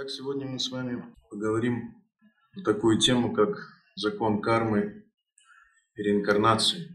Итак, 0.00 0.10
сегодня 0.10 0.46
мы 0.46 0.60
с 0.60 0.70
вами 0.70 1.04
поговорим 1.28 2.00
на 2.54 2.62
такую 2.62 3.00
тему, 3.00 3.34
как 3.34 3.58
закон 3.96 4.40
кармы 4.40 5.04
и 5.96 6.02
реинкарнации. 6.04 6.88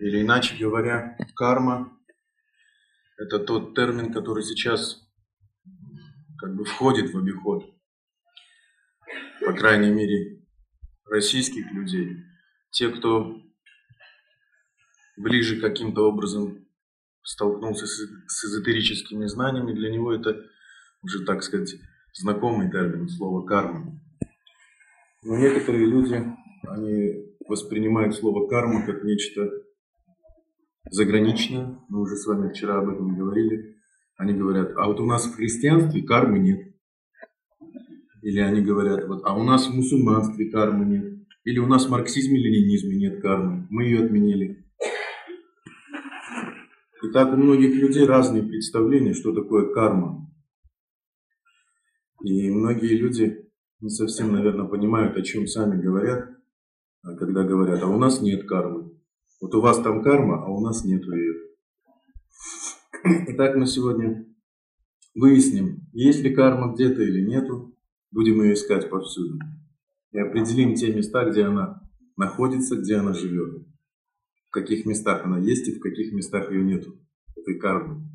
Или 0.00 0.22
иначе 0.22 0.56
говоря, 0.56 1.14
карма– 1.36 1.94
это 3.18 3.38
тот 3.38 3.74
термин, 3.74 4.14
который 4.14 4.44
сейчас 4.44 5.06
как 6.38 6.56
бы 6.56 6.64
входит 6.64 7.12
в 7.12 7.18
обиход, 7.18 7.66
по 9.44 9.52
крайней 9.52 9.90
мере, 9.90 10.42
российских 11.04 11.70
людей. 11.70 12.16
Те, 12.70 12.88
кто 12.88 13.42
ближе 15.18 15.60
каким-то 15.60 16.08
образом 16.08 16.66
столкнулся 17.22 17.86
с 17.86 18.44
эзотерическими 18.46 19.26
знаниями, 19.26 19.74
для 19.74 19.90
него 19.90 20.14
это 20.14 20.48
уже, 21.04 21.24
так 21.24 21.42
сказать, 21.42 21.76
знакомый 22.14 22.70
термин, 22.70 23.08
слово 23.08 23.46
карма. 23.46 24.00
Но 25.22 25.36
некоторые 25.36 25.86
люди, 25.86 26.22
они 26.66 27.34
воспринимают 27.48 28.14
слово 28.14 28.48
карма 28.48 28.84
как 28.84 29.04
нечто 29.04 29.50
заграничное. 30.90 31.78
Мы 31.88 32.00
уже 32.00 32.16
с 32.16 32.26
вами 32.26 32.50
вчера 32.50 32.78
об 32.78 32.88
этом 32.88 33.16
говорили. 33.16 33.76
Они 34.16 34.32
говорят, 34.32 34.72
а 34.76 34.86
вот 34.86 35.00
у 35.00 35.06
нас 35.06 35.26
в 35.26 35.34
христианстве 35.34 36.02
кармы 36.02 36.38
нет. 36.38 36.74
Или 38.22 38.40
они 38.40 38.62
говорят, 38.62 39.06
вот, 39.06 39.22
а 39.24 39.36
у 39.36 39.42
нас 39.42 39.66
в 39.66 39.74
мусульманстве 39.74 40.50
кармы 40.50 40.84
нет. 40.84 41.14
Или 41.44 41.58
у 41.58 41.66
нас 41.66 41.86
в 41.86 41.90
марксизме, 41.90 42.38
ленинизме 42.38 42.96
нет 42.96 43.20
кармы. 43.20 43.66
Мы 43.70 43.84
ее 43.84 44.04
отменили. 44.04 44.64
И 47.02 47.10
так 47.12 47.34
у 47.34 47.36
многих 47.36 47.74
людей 47.74 48.06
разные 48.06 48.42
представления, 48.42 49.12
что 49.12 49.34
такое 49.34 49.74
карма. 49.74 50.26
И 52.24 52.50
многие 52.50 52.96
люди 52.96 53.50
не 53.80 53.90
совсем, 53.90 54.32
наверное, 54.32 54.66
понимают, 54.66 55.14
о 55.14 55.22
чем 55.22 55.46
сами 55.46 55.78
говорят, 55.78 56.30
а 57.02 57.14
когда 57.16 57.44
говорят, 57.44 57.82
а 57.82 57.86
у 57.86 57.98
нас 57.98 58.22
нет 58.22 58.48
кармы. 58.48 58.98
Вот 59.42 59.54
у 59.54 59.60
вас 59.60 59.78
там 59.82 60.02
карма, 60.02 60.42
а 60.42 60.48
у 60.48 60.60
нас 60.62 60.86
нет 60.86 61.04
ее. 61.04 61.34
Итак, 63.28 63.56
мы 63.56 63.66
сегодня 63.66 64.24
выясним, 65.14 65.86
есть 65.92 66.22
ли 66.22 66.34
карма 66.34 66.72
где-то 66.72 67.02
или 67.02 67.28
нету. 67.28 67.76
Будем 68.10 68.40
ее 68.40 68.54
искать 68.54 68.88
повсюду. 68.88 69.38
И 70.12 70.18
определим 70.18 70.74
те 70.76 70.94
места, 70.94 71.28
где 71.28 71.42
она 71.44 71.82
находится, 72.16 72.76
где 72.76 72.94
она 72.94 73.12
живет. 73.12 73.66
В 74.48 74.50
каких 74.50 74.86
местах 74.86 75.26
она 75.26 75.38
есть 75.40 75.68
и 75.68 75.74
в 75.74 75.80
каких 75.80 76.14
местах 76.14 76.50
ее 76.50 76.64
нету. 76.64 76.98
Этой 77.36 77.58
кармы. 77.58 78.08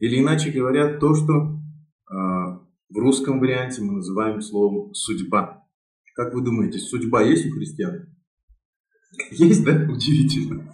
Или 0.00 0.20
иначе 0.20 0.50
говоря, 0.50 0.98
то, 0.98 1.14
что 1.14 1.62
а, 2.10 2.63
в 2.94 2.98
русском 2.98 3.40
варианте 3.40 3.82
мы 3.82 3.94
называем 3.94 4.40
словом 4.40 4.94
«судьба». 4.94 5.64
Как 6.14 6.32
вы 6.32 6.44
думаете, 6.44 6.78
судьба 6.78 7.22
есть 7.22 7.44
у 7.46 7.50
христиан? 7.50 8.06
Есть, 9.32 9.64
да? 9.64 9.72
Удивительно. 9.90 10.72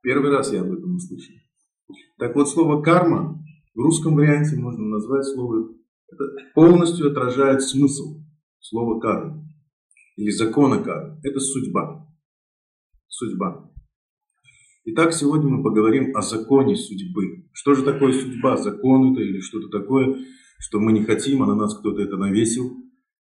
Первый 0.00 0.30
раз 0.30 0.54
я 0.54 0.62
об 0.62 0.72
этом 0.72 0.96
услышал. 0.96 1.34
Так 2.18 2.34
вот, 2.34 2.48
слово 2.48 2.80
«карма» 2.80 3.44
в 3.74 3.78
русском 3.78 4.14
варианте 4.14 4.56
можно 4.56 4.86
назвать 4.86 5.26
слово... 5.26 5.74
Это 6.10 6.24
полностью 6.54 7.10
отражает 7.10 7.60
смысл 7.60 8.22
слова 8.60 8.98
«карма» 8.98 9.46
или 10.16 10.30
закона 10.30 10.82
кармы. 10.82 11.20
Это 11.22 11.40
судьба. 11.40 12.08
Судьба. 13.06 13.70
Итак, 14.86 15.12
сегодня 15.12 15.50
мы 15.50 15.62
поговорим 15.62 16.16
о 16.16 16.22
законе 16.22 16.74
судьбы. 16.74 17.48
Что 17.52 17.74
же 17.74 17.84
такое 17.84 18.14
судьба? 18.14 18.56
Закон 18.56 19.12
это 19.12 19.20
или 19.20 19.40
что-то 19.40 19.68
такое? 19.68 20.24
Что 20.58 20.80
мы 20.80 20.92
не 20.92 21.04
хотим, 21.04 21.42
а 21.42 21.46
на 21.46 21.54
нас 21.54 21.76
кто-то 21.78 22.02
это 22.02 22.16
навесил. 22.16 22.76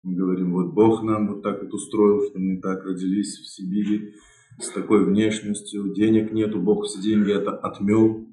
Мы 0.04 0.16
говорим, 0.16 0.54
вот 0.54 0.74
Бог 0.74 1.04
нам 1.04 1.28
вот 1.28 1.44
так 1.44 1.62
вот 1.62 1.74
устроил, 1.74 2.28
что 2.28 2.40
мы 2.40 2.60
так 2.60 2.84
родились 2.84 3.38
в 3.38 3.48
Сибири 3.48 4.16
с 4.60 4.70
такой 4.70 5.06
внешностью, 5.06 5.94
денег 5.94 6.32
нету, 6.32 6.60
Бог 6.60 6.86
все 6.86 7.02
деньги 7.02 7.32
это 7.32 7.52
отмел. 7.52 8.28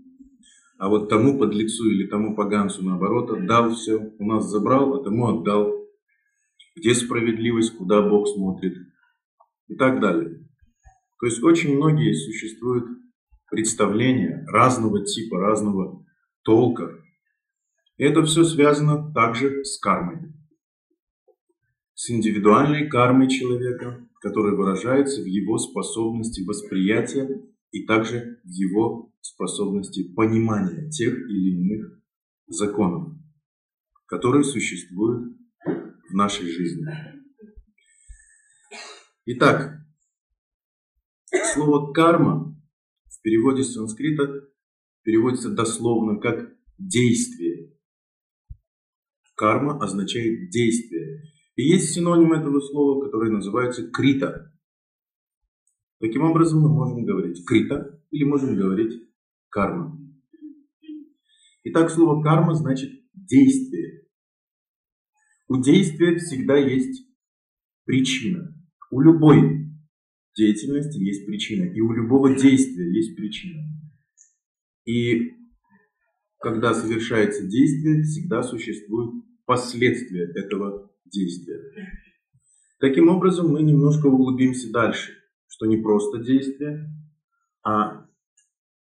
А 0.78 0.88
вот 0.88 1.08
тому 1.08 1.38
подлецу 1.38 1.90
или 1.90 2.06
тому 2.06 2.36
поганцу, 2.36 2.84
наоборот, 2.84 3.30
отдал 3.30 3.74
все, 3.74 4.12
у 4.18 4.26
нас 4.26 4.48
забрал, 4.48 4.94
а 4.94 5.04
тому 5.04 5.26
отдал. 5.26 5.74
Где 6.76 6.94
справедливость, 6.94 7.76
куда 7.76 8.00
Бог 8.02 8.28
смотрит 8.28 8.76
и 9.66 9.74
так 9.74 10.00
далее. 10.00 10.46
То 11.20 11.26
есть 11.26 11.42
очень 11.42 11.76
многие 11.76 12.12
существуют 12.14 12.86
представления 13.50 14.44
разного 14.46 15.04
типа, 15.04 15.38
разного 15.40 16.04
толка 16.42 17.02
это 18.04 18.22
все 18.24 18.44
связано 18.44 19.12
также 19.12 19.64
с 19.64 19.78
кармой. 19.78 20.32
С 21.94 22.10
индивидуальной 22.10 22.88
кармой 22.88 23.28
человека, 23.28 24.08
которая 24.20 24.54
выражается 24.54 25.20
в 25.20 25.26
его 25.26 25.58
способности 25.58 26.42
восприятия 26.42 27.42
и 27.72 27.84
также 27.86 28.40
в 28.44 28.48
его 28.48 29.12
способности 29.20 30.14
понимания 30.14 30.88
тех 30.90 31.12
или 31.12 31.50
иных 31.56 32.00
законов, 32.46 33.14
которые 34.06 34.44
существуют 34.44 35.36
в 36.08 36.14
нашей 36.14 36.46
жизни. 36.46 36.86
Итак, 39.26 39.84
слово 41.52 41.92
карма 41.92 42.56
в 43.06 43.22
переводе 43.22 43.64
с 43.64 43.74
санскрита 43.74 44.48
переводится 45.02 45.50
дословно 45.50 46.18
как 46.20 46.54
действие 46.78 47.47
Карма 49.38 49.78
означает 49.78 50.50
действие. 50.50 51.22
И 51.54 51.62
есть 51.62 51.92
синоним 51.92 52.32
этого 52.32 52.60
слова, 52.60 53.04
который 53.04 53.30
называется 53.30 53.88
крита. 53.88 54.52
Таким 56.00 56.22
образом, 56.22 56.60
мы 56.60 56.68
можем 56.68 57.04
говорить 57.04 57.44
крита 57.46 58.02
или 58.10 58.24
можем 58.24 58.56
говорить 58.56 59.00
карма. 59.48 59.96
Итак, 61.62 61.90
слово 61.90 62.20
карма 62.20 62.54
значит 62.54 62.90
действие. 63.14 64.08
У 65.46 65.62
действия 65.62 66.16
всегда 66.16 66.56
есть 66.56 67.06
причина. 67.84 68.52
У 68.90 69.00
любой 69.00 69.70
деятельности 70.36 70.98
есть 70.98 71.26
причина. 71.26 71.72
И 71.72 71.80
у 71.80 71.92
любого 71.92 72.36
действия 72.36 72.92
есть 72.92 73.14
причина. 73.14 73.62
И 74.84 75.32
когда 76.40 76.74
совершается 76.74 77.46
действие, 77.46 78.02
всегда 78.02 78.42
существует 78.42 79.27
последствия 79.48 80.30
этого 80.34 80.92
действия. 81.06 81.58
Таким 82.80 83.08
образом, 83.08 83.48
мы 83.48 83.62
немножко 83.62 84.06
углубимся 84.06 84.70
дальше, 84.70 85.12
что 85.46 85.64
не 85.64 85.78
просто 85.78 86.18
действие, 86.18 86.86
а 87.64 88.06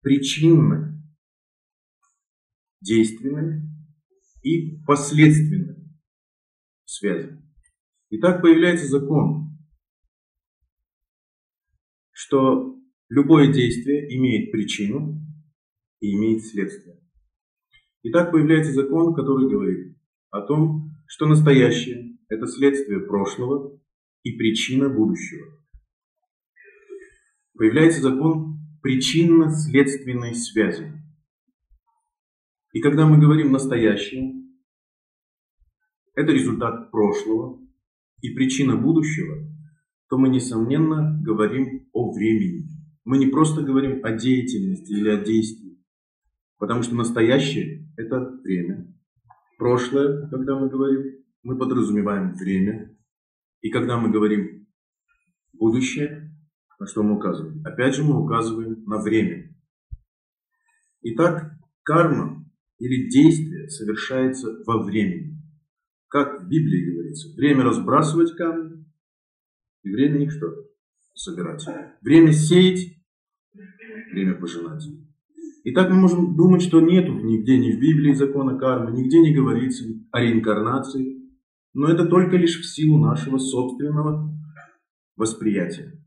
причинно 0.02 1.00
действенные 2.80 3.62
и 4.42 4.82
последственные 4.84 5.76
связи. 6.84 7.40
И 8.10 8.18
так 8.18 8.42
появляется 8.42 8.88
закон, 8.88 9.56
что 12.10 12.76
любое 13.08 13.52
действие 13.52 14.12
имеет 14.16 14.50
причину 14.50 15.24
и 16.00 16.16
имеет 16.16 16.44
следствие. 16.44 17.00
И 18.02 18.10
так 18.10 18.32
появляется 18.32 18.72
закон, 18.72 19.14
который 19.14 19.48
говорит, 19.48 19.97
о 20.30 20.42
том, 20.42 20.90
что 21.06 21.26
настоящее– 21.26 22.18
это 22.28 22.46
следствие 22.46 23.00
прошлого 23.00 23.78
и 24.22 24.36
причина 24.36 24.88
будущего. 24.88 25.46
Появляется 27.54 28.02
закон 28.02 28.58
причинно-следственной 28.82 30.34
связи. 30.34 30.92
И 32.72 32.80
когда 32.80 33.06
мы 33.06 33.18
говорим 33.18 33.52
«настоящее», 33.52 34.34
это 36.14 36.32
результат 36.32 36.90
прошлого 36.90 37.60
и 38.20 38.30
причина 38.34 38.76
будущего, 38.76 39.36
то 40.08 40.18
мы, 40.18 40.28
несомненно, 40.28 41.20
говорим 41.22 41.88
о 41.92 42.12
времени. 42.12 42.68
Мы 43.04 43.18
не 43.18 43.26
просто 43.26 43.62
говорим 43.62 44.04
о 44.04 44.12
деятельности 44.12 44.92
или 44.92 45.08
о 45.08 45.22
действии, 45.22 45.82
потому 46.58 46.82
что 46.82 46.94
настоящее– 46.94 47.88
это 47.96 48.20
время, 48.42 48.94
прошлое, 49.58 50.28
когда 50.30 50.58
мы 50.58 50.70
говорим, 50.70 51.24
мы 51.42 51.58
подразумеваем 51.58 52.34
время. 52.34 52.96
И 53.60 53.70
когда 53.70 53.98
мы 53.98 54.10
говорим 54.10 54.66
будущее, 55.52 56.32
на 56.78 56.86
что 56.86 57.02
мы 57.02 57.16
указываем? 57.16 57.60
Опять 57.66 57.96
же 57.96 58.04
мы 58.04 58.22
указываем 58.22 58.84
на 58.84 59.02
время. 59.02 59.54
Итак, 61.02 61.52
карма 61.82 62.46
или 62.78 63.10
действие 63.10 63.68
совершается 63.68 64.62
во 64.64 64.82
времени. 64.82 65.42
Как 66.08 66.40
в 66.40 66.48
Библии 66.48 66.90
говорится, 66.90 67.34
время 67.34 67.64
разбрасывать 67.64 68.34
камни 68.36 68.86
и 69.82 69.90
время 69.90 70.22
их 70.22 70.32
что? 70.32 70.46
Собирать. 71.14 71.66
Время 72.00 72.32
сеять, 72.32 72.96
время 74.12 74.34
пожинать. 74.34 74.84
И 75.68 75.70
так 75.70 75.90
мы 75.90 75.96
можем 75.96 76.34
думать, 76.34 76.62
что 76.62 76.80
нету 76.80 77.12
нигде 77.12 77.58
ни 77.58 77.72
в 77.72 77.78
Библии 77.78 78.14
закона 78.14 78.58
кармы, 78.58 78.90
нигде 78.90 79.20
не 79.20 79.34
говорится 79.34 79.84
о 80.12 80.22
реинкарнации, 80.22 81.28
но 81.74 81.88
это 81.88 82.06
только 82.06 82.38
лишь 82.38 82.58
в 82.58 82.64
силу 82.64 82.96
нашего 82.96 83.36
собственного 83.36 84.34
восприятия. 85.14 86.02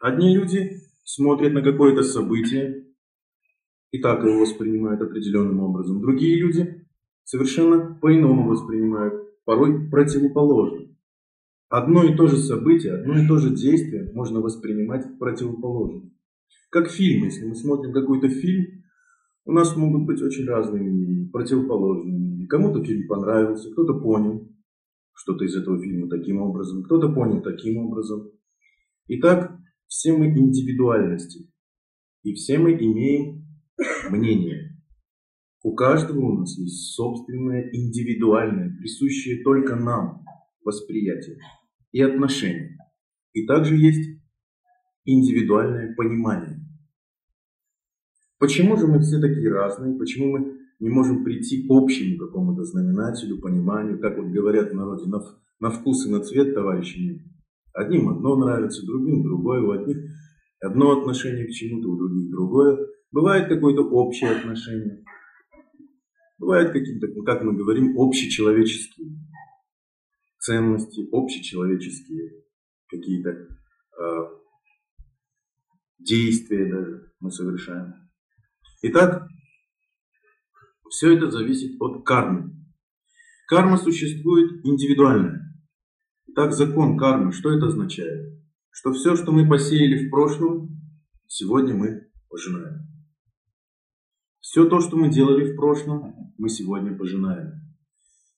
Одни 0.00 0.34
люди 0.34 0.78
смотрят 1.04 1.52
на 1.52 1.60
какое-то 1.60 2.02
событие 2.02 2.86
и 3.90 4.00
так 4.00 4.24
его 4.24 4.40
воспринимают 4.40 5.02
определенным 5.02 5.60
образом. 5.60 6.00
Другие 6.00 6.40
люди 6.40 6.86
совершенно 7.24 7.98
по-иному 8.00 8.48
воспринимают, 8.48 9.12
порой 9.44 9.90
противоположно. 9.90 10.88
Одно 11.68 12.02
и 12.02 12.16
то 12.16 12.28
же 12.28 12.38
событие, 12.38 12.94
одно 12.94 13.22
и 13.22 13.28
то 13.28 13.36
же 13.36 13.50
действие 13.50 14.10
можно 14.14 14.40
воспринимать 14.40 15.18
противоположно. 15.18 16.10
Как 16.70 16.88
фильм, 16.88 17.24
если 17.24 17.44
мы 17.46 17.54
смотрим 17.54 17.92
какой-то 17.92 18.28
фильм, 18.28 18.82
у 19.44 19.52
нас 19.52 19.76
могут 19.76 20.06
быть 20.06 20.22
очень 20.22 20.46
разные 20.46 20.82
мнения, 20.82 21.28
противоположные 21.30 22.18
мнения. 22.18 22.46
Кому-то 22.46 22.82
фильм 22.82 23.08
понравился, 23.08 23.70
кто-то 23.72 23.94
понял 24.00 24.48
что-то 25.14 25.44
из 25.44 25.54
этого 25.56 25.82
фильма 25.82 26.08
таким 26.08 26.40
образом, 26.40 26.82
кто-то 26.84 27.12
понял 27.12 27.42
таким 27.42 27.78
образом. 27.78 28.30
Итак, 29.08 29.58
все 29.86 30.16
мы 30.16 30.28
индивидуальности, 30.28 31.50
и 32.22 32.32
все 32.34 32.58
мы 32.58 32.72
имеем 32.72 33.44
мнение. 34.10 34.80
У 35.62 35.74
каждого 35.74 36.20
у 36.20 36.38
нас 36.38 36.56
есть 36.58 36.94
собственное 36.94 37.68
индивидуальное, 37.72 38.76
присущее 38.78 39.42
только 39.44 39.76
нам 39.76 40.24
восприятие 40.64 41.38
и 41.92 42.00
отношение. 42.00 42.78
И 43.32 43.46
также 43.46 43.76
есть 43.76 44.21
индивидуальное 45.04 45.94
понимание. 45.94 46.60
Почему 48.38 48.76
же 48.76 48.86
мы 48.86 49.00
все 49.00 49.20
такие 49.20 49.50
разные? 49.52 49.96
Почему 49.98 50.32
мы 50.32 50.58
не 50.80 50.88
можем 50.88 51.22
прийти 51.22 51.66
к 51.66 51.70
общему 51.70 52.18
какому-то 52.18 52.64
знаменателю, 52.64 53.40
пониманию? 53.40 54.00
Как 54.00 54.16
вот 54.18 54.26
говорят 54.32 54.72
в 54.72 54.74
народе, 54.74 55.06
на, 55.06 55.22
на 55.60 55.70
вкус 55.70 56.06
и 56.06 56.10
на 56.10 56.20
цвет, 56.20 56.54
товарищи, 56.54 56.98
нет. 56.98 57.22
Одним 57.72 58.08
одно 58.08 58.36
нравится, 58.36 58.84
другим 58.84 59.22
другое. 59.22 59.60
У 59.62 59.70
одних 59.70 59.98
одно 60.60 60.98
отношение 60.98 61.46
к 61.46 61.52
чему-то, 61.52 61.88
у 61.88 61.96
других 61.96 62.30
другое. 62.30 62.78
Бывает 63.12 63.48
какое-то 63.48 63.82
общее 63.82 64.30
отношение. 64.30 65.04
Бывают 66.38 66.72
какие-то, 66.72 67.06
как 67.22 67.44
мы 67.44 67.54
говорим, 67.54 67.96
общечеловеческие 67.96 69.18
ценности, 70.38 71.08
общечеловеческие 71.12 72.42
какие-то 72.88 73.30
э, 73.30 74.41
действия 76.04 76.70
даже 76.70 77.12
мы 77.20 77.30
совершаем. 77.30 77.94
Итак, 78.82 79.28
все 80.90 81.16
это 81.16 81.30
зависит 81.30 81.80
от 81.80 82.04
кармы. 82.04 82.52
Карма 83.48 83.76
существует 83.76 84.64
индивидуально. 84.64 85.40
Итак, 86.28 86.52
закон 86.52 86.98
кармы, 86.98 87.32
что 87.32 87.50
это 87.50 87.66
означает? 87.66 88.42
Что 88.70 88.92
все, 88.92 89.16
что 89.16 89.32
мы 89.32 89.48
посеяли 89.48 90.06
в 90.06 90.10
прошлом, 90.10 90.80
сегодня 91.26 91.74
мы 91.74 92.10
пожинаем. 92.28 92.86
Все 94.40 94.68
то, 94.68 94.80
что 94.80 94.96
мы 94.96 95.10
делали 95.10 95.52
в 95.52 95.56
прошлом, 95.56 96.34
мы 96.38 96.48
сегодня 96.48 96.96
пожинаем. 96.96 97.52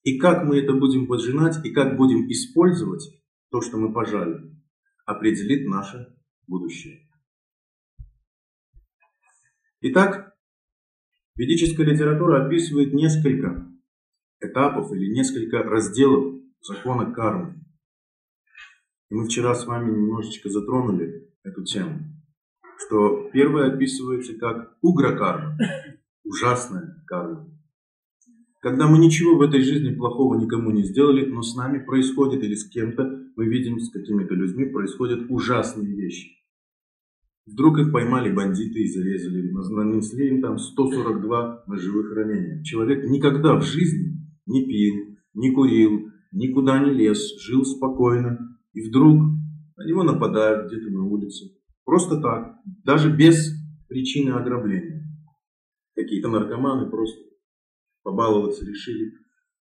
И 0.02 0.18
как 0.18 0.44
мы 0.44 0.58
это 0.58 0.74
будем 0.74 1.06
пожинать, 1.06 1.64
и 1.64 1.70
как 1.70 1.96
будем 1.96 2.30
использовать 2.30 3.08
то, 3.50 3.60
что 3.60 3.78
мы 3.78 3.92
пожали, 3.92 4.52
определит 5.06 5.66
наше 5.68 6.14
будущее. 6.46 7.03
Итак, 9.86 10.32
ведическая 11.36 11.84
литература 11.84 12.46
описывает 12.46 12.94
несколько 12.94 13.70
этапов 14.40 14.90
или 14.92 15.12
несколько 15.12 15.62
разделов 15.62 16.40
закона 16.62 17.12
кармы. 17.12 17.60
И 19.10 19.14
мы 19.14 19.26
вчера 19.26 19.54
с 19.54 19.66
вами 19.66 19.90
немножечко 19.90 20.48
затронули 20.48 21.30
эту 21.42 21.64
тему, 21.64 21.98
что 22.78 23.28
первое 23.34 23.74
описывается 23.74 24.32
как 24.38 24.74
угрокарма, 24.80 25.58
ужасная 26.24 27.04
карма. 27.06 27.46
Когда 28.62 28.88
мы 28.88 28.96
ничего 28.96 29.36
в 29.36 29.42
этой 29.42 29.60
жизни 29.60 29.94
плохого 29.94 30.40
никому 30.40 30.70
не 30.70 30.84
сделали, 30.84 31.26
но 31.26 31.42
с 31.42 31.54
нами 31.56 31.84
происходит 31.84 32.42
или 32.42 32.54
с 32.54 32.66
кем-то, 32.70 33.02
мы 33.36 33.44
видим, 33.44 33.78
с 33.78 33.90
какими-то 33.90 34.34
людьми 34.34 34.64
происходят 34.64 35.26
ужасные 35.28 35.94
вещи. 35.94 36.42
Вдруг 37.46 37.78
их 37.78 37.92
поймали 37.92 38.32
бандиты 38.32 38.80
и 38.80 38.88
зарезали, 38.88 39.50
нанесли 39.50 40.28
им 40.28 40.40
там 40.40 40.58
142 40.58 41.64
ножевых 41.66 42.12
ранения. 42.14 42.62
Человек 42.62 43.04
никогда 43.04 43.56
в 43.56 43.62
жизни 43.62 44.18
не 44.46 44.66
пил, 44.66 45.18
не 45.34 45.50
курил, 45.52 46.08
никуда 46.32 46.78
не 46.78 46.92
лез, 46.92 47.38
жил 47.42 47.64
спокойно. 47.64 48.58
И 48.72 48.88
вдруг 48.88 49.20
на 49.76 49.86
него 49.86 50.04
нападают 50.04 50.68
где-то 50.68 50.90
на 50.90 51.04
улице. 51.04 51.50
Просто 51.84 52.18
так, 52.20 52.56
даже 52.82 53.14
без 53.14 53.52
причины 53.88 54.30
ограбления. 54.30 55.06
Какие-то 55.94 56.28
наркоманы 56.28 56.90
просто 56.90 57.20
побаловаться 58.02 58.64
решили. 58.64 59.12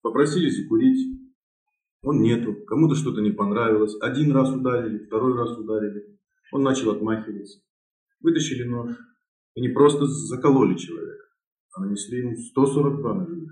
Попросили 0.01 0.50
закурить. 0.50 1.19
Он 2.04 2.22
нету. 2.22 2.56
Кому-то 2.68 2.95
что-то 2.95 3.22
не 3.22 3.31
понравилось. 3.31 3.95
Один 4.01 4.31
раз 4.31 4.54
ударили, 4.54 5.06
второй 5.06 5.36
раз 5.36 5.57
ударили. 5.57 6.19
Он 6.51 6.63
начал 6.63 6.92
отмахиваться. 6.92 7.60
Вытащили 8.21 8.63
нож. 8.63 8.91
И 9.56 9.62
не 9.62 9.69
просто 9.69 10.06
закололи 10.06 10.77
человека, 10.77 11.25
а 11.75 11.81
нанесли 11.81 12.19
ему 12.19 12.35
142 12.35 13.13
ножевых 13.13 13.51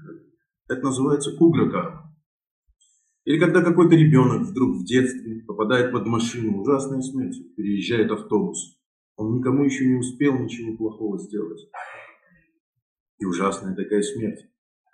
Это 0.69 0.81
называется 0.81 1.35
кугра 1.35 2.13
Или 3.25 3.37
когда 3.39 3.61
какой-то 3.61 3.95
ребенок 3.95 4.47
вдруг 4.47 4.77
в 4.77 4.85
детстве 4.85 5.43
попадает 5.45 5.91
под 5.91 6.05
машину, 6.05 6.61
ужасная 6.61 7.01
смерть, 7.01 7.35
переезжает 7.57 8.11
автобус. 8.11 8.79
Он 9.17 9.37
никому 9.37 9.65
еще 9.65 9.85
не 9.85 9.95
успел 9.95 10.39
ничего 10.39 10.77
плохого 10.77 11.19
сделать. 11.19 11.69
И 13.17 13.25
ужасная 13.25 13.75
такая 13.75 14.01
смерть 14.01 14.49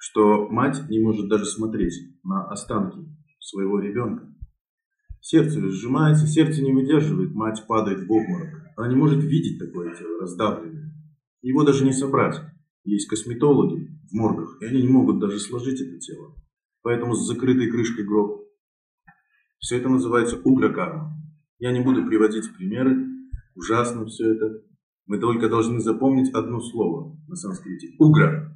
что 0.05 0.47
мать 0.49 0.87
не 0.87 0.99
может 0.99 1.27
даже 1.27 1.45
смотреть 1.45 1.93
на 2.23 2.47
останки 2.47 2.99
своего 3.39 3.79
ребенка. 3.79 4.31
Сердце 5.27 5.59
сжимается, 5.71 6.27
сердце 6.27 6.61
не 6.61 6.71
выдерживает, 6.71 7.33
мать 7.33 7.65
падает 7.67 8.05
в 8.05 8.11
обморок. 8.11 8.61
Она 8.77 8.89
не 8.89 8.95
может 8.95 9.23
видеть 9.23 9.57
такое 9.57 9.95
тело, 9.95 10.21
раздавленное. 10.21 10.93
Его 11.41 11.63
даже 11.63 11.83
не 11.83 11.93
собрать. 11.93 12.39
Есть 12.83 13.07
косметологи 13.07 13.89
в 14.07 14.13
моргах, 14.13 14.61
и 14.61 14.65
они 14.65 14.83
не 14.83 14.87
могут 14.87 15.17
даже 15.19 15.39
сложить 15.39 15.81
это 15.81 15.97
тело. 15.97 16.35
Поэтому 16.83 17.15
с 17.15 17.25
закрытой 17.25 17.71
крышкой 17.71 18.05
гроб. 18.05 18.43
Все 19.57 19.79
это 19.79 19.89
называется 19.89 20.39
угрокарма. 20.43 21.19
Я 21.57 21.71
не 21.71 21.79
буду 21.79 22.05
приводить 22.05 22.53
примеры. 22.55 23.07
Ужасно 23.55 24.05
все 24.05 24.31
это. 24.31 24.61
Мы 25.07 25.17
только 25.17 25.49
должны 25.49 25.79
запомнить 25.79 26.31
одно 26.35 26.59
слово 26.59 27.17
на 27.27 27.35
санскрите. 27.35 27.95
Угра 27.97 28.55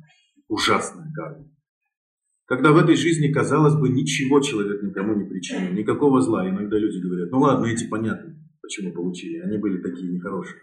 ужасная 0.50 1.12
карма. 1.14 1.48
Когда 2.50 2.72
в 2.72 2.78
этой 2.78 2.96
жизни, 2.96 3.32
казалось 3.32 3.76
бы, 3.76 3.90
ничего 3.90 4.40
человек 4.40 4.82
никому 4.82 5.14
не 5.14 5.30
причинил, 5.30 5.72
никакого 5.72 6.20
зла. 6.20 6.50
Иногда 6.50 6.80
люди 6.80 6.98
говорят, 6.98 7.30
ну 7.30 7.42
ладно, 7.42 7.68
эти 7.68 7.88
понятно, 7.88 8.36
почему 8.60 8.92
получили, 8.92 9.38
они 9.38 9.60
были 9.60 9.80
такие 9.84 10.12
нехорошие. 10.12 10.60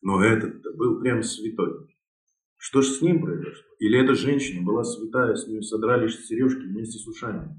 Но 0.00 0.24
этот 0.24 0.62
был 0.78 0.98
прям 1.02 1.22
святой. 1.22 1.94
Что 2.56 2.80
ж 2.80 2.86
с 2.86 3.02
ним 3.02 3.20
произошло? 3.20 3.68
Или 3.80 4.02
эта 4.02 4.14
женщина 4.14 4.64
была 4.64 4.82
святая, 4.82 5.34
с 5.34 5.46
нее 5.46 5.60
содрали 5.60 6.08
сережки 6.08 6.62
вместе 6.62 6.98
с 6.98 7.06
ушами? 7.06 7.54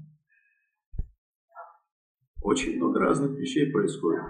Очень 2.42 2.78
много 2.78 2.98
разных 2.98 3.38
вещей 3.38 3.70
происходит. 3.70 4.22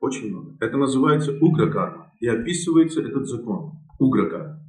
Очень 0.00 0.30
много. 0.30 0.56
Это 0.58 0.76
называется 0.76 1.38
угракарма. 1.40 2.12
И 2.18 2.26
описывается 2.26 3.00
этот 3.00 3.28
закон. 3.28 3.74
Угракарма. 4.00 4.60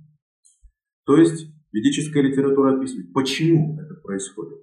То 1.05 1.17
есть 1.17 1.47
ведическая 1.71 2.21
литература 2.21 2.77
описывает, 2.77 3.13
почему 3.13 3.79
происходит. 4.07 4.57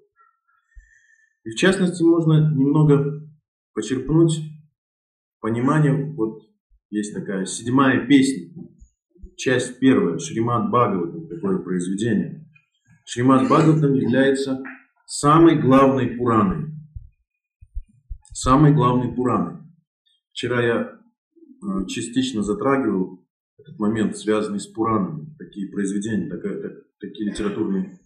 И 1.45 1.51
в 1.51 1.57
частности, 1.57 2.03
можно 2.03 2.51
немного 2.53 3.23
почерпнуть 3.75 4.41
понимание, 5.41 6.13
вот 6.15 6.43
есть 6.91 7.15
такая 7.15 7.45
седьмая 7.45 8.07
песня, 8.07 8.51
часть 9.37 9.79
первая, 9.79 10.19
Шримад 10.19 10.71
Бхагаватам, 10.71 11.29
такое 11.29 11.59
произведение. 11.59 12.49
Шримад 13.05 13.45
Бхагаватам 13.45 13.95
является 13.95 14.63
самой 15.07 15.61
главной 15.61 16.17
Пураной. 16.17 16.73
Самой 18.33 18.73
главной 18.73 19.15
Пураной. 19.15 19.59
Вчера 20.33 20.63
я 20.63 20.81
э, 20.81 21.87
частично 21.87 22.43
затрагивал 22.43 23.25
этот 23.59 23.79
момент, 23.79 24.17
связанный 24.17 24.61
с 24.61 24.67
Пуранами, 24.67 25.35
такие 25.39 25.71
произведения, 25.71 26.29
такая, 26.31 26.61
так, 26.63 26.73
такие 27.01 27.31
литературные 27.31 28.01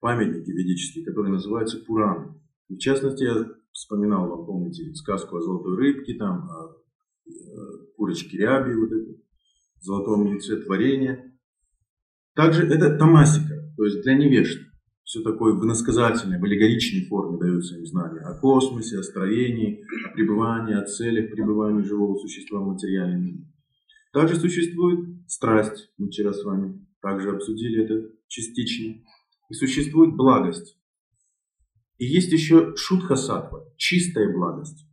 памятники 0.00 0.50
ведические, 0.50 1.04
которые 1.04 1.32
называются 1.32 1.78
Пураны. 1.78 2.34
И 2.68 2.74
в 2.74 2.78
частности, 2.78 3.24
я 3.24 3.46
вспоминал 3.72 4.28
вам, 4.28 4.46
помните, 4.46 4.92
сказку 4.94 5.36
о 5.36 5.40
золотой 5.40 5.76
рыбке, 5.76 6.14
там, 6.14 6.48
о 6.50 6.76
э, 7.26 7.30
курочке 7.96 8.38
ряби, 8.38 8.74
вот 8.74 8.90
это, 8.92 9.20
золотом 9.80 10.26
яйце 10.26 10.56
творения. 10.56 11.32
Также 12.34 12.66
это 12.66 12.96
тамасика, 12.96 13.72
то 13.76 13.84
есть 13.84 14.02
для 14.02 14.14
невежд. 14.14 14.60
Все 15.04 15.22
такое 15.22 15.54
в 15.54 15.64
иносказательной, 15.64 16.40
в 16.40 16.44
аллегоричной 16.44 17.06
форме 17.06 17.38
дается 17.38 17.76
им 17.76 17.86
знания 17.86 18.20
о 18.20 18.38
космосе, 18.40 18.98
о 18.98 19.04
строении, 19.04 19.84
о 20.04 20.12
пребывании, 20.14 20.74
о 20.74 20.84
целях 20.84 21.30
пребывания 21.30 21.84
живого 21.84 22.18
существа 22.18 22.60
в 22.60 22.66
материальном 22.66 23.24
мире. 23.24 23.46
Также 24.12 24.34
существует 24.34 25.28
страсть, 25.28 25.92
мы 25.96 26.08
вчера 26.08 26.32
с 26.32 26.42
вами 26.42 26.84
также 27.00 27.30
обсудили 27.30 27.84
это 27.84 28.10
частично. 28.26 28.94
И 29.48 29.54
существует 29.54 30.14
благость. 30.16 30.78
И 31.98 32.04
есть 32.04 32.32
еще 32.32 32.74
шутха 32.76 33.16
сатва, 33.16 33.64
чистая 33.76 34.32
благость. 34.32 34.86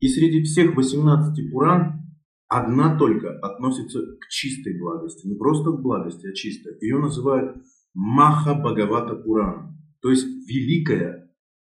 И 0.00 0.08
среди 0.08 0.42
всех 0.42 0.76
18 0.76 1.50
пуран 1.50 2.06
одна 2.48 2.96
только 2.98 3.38
относится 3.38 4.00
к 4.20 4.28
чистой 4.28 4.78
благости. 4.78 5.26
Не 5.26 5.36
просто 5.36 5.70
к 5.70 5.82
благости, 5.82 6.26
а 6.26 6.34
чистой. 6.34 6.76
Ее 6.80 6.98
называют 6.98 7.56
Маха 7.94 8.54
Бхагавата 8.54 9.14
Пурана, 9.16 9.74
то 10.02 10.10
есть 10.10 10.26
великое 10.46 11.30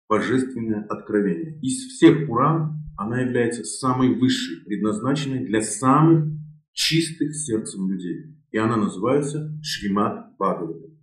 божественное 0.09 0.85
откровение. 0.85 1.61
Из 1.61 1.93
всех 1.93 2.27
Пуран 2.27 2.83
она 2.97 3.21
является 3.21 3.65
самой 3.65 4.15
высшей, 4.15 4.65
предназначенной 4.65 5.45
для 5.45 5.61
самых 5.61 6.33
чистых 6.73 7.35
сердцем 7.35 7.91
людей. 7.91 8.35
И 8.51 8.57
она 8.57 8.77
называется 8.77 9.59
Шримат 9.63 10.35
Бхагавата. 10.39 10.96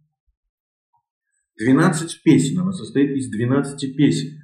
12 1.60 2.24
песен, 2.24 2.60
она 2.60 2.72
состоит 2.72 3.12
из 3.12 3.30
12 3.30 3.96
песен. 3.96 4.40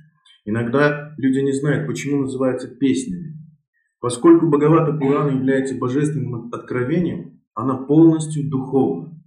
Иногда 0.46 1.14
люди 1.18 1.40
не 1.40 1.54
знают, 1.54 1.88
почему 1.88 2.22
называются 2.22 2.68
песнями. 2.68 3.38
Поскольку 4.00 4.48
Бхагавата 4.48 4.94
Пурана 4.94 5.32
является 5.32 5.76
божественным 5.76 6.54
откровением, 6.54 7.42
она 7.54 7.76
полностью 7.78 8.50
духовна. 8.50 9.22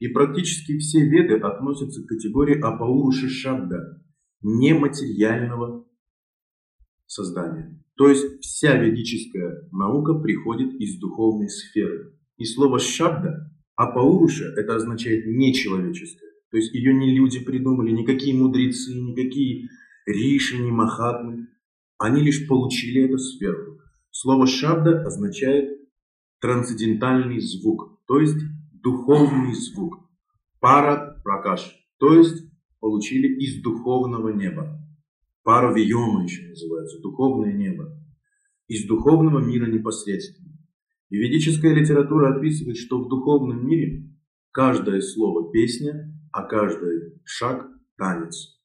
И 0.00 0.08
практически 0.08 0.78
все 0.78 1.06
веды 1.06 1.34
относятся 1.38 2.02
к 2.02 2.06
категории 2.06 2.60
Апауруши 2.60 3.28
Шабда, 3.28 4.02
нематериального 4.42 5.86
создания. 7.06 7.82
То 7.96 8.08
есть 8.08 8.40
вся 8.40 8.76
ведическая 8.76 9.68
наука 9.70 10.14
приходит 10.14 10.74
из 10.80 10.98
духовной 10.98 11.48
сферы. 11.48 12.18
И 12.36 12.44
слово 12.44 12.78
Шабда, 12.78 13.50
Апауруша, 13.76 14.46
это 14.56 14.76
означает 14.76 15.26
нечеловеческое. 15.26 16.30
То 16.54 16.58
есть 16.58 16.72
ее 16.72 16.94
не 16.94 17.12
люди 17.12 17.40
придумали, 17.40 17.90
никакие 17.90 18.32
мудрецы, 18.32 18.94
никакие 18.94 19.70
риши, 20.06 20.56
ни 20.58 20.70
махатмы. 20.70 21.48
Они 21.98 22.22
лишь 22.22 22.46
получили 22.46 23.06
это 23.06 23.18
сверху. 23.18 23.80
Слово 24.12 24.46
Шабда 24.46 25.02
означает 25.02 25.80
трансцендентальный 26.40 27.40
звук, 27.40 27.98
то 28.06 28.20
есть 28.20 28.36
духовный 28.70 29.52
звук. 29.52 29.96
Пара 30.60 31.20
пракаш, 31.24 31.74
то 31.98 32.14
есть 32.14 32.44
получили 32.78 33.26
из 33.26 33.60
духовного 33.60 34.28
неба. 34.28 34.80
Пара 35.42 35.74
виома 35.74 36.22
еще 36.22 36.46
называется, 36.46 37.00
духовное 37.02 37.52
небо. 37.52 38.00
Из 38.68 38.86
духовного 38.86 39.40
мира 39.40 39.66
непосредственно. 39.66 40.56
И 41.10 41.16
ведическая 41.16 41.74
литература 41.74 42.36
описывает, 42.36 42.76
что 42.76 43.02
в 43.02 43.08
духовном 43.08 43.66
мире 43.66 44.08
каждое 44.52 45.00
слово 45.00 45.50
песня, 45.50 46.13
а 46.34 46.42
каждый 46.42 47.20
шаг 47.24 47.64
танец. 47.96 48.58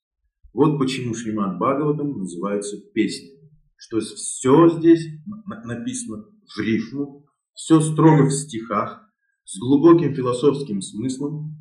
Вот 0.54 0.80
почему 0.80 1.14
Шримад 1.14 1.60
Бхагаватам 1.60 2.18
называется 2.18 2.78
песней. 2.96 3.40
Что 3.78 4.00
все 4.00 4.70
здесь 4.70 5.06
написано 5.46 6.26
в 6.48 6.60
рифму, 6.60 7.28
все 7.54 7.80
строго 7.80 8.26
в 8.26 8.32
стихах, 8.32 9.08
с 9.46 9.60
глубоким 9.60 10.16
философским 10.16 10.82
смыслом, 10.82 11.58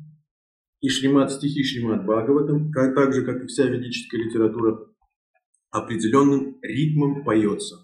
и 0.81 0.89
Шримат, 0.89 1.31
стихи 1.31 1.63
Шримат 1.63 2.03
Бхагаватам, 2.05 2.71
как, 2.71 2.95
так 2.95 3.13
же, 3.13 3.23
как 3.23 3.43
и 3.43 3.47
вся 3.47 3.67
ведическая 3.67 4.17
литература, 4.17 4.79
определенным 5.69 6.57
ритмом 6.63 7.23
поется. 7.23 7.75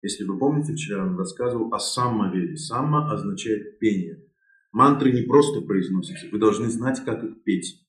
Если 0.00 0.24
вы 0.24 0.38
помните, 0.38 0.72
вчера 0.72 1.00
я 1.00 1.04
вам 1.04 1.18
рассказывал 1.18 1.74
о 1.74 1.78
саммаведе. 1.78 2.56
Самма 2.56 3.12
означает 3.12 3.78
пение. 3.78 4.24
Мантры 4.72 5.12
не 5.12 5.22
просто 5.22 5.60
произносятся, 5.62 6.28
вы 6.30 6.38
должны 6.38 6.68
знать, 6.68 7.02
как 7.04 7.24
их 7.24 7.42
петь. 7.42 7.86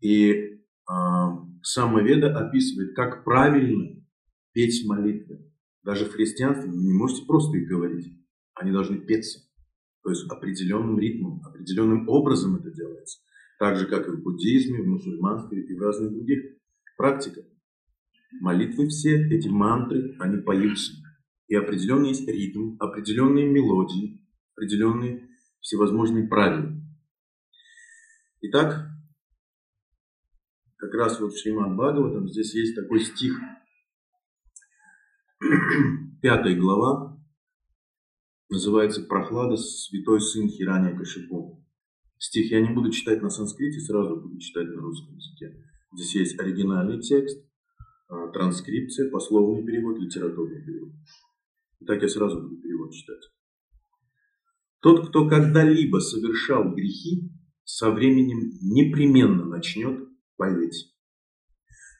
И 0.00 0.30
э, 0.30 0.60
саммаведа 1.62 2.38
описывает, 2.38 2.94
как 2.94 3.24
правильно 3.24 4.02
петь 4.52 4.86
молитвы. 4.86 5.50
Даже 5.82 6.04
в 6.04 6.12
христианстве 6.12 6.70
вы 6.70 6.76
не 6.76 6.92
можете 6.92 7.24
просто 7.24 7.56
их 7.56 7.68
говорить, 7.68 8.12
они 8.54 8.72
должны 8.72 8.98
петься. 8.98 9.40
То 10.02 10.10
есть 10.10 10.30
определенным 10.30 10.98
ритмом, 10.98 11.42
определенным 11.44 12.08
образом 12.08 12.56
это 12.56 12.70
делается. 12.70 13.20
Так 13.58 13.76
же, 13.76 13.86
как 13.86 14.08
и 14.08 14.12
в 14.12 14.22
буддизме, 14.22 14.82
в 14.82 14.86
мусульманстве 14.86 15.62
и 15.62 15.74
в 15.74 15.80
разных 15.80 16.12
других 16.12 16.56
практиках. 16.96 17.44
Молитвы 18.40 18.88
все, 18.88 19.26
эти 19.28 19.48
мантры, 19.48 20.16
они 20.18 20.42
поются. 20.42 20.92
И 21.48 21.54
определенный 21.54 22.10
есть 22.10 22.28
ритм, 22.28 22.76
определенные 22.78 23.50
мелодии, 23.50 24.24
определенные 24.54 25.28
всевозможные 25.60 26.26
правила. 26.26 26.72
Итак, 28.42 28.88
как 30.76 30.94
раз 30.94 31.20
вот 31.20 31.32
в 31.32 31.38
Шримад 31.38 31.76
Бхагаватам 31.76 32.28
здесь 32.28 32.54
есть 32.54 32.74
такой 32.74 33.00
стих, 33.00 33.38
пятая 36.22 36.58
глава, 36.58 37.22
называется 38.48 39.02
«Прохлада, 39.02 39.56
святой 39.56 40.20
сын 40.20 40.48
Хирания 40.48 40.96
Кашипу». 40.96 41.64
Стих 42.18 42.50
я 42.50 42.60
не 42.60 42.74
буду 42.74 42.90
читать 42.90 43.22
на 43.22 43.30
санскрите, 43.30 43.80
сразу 43.80 44.20
буду 44.20 44.38
читать 44.38 44.68
на 44.68 44.82
русском 44.82 45.16
языке. 45.16 45.56
Здесь 45.94 46.14
есть 46.16 46.38
оригинальный 46.38 47.00
текст, 47.00 47.42
а, 48.08 48.28
транскрипция, 48.28 49.10
пословный 49.10 49.64
перевод, 49.64 49.98
литературный 49.98 50.62
перевод. 50.62 50.92
Итак, 51.80 52.02
я 52.02 52.08
сразу 52.08 52.42
буду 52.42 52.60
перевод 52.60 52.92
читать. 52.92 53.22
Тот, 54.80 55.08
кто 55.08 55.28
когда-либо 55.28 55.98
совершал 55.98 56.74
грехи, 56.74 57.30
со 57.64 57.90
временем 57.90 58.50
непременно 58.62 59.44
начнет 59.44 60.08
поверить. 60.36 60.94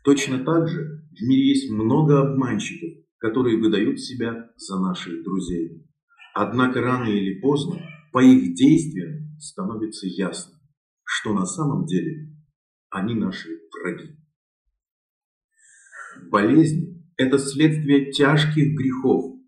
Точно 0.03 0.43
так 0.45 0.67
же 0.69 1.07
в 1.11 1.23
мире 1.23 1.49
есть 1.51 1.71
много 1.71 2.23
обманщиков, 2.23 3.05
которые 3.19 3.59
выдают 3.59 4.01
себя 4.01 4.51
за 4.57 4.81
наших 4.81 5.23
друзей. 5.23 5.87
Однако 6.35 6.81
рано 6.81 7.09
или 7.09 7.39
поздно 7.41 7.83
по 8.13 8.23
их 8.23 8.55
действиям 8.55 9.39
становится 9.39 10.07
ясно, 10.07 10.59
что 11.05 11.35
на 11.35 11.45
самом 11.45 11.85
деле 11.85 12.35
они 12.89 13.15
наши 13.15 13.51
враги. 13.73 14.17
Болезнь– 16.31 17.05
это 17.17 17.39
следствие 17.39 18.11
тяжких 18.11 18.75
грехов 18.77 19.40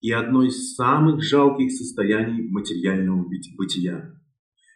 и 0.00 0.10
одно 0.10 0.44
из 0.44 0.74
самых 0.74 1.22
жалких 1.22 1.72
состояний 1.72 2.48
материального 2.48 3.26
бытия. 3.56 4.12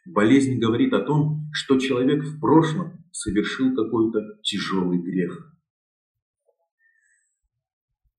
Болезнь 0.06 0.58
говорит 0.58 0.92
о 0.92 1.00
том, 1.00 1.48
что 1.52 1.78
человек 1.78 2.24
в 2.24 2.40
прошлом 2.40 3.04
совершил 3.12 3.74
какой-то 3.74 4.20
тяжелый 4.42 4.98
грех. 4.98 5.54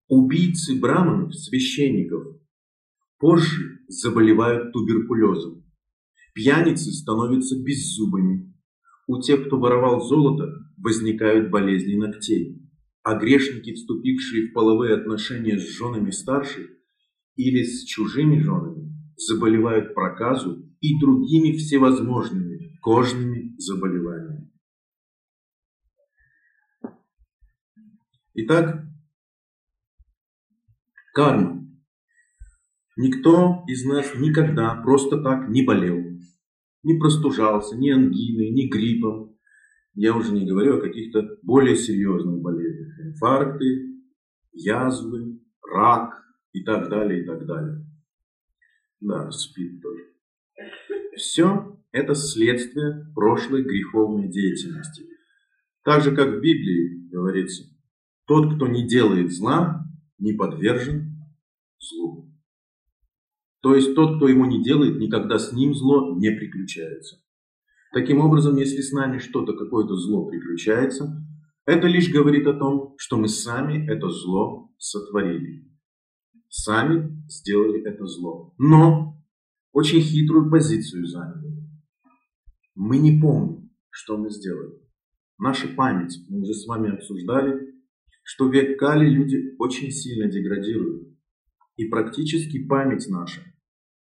Убийцы 0.07 0.79
браманов, 0.79 1.33
священников, 1.33 2.23
позже 3.17 3.79
заболевают 3.87 4.73
туберкулезом. 4.73 5.63
Пьяницы 6.33 6.91
становятся 6.91 7.61
беззубыми. 7.61 8.53
У 9.07 9.21
тех, 9.21 9.47
кто 9.47 9.57
воровал 9.57 10.01
золото, 10.01 10.49
возникают 10.77 11.49
болезни 11.49 11.95
ногтей. 11.95 12.61
А 13.03 13.17
грешники, 13.17 13.73
вступившие 13.73 14.49
в 14.49 14.53
половые 14.53 14.95
отношения 14.95 15.57
с 15.57 15.67
женами 15.77 16.11
старших 16.11 16.69
или 17.35 17.63
с 17.63 17.85
чужими 17.85 18.39
женами, 18.39 18.93
заболевают 19.15 19.93
проказу 19.93 20.65
и 20.79 20.99
другими 20.99 21.55
всевозможными 21.57 22.77
кожными 22.81 23.55
заболеваниями. 23.57 24.51
Итак, 28.33 28.85
Карма. 31.13 31.67
Никто 32.97 33.63
из 33.67 33.85
нас 33.85 34.13
никогда 34.15 34.75
просто 34.75 35.21
так 35.21 35.49
не 35.49 35.63
болел, 35.63 36.01
не 36.83 36.99
простужался, 36.99 37.77
ни 37.77 37.89
ангиной, 37.89 38.51
ни 38.51 38.69
гриппом. 38.69 39.35
Я 39.93 40.15
уже 40.15 40.31
не 40.31 40.45
говорю 40.45 40.77
о 40.77 40.81
каких-то 40.81 41.37
более 41.41 41.75
серьезных 41.75 42.41
болезнях. 42.41 42.99
Инфаркты, 42.99 44.01
язвы, 44.53 45.41
рак 45.61 46.20
и 46.53 46.63
так 46.63 46.89
далее, 46.89 47.23
и 47.23 47.25
так 47.25 47.45
далее. 47.45 47.85
Да, 48.99 49.31
спит 49.31 49.81
тоже. 49.81 50.03
Все 51.15 51.79
это 51.91 52.13
следствие 52.15 53.05
прошлой 53.15 53.63
греховной 53.63 54.29
деятельности. 54.29 55.05
Так 55.83 56.03
же, 56.03 56.15
как 56.15 56.29
в 56.29 56.41
Библии 56.41 57.09
говорится, 57.09 57.63
тот, 58.25 58.55
кто 58.55 58.67
не 58.67 58.87
делает 58.87 59.31
зла, 59.31 59.85
не 60.19 60.33
подвержен 60.33 61.17
злу. 61.79 62.31
То 63.61 63.75
есть 63.75 63.95
тот, 63.95 64.17
кто 64.17 64.27
ему 64.27 64.45
не 64.45 64.63
делает, 64.63 64.99
никогда 64.99 65.37
с 65.37 65.51
ним 65.51 65.73
зло 65.73 66.17
не 66.17 66.31
приключается. 66.31 67.17
Таким 67.93 68.19
образом, 68.19 68.55
если 68.55 68.81
с 68.81 68.91
нами 68.91 69.17
что-то, 69.17 69.53
какое-то 69.53 69.95
зло 69.95 70.27
приключается, 70.27 71.27
это 71.65 71.87
лишь 71.87 72.11
говорит 72.11 72.47
о 72.47 72.53
том, 72.53 72.95
что 72.97 73.17
мы 73.17 73.27
сами 73.27 73.87
это 73.89 74.09
зло 74.09 74.71
сотворили. 74.77 75.70
Сами 76.53 77.23
сделали 77.29 77.81
это 77.81 78.05
зло. 78.05 78.53
Но 78.57 79.17
очень 79.71 80.01
хитрую 80.01 80.51
позицию 80.51 81.05
заняли. 81.07 81.57
Мы 82.75 82.97
не 82.97 83.21
помним, 83.21 83.71
что 83.89 84.17
мы 84.17 84.29
сделали. 84.29 84.73
Наша 85.39 85.69
память, 85.69 86.13
мы 86.27 86.41
уже 86.41 86.53
с 86.53 86.67
вами 86.67 86.93
обсуждали, 86.93 87.73
что 88.23 88.49
век 88.49 88.77
Кали 88.77 89.09
люди 89.09 89.55
очень 89.59 89.91
сильно 89.91 90.29
деградируют. 90.29 91.07
И 91.77 91.85
практически 91.85 92.67
память 92.67 93.07
наша 93.07 93.41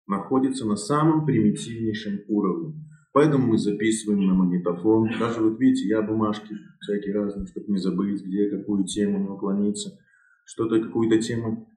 находится 0.05 0.65
на 0.65 0.75
самом 0.75 1.25
примитивнейшем 1.25 2.25
уровне. 2.27 2.73
Поэтому 3.13 3.47
мы 3.47 3.57
записываем 3.57 4.27
на 4.27 4.33
магнитофон. 4.33 5.17
Даже 5.17 5.39
вот 5.39 5.57
видите, 5.61 5.87
я 5.87 6.01
бумажки 6.01 6.53
всякие 6.81 7.13
разные, 7.15 7.47
чтобы 7.47 7.71
не 7.71 7.77
забыть, 7.77 8.21
где 8.21 8.49
какую 8.49 8.83
тему 8.83 9.19
не 9.19 9.29
уклониться. 9.29 9.97
Что-то, 10.45 10.81
какую-то 10.81 11.19
тему 11.19 11.72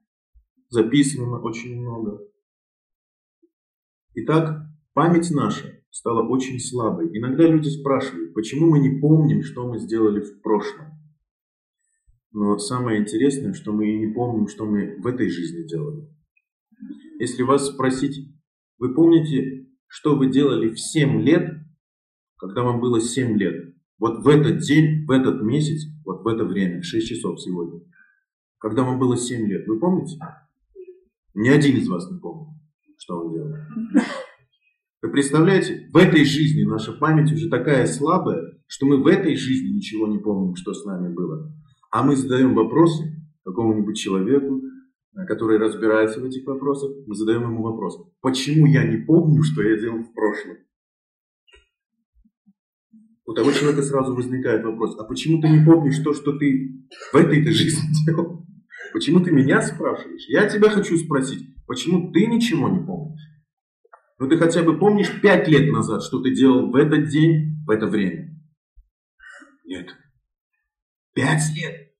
записываем 0.69 1.43
очень 1.43 1.79
много. 1.81 2.19
Итак, 4.15 4.67
память 4.93 5.31
наша 5.31 5.81
стала 5.91 6.27
очень 6.27 6.59
слабой. 6.59 7.15
Иногда 7.17 7.47
люди 7.47 7.69
спрашивают, 7.69 8.33
почему 8.33 8.71
мы 8.71 8.79
не 8.79 8.99
помним, 8.99 9.43
что 9.43 9.67
мы 9.67 9.79
сделали 9.79 10.21
в 10.21 10.41
прошлом. 10.41 10.87
Но 12.31 12.57
самое 12.57 13.01
интересное, 13.01 13.53
что 13.53 13.71
мы 13.71 13.89
и 13.89 13.97
не 13.97 14.13
помним, 14.13 14.47
что 14.47 14.65
мы 14.65 14.99
в 15.01 15.07
этой 15.07 15.29
жизни 15.29 15.67
делали. 15.67 16.07
Если 17.19 17.43
вас 17.43 17.67
спросить, 17.67 18.31
вы 18.77 18.93
помните, 18.93 19.67
что 19.87 20.15
вы 20.15 20.29
делали 20.29 20.69
в 20.69 20.79
7 20.79 21.21
лет, 21.21 21.49
когда 22.37 22.63
вам 22.63 22.79
было 22.79 23.01
7 23.01 23.37
лет? 23.37 23.73
Вот 23.97 24.23
в 24.23 24.27
этот 24.27 24.59
день, 24.59 25.05
в 25.07 25.11
этот 25.11 25.41
месяц, 25.41 25.87
вот 26.05 26.23
в 26.23 26.27
это 26.27 26.45
время, 26.45 26.83
6 26.83 27.07
часов 27.07 27.41
сегодня. 27.41 27.81
Когда 28.59 28.83
вам 28.83 28.99
было 28.99 29.17
7 29.17 29.47
лет, 29.47 29.67
вы 29.67 29.79
помните? 29.79 30.19
Ни 31.37 31.49
один 31.49 31.77
из 31.77 31.87
вас 31.87 32.11
не 32.11 32.19
помнит, 32.19 32.53
что 32.97 33.19
он 33.19 33.33
делал. 33.33 33.53
Вы 35.01 35.11
представляете, 35.11 35.89
в 35.93 35.97
этой 35.97 36.25
жизни 36.25 36.63
наша 36.63 36.91
память 36.91 37.31
уже 37.31 37.49
такая 37.49 37.87
слабая, 37.87 38.59
что 38.67 38.87
мы 38.87 39.01
в 39.01 39.07
этой 39.07 39.35
жизни 39.35 39.75
ничего 39.75 40.07
не 40.07 40.17
помним, 40.17 40.55
что 40.55 40.73
с 40.73 40.83
нами 40.83 41.13
было. 41.13 41.53
А 41.91 42.03
мы 42.03 42.15
задаем 42.15 42.55
вопросы 42.55 43.15
какому-нибудь 43.45 43.97
человеку, 43.97 44.61
Э, 45.17 45.25
который 45.25 45.57
разбирается 45.57 46.19
в 46.19 46.25
этих 46.25 46.45
вопросах, 46.45 46.91
мы 47.07 47.15
задаем 47.15 47.41
ему 47.43 47.63
вопрос, 47.63 47.97
почему 48.21 48.67
я 48.67 48.83
не 48.83 48.97
помню, 48.97 49.41
что 49.43 49.63
я 49.63 49.77
делал 49.77 50.03
в 50.03 50.13
прошлом? 50.13 50.57
У 53.25 53.33
того 53.33 53.51
человека 53.51 53.81
сразу 53.81 54.15
возникает 54.15 54.63
вопрос, 54.63 54.97
а 54.99 55.03
почему 55.03 55.41
ты 55.41 55.49
не 55.49 55.65
помнишь 55.65 55.99
то, 55.99 56.13
что 56.13 56.37
ты 56.37 56.87
в 57.11 57.15
этой-то 57.15 57.51
жизни 57.51 57.81
делал? 58.05 58.45
Почему 58.93 59.19
ты 59.19 59.31
меня 59.31 59.61
спрашиваешь? 59.61 60.25
Я 60.27 60.47
тебя 60.47 60.69
хочу 60.69 60.97
спросить, 60.97 61.55
почему 61.65 62.11
ты 62.11 62.25
ничего 62.27 62.69
не 62.69 62.85
помнишь? 62.85 63.21
Ну 64.19 64.27
ты 64.27 64.37
хотя 64.37 64.63
бы 64.63 64.79
помнишь 64.79 65.21
пять 65.21 65.47
лет 65.47 65.71
назад, 65.71 66.03
что 66.03 66.21
ты 66.21 66.33
делал 66.33 66.71
в 66.71 66.75
этот 66.75 67.07
день, 67.07 67.63
в 67.65 67.69
это 67.69 67.87
время? 67.87 68.35
Нет. 69.65 69.95
Пять 71.13 71.55
лет. 71.55 71.91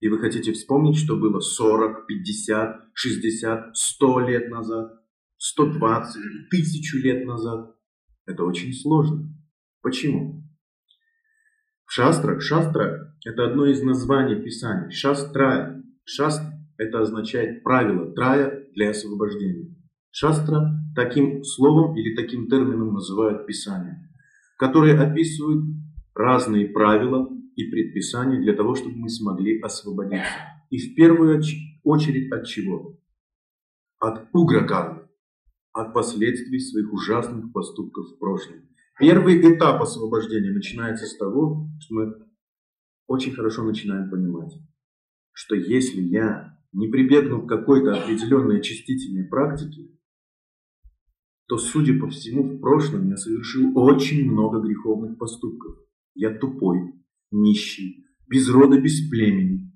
И 0.00 0.08
вы 0.08 0.18
хотите 0.18 0.52
вспомнить, 0.52 0.98
что 0.98 1.16
было 1.16 1.40
40, 1.40 2.06
50, 2.06 2.90
60, 2.94 3.76
100 3.76 4.20
лет 4.20 4.50
назад, 4.50 4.92
120, 5.38 6.50
тысячу 6.50 6.98
лет 6.98 7.26
назад. 7.26 7.74
Это 8.26 8.44
очень 8.44 8.72
сложно. 8.72 9.34
Почему? 9.82 10.42
В 11.86 11.92
шастрах, 11.92 12.40
шастра– 12.42 13.13
это 13.24 13.46
одно 13.46 13.66
из 13.66 13.82
названий 13.82 14.42
Писания. 14.42 14.90
Шастрая. 14.90 15.82
Шаст– 16.04 16.42
это 16.78 17.00
означает 17.00 17.62
правило, 17.62 18.12
трая 18.12 18.66
для 18.74 18.90
освобождения. 18.90 19.74
Шастра 20.10 20.70
таким 20.94 21.42
словом 21.42 21.96
или 21.96 22.14
таким 22.14 22.48
термином 22.48 22.92
называют 22.92 23.46
Писание, 23.46 24.10
которые 24.58 24.98
описывают 24.98 25.64
разные 26.14 26.68
правила, 26.68 27.28
и 27.56 27.70
предписаний 27.70 28.40
для 28.40 28.54
того, 28.54 28.74
чтобы 28.74 28.96
мы 28.96 29.08
смогли 29.08 29.60
освободиться. 29.60 30.26
И 30.70 30.78
в 30.78 30.94
первую 30.94 31.40
очередь 31.84 32.32
от 32.32 32.46
чего? 32.46 32.98
От 33.98 34.28
угракармы, 34.32 35.08
от 35.72 35.94
последствий 35.94 36.58
своих 36.58 36.92
ужасных 36.92 37.52
поступков 37.52 38.06
в 38.06 38.18
прошлом. 38.18 38.56
Первый 38.98 39.40
этап 39.40 39.80
освобождения 39.82 40.50
начинается 40.50 41.06
с 41.06 41.16
того, 41.16 41.68
что 41.80 41.94
мы 41.94 42.14
очень 43.06 43.34
хорошо 43.34 43.64
начинаем 43.64 44.10
понимать, 44.10 44.52
что 45.32 45.54
если 45.54 46.00
я 46.00 46.58
не 46.72 46.88
прибегну 46.88 47.42
к 47.42 47.48
какой-то 47.48 47.94
определенной 47.94 48.58
очистительной 48.58 49.24
практике, 49.24 49.90
то, 51.46 51.58
судя 51.58 51.98
по 51.98 52.08
всему, 52.08 52.44
в 52.44 52.60
прошлом 52.60 53.08
я 53.08 53.16
совершил 53.16 53.76
очень 53.78 54.30
много 54.30 54.60
греховных 54.60 55.18
поступков. 55.18 55.76
Я 56.14 56.30
тупой, 56.30 56.94
нищий, 57.30 58.06
без 58.26 58.48
рода, 58.48 58.80
без 58.80 59.08
племени. 59.08 59.70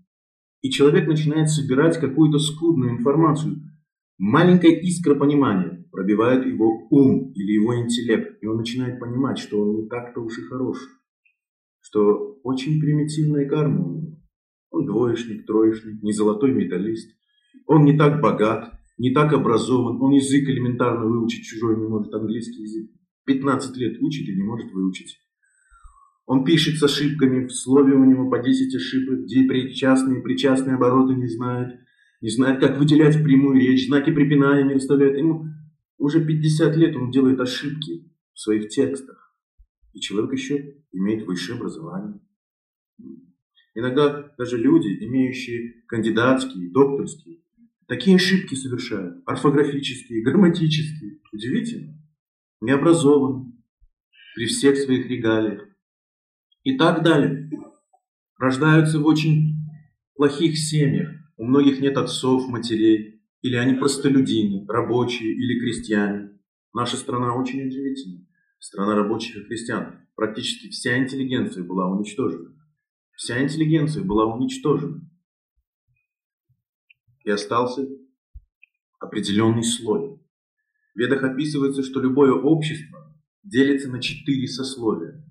И 0.62 0.70
человек 0.70 1.06
начинает 1.06 1.50
собирать 1.50 2.00
какую-то 2.00 2.38
скудную 2.38 2.92
информацию. 2.92 3.62
Маленькая 4.16 4.72
искра 4.72 5.14
понимания 5.14 5.86
пробивает 5.92 6.46
его 6.46 6.88
ум 6.90 7.32
или 7.34 7.52
его 7.52 7.76
интеллект, 7.76 8.42
и 8.42 8.46
он 8.46 8.56
начинает 8.56 8.98
понимать, 8.98 9.38
что 9.38 9.60
он 9.60 9.76
не 9.76 9.88
так-то 9.88 10.20
уж 10.20 10.38
и 10.38 10.42
хорош, 10.42 10.78
что 11.88 12.38
очень 12.42 12.80
примитивная 12.80 13.48
него. 13.48 14.14
Он 14.70 14.84
двоечник, 14.84 15.46
троечник, 15.46 16.02
не 16.02 16.12
золотой 16.12 16.52
медалист. 16.52 17.16
Он 17.66 17.84
не 17.84 17.96
так 17.96 18.20
богат, 18.20 18.74
не 18.98 19.12
так 19.14 19.32
образован, 19.32 20.00
он 20.02 20.12
язык 20.12 20.48
элементарно 20.48 21.06
выучить 21.06 21.44
чужой 21.44 21.78
не 21.78 21.86
может, 21.86 22.12
английский 22.12 22.62
язык. 22.62 22.90
15 23.24 23.76
лет 23.78 24.02
учит 24.02 24.28
и 24.28 24.36
не 24.36 24.42
может 24.42 24.70
выучить. 24.72 25.18
Он 26.26 26.44
пишет 26.44 26.78
с 26.78 26.82
ошибками, 26.82 27.46
в 27.46 27.52
слове 27.52 27.94
у 27.94 28.04
него 28.04 28.28
по 28.28 28.38
10 28.38 28.74
ошибок, 28.74 29.24
где 29.24 29.44
причастные, 29.44 30.20
причастные 30.20 30.76
обороты 30.76 31.14
не 31.14 31.26
знает, 31.26 31.80
не 32.20 32.28
знает, 32.28 32.60
как 32.60 32.78
выделять 32.78 33.22
прямую 33.24 33.60
речь, 33.60 33.86
знаки 33.86 34.10
препинания 34.10 34.64
не 34.64 34.74
выставляет. 34.74 35.16
Ему 35.16 35.46
уже 35.96 36.22
50 36.22 36.76
лет 36.76 36.96
он 36.96 37.10
делает 37.10 37.40
ошибки 37.40 38.12
в 38.34 38.40
своих 38.40 38.68
текстах. 38.68 39.27
И 39.98 40.00
человек 40.00 40.32
еще 40.32 40.76
имеет 40.92 41.26
высшее 41.26 41.58
образование. 41.58 42.20
Иногда 43.74 44.32
даже 44.38 44.56
люди, 44.56 45.04
имеющие 45.04 45.82
кандидатские, 45.88 46.70
докторские, 46.70 47.40
такие 47.88 48.14
ошибки 48.14 48.54
совершают, 48.54 49.24
орфографические, 49.26 50.22
грамматические. 50.22 51.18
Удивительно. 51.32 52.00
Необразованные 52.60 53.54
при 54.36 54.46
всех 54.46 54.76
своих 54.76 55.06
регалиях 55.06 55.66
и 56.62 56.78
так 56.78 57.02
далее. 57.02 57.50
Рождаются 58.38 59.00
в 59.00 59.06
очень 59.06 59.56
плохих 60.14 60.56
семьях. 60.56 61.10
У 61.36 61.44
многих 61.44 61.80
нет 61.80 61.96
отцов, 61.96 62.48
матерей. 62.48 63.20
Или 63.42 63.56
они 63.56 63.74
простолюдины, 63.74 64.64
рабочие 64.68 65.32
или 65.32 65.58
крестьяне. 65.58 66.38
Наша 66.72 66.96
страна 66.96 67.34
очень 67.34 67.66
удивительна. 67.66 68.27
Страна 68.58 68.94
рабочих 68.94 69.36
и 69.36 69.44
крестьян. 69.44 70.08
Практически 70.16 70.68
вся 70.68 70.98
интеллигенция 70.98 71.62
была 71.62 71.88
уничтожена. 71.88 72.54
Вся 73.14 73.42
интеллигенция 73.42 74.04
была 74.04 74.26
уничтожена. 74.26 75.00
И 77.24 77.30
остался 77.30 77.86
определенный 78.98 79.62
слой. 79.62 80.20
В 80.94 80.98
ведах 80.98 81.22
описывается, 81.22 81.82
что 81.82 82.00
любое 82.00 82.32
общество 82.32 83.16
делится 83.44 83.88
на 83.88 84.00
четыре 84.00 84.48
сословия. 84.48 85.24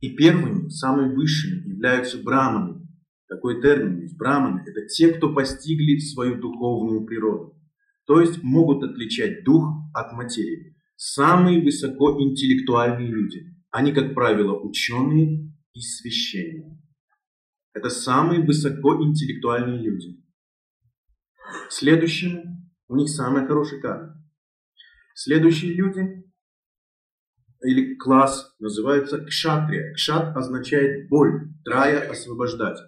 И 0.00 0.16
первыми, 0.16 0.68
самыми 0.68 1.14
высшими 1.14 1.68
являются 1.68 2.22
браманы. 2.22 2.86
Такой 3.28 3.60
термин 3.60 4.00
есть. 4.00 4.16
Браманы– 4.16 4.62
это 4.66 4.86
те, 4.86 5.12
кто 5.12 5.32
постигли 5.32 5.98
свою 5.98 6.40
духовную 6.40 7.04
природу. 7.04 7.58
То 8.06 8.20
есть 8.20 8.42
могут 8.42 8.82
отличать 8.82 9.44
дух 9.44 9.64
от 9.94 10.12
материи. 10.12 10.71
Самые 10.96 11.62
высокоинтеллектуальные 11.62 13.08
люди. 13.08 13.56
Они, 13.70 13.92
как 13.92 14.14
правило, 14.14 14.58
ученые 14.58 15.52
и 15.74 15.80
священники. 15.80 16.78
Это 17.74 17.88
самые 17.88 18.42
высокоинтеллектуальные 18.44 19.82
люди. 19.82 20.22
Следующими 21.70 22.70
у 22.88 22.96
них 22.96 23.08
самая 23.08 23.46
хорошая 23.46 23.80
карма. 23.80 24.22
Следующие 25.14 25.72
люди 25.74 26.22
или 27.62 27.94
класс 27.96 28.54
называется 28.58 29.24
кшатрия. 29.24 29.94
Кшат 29.94 30.36
означает 30.36 31.08
боль, 31.08 31.52
трая 31.64 32.10
освобождать. 32.10 32.78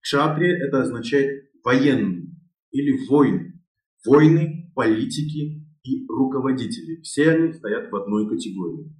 Кшатрия 0.00 0.56
это 0.66 0.82
означает 0.82 1.50
военный 1.64 2.30
или 2.70 3.06
воин. 3.08 3.64
Войны 4.04 4.72
политики 4.74 5.65
и 5.86 6.06
руководители. 6.08 7.00
Все 7.02 7.30
они 7.30 7.52
стоят 7.52 7.90
в 7.90 7.96
одной 7.96 8.28
категории. 8.28 8.92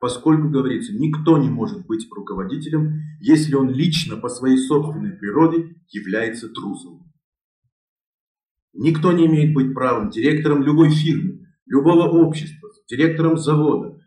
Поскольку, 0.00 0.48
говорится, 0.48 0.92
никто 0.92 1.38
не 1.38 1.48
может 1.48 1.86
быть 1.86 2.08
руководителем, 2.10 3.02
если 3.20 3.54
он 3.54 3.70
лично 3.70 4.16
по 4.16 4.28
своей 4.28 4.56
собственной 4.56 5.12
природе 5.12 5.76
является 5.88 6.48
трусом. 6.48 7.12
Никто 8.72 9.12
не 9.12 9.26
имеет 9.26 9.54
быть 9.54 9.74
правым 9.74 10.10
директором 10.10 10.62
любой 10.62 10.90
фирмы, 10.90 11.46
любого 11.66 12.08
общества, 12.08 12.70
директором 12.88 13.36
завода, 13.36 14.00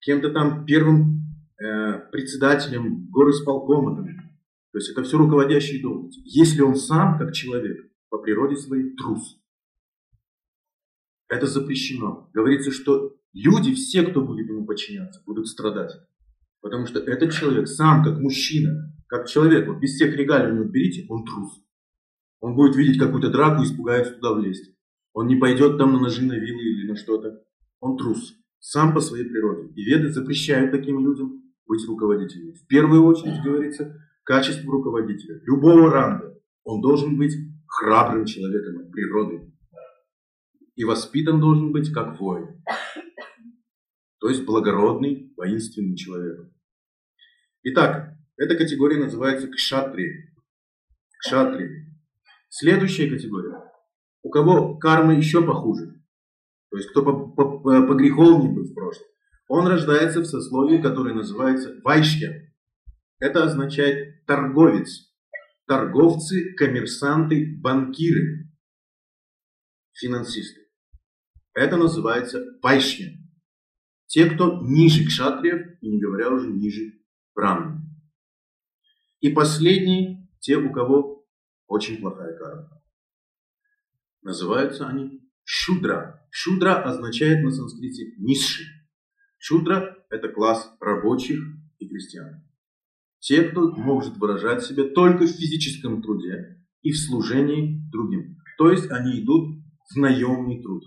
кем-то 0.00 0.30
там 0.30 0.66
первым 0.66 1.24
э, 1.58 1.98
председателем 2.12 3.08
горосполкома. 3.10 3.96
То 4.72 4.78
есть 4.78 4.90
это 4.90 5.02
все 5.02 5.18
руководящие 5.18 5.82
должности. 5.82 6.22
Если 6.24 6.60
он 6.60 6.76
сам, 6.76 7.18
как 7.18 7.32
человек, 7.32 7.90
по 8.08 8.18
природе 8.18 8.56
своей 8.56 8.94
трус. 8.94 9.39
Это 11.30 11.46
запрещено. 11.46 12.28
Говорится, 12.34 12.72
что 12.72 13.16
люди, 13.32 13.72
все, 13.72 14.02
кто 14.02 14.20
будет 14.20 14.48
ему 14.48 14.66
подчиняться, 14.66 15.22
будут 15.24 15.46
страдать. 15.46 15.92
Потому 16.60 16.86
что 16.86 16.98
этот 16.98 17.32
человек 17.32 17.68
сам, 17.68 18.02
как 18.02 18.18
мужчина, 18.18 18.92
как 19.06 19.28
человек, 19.28 19.68
вот 19.68 19.78
без 19.78 19.94
всех 19.94 20.14
регалий 20.16 20.50
у 20.50 20.56
него 20.56 20.64
берите, 20.64 21.06
он 21.08 21.24
трус. 21.24 21.62
Он 22.40 22.56
будет 22.56 22.74
видеть 22.74 22.98
какую-то 22.98 23.30
драку 23.30 23.62
и 23.62 23.64
испугается 23.64 24.14
туда 24.14 24.34
влезть. 24.34 24.74
Он 25.12 25.28
не 25.28 25.36
пойдет 25.36 25.78
там 25.78 25.92
на 25.92 26.00
ножи, 26.00 26.24
на 26.24 26.32
вилы 26.32 26.62
или 26.62 26.88
на 26.88 26.96
что-то. 26.96 27.44
Он 27.78 27.96
трус. 27.96 28.34
Сам 28.58 28.92
по 28.92 29.00
своей 29.00 29.24
природе. 29.24 29.72
И 29.74 29.84
веды 29.84 30.10
запрещают 30.10 30.72
таким 30.72 30.98
людям 31.04 31.44
быть 31.66 31.86
руководителями. 31.86 32.54
В 32.54 32.66
первую 32.66 33.04
очередь, 33.04 33.42
говорится, 33.44 33.96
качество 34.24 34.70
руководителя. 34.70 35.40
Любого 35.44 35.90
ранга. 35.90 36.36
Он 36.64 36.80
должен 36.80 37.16
быть 37.16 37.34
храбрым 37.68 38.24
человеком 38.24 38.80
от 38.80 38.90
природы. 38.90 39.49
И 40.80 40.84
воспитан 40.84 41.38
должен 41.40 41.72
быть 41.72 41.92
как 41.92 42.18
воин. 42.18 42.64
То 44.18 44.30
есть 44.30 44.46
благородный, 44.46 45.30
воинственный 45.36 45.94
человек. 45.94 46.50
Итак, 47.64 48.16
эта 48.38 48.56
категория 48.56 48.96
называется 48.96 49.48
кшатри. 49.48 50.32
Кшатри. 51.18 51.68
Следующая 52.48 53.10
категория. 53.10 53.62
У 54.22 54.30
кого 54.30 54.78
карма 54.78 55.14
еще 55.14 55.46
похуже, 55.46 56.02
то 56.70 56.78
есть 56.78 56.88
кто 56.88 57.02
погреховнее 57.04 58.54
был 58.54 58.64
в 58.64 58.72
прошлом, 58.72 59.06
он 59.48 59.66
рождается 59.66 60.20
в 60.20 60.26
сословии, 60.26 60.80
которое 60.80 61.12
называется 61.12 61.78
вайшья. 61.84 62.54
Это 63.18 63.44
означает 63.44 64.24
торговец. 64.24 65.12
Торговцы, 65.66 66.54
коммерсанты, 66.54 67.58
банкиры, 67.60 68.50
финансисты. 69.92 70.69
Это 71.60 71.76
называется 71.76 72.42
вайшья. 72.62 73.12
Те, 74.06 74.30
кто 74.30 74.62
ниже 74.62 75.04
кшатриев, 75.04 75.76
и 75.82 75.90
не 75.90 76.00
говоря 76.00 76.30
уже 76.30 76.48
ниже 76.50 76.94
брамны. 77.34 77.82
И 79.20 79.28
последний, 79.28 80.26
те, 80.38 80.56
у 80.56 80.72
кого 80.72 81.28
очень 81.66 81.98
плохая 81.98 82.34
карма. 82.38 82.82
Называются 84.22 84.88
они 84.88 85.20
шудра. 85.44 86.26
Шудра 86.30 86.82
означает 86.82 87.44
на 87.44 87.50
санскрите 87.50 88.14
низший. 88.16 88.64
Шудра– 89.36 89.98
это 90.08 90.30
класс 90.30 90.74
рабочих 90.80 91.40
и 91.76 91.86
крестьян. 91.86 92.42
Те, 93.18 93.42
кто 93.42 93.70
может 93.72 94.16
выражать 94.16 94.64
себя 94.64 94.84
только 94.84 95.24
в 95.24 95.30
физическом 95.30 96.00
труде 96.00 96.64
и 96.80 96.90
в 96.92 96.98
служении 96.98 97.86
другим. 97.92 98.38
То 98.56 98.70
есть 98.70 98.90
они 98.90 99.20
идут 99.20 99.62
в 99.90 99.96
наемный 99.96 100.62
труд. 100.62 100.84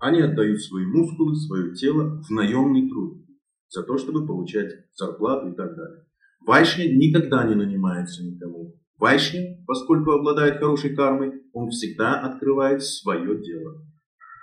Они 0.00 0.20
отдают 0.20 0.60
свои 0.60 0.84
мускулы, 0.86 1.34
свое 1.36 1.74
тело 1.74 2.22
в 2.22 2.30
наемный 2.30 2.88
труд 2.88 3.24
за 3.68 3.82
то, 3.82 3.96
чтобы 3.98 4.26
получать 4.26 4.72
зарплату 4.94 5.48
и 5.48 5.56
так 5.56 5.74
далее. 5.74 6.04
Вайшня 6.46 6.84
никогда 6.94 7.44
не 7.44 7.54
нанимается 7.54 8.24
никому. 8.24 8.74
Вайшни, 8.98 9.64
поскольку 9.66 10.12
обладает 10.12 10.58
хорошей 10.58 10.94
кармой, 10.94 11.32
он 11.52 11.70
всегда 11.70 12.20
открывает 12.20 12.82
свое 12.82 13.42
дело. 13.42 13.82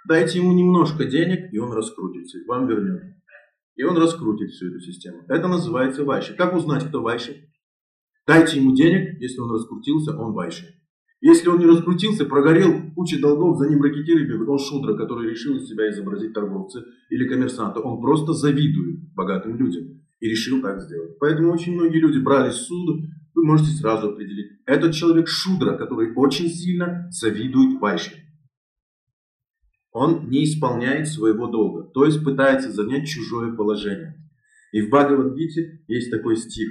Дайте 0.08 0.40
ему 0.40 0.54
немножко 0.54 1.06
денег, 1.06 1.52
и 1.54 1.58
он 1.58 1.72
раскрутится, 1.72 2.40
и 2.40 2.46
вам 2.46 2.68
вернет. 2.68 3.16
И 3.76 3.84
он 3.84 3.98
раскрутит 3.98 4.52
всю 4.52 4.70
эту 4.70 4.80
систему. 4.82 5.24
Это 5.28 5.48
называется 5.48 6.04
вайши. 6.04 6.36
Как 6.36 6.54
узнать, 6.54 6.88
кто 6.88 7.02
вайши? 7.02 7.50
Дайте 8.28 8.60
ему 8.60 8.76
денег, 8.76 9.20
если 9.20 9.40
он 9.40 9.52
раскрутился, 9.52 10.16
он 10.18 10.34
вайши. 10.34 10.66
Если 11.24 11.48
он 11.48 11.58
не 11.60 11.66
раскрутился, 11.66 12.26
прогорел, 12.26 12.92
куча 12.96 13.18
долгов, 13.18 13.58
за 13.58 13.70
ним 13.70 13.82
ракетиры 13.82 14.28
бегают, 14.28 14.50
он 14.50 14.60
шутра, 14.60 14.94
который 14.94 15.30
решил 15.30 15.56
из 15.56 15.70
себя 15.70 15.90
изобразить 15.90 16.34
торговца 16.34 16.84
или 17.10 17.26
коммерсанта. 17.30 17.80
Он 17.80 18.02
просто 18.02 18.34
завидует 18.34 19.14
богатым 19.14 19.56
людям 19.56 20.02
и 20.20 20.28
решил 20.28 20.62
так 20.62 20.82
сделать. 20.82 21.18
Поэтому 21.20 21.54
очень 21.54 21.76
многие 21.76 22.00
люди 22.00 22.20
брали 22.20 22.52
суд, 22.52 23.06
вы 23.36 23.46
можете 23.46 23.72
сразу 23.72 24.10
определить. 24.10 24.52
Этот 24.66 24.94
человек 24.94 25.30
шудра, 25.30 25.78
который 25.78 26.12
очень 26.14 26.50
сильно 26.50 27.08
завидует 27.10 27.80
Вайши. 27.80 28.18
Он 29.94 30.30
не 30.30 30.44
исполняет 30.44 31.08
своего 31.08 31.48
долга, 31.48 31.90
то 31.94 32.04
есть 32.04 32.22
пытается 32.22 32.70
занять 32.70 33.08
чужое 33.08 33.54
положение. 33.54 34.22
И 34.74 34.82
в 34.82 34.90
Бхагавадгите 34.90 35.86
есть 35.88 36.12
такой 36.12 36.36
стих. 36.36 36.70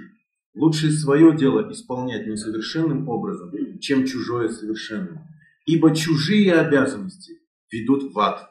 Лучше 0.55 0.91
свое 0.91 1.35
дело 1.37 1.71
исполнять 1.73 2.27
несовершенным 2.27 3.09
образом, 3.09 3.53
чем 3.81 4.05
чужое 4.05 4.49
совершенным. 4.49 5.21
Ибо 5.65 5.95
чужие 5.95 6.55
обязанности 6.55 7.41
ведут 7.71 8.13
в 8.13 8.19
ад. 8.19 8.51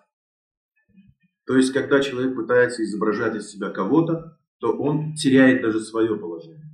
То 1.45 1.57
есть, 1.57 1.73
когда 1.73 1.99
человек 1.99 2.35
пытается 2.35 2.83
изображать 2.83 3.35
из 3.35 3.49
себя 3.49 3.69
кого-то, 3.69 4.37
то 4.59 4.71
он 4.77 5.15
теряет 5.15 5.61
даже 5.61 5.79
свое 5.81 6.15
положение 6.17 6.71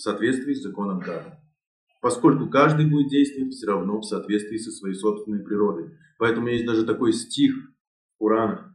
в 0.00 0.02
соответствии 0.02 0.54
с 0.54 0.62
законом 0.62 1.00
кармы. 1.00 1.36
Поскольку 2.00 2.48
каждый 2.48 2.86
будет 2.86 3.10
действовать 3.10 3.52
все 3.52 3.66
равно 3.66 4.00
в 4.00 4.04
соответствии 4.04 4.56
со 4.56 4.70
своей 4.70 4.94
собственной 4.94 5.44
природой. 5.44 5.90
Поэтому 6.18 6.48
есть 6.48 6.64
даже 6.64 6.86
такой 6.86 7.12
стих 7.12 7.52
в 8.14 8.18
Коранах, 8.18 8.72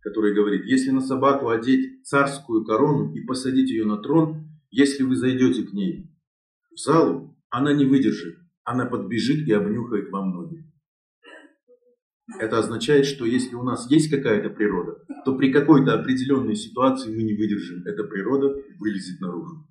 который 0.00 0.34
говорит, 0.34 0.66
если 0.66 0.90
на 0.90 1.00
собаку 1.00 1.48
одеть 1.48 2.04
царскую 2.04 2.66
корону 2.66 3.14
и 3.14 3.24
посадить 3.24 3.70
ее 3.70 3.86
на 3.86 3.96
трон, 3.96 4.47
если 4.70 5.02
вы 5.02 5.16
зайдете 5.16 5.64
к 5.64 5.72
ней 5.72 6.10
в 6.70 6.78
залу, 6.78 7.36
она 7.50 7.72
не 7.72 7.84
выдержит, 7.84 8.38
она 8.64 8.86
подбежит 8.86 9.46
и 9.46 9.52
обнюхает 9.52 10.10
вам 10.10 10.30
ноги. 10.30 10.64
Это 12.38 12.58
означает, 12.58 13.06
что 13.06 13.24
если 13.24 13.54
у 13.54 13.62
нас 13.62 13.90
есть 13.90 14.10
какая-то 14.10 14.50
природа, 14.50 14.98
то 15.24 15.34
при 15.36 15.50
какой-то 15.50 15.94
определенной 15.94 16.56
ситуации 16.56 17.08
мы 17.08 17.22
не 17.22 17.34
выдержим. 17.34 17.82
Эта 17.86 18.04
природа 18.04 18.54
вылезет 18.78 19.20
наружу. 19.20 19.66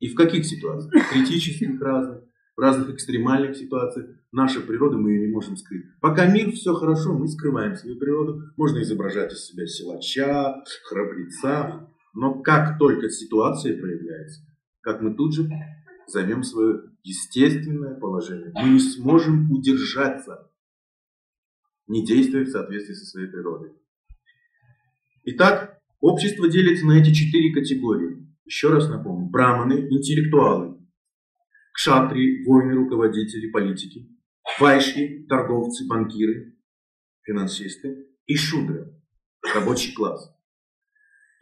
И 0.00 0.08
в 0.08 0.16
каких 0.16 0.44
ситуациях? 0.44 1.04
В 1.04 1.12
критических 1.12 1.80
разных, 1.80 2.24
в 2.56 2.60
разных 2.60 2.90
экстремальных 2.90 3.56
ситуациях. 3.56 4.10
Наша 4.32 4.60
природа, 4.60 4.96
мы 4.96 5.12
ее 5.12 5.28
не 5.28 5.32
можем 5.32 5.56
скрыть. 5.56 5.84
Пока 6.00 6.26
мир, 6.26 6.50
все 6.50 6.74
хорошо, 6.74 7.12
мы 7.12 7.28
скрываем 7.28 7.76
свою 7.76 7.96
природу. 7.96 8.42
Можно 8.56 8.82
изображать 8.82 9.32
из 9.32 9.44
себя 9.44 9.64
силача, 9.66 10.56
храбреца. 10.88 11.88
Но 12.12 12.42
как 12.42 12.78
только 12.78 13.08
ситуация 13.08 13.78
проявляется, 13.78 14.42
как 14.80 15.00
мы 15.00 15.14
тут 15.14 15.34
же 15.34 15.48
займем 16.06 16.42
свое 16.42 16.90
естественное 17.02 17.98
положение, 17.98 18.52
мы 18.54 18.70
не 18.70 18.80
сможем 18.80 19.50
удержаться, 19.50 20.50
не 21.86 22.04
действуя 22.04 22.44
в 22.44 22.48
соответствии 22.48 22.94
со 22.94 23.06
своей 23.06 23.28
природой. 23.28 23.72
Итак, 25.24 25.80
общество 26.00 26.48
делится 26.48 26.86
на 26.86 27.00
эти 27.00 27.12
четыре 27.12 27.52
категории. 27.52 28.28
Еще 28.44 28.68
раз 28.68 28.88
напомню, 28.88 29.30
браманы– 29.30 29.88
интеллектуалы, 29.90 30.78
кшатри– 31.72 32.44
воины, 32.46 32.74
руководители, 32.74 33.50
политики, 33.50 34.10
вайши– 34.58 35.24
торговцы, 35.28 35.86
банкиры, 35.86 36.58
финансисты 37.22 38.08
и 38.26 38.36
шудры– 38.36 39.00
рабочий 39.54 39.94
класс. 39.94 40.31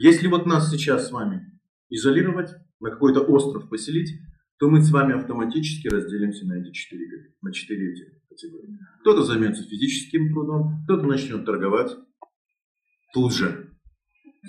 Если 0.00 0.28
вот 0.28 0.46
нас 0.46 0.70
сейчас 0.70 1.08
с 1.08 1.12
вами 1.12 1.60
изолировать, 1.90 2.54
на 2.80 2.90
какой-то 2.90 3.20
остров 3.20 3.68
поселить, 3.68 4.18
то 4.58 4.70
мы 4.70 4.80
с 4.80 4.90
вами 4.90 5.14
автоматически 5.14 5.88
разделимся 5.88 6.46
на 6.46 6.54
эти 6.54 6.72
четыре, 6.72 7.34
на 7.42 7.52
четыре 7.52 7.92
эти 7.92 8.04
категории. 8.26 8.78
Кто-то 9.02 9.24
займется 9.24 9.62
физическим 9.62 10.32
трудом, 10.32 10.82
кто-то 10.84 11.06
начнет 11.06 11.44
торговать 11.44 11.94
тут 13.12 13.34
же. 13.34 13.74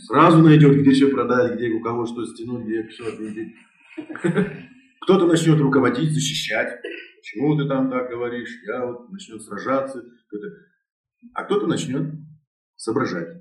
Сразу 0.07 0.41
найдет, 0.41 0.79
где 0.79 0.95
что 0.95 1.09
продать, 1.09 1.57
где 1.57 1.69
у 1.71 1.81
кого 1.81 2.05
что 2.05 2.25
стянуть, 2.25 2.65
где 2.65 2.89
что 2.89 3.09
ответить. 3.09 3.53
Кто-то 5.01 5.27
начнет 5.27 5.59
руководить, 5.59 6.13
защищать. 6.13 6.79
Почему 7.19 7.57
ты 7.57 7.67
там 7.67 7.89
так 7.89 8.09
говоришь? 8.09 8.57
Я 8.65 8.85
вот 8.85 9.11
начнет 9.11 9.41
сражаться. 9.41 10.01
А 11.33 11.43
кто-то 11.43 11.67
начнет 11.67 12.09
соображать 12.77 13.40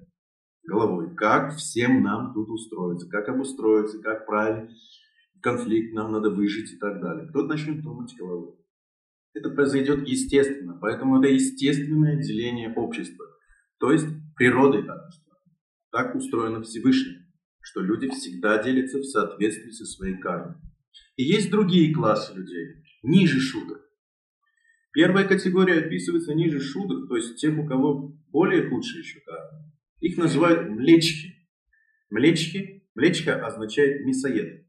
головой, 0.65 1.15
как 1.17 1.57
всем 1.57 2.03
нам 2.03 2.33
тут 2.35 2.49
устроиться, 2.49 3.09
как 3.09 3.29
обустроиться, 3.29 4.01
как 4.01 4.27
правильно 4.27 4.69
конфликт 5.43 5.95
нам 5.95 6.13
надо 6.13 6.31
выжить 6.31 6.73
и 6.73 6.77
так 6.77 7.01
далее. 7.01 7.29
Кто-то 7.29 7.49
начнет 7.49 7.83
думать 7.83 8.15
головой. 8.17 8.55
Это 9.33 9.51
произойдет 9.51 10.07
естественно, 10.07 10.77
поэтому 10.81 11.19
это 11.19 11.29
естественное 11.29 12.21
деление 12.21 12.73
общества. 12.75 13.25
То 13.79 13.93
есть 13.93 14.07
природой 14.37 14.85
так. 14.85 15.09
Так 15.93 16.15
устроено 16.15 16.63
Всевышнее, 16.63 17.27
что 17.61 17.81
люди 17.81 18.09
всегда 18.11 18.63
делятся 18.63 18.99
в 18.99 19.05
соответствии 19.05 19.71
со 19.71 19.85
своей 19.85 20.19
кармой. 20.19 20.57
И 21.17 21.25
есть 21.25 21.51
другие 21.51 21.93
классы 21.95 22.35
людей, 22.35 22.85
ниже 23.03 23.41
шуток. 23.41 23.81
Первая 24.93 25.27
категория 25.27 25.81
описывается 25.81 26.35
ниже 26.35 26.61
шуток, 26.61 27.09
то 27.09 27.17
есть 27.17 27.37
тех, 27.37 27.57
у 27.59 27.67
кого 27.67 28.17
более 28.29 28.69
худшие 28.69 29.01
еще 29.01 29.21
кармы. 29.21 29.73
Их 30.01 30.17
называют 30.17 30.69
млечки. 30.69 31.37
Млечки, 32.11 32.85
млечка 32.95 33.47
означает 33.47 34.05
мясоед. 34.05 34.67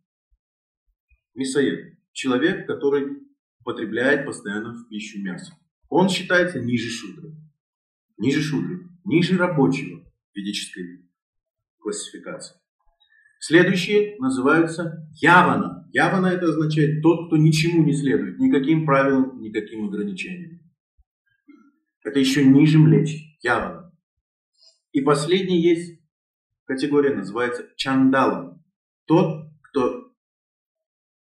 Мясоед. 1.34 1.98
Человек, 2.12 2.68
который 2.68 3.18
употребляет 3.62 4.26
постоянно 4.26 4.74
в 4.74 4.88
пищу 4.90 5.22
мясо. 5.22 5.54
Он 5.90 6.10
считается 6.10 6.60
ниже 6.60 6.90
шудры. 6.90 7.36
Ниже 8.18 8.42
шудры. 8.42 8.90
Ниже 9.06 9.38
рабочего 9.38 10.06
ведической 10.36 11.10
классификации. 11.80 12.58
Следующие 13.40 14.18
называются 14.20 15.10
явана. 15.20 15.90
Явана 15.92 16.28
это 16.28 16.46
означает 16.46 17.02
тот, 17.02 17.28
кто 17.28 17.38
ничему 17.38 17.84
не 17.84 17.94
следует, 17.94 18.38
никаким 18.38 18.86
правилам, 18.86 19.42
никаким 19.42 19.88
ограничениям. 19.88 20.60
Это 22.04 22.20
еще 22.20 22.46
ниже 22.46 22.78
млечь. 22.78 23.38
Явана. 23.42 23.81
И 24.92 25.02
последний 25.02 25.62
есть 25.62 26.02
категория, 26.66 27.16
называется 27.16 27.68
чандалом. 27.76 28.64
Тот, 29.06 29.48
кто 29.62 30.12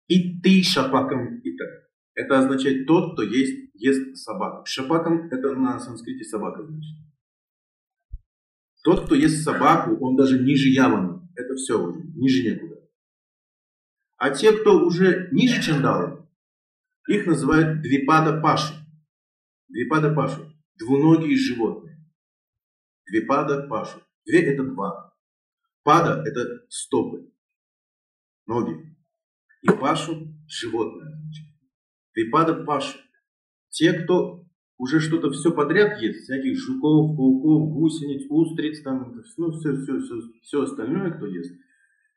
и 0.08 0.40
ты 0.40 0.62
шапаком 0.62 1.38
и 1.38 1.56
так. 1.56 1.68
Это 2.14 2.38
означает 2.40 2.86
тот, 2.86 3.14
кто 3.14 3.22
есть, 3.22 3.70
ест 3.74 4.16
собаку. 4.16 4.66
Шапаком 4.66 5.28
это 5.30 5.54
на 5.54 5.78
санскрите 5.78 6.24
собака 6.24 6.62
значит. 6.62 6.98
Тот, 8.84 9.06
кто 9.06 9.14
ест 9.14 9.42
собаку, 9.42 9.96
он 10.04 10.16
даже 10.16 10.38
ниже 10.42 10.68
явана. 10.68 11.26
Это 11.34 11.54
все 11.54 11.82
уже, 11.82 12.02
ниже 12.14 12.42
некуда. 12.42 12.80
А 14.18 14.30
те, 14.30 14.52
кто 14.52 14.84
уже 14.84 15.28
ниже 15.32 15.62
чандалы, 15.62 16.26
их 17.08 17.26
называют 17.26 17.80
двипада 17.80 18.40
пашу. 18.40 18.74
Двипада 19.68 20.12
пашу. 20.12 20.52
Двуногие 20.78 21.36
животные. 21.36 21.91
Двипада 23.12 23.68
пашу. 23.68 24.00
Две 24.24 24.54
это 24.54 24.64
два. 24.64 25.12
Пада 25.82 26.22
это 26.26 26.64
стопы. 26.70 27.30
Ноги. 28.46 28.96
И 29.60 29.66
пашу 29.66 30.34
животное. 30.48 31.20
Двипада 32.14 32.64
пашу. 32.64 32.98
Те, 33.68 33.92
кто 33.92 34.46
уже 34.78 34.98
что-то 34.98 35.30
все 35.30 35.52
подряд 35.52 36.00
ест, 36.00 36.24
всяких 36.24 36.58
жуков, 36.58 37.14
пауков, 37.14 37.74
гусениц, 37.74 38.24
устриц, 38.30 38.80
там, 38.82 39.14
ну, 39.36 39.52
все, 39.52 39.76
все, 39.76 40.00
все, 40.00 40.14
все 40.42 40.62
остальное, 40.62 41.10
кто 41.10 41.26
ест. 41.26 41.52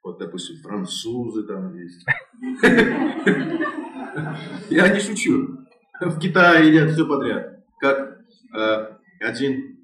Вот, 0.02 0.18
допустим, 0.18 0.62
французы 0.62 1.44
там 1.44 1.76
есть. 1.76 2.06
Я 4.70 4.94
не 4.94 5.02
шучу. 5.02 5.58
В 6.00 6.20
Китае 6.20 6.70
едят 6.70 6.92
все 6.92 7.06
подряд. 7.06 7.66
Как 7.80 8.22
э, 8.56 8.98
один 9.20 9.75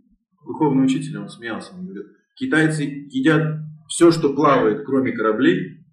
духовный 0.46 0.86
учитель, 0.86 1.18
он 1.18 1.30
смеялся, 1.30 1.74
он 1.74 1.86
говорит, 1.86 2.08
китайцы 2.36 2.84
едят 2.84 3.60
все, 3.88 4.12
что 4.12 4.34
плавает, 4.34 4.86
кроме 4.86 5.12
кораблей, 5.12 5.86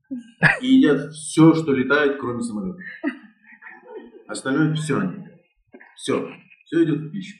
и 0.62 0.66
едят 0.66 1.12
все, 1.12 1.54
что 1.54 1.72
летает, 1.72 2.18
кроме 2.18 2.42
самолетов. 2.42 2.80
Остальное 4.26 4.74
все 4.74 4.98
они. 4.98 5.26
Все. 5.96 6.30
Все 6.64 6.84
идет 6.84 7.00
в 7.00 7.10
пищу. 7.10 7.38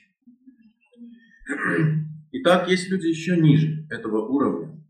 Итак, 2.31 2.69
есть 2.69 2.89
люди 2.89 3.07
еще 3.07 3.37
ниже 3.37 3.87
этого 3.89 4.27
уровня. 4.27 4.83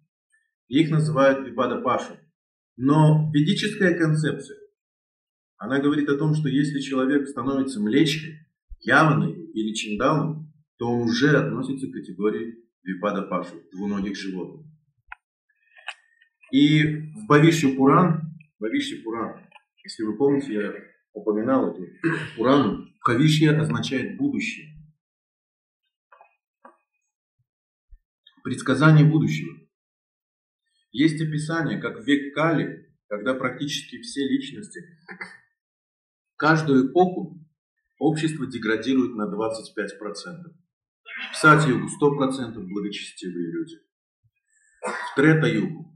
Их 0.67 0.89
называют 0.89 1.47
Випада 1.47 1.81
Пашу. 1.81 2.17
Но 2.77 3.29
ведическая 3.33 3.97
концепция, 3.97 4.57
она 5.57 5.79
говорит 5.79 6.07
о 6.09 6.17
том, 6.17 6.33
что 6.35 6.47
если 6.47 6.79
человек 6.79 7.27
становится 7.27 7.81
млечкой, 7.81 8.47
явной 8.79 9.33
или 9.51 9.73
чиндалом, 9.73 10.48
то 10.79 10.87
он 10.87 11.01
уже 11.01 11.37
относится 11.37 11.87
к 11.87 11.91
категории 11.91 12.55
Випада 12.83 13.23
Пашу, 13.23 13.61
двуногих 13.73 14.15
животных. 14.15 14.65
И 16.51 16.83
в 16.83 17.27
Бавиши 17.27 17.75
Пуран, 17.75 18.21
Бавиши 18.59 19.03
Пуран, 19.03 19.45
если 19.83 20.03
вы 20.03 20.17
помните, 20.17 20.53
я 20.53 20.73
упоминал 21.11 21.71
эту 21.71 21.85
Пурану, 22.37 22.87
Кавишья 23.01 23.59
означает 23.59 24.17
будущее. 24.17 24.75
Предсказание 28.43 29.05
будущего. 29.05 29.57
Есть 30.91 31.21
описание, 31.21 31.79
как 31.79 31.99
в 31.99 32.05
век 32.05 32.33
Кали, 32.33 32.95
когда 33.07 33.33
практически 33.33 34.01
все 34.01 34.21
личности, 34.27 34.81
каждую 36.37 36.89
эпоху 36.89 37.45
общество 37.99 38.47
деградирует 38.47 39.15
на 39.15 39.23
25%. 39.23 40.68
В 41.31 41.35
Сати-югу 41.35 41.87
100% 42.01 42.59
благочестивые 42.59 43.51
люди. 43.51 43.75
В 44.81 45.15
Трета-югу 45.15 45.89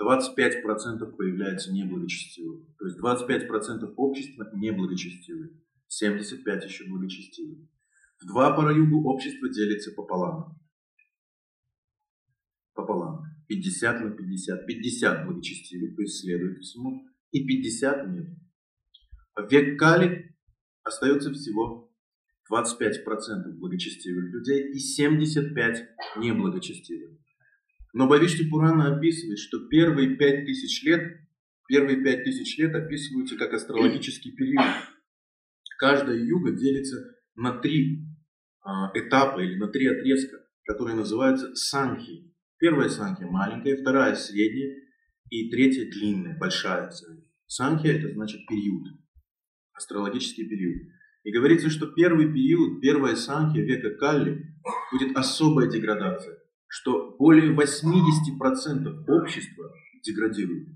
25% 0.00 1.16
появляются 1.16 1.72
неблагочестивые. 1.72 2.66
То 2.78 2.86
есть 2.86 2.98
25% 2.98 3.94
общества 3.96 4.50
неблагочестивые. 4.54 5.60
75 5.88 6.64
еще 6.64 6.86
благочестивых. 6.88 7.68
В 8.20 8.26
два 8.26 8.54
пара 8.54 8.74
югу 8.74 9.08
общество 9.08 9.48
делится 9.48 9.92
пополам. 9.92 10.58
Пополам. 12.74 13.24
50 13.48 14.00
на 14.00 14.10
50. 14.10 14.66
50 14.66 15.26
благочестивых, 15.26 15.96
то 15.96 16.02
есть 16.02 16.20
следует 16.20 16.62
всему, 16.62 17.06
и 17.32 17.44
50 17.44 18.08
нет. 18.08 18.28
В 19.34 19.50
век 19.50 19.78
Кали 19.78 20.36
остается 20.82 21.32
всего 21.32 21.89
25% 22.50 23.52
благочестивых 23.58 24.32
людей 24.32 24.72
и 24.72 24.78
75 24.78 25.84
неблагочестивых. 26.16 27.18
Но 27.92 28.08
Бавишти 28.08 28.48
Пурана 28.48 28.96
описывает, 28.96 29.38
что 29.38 29.68
первые 29.68 30.16
5000 30.16 30.84
лет, 30.84 31.20
первые 31.68 32.02
5000 32.02 32.58
лет 32.58 32.74
описываются 32.74 33.36
как 33.36 33.52
астрологический 33.52 34.32
период 34.32 34.64
каждая 35.80 36.18
юга 36.18 36.52
делится 36.52 37.16
на 37.34 37.58
три 37.58 38.06
а, 38.62 38.90
этапа 38.94 39.40
или 39.40 39.56
на 39.56 39.66
три 39.68 39.86
отрезка, 39.86 40.36
которые 40.64 40.94
называются 40.94 41.54
санхи. 41.54 42.30
Первая 42.58 42.90
санхи 42.90 43.22
маленькая, 43.22 43.80
вторая 43.80 44.14
средняя 44.14 44.76
и 45.30 45.50
третья 45.50 45.90
длинная, 45.90 46.38
большая 46.38 46.92
санхи. 47.46 47.86
это 47.86 48.12
значит 48.12 48.46
период, 48.46 48.88
астрологический 49.72 50.46
период. 50.46 50.92
И 51.22 51.32
говорится, 51.32 51.68
что 51.68 51.86
первый 51.86 52.32
период, 52.32 52.80
первая 52.80 53.14
санхи 53.14 53.58
века 53.58 53.90
Калли 53.90 54.54
будет 54.92 55.16
особая 55.16 55.68
деградация, 55.68 56.38
что 56.66 57.14
более 57.18 57.54
80% 57.54 59.04
общества 59.06 59.72
деградирует. 60.02 60.68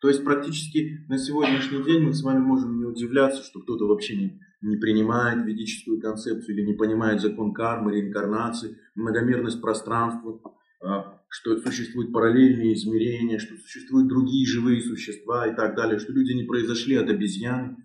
То 0.00 0.08
есть 0.08 0.22
практически 0.22 1.04
на 1.08 1.18
сегодняшний 1.18 1.82
день 1.82 2.02
мы 2.02 2.12
с 2.12 2.22
вами 2.22 2.40
можем 2.40 2.78
не 2.78 2.84
удивляться, 2.84 3.42
что 3.42 3.60
кто-то 3.60 3.86
вообще 3.86 4.16
не, 4.16 4.40
не 4.60 4.76
принимает 4.76 5.44
ведическую 5.44 6.00
концепцию 6.00 6.56
или 6.56 6.66
не 6.66 6.74
понимает 6.74 7.20
закон 7.20 7.52
кармы, 7.54 7.92
реинкарнации, 7.92 8.76
многомерность 8.94 9.60
пространства, 9.60 10.40
а, 10.82 11.22
что 11.30 11.56
существуют 11.56 12.12
параллельные 12.12 12.74
измерения, 12.74 13.38
что 13.38 13.56
существуют 13.56 14.08
другие 14.08 14.46
живые 14.46 14.82
существа 14.82 15.46
и 15.46 15.56
так 15.56 15.74
далее, 15.74 15.98
что 15.98 16.12
люди 16.12 16.32
не 16.32 16.44
произошли 16.44 16.96
от 16.96 17.08
обезьяны, 17.08 17.76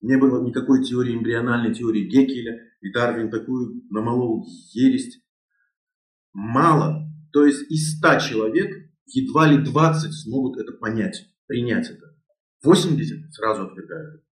не 0.00 0.16
было 0.16 0.44
никакой 0.44 0.84
теории, 0.84 1.16
эмбриональной 1.16 1.74
теории 1.74 2.08
Геккеля, 2.08 2.60
и 2.80 2.92
Дарвин 2.92 3.30
такую 3.30 3.82
намолол 3.90 4.46
ересь. 4.72 5.20
Мало. 6.32 7.10
То 7.32 7.44
есть 7.44 7.70
из 7.70 7.98
100 7.98 8.20
человек 8.20 8.90
едва 9.06 9.48
ли 9.48 9.58
20 9.58 10.12
смогут 10.12 10.58
это 10.58 10.72
понять 10.72 11.26
принять 11.48 11.90
это. 11.90 12.14
80 12.62 13.34
сразу 13.34 13.64
отвергают. 13.64 14.22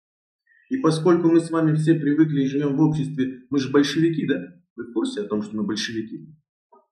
И 0.68 0.76
поскольку 0.78 1.28
мы 1.28 1.40
с 1.40 1.50
вами 1.50 1.74
все 1.74 1.94
привыкли 1.94 2.42
и 2.42 2.46
живем 2.46 2.76
в 2.76 2.80
обществе, 2.80 3.42
мы 3.50 3.58
же 3.58 3.70
большевики, 3.70 4.26
да? 4.26 4.40
Вы 4.76 4.84
в 4.84 4.92
курсе 4.92 5.22
о 5.22 5.24
том, 5.24 5.42
что 5.42 5.56
мы 5.56 5.64
большевики? 5.64 6.34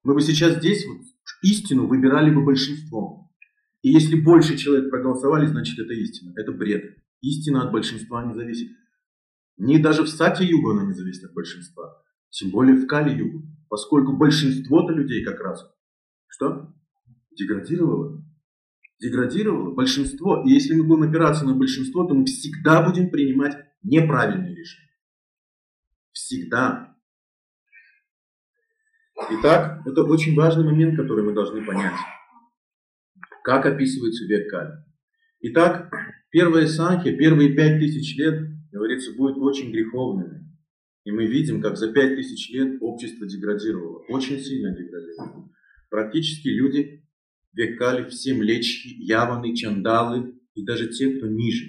Мы 0.02 0.14
бы 0.14 0.20
сейчас 0.20 0.58
здесь 0.58 0.84
вот 0.86 1.02
истину 1.42 1.86
выбирали 1.86 2.34
бы 2.34 2.44
большинством. 2.44 3.30
И 3.82 3.90
если 3.90 4.20
больше 4.20 4.56
человек 4.56 4.90
проголосовали, 4.90 5.46
значит 5.46 5.78
это 5.78 5.92
истина. 5.92 6.32
Это 6.36 6.52
бред. 6.52 6.96
Истина 7.28 7.64
от 7.64 7.72
большинства 7.72 8.24
не 8.24 8.34
зависит. 8.34 8.70
Не 9.56 9.78
даже 9.78 10.02
в 10.02 10.08
Сате 10.08 10.44
Югу 10.44 10.70
она 10.70 10.84
не 10.84 10.92
зависит 10.92 11.24
от 11.24 11.34
большинства. 11.34 12.02
Тем 12.30 12.50
более 12.50 12.76
в 12.76 12.86
Кали 12.86 13.16
Югу. 13.16 13.46
Поскольку 13.68 14.16
большинство-то 14.16 14.92
людей 14.92 15.24
как 15.24 15.40
раз 15.40 15.64
что? 16.28 16.74
Деградировало 17.30 18.24
деградировало 19.00 19.74
большинство. 19.74 20.42
И 20.44 20.50
если 20.50 20.74
мы 20.74 20.84
будем 20.84 21.10
опираться 21.10 21.44
на 21.44 21.54
большинство, 21.54 22.04
то 22.04 22.14
мы 22.14 22.24
всегда 22.24 22.82
будем 22.82 23.10
принимать 23.10 23.56
неправильные 23.82 24.54
решения. 24.54 24.90
всегда. 26.12 26.96
Итак, 29.30 29.86
это 29.86 30.04
очень 30.04 30.34
важный 30.34 30.64
момент, 30.64 30.96
который 30.96 31.24
мы 31.24 31.34
должны 31.34 31.64
понять. 31.64 31.98
Как 33.42 33.66
описывается 33.66 34.24
век 34.24 34.50
Кали. 34.50 34.72
Итак, 35.40 35.90
первая 36.34 36.66
Санхи, 36.66 37.16
первые 37.16 37.54
пять 37.54 37.78
тысяч 37.78 38.16
лет, 38.16 38.50
говорится, 38.72 39.14
будет 39.14 39.36
очень 39.36 39.70
греховными. 39.70 40.52
И 41.04 41.12
мы 41.12 41.26
видим, 41.26 41.62
как 41.62 41.76
за 41.76 41.92
пять 41.92 42.16
тысяч 42.16 42.50
лет 42.50 42.78
общество 42.80 43.24
деградировало, 43.24 44.04
очень 44.08 44.40
сильно 44.40 44.74
деградировало. 44.76 45.52
Практически 45.90 46.48
люди 46.48 47.06
векали 47.52 48.08
все 48.08 48.34
млечки, 48.34 48.88
яваны, 48.88 49.54
чандалы 49.54 50.34
и 50.54 50.64
даже 50.64 50.88
те, 50.88 51.16
кто 51.16 51.28
ниже. 51.28 51.66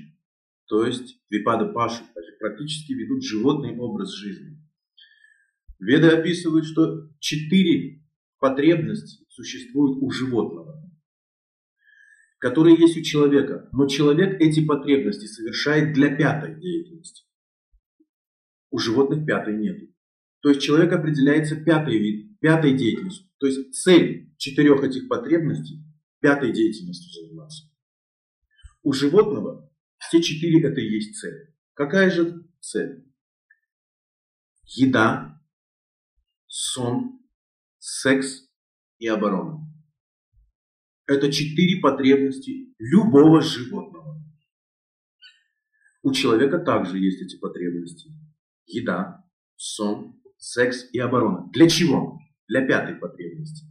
То 0.68 0.84
есть 0.84 1.20
випада 1.30 1.66
пашу, 1.68 2.04
практически 2.40 2.94
ведут 2.94 3.24
животный 3.24 3.78
образ 3.78 4.16
жизни. 4.16 4.58
Веды 5.80 6.08
описывают, 6.08 6.66
что 6.66 7.08
четыре 7.20 8.04
потребности 8.40 9.26
существуют 9.30 10.02
у 10.02 10.10
животного, 10.10 10.85
которые 12.46 12.78
есть 12.78 12.96
у 12.96 13.02
человека. 13.02 13.68
Но 13.72 13.88
человек 13.88 14.40
эти 14.40 14.64
потребности 14.64 15.26
совершает 15.26 15.96
для 15.96 16.16
пятой 16.16 16.54
деятельности. 16.62 17.26
У 18.70 18.78
животных 18.78 19.26
пятой 19.26 19.58
нет. 19.58 19.90
То 20.42 20.50
есть 20.50 20.62
человек 20.62 20.94
определяется 20.94 21.56
пятой, 21.56 21.98
вид, 21.98 22.40
пятой 22.40 22.78
деятельностью. 22.78 23.28
То 23.40 23.48
есть 23.48 23.74
цель 23.74 24.32
четырех 24.38 24.84
этих 24.84 25.10
потребностей 25.10 25.84
пятой 26.20 26.54
деятельностью 26.54 27.12
заниматься. 27.14 27.66
У 28.84 28.94
животного 28.94 29.74
все 29.98 30.22
четыре 30.22 30.62
это 30.70 30.80
и 30.82 30.88
есть 30.88 31.20
цель. 31.20 31.52
Какая 31.74 32.12
же 32.12 32.48
цель? 32.60 33.12
Еда, 34.66 35.42
сон, 36.46 37.26
секс 37.80 38.48
и 39.00 39.08
оборона. 39.08 39.65
Это 41.08 41.32
четыре 41.32 41.80
потребности 41.82 42.74
любого 42.80 43.42
животного. 43.42 44.24
У 46.02 46.12
человека 46.12 46.60
также 46.60 46.98
есть 46.98 47.22
эти 47.22 47.38
потребности. 47.38 48.12
Еда, 48.66 49.24
сон, 49.56 50.20
секс 50.38 50.88
и 50.92 51.00
оборона. 51.00 51.50
Для 51.54 51.70
чего? 51.70 52.20
Для 52.48 52.66
пятой 52.66 52.96
потребности. 52.96 53.66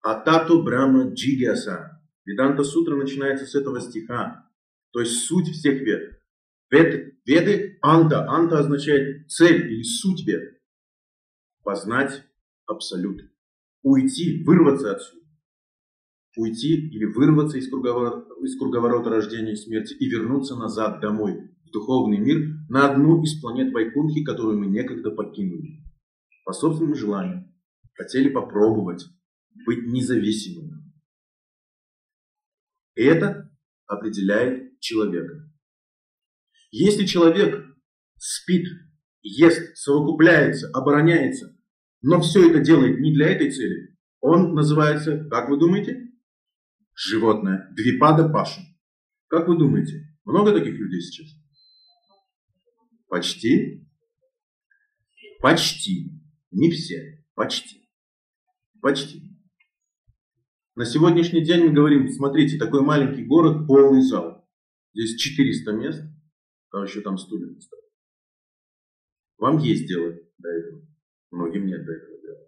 Атату 0.00 0.62
Брама 0.62 1.12
Джигиаса. 1.12 2.02
Веданта 2.24 2.64
Сутра 2.64 2.96
начинается 2.96 3.46
с 3.46 3.54
этого 3.54 3.80
стиха. 3.80 4.50
То 4.92 5.00
есть 5.00 5.26
суть 5.26 5.48
всех 5.48 5.80
вед. 5.82 6.22
Вед, 6.70 7.14
веды 7.26 7.78
анта. 7.82 8.26
Анта 8.28 8.58
означает 8.58 9.30
цель 9.30 9.70
или 9.72 9.82
суть 9.82 10.26
вед. 10.26 10.58
Познать 11.62 12.22
абсолют. 12.66 13.30
Уйти, 13.82 14.42
вырваться 14.44 14.92
отсюда. 14.92 15.17
Уйти 16.38 16.88
или 16.88 17.04
вырваться 17.04 17.58
из 17.58 17.68
круговорота, 17.68 18.32
из 18.44 18.56
круговорота 18.56 19.10
рождения 19.10 19.54
и 19.54 19.56
смерти 19.56 19.94
и 19.94 20.08
вернуться 20.08 20.54
назад 20.54 21.00
домой, 21.00 21.50
в 21.64 21.70
духовный 21.72 22.18
мир, 22.18 22.54
на 22.68 22.88
одну 22.88 23.20
из 23.24 23.40
планет 23.40 23.72
Вайкунхи, 23.72 24.22
которую 24.22 24.60
мы 24.60 24.66
некогда 24.66 25.10
покинули. 25.10 25.82
По 26.44 26.52
собственному 26.52 26.94
желанию. 26.94 27.52
Хотели 27.94 28.28
попробовать 28.28 29.04
быть 29.66 29.84
независимым. 29.88 30.92
И 32.94 33.02
это 33.02 33.50
определяет 33.86 34.78
человека. 34.78 35.50
Если 36.70 37.04
человек 37.04 37.64
спит, 38.16 38.68
ест, 39.22 39.76
совокупляется, 39.76 40.70
обороняется, 40.72 41.58
но 42.00 42.20
все 42.20 42.48
это 42.48 42.60
делает 42.60 43.00
не 43.00 43.12
для 43.12 43.28
этой 43.28 43.50
цели, 43.50 43.96
он 44.20 44.54
называется, 44.54 45.26
как 45.28 45.48
вы 45.48 45.58
думаете? 45.58 46.07
Животное. 47.00 47.72
Двипада 47.76 48.28
пашу. 48.28 48.60
Как 49.28 49.46
вы 49.46 49.56
думаете, 49.56 50.16
много 50.24 50.52
таких 50.52 50.74
людей 50.74 51.00
сейчас? 51.00 51.28
Почти. 53.06 53.88
Почти. 55.40 56.10
Не 56.50 56.70
все. 56.72 57.24
Почти. 57.34 57.88
Почти. 58.82 59.22
На 60.74 60.84
сегодняшний 60.84 61.44
день 61.44 61.66
мы 61.66 61.72
говорим, 61.72 62.10
смотрите, 62.10 62.58
такой 62.58 62.82
маленький 62.82 63.24
город, 63.24 63.68
полный 63.68 64.02
зал. 64.02 64.48
Здесь 64.92 65.20
400 65.20 65.72
мест, 65.72 66.02
там 66.72 66.82
еще 66.82 67.00
там 67.00 67.16
стулья 67.16 67.46
стоят. 67.60 67.84
Вам 69.36 69.58
есть 69.58 69.86
дело 69.86 70.14
до 70.38 70.48
этого. 70.48 70.82
Многим 71.30 71.66
нет 71.66 71.84
до 71.84 71.92
этого 71.92 72.20
дела. 72.20 72.38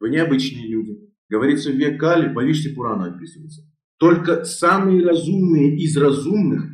Вы 0.00 0.10
необычные 0.10 0.66
люди. 0.66 1.11
Говорится 1.32 1.70
в 1.70 1.76
век 1.76 1.98
Кали, 1.98 2.30
повишьте 2.34 2.74
Пурана 2.74 3.06
описывается. 3.06 3.62
Только 3.96 4.44
самые 4.44 5.02
разумные 5.02 5.78
из 5.78 5.96
разумных 5.96 6.68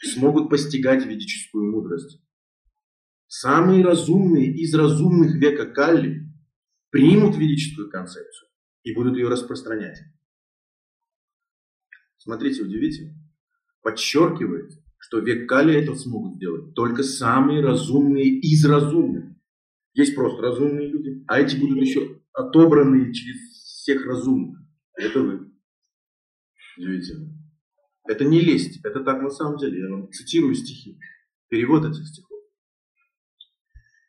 смогут 0.00 0.50
постигать 0.50 1.06
ведическую 1.06 1.70
мудрость. 1.70 2.20
Самые 3.28 3.84
разумные 3.84 4.52
из 4.52 4.74
разумных 4.74 5.36
века 5.36 5.66
Калли 5.66 6.28
примут 6.90 7.36
ведическую 7.36 7.88
концепцию 7.88 8.48
и 8.82 8.92
будут 8.96 9.16
ее 9.16 9.28
распространять. 9.28 10.00
Смотрите, 12.16 12.64
удивительно. 12.64 13.14
Подчеркивает, 13.82 14.72
что 14.98 15.20
век 15.20 15.48
Кали 15.48 15.80
это 15.80 15.94
смогут 15.94 16.34
сделать 16.34 16.74
только 16.74 17.04
самые 17.04 17.62
разумные 17.62 18.40
из 18.40 18.64
разумных. 18.64 19.36
Есть 19.94 20.16
просто 20.16 20.42
разумные 20.42 20.88
люди, 20.88 21.22
а 21.28 21.38
эти 21.38 21.54
будут 21.54 21.78
еще 21.78 22.20
отобранные 22.32 23.14
через 23.14 23.47
всех 23.88 24.04
разумных. 24.04 24.60
Это 24.98 25.20
вы. 25.20 25.50
Удивительно. 26.76 27.34
Это 28.06 28.24
не 28.24 28.40
лесть, 28.40 28.84
это 28.84 29.00
так 29.00 29.22
на 29.22 29.30
самом 29.30 29.58
деле. 29.58 29.80
Я 29.80 29.88
вам 29.90 30.12
цитирую 30.12 30.54
стихи, 30.54 30.98
перевод 31.48 31.86
этих 31.86 32.06
стихов. 32.06 32.38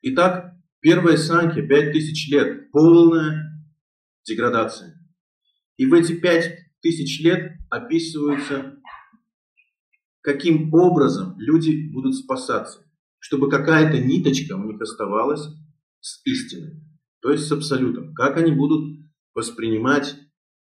Итак, 0.02 0.54
первая 0.82 1.16
санки, 1.16 1.66
пять 1.66 1.94
тысяч 1.94 2.30
лет, 2.30 2.72
полная 2.72 3.66
деградация. 4.26 4.96
И 5.78 5.86
в 5.86 5.94
эти 5.94 6.14
пять 6.14 6.58
тысяч 6.82 7.22
лет 7.22 7.58
описывается, 7.70 8.78
каким 10.22 10.74
образом 10.74 11.36
люди 11.40 11.90
будут 11.92 12.16
спасаться, 12.16 12.86
чтобы 13.20 13.50
какая-то 13.50 14.00
ниточка 14.00 14.54
у 14.54 14.64
них 14.70 14.82
оставалась 14.82 15.48
с 16.02 16.26
истиной, 16.26 16.82
то 17.22 17.32
есть 17.32 17.48
с 17.48 17.52
абсолютом. 17.52 18.14
Как 18.14 18.38
они 18.38 18.52
будут 18.52 18.99
воспринимать 19.34 20.16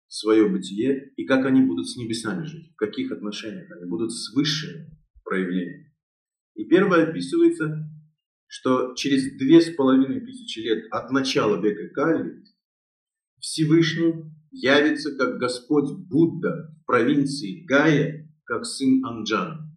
свое 0.08 0.48
бытие 0.50 1.14
и 1.16 1.26
как 1.26 1.46
они 1.46 1.62
будут 1.62 1.88
с 1.88 1.96
небесами 1.96 2.46
жить, 2.46 2.72
в 2.74 2.76
каких 2.76 3.12
отношениях 3.12 3.70
они 3.72 3.86
будут 3.90 4.12
с 4.12 4.34
высшими 4.34 4.90
проявлениями. 5.24 5.94
И 6.56 6.66
первое 6.66 7.08
описывается, 7.08 7.88
что 8.48 8.96
через 8.96 9.38
две 9.38 9.62
с 9.62 9.74
половиной 9.76 10.22
тысячи 10.22 10.60
лет 10.60 10.92
от 10.92 11.12
начала 11.12 11.62
века 11.62 11.94
Кали 11.94 12.44
Всевышний 13.40 14.26
явится 14.52 15.16
как 15.16 15.38
Господь 15.38 15.92
Будда 16.08 16.76
в 16.82 16.86
провинции 16.86 17.64
Гая, 17.66 18.30
как 18.44 18.66
сын 18.66 19.06
Анджана. 19.06 19.72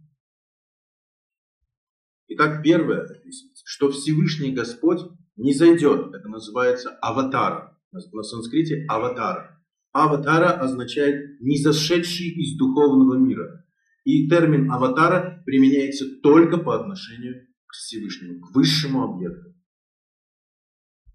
Итак, 2.29 2.63
первое 2.63 3.03
описывается, 3.03 3.63
что 3.67 3.91
Всевышний 3.91 4.53
Господь 4.53 5.01
не 5.37 5.53
зайдет, 5.53 6.15
это 6.15 6.29
называется 6.29 6.91
аватара, 7.03 7.72
на 7.93 8.23
санскрите 8.23 8.87
аватара. 8.89 9.63
Аватара 9.93 10.53
означает 10.53 11.41
не 11.41 11.59
зашедший 11.59 12.29
из 12.29 12.57
духовного 12.57 13.17
мира. 13.17 13.67
И 14.05 14.29
термин 14.29 14.71
аватара 14.71 15.43
применяется 15.45 16.07
только 16.23 16.59
по 16.59 16.81
отношению 16.81 17.47
к 17.67 17.75
Всевышнему, 17.75 18.41
к 18.41 18.55
высшему 18.55 19.03
объекту. 19.03 19.55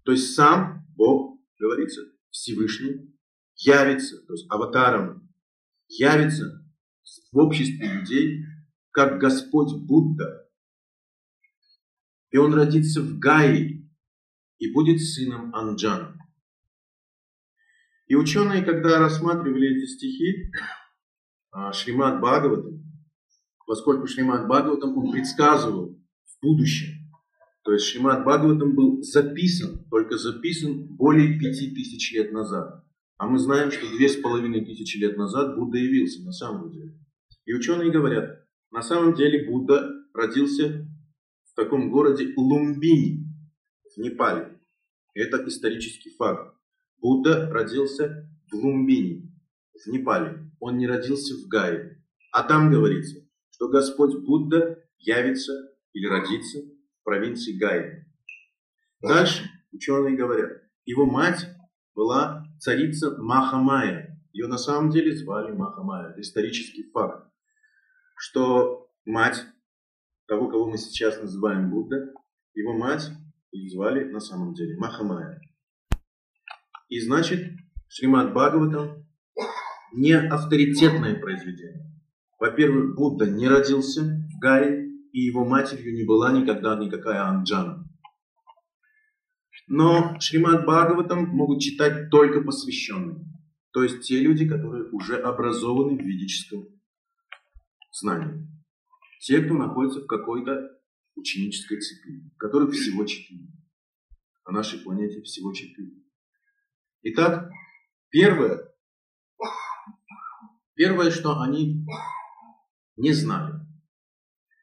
То 0.04 0.12
есть 0.12 0.34
сам 0.34 0.86
Бог, 0.96 1.38
говорится, 1.58 2.00
Всевышний 2.30 3.14
явится, 3.56 4.24
то 4.26 4.32
есть 4.32 4.46
аватаром, 4.48 5.28
явится 5.88 6.64
в 7.32 7.38
обществе 7.38 7.92
людей, 7.92 8.44
как 8.90 9.20
Господь 9.20 9.74
Будда. 9.86 10.48
И 12.30 12.36
он 12.36 12.54
родится 12.54 13.02
в 13.02 13.18
Гае 13.18 13.88
и 14.58 14.72
будет 14.72 15.00
сыном 15.00 15.54
Анджана. 15.54 16.17
И 18.08 18.14
ученые, 18.14 18.64
когда 18.64 18.98
рассматривали 18.98 19.76
эти 19.76 19.86
стихи, 19.86 20.50
а, 21.50 21.72
Шримад 21.72 22.20
Бхагаватам, 22.20 22.82
поскольку 23.66 24.06
Шримад 24.06 24.46
Бхагаватам 24.46 24.96
он 24.96 25.12
предсказывал 25.12 25.98
в 26.24 26.42
будущем, 26.42 26.94
то 27.62 27.72
есть 27.72 27.84
Шримад 27.86 28.22
Бхагаватам 28.22 28.74
был 28.74 29.02
записан, 29.02 29.84
только 29.90 30.16
записан 30.16 30.86
более 30.96 31.38
пяти 31.38 31.74
тысяч 31.74 32.12
лет 32.12 32.32
назад. 32.32 32.84
А 33.18 33.26
мы 33.26 33.38
знаем, 33.38 33.70
что 33.70 33.86
две 33.88 34.08
с 34.08 34.16
половиной 34.16 34.64
тысячи 34.64 34.96
лет 34.98 35.16
назад 35.16 35.56
Будда 35.56 35.78
явился 35.78 36.24
на 36.24 36.32
самом 36.32 36.70
деле. 36.70 36.98
И 37.44 37.52
ученые 37.52 37.90
говорят, 37.90 38.46
на 38.70 38.82
самом 38.82 39.14
деле 39.14 39.50
Будда 39.50 39.90
родился 40.14 40.88
таком 41.58 41.90
городе 41.90 42.32
Лумбини 42.36 43.26
в 43.92 43.98
Непале. 43.98 44.60
Это 45.12 45.44
исторический 45.48 46.10
факт. 46.10 46.54
Будда 47.00 47.50
родился 47.50 48.28
в 48.50 48.54
Лумбини, 48.54 49.32
в 49.72 49.86
Непале. 49.88 50.50
Он 50.60 50.78
не 50.78 50.86
родился 50.86 51.34
в 51.34 51.48
Гае. 51.48 52.02
А 52.32 52.42
там 52.42 52.70
говорится, 52.70 53.20
что 53.50 53.68
Господь 53.68 54.16
Будда 54.24 54.84
явится 54.98 55.52
или 55.92 56.06
родится 56.06 56.58
в 56.58 57.04
провинции 57.04 57.56
Гай. 57.56 58.04
Дальше 59.00 59.44
ученые 59.72 60.16
говорят, 60.16 60.62
его 60.84 61.06
мать 61.06 61.46
была 61.94 62.44
царица 62.58 63.16
Махамая. 63.18 64.20
Ее 64.32 64.46
на 64.46 64.58
самом 64.58 64.90
деле 64.90 65.16
звали 65.16 65.52
Махамая. 65.52 66.10
Это 66.10 66.20
исторический 66.20 66.90
факт, 66.90 67.28
что 68.16 68.90
мать 69.04 69.44
того, 70.26 70.48
кого 70.48 70.68
мы 70.68 70.78
сейчас 70.78 71.20
называем 71.20 71.70
Будда, 71.70 72.12
его 72.54 72.76
мать 72.76 73.10
их 73.50 73.70
звали 73.70 74.04
на 74.04 74.20
самом 74.20 74.54
деле 74.54 74.76
Махамая. 74.76 75.40
И 76.88 77.00
значит, 77.00 77.52
Шримад 77.88 78.32
Бхагаватам 78.32 79.06
не 79.92 80.12
авторитетное 80.12 81.20
произведение. 81.20 81.84
Во-первых, 82.38 82.94
Будда 82.96 83.26
не 83.26 83.48
родился 83.48 84.02
в 84.02 84.38
Гае, 84.40 84.88
и 85.12 85.20
его 85.20 85.44
матерью 85.44 85.94
не 85.94 86.04
была 86.04 86.32
никогда 86.32 86.76
никакая 86.76 87.22
Анджана. 87.24 87.84
Но 89.66 90.16
Шримад 90.20 90.64
Бхагаватам 90.64 91.26
могут 91.28 91.60
читать 91.60 92.10
только 92.10 92.40
посвященные. 92.40 93.24
То 93.72 93.82
есть 93.82 94.00
те 94.00 94.20
люди, 94.20 94.48
которые 94.48 94.88
уже 94.90 95.16
образованы 95.16 95.98
в 95.98 96.04
ведическом 96.04 96.66
знании. 97.92 98.48
Те, 99.20 99.40
кто 99.40 99.54
находится 99.54 100.00
в 100.00 100.06
какой-то 100.06 100.70
ученической 101.16 101.80
цепи, 101.80 102.30
которых 102.38 102.72
всего 102.72 103.04
четыре. 103.04 103.48
На 104.46 104.52
нашей 104.52 104.78
планете 104.78 105.20
всего 105.22 105.52
четыре. 105.52 106.07
Итак, 107.02 107.48
первое, 108.10 108.74
первое, 110.74 111.10
что 111.12 111.40
они 111.40 111.86
не 112.96 113.12
знали, 113.12 113.54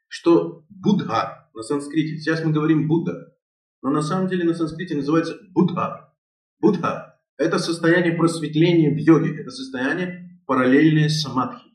что 0.08 0.66
Будха 0.68 1.50
на 1.54 1.62
санскрите, 1.62 2.18
сейчас 2.18 2.44
мы 2.44 2.52
говорим 2.52 2.88
Будда, 2.88 3.34
но 3.80 3.88
на 3.90 4.02
самом 4.02 4.28
деле 4.28 4.44
на 4.44 4.52
санскрите 4.52 4.94
называется 4.96 5.38
Будха. 5.54 6.14
Будха– 6.60 7.18
это 7.38 7.58
состояние 7.58 8.12
просветления 8.12 8.90
в 8.90 8.98
йоге, 8.98 9.40
это 9.40 9.50
состояние 9.50 10.42
параллельное 10.46 11.08
самадхи. 11.08 11.70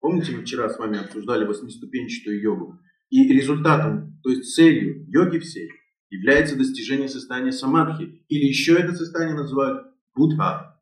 Помните, 0.00 0.32
мы 0.32 0.42
вчера 0.42 0.68
с 0.68 0.78
вами 0.78 0.98
обсуждали 0.98 1.46
восьмиступенчатую 1.46 2.42
йогу? 2.42 2.78
И 3.08 3.26
результатом, 3.32 4.20
то 4.22 4.28
есть 4.28 4.54
целью 4.54 5.08
йоги 5.08 5.38
всей, 5.38 5.70
является 6.16 6.56
достижение 6.56 7.08
состояния 7.08 7.52
самадхи. 7.52 8.24
Или 8.28 8.46
еще 8.46 8.74
это 8.74 8.94
состояние 8.94 9.36
называют 9.36 9.86
Будха. 10.14 10.80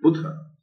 Будха. 0.00 0.56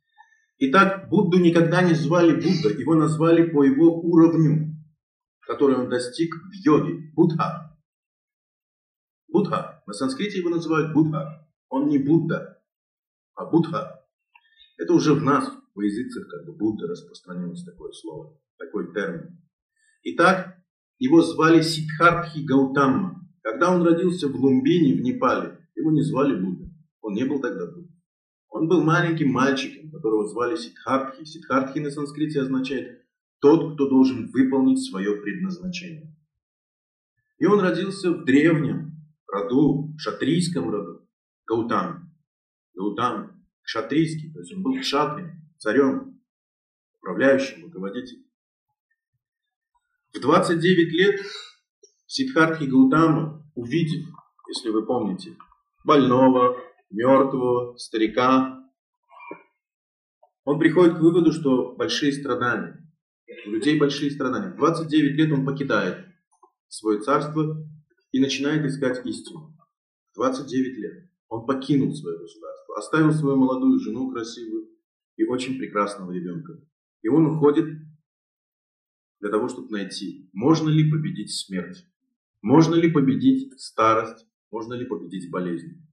Итак, 0.60 1.10
Будду 1.10 1.40
никогда 1.40 1.82
не 1.82 1.94
звали 1.94 2.34
Будда, 2.34 2.70
его 2.70 2.96
назвали 2.96 3.50
по 3.50 3.64
его 3.64 4.02
уровню, 4.02 4.76
который 5.42 5.78
он 5.78 5.90
достиг 5.90 6.34
в 6.34 6.54
йоге. 6.66 7.12
Будха. 7.14 7.78
Будха. 9.28 9.84
На 9.86 9.94
санскрите 9.94 10.40
его 10.40 10.50
называют 10.50 10.94
Будха. 10.94 11.48
Он 11.70 11.88
не 11.88 11.98
Будда, 11.98 12.62
а 13.36 13.46
Будха. 13.46 14.04
Это 14.78 14.94
уже 14.94 15.14
в 15.14 15.24
нас, 15.24 15.50
в 15.76 15.82
языцах, 15.82 16.28
как 16.28 16.46
бы 16.46 16.54
Будда 16.54 16.88
распространилось 16.88 17.64
такое 17.64 17.92
слово, 17.92 18.40
такой 18.58 18.92
термин. 18.94 19.40
Итак, 20.04 20.58
его 21.00 21.22
звали 21.22 21.62
Сидхартхи 21.62 22.40
Гаутамма. 22.40 23.28
Когда 23.42 23.74
он 23.74 23.84
родился 23.84 24.28
в 24.28 24.36
Лумбине, 24.36 24.96
в 24.96 25.02
Непале, 25.02 25.60
его 25.76 25.92
не 25.92 26.02
звали 26.02 26.36
Будда. 26.40 26.70
Он 27.02 27.14
не 27.14 27.24
был 27.24 27.40
тогда 27.40 27.66
Будда. 27.66 27.90
Он 28.50 28.68
был 28.68 28.84
маленьким 28.84 29.30
мальчиком, 29.30 29.92
которого 29.92 30.28
звали 30.28 30.56
Сидхартхи. 30.56 31.24
Сидхартхи 31.24 31.80
на 31.80 31.92
санскрите 31.92 32.42
означает 32.42 33.06
«тот, 33.40 33.76
кто 33.76 33.88
должен 33.88 34.32
выполнить 34.32 34.84
свое 34.84 35.16
предназначение». 35.18 36.16
И 37.38 37.46
он 37.46 37.60
родился 37.60 38.12
в 38.12 38.26
древнем 38.26 38.98
роду, 39.28 39.94
шатрийском 39.98 40.70
роду, 40.70 41.08
Гаутам. 41.46 42.12
Гаутам, 42.74 43.44
шатрийский, 43.62 44.34
то 44.34 44.40
есть 44.40 44.54
он 44.54 44.64
был 44.64 44.80
кшатрием, 44.80 45.48
царем, 45.60 46.20
управляющим, 46.98 47.66
руководителем. 47.66 48.27
В 50.14 50.20
29 50.20 50.94
лет 50.94 51.20
Сидхартхи 52.06 52.64
Гаутама, 52.64 53.46
увидев, 53.56 54.08
если 54.48 54.70
вы 54.70 54.86
помните, 54.86 55.36
больного, 55.84 56.58
мертвого, 56.90 57.78
старика, 57.78 58.64
он 60.46 60.60
приходит 60.60 60.98
к 60.98 61.02
выводу, 61.02 61.34
что 61.34 61.76
большие 61.76 62.14
страдания, 62.14 62.88
у 63.46 63.52
людей 63.52 63.78
большие 63.78 64.12
страдания. 64.12 64.54
В 64.54 64.58
29 64.58 65.16
лет 65.18 65.32
он 65.32 65.46
покидает 65.46 66.06
свое 66.68 67.00
царство 67.02 67.58
и 68.12 68.20
начинает 68.20 68.66
искать 68.66 69.06
истину. 69.06 69.56
В 70.14 70.16
29 70.16 70.78
лет 70.78 71.10
он 71.30 71.46
покинул 71.46 71.94
свое 71.94 72.18
государство, 72.18 72.78
оставил 72.78 73.12
свою 73.12 73.36
молодую 73.38 73.80
жену 73.80 74.10
красивую 74.12 74.70
и 75.18 75.26
очень 75.26 75.58
прекрасного 75.58 76.12
ребенка. 76.12 76.54
И 77.02 77.10
он 77.10 77.26
уходит 77.26 77.66
для 79.20 79.30
того, 79.30 79.48
чтобы 79.48 79.70
найти, 79.72 80.30
можно 80.34 80.70
ли 80.70 80.90
победить 80.90 81.34
смерть, 81.34 81.86
можно 82.42 82.76
ли 82.76 82.92
победить 82.92 83.60
старость, 83.60 84.26
можно 84.52 84.74
ли 84.74 84.86
победить 84.86 85.30
болезнь. 85.30 85.86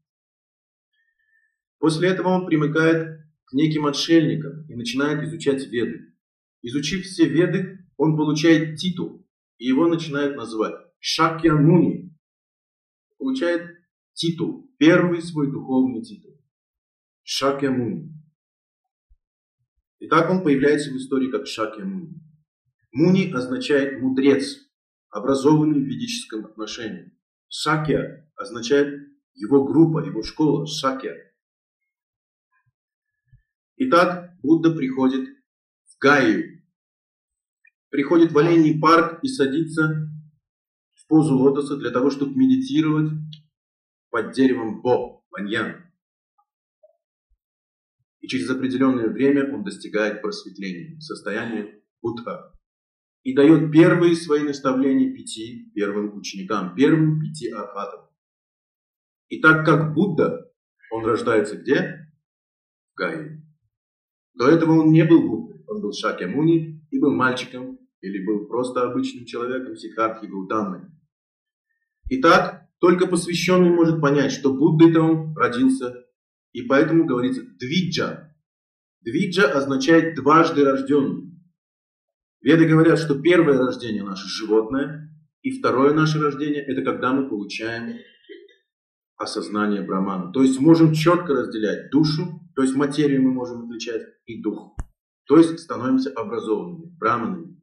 После 1.79 2.09
этого 2.09 2.29
он 2.29 2.47
примыкает 2.47 3.27
к 3.45 3.53
неким 3.53 3.87
отшельникам 3.87 4.67
и 4.69 4.75
начинает 4.75 5.23
изучать 5.25 5.67
веды. 5.67 6.15
Изучив 6.63 7.05
все 7.05 7.29
веды, 7.29 7.87
он 7.97 8.17
получает 8.17 8.79
титул, 8.79 9.27
и 9.59 9.67
его 9.67 9.87
начинают 9.87 10.37
называть 10.37 10.75
Шакьямуни. 10.99 12.17
Получает 13.19 13.79
титул, 14.15 14.71
первый 14.79 15.21
свой 15.21 15.51
духовный 15.51 16.03
титул. 16.03 16.41
Шакьямуни. 17.23 18.13
И 19.99 20.09
так 20.09 20.31
он 20.31 20.43
появляется 20.43 20.91
в 20.91 20.97
истории 20.97 21.31
как 21.31 21.47
Шакьямуни. 21.47 22.24
Муни 22.95 23.33
означает 23.33 24.01
мудрец, 24.01 24.57
образованный 25.11 25.81
в 25.81 25.85
ведическом 25.85 26.47
отношении. 26.47 27.13
Шакья 27.49 28.31
означает 28.37 29.13
его 29.35 29.65
группа, 29.65 29.99
его 29.99 30.23
школа, 30.23 30.65
Шакья. 30.69 31.13
Итак, 33.77 34.31
Будда 34.45 34.71
приходит 34.71 35.29
в 35.87 35.99
Гаю, 35.99 36.63
приходит 37.91 38.31
в 38.31 38.39
оленей 38.39 38.79
парк 38.79 39.19
и 39.25 39.27
садится 39.27 40.09
в 40.95 41.07
позу 41.09 41.37
лотоса 41.37 41.77
для 41.77 41.91
того, 41.91 42.11
чтобы 42.11 42.37
медитировать 42.37 43.11
под 44.11 44.31
деревом 44.31 44.83
Бо, 44.83 45.25
Ваньян. 45.33 45.85
И 48.21 48.29
через 48.29 48.49
определенное 48.51 49.09
время 49.09 49.53
он 49.53 49.65
достигает 49.65 50.23
просветления, 50.23 51.01
состояния 51.01 51.83
Будха. 52.01 52.55
И 53.25 53.35
дает 53.35 53.73
первые 53.73 54.15
свои 54.15 54.43
наставления 54.43 55.13
пяти 55.13 55.73
первым 55.75 56.17
ученикам, 56.17 56.75
первым 56.75 57.21
пяти 57.21 57.51
архатам. 57.51 58.07
И 59.29 59.41
так 59.41 59.65
как 59.67 59.95
Будда, 59.95 60.53
он 60.93 61.05
рождается 61.05 61.57
где? 61.57 62.09
В 62.93 62.99
Гае. 62.99 63.43
До 64.35 64.49
этого 64.49 64.83
он 64.83 64.93
не 64.93 65.05
был 65.05 65.29
Буддой, 65.29 65.65
он 65.67 65.81
был 65.81 65.93
Шакьямуни 65.93 66.87
и 66.91 67.01
был 67.01 67.15
мальчиком 67.15 67.79
или 68.01 68.25
был 68.25 68.47
просто 68.47 68.83
обычным 68.83 69.25
человеком 69.25 69.77
Сидхартхи 69.77 70.27
Гаутамой. 70.27 70.83
Итак, 72.11 72.69
только 72.79 73.07
посвященный 73.07 73.71
может 73.71 74.01
понять, 74.01 74.33
что 74.33 74.53
Буддой-то 74.53 75.01
он 75.01 75.37
родился, 75.37 76.05
и 76.53 76.63
поэтому 76.63 77.07
говорится 77.07 77.43
«двиджа». 77.43 78.37
«Двиджа» 79.01 79.51
означает 79.51 80.15
«дважды 80.15 80.65
рожденный». 80.65 81.34
Веды 82.45 82.67
говорят, 82.67 82.99
что 82.99 83.19
первое 83.19 83.57
рождение 83.57 84.03
наше 84.03 84.29
животное, 84.29 85.11
и 85.41 85.51
второе 85.51 85.95
наше 85.95 86.21
рождение– 86.21 86.63
это 86.67 86.83
когда 86.83 87.15
мы 87.15 87.27
получаем 87.27 87.97
осознание 89.17 89.81
Брамана. 89.81 90.31
То 90.31 90.43
есть 90.43 90.61
можем 90.61 90.93
четко 90.93 91.33
разделять 91.33 91.91
душу, 91.91 92.43
то 92.55 92.61
есть 92.61 92.75
материю 92.75 93.23
мы 93.23 93.33
можем 93.33 93.65
отличать, 93.65 94.03
и 94.27 94.43
дух. 94.43 94.77
То 95.27 95.39
есть 95.39 95.59
становимся 95.59 96.11
образованными, 96.11 96.95
браманами. 96.99 97.59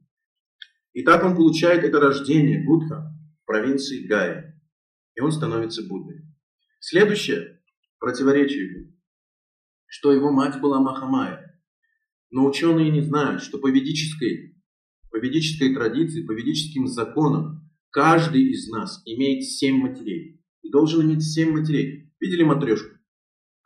И 0.94 1.04
так 1.04 1.22
он 1.24 1.36
получает 1.36 1.84
это 1.84 2.00
рождение 2.00 2.66
Будха 2.66 3.08
в 3.40 3.46
провинции 3.46 4.04
Гая. 4.08 4.60
И 5.14 5.20
он 5.20 5.30
становится 5.30 5.86
Буддой. 5.86 6.22
Следующее 6.80 7.62
противоречие 8.00 8.66
ему, 8.66 8.92
что 9.86 10.12
его 10.12 10.32
мать 10.32 10.60
была 10.60 10.80
Махамая. 10.80 11.62
Но 12.32 12.46
ученые 12.46 12.90
не 12.90 13.02
знают, 13.02 13.42
что 13.42 13.58
по 13.58 13.70
ведической 13.70 14.52
по 15.12 15.18
ведической 15.18 15.74
традиции, 15.74 16.26
по 16.26 16.32
ведическим 16.32 16.86
законам, 16.86 17.70
каждый 17.90 18.50
из 18.50 18.68
нас 18.68 19.02
имеет 19.04 19.44
семь 19.44 19.76
матерей. 19.76 20.42
И 20.62 20.70
должен 20.70 21.02
иметь 21.02 21.22
семь 21.22 21.52
матерей. 21.52 22.12
Видели 22.18 22.42
матрешку? 22.42 22.96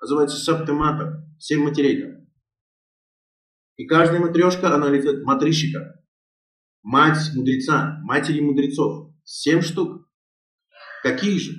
Называется 0.01 0.39
саптемата. 0.39 1.25
Семь 1.39 1.63
матерей 1.63 2.03
там. 2.03 2.27
И 3.77 3.87
каждая 3.87 4.21
матрешка, 4.21 4.75
она 4.75 4.91
летит 4.91 5.23
матрищика. 5.23 6.03
Мать 6.83 7.31
мудреца, 7.35 8.01
матери 8.03 8.41
мудрецов. 8.41 9.15
Семь 9.25 9.61
штук. 9.61 10.09
Какие 11.03 11.39
же? 11.39 11.53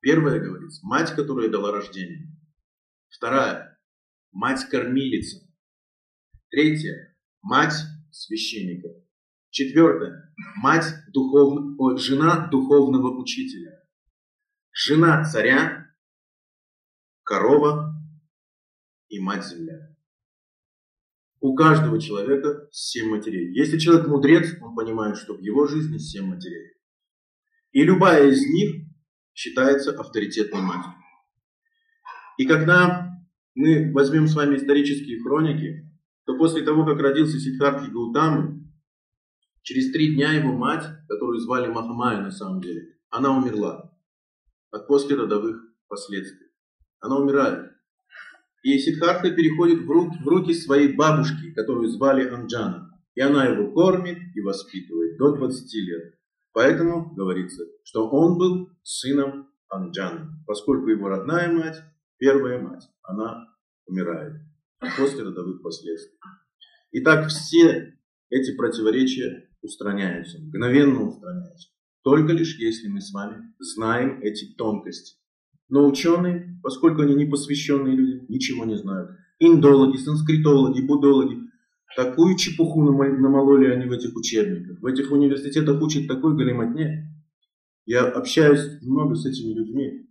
Первая 0.00 0.40
говорится, 0.40 0.84
мать, 0.84 1.14
которая 1.14 1.48
дала 1.48 1.72
рождение. 1.72 2.36
Вторая, 3.08 3.78
мать-кормилица. 4.32 5.46
Третья, 6.50 7.16
мать 7.40 7.74
священника. 8.12 8.88
Четвертое, 9.50 10.34
мать 10.56 10.86
духовного, 11.12 11.74
о, 11.78 11.96
жена 11.98 12.46
духовного 12.48 13.18
учителя. 13.20 13.82
Жена 14.72 15.24
царя, 15.24 15.94
корова 17.22 17.94
и 19.08 19.18
мать 19.20 19.46
земля. 19.46 19.94
У 21.40 21.54
каждого 21.54 22.00
человека 22.00 22.68
семь 22.70 23.10
матерей. 23.10 23.52
Если 23.52 23.78
человек 23.78 24.06
мудрец, 24.06 24.56
он 24.62 24.74
понимает, 24.74 25.18
что 25.18 25.34
в 25.34 25.40
его 25.40 25.66
жизни 25.66 25.98
семь 25.98 26.26
матерей. 26.26 26.72
И 27.72 27.82
любая 27.82 28.30
из 28.30 28.46
них 28.46 28.86
считается 29.34 29.98
авторитетной 29.98 30.60
матерью. 30.60 30.96
И 32.38 32.46
когда 32.46 33.18
мы 33.54 33.92
возьмем 33.92 34.28
с 34.28 34.34
вами 34.34 34.56
исторические 34.56 35.20
хроники, 35.20 35.91
то 36.24 36.36
после 36.36 36.62
того, 36.62 36.84
как 36.84 37.00
родился 37.00 37.38
Сиддхартха 37.38 37.90
Гаутамы, 37.90 38.64
через 39.62 39.92
три 39.92 40.14
дня 40.14 40.32
его 40.32 40.52
мать, 40.52 40.84
которую 41.08 41.40
звали 41.40 41.68
Махамая 41.68 42.20
на 42.20 42.30
самом 42.30 42.60
деле, 42.60 42.96
она 43.10 43.36
умерла 43.36 43.92
от 44.70 44.86
послеродовых 44.86 45.60
последствий. 45.88 46.48
Она 47.00 47.18
умирает. 47.18 47.72
И 48.62 48.78
Сиддхартха 48.78 49.32
переходит 49.32 49.82
в 49.82 49.90
руки, 49.90 50.18
в 50.22 50.28
руки 50.28 50.54
своей 50.54 50.94
бабушки, 50.94 51.52
которую 51.52 51.88
звали 51.88 52.28
Анджана. 52.28 52.90
И 53.14 53.20
она 53.20 53.46
его 53.46 53.72
кормит 53.72 54.18
и 54.34 54.40
воспитывает 54.40 55.18
до 55.18 55.34
20 55.36 55.74
лет. 55.74 56.14
Поэтому 56.52 57.12
говорится, 57.14 57.64
что 57.82 58.08
он 58.08 58.38
был 58.38 58.70
сыном 58.82 59.50
Анджана, 59.68 60.30
поскольку 60.46 60.88
его 60.88 61.08
родная 61.08 61.52
мать, 61.52 61.82
первая 62.18 62.60
мать, 62.60 62.88
она 63.02 63.48
умирает 63.86 64.51
после 64.96 65.22
родовых 65.22 65.62
последствий. 65.62 66.18
Итак, 66.92 67.28
все 67.28 67.98
эти 68.30 68.56
противоречия 68.56 69.48
устраняются, 69.62 70.38
мгновенно 70.40 71.08
устраняются. 71.08 71.68
Только 72.02 72.32
лишь 72.32 72.58
если 72.58 72.88
мы 72.88 73.00
с 73.00 73.12
вами 73.12 73.54
знаем 73.58 74.20
эти 74.22 74.54
тонкости. 74.54 75.16
Но 75.68 75.86
ученые, 75.86 76.60
поскольку 76.62 77.02
они 77.02 77.14
не 77.14 77.26
посвященные 77.26 77.96
люди, 77.96 78.24
ничего 78.28 78.64
не 78.64 78.76
знают. 78.76 79.10
Индологи, 79.38 79.96
санскритологи, 79.96 80.82
будологи, 80.82 81.42
Такую 81.94 82.36
чепуху 82.36 82.82
намололи 82.82 83.66
они 83.66 83.86
в 83.86 83.92
этих 83.92 84.16
учебниках. 84.16 84.80
В 84.80 84.86
этих 84.86 85.10
университетах 85.12 85.80
учат 85.82 86.08
такой 86.08 86.34
галиматне. 86.36 87.08
Я 87.84 88.06
общаюсь 88.06 88.80
много 88.82 89.14
с 89.14 89.26
этими 89.26 89.52
людьми. 89.52 90.08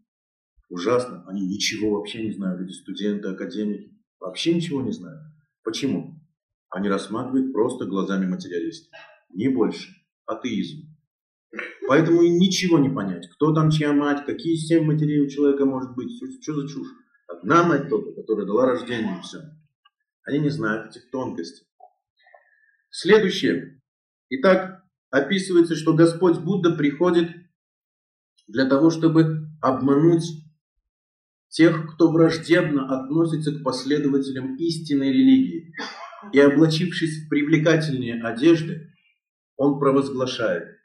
Ужасно. 0.70 1.24
Они 1.28 1.48
ничего 1.48 1.98
вообще 1.98 2.24
не 2.24 2.32
знают. 2.32 2.62
Эти 2.62 2.74
студенты, 2.74 3.30
академики. 3.30 3.98
Вообще 4.22 4.54
ничего 4.54 4.82
не 4.82 4.92
знают. 4.92 5.24
Почему? 5.64 6.22
Они 6.70 6.88
рассматривают 6.88 7.52
просто 7.52 7.86
глазами 7.86 8.28
материалиста. 8.28 8.96
Не 9.34 9.50
больше. 9.50 9.90
Атеизм. 10.26 10.88
Поэтому 11.88 12.22
им 12.22 12.38
ничего 12.38 12.78
не 12.78 12.90
понять. 12.90 13.28
Кто 13.34 13.54
там 13.54 13.72
чья 13.72 13.92
мать, 13.92 14.26
какие 14.26 14.56
семь 14.56 14.86
матерей 14.86 15.26
у 15.26 15.28
человека 15.28 15.66
может 15.66 15.96
быть. 15.96 16.12
Что 16.42 16.54
за 16.54 16.68
чушь? 16.68 16.88
Одна 17.28 17.64
мать 17.64 17.90
только, 17.90 18.14
которая 18.14 18.46
дала 18.46 18.68
рождение 18.68 19.18
и 19.18 19.22
все. 19.22 19.40
Они 20.24 20.40
не 20.40 20.50
знают 20.50 20.92
этих 20.92 21.10
тонкостей. 21.10 21.66
Следующее. 22.92 23.82
Итак, 24.30 24.84
описывается, 25.10 25.76
что 25.76 25.96
Господь 25.96 26.38
Будда 26.40 26.76
приходит 26.76 27.32
для 28.48 28.70
того, 28.70 28.92
чтобы 28.92 29.48
обмануть 29.62 30.24
тех, 31.52 31.94
кто 31.94 32.12
враждебно 32.12 32.88
относится 32.88 33.52
к 33.52 33.64
последователям 33.64 34.56
истинной 34.56 35.10
религии. 35.10 35.74
И 36.34 36.40
облачившись 36.40 37.26
в 37.26 37.30
привлекательные 37.30 38.24
одежды, 38.24 38.94
он 39.58 39.80
провозглашает, 39.80 40.78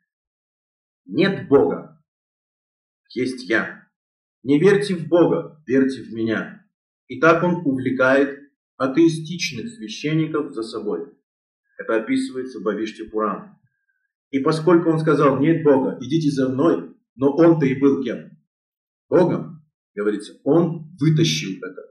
нет 1.06 1.48
Бога, 1.48 2.02
есть 3.14 3.48
я. 3.48 3.86
Не 4.42 4.58
верьте 4.58 4.94
в 4.94 5.08
Бога, 5.08 5.62
верьте 5.66 6.02
в 6.02 6.12
меня. 6.12 6.66
И 7.06 7.20
так 7.20 7.42
он 7.44 7.66
увлекает 7.66 8.40
атеистичных 8.76 9.68
священников 9.68 10.52
за 10.52 10.62
собой. 10.62 11.06
Это 11.78 11.96
описывается 11.96 12.58
в 12.58 12.62
Бавиште 12.62 13.04
Пуран. 13.04 13.56
И 14.30 14.40
поскольку 14.40 14.90
он 14.90 14.98
сказал, 14.98 15.38
нет 15.38 15.62
Бога, 15.62 15.96
идите 16.00 16.30
за 16.30 16.48
мной, 16.48 16.96
но 17.14 17.34
он-то 17.36 17.66
и 17.66 17.78
был 17.78 18.02
кем? 18.02 18.30
Богом, 19.08 19.55
говорится, 19.96 20.34
он 20.44 20.96
вытащил 21.00 21.58
это. 21.64 21.82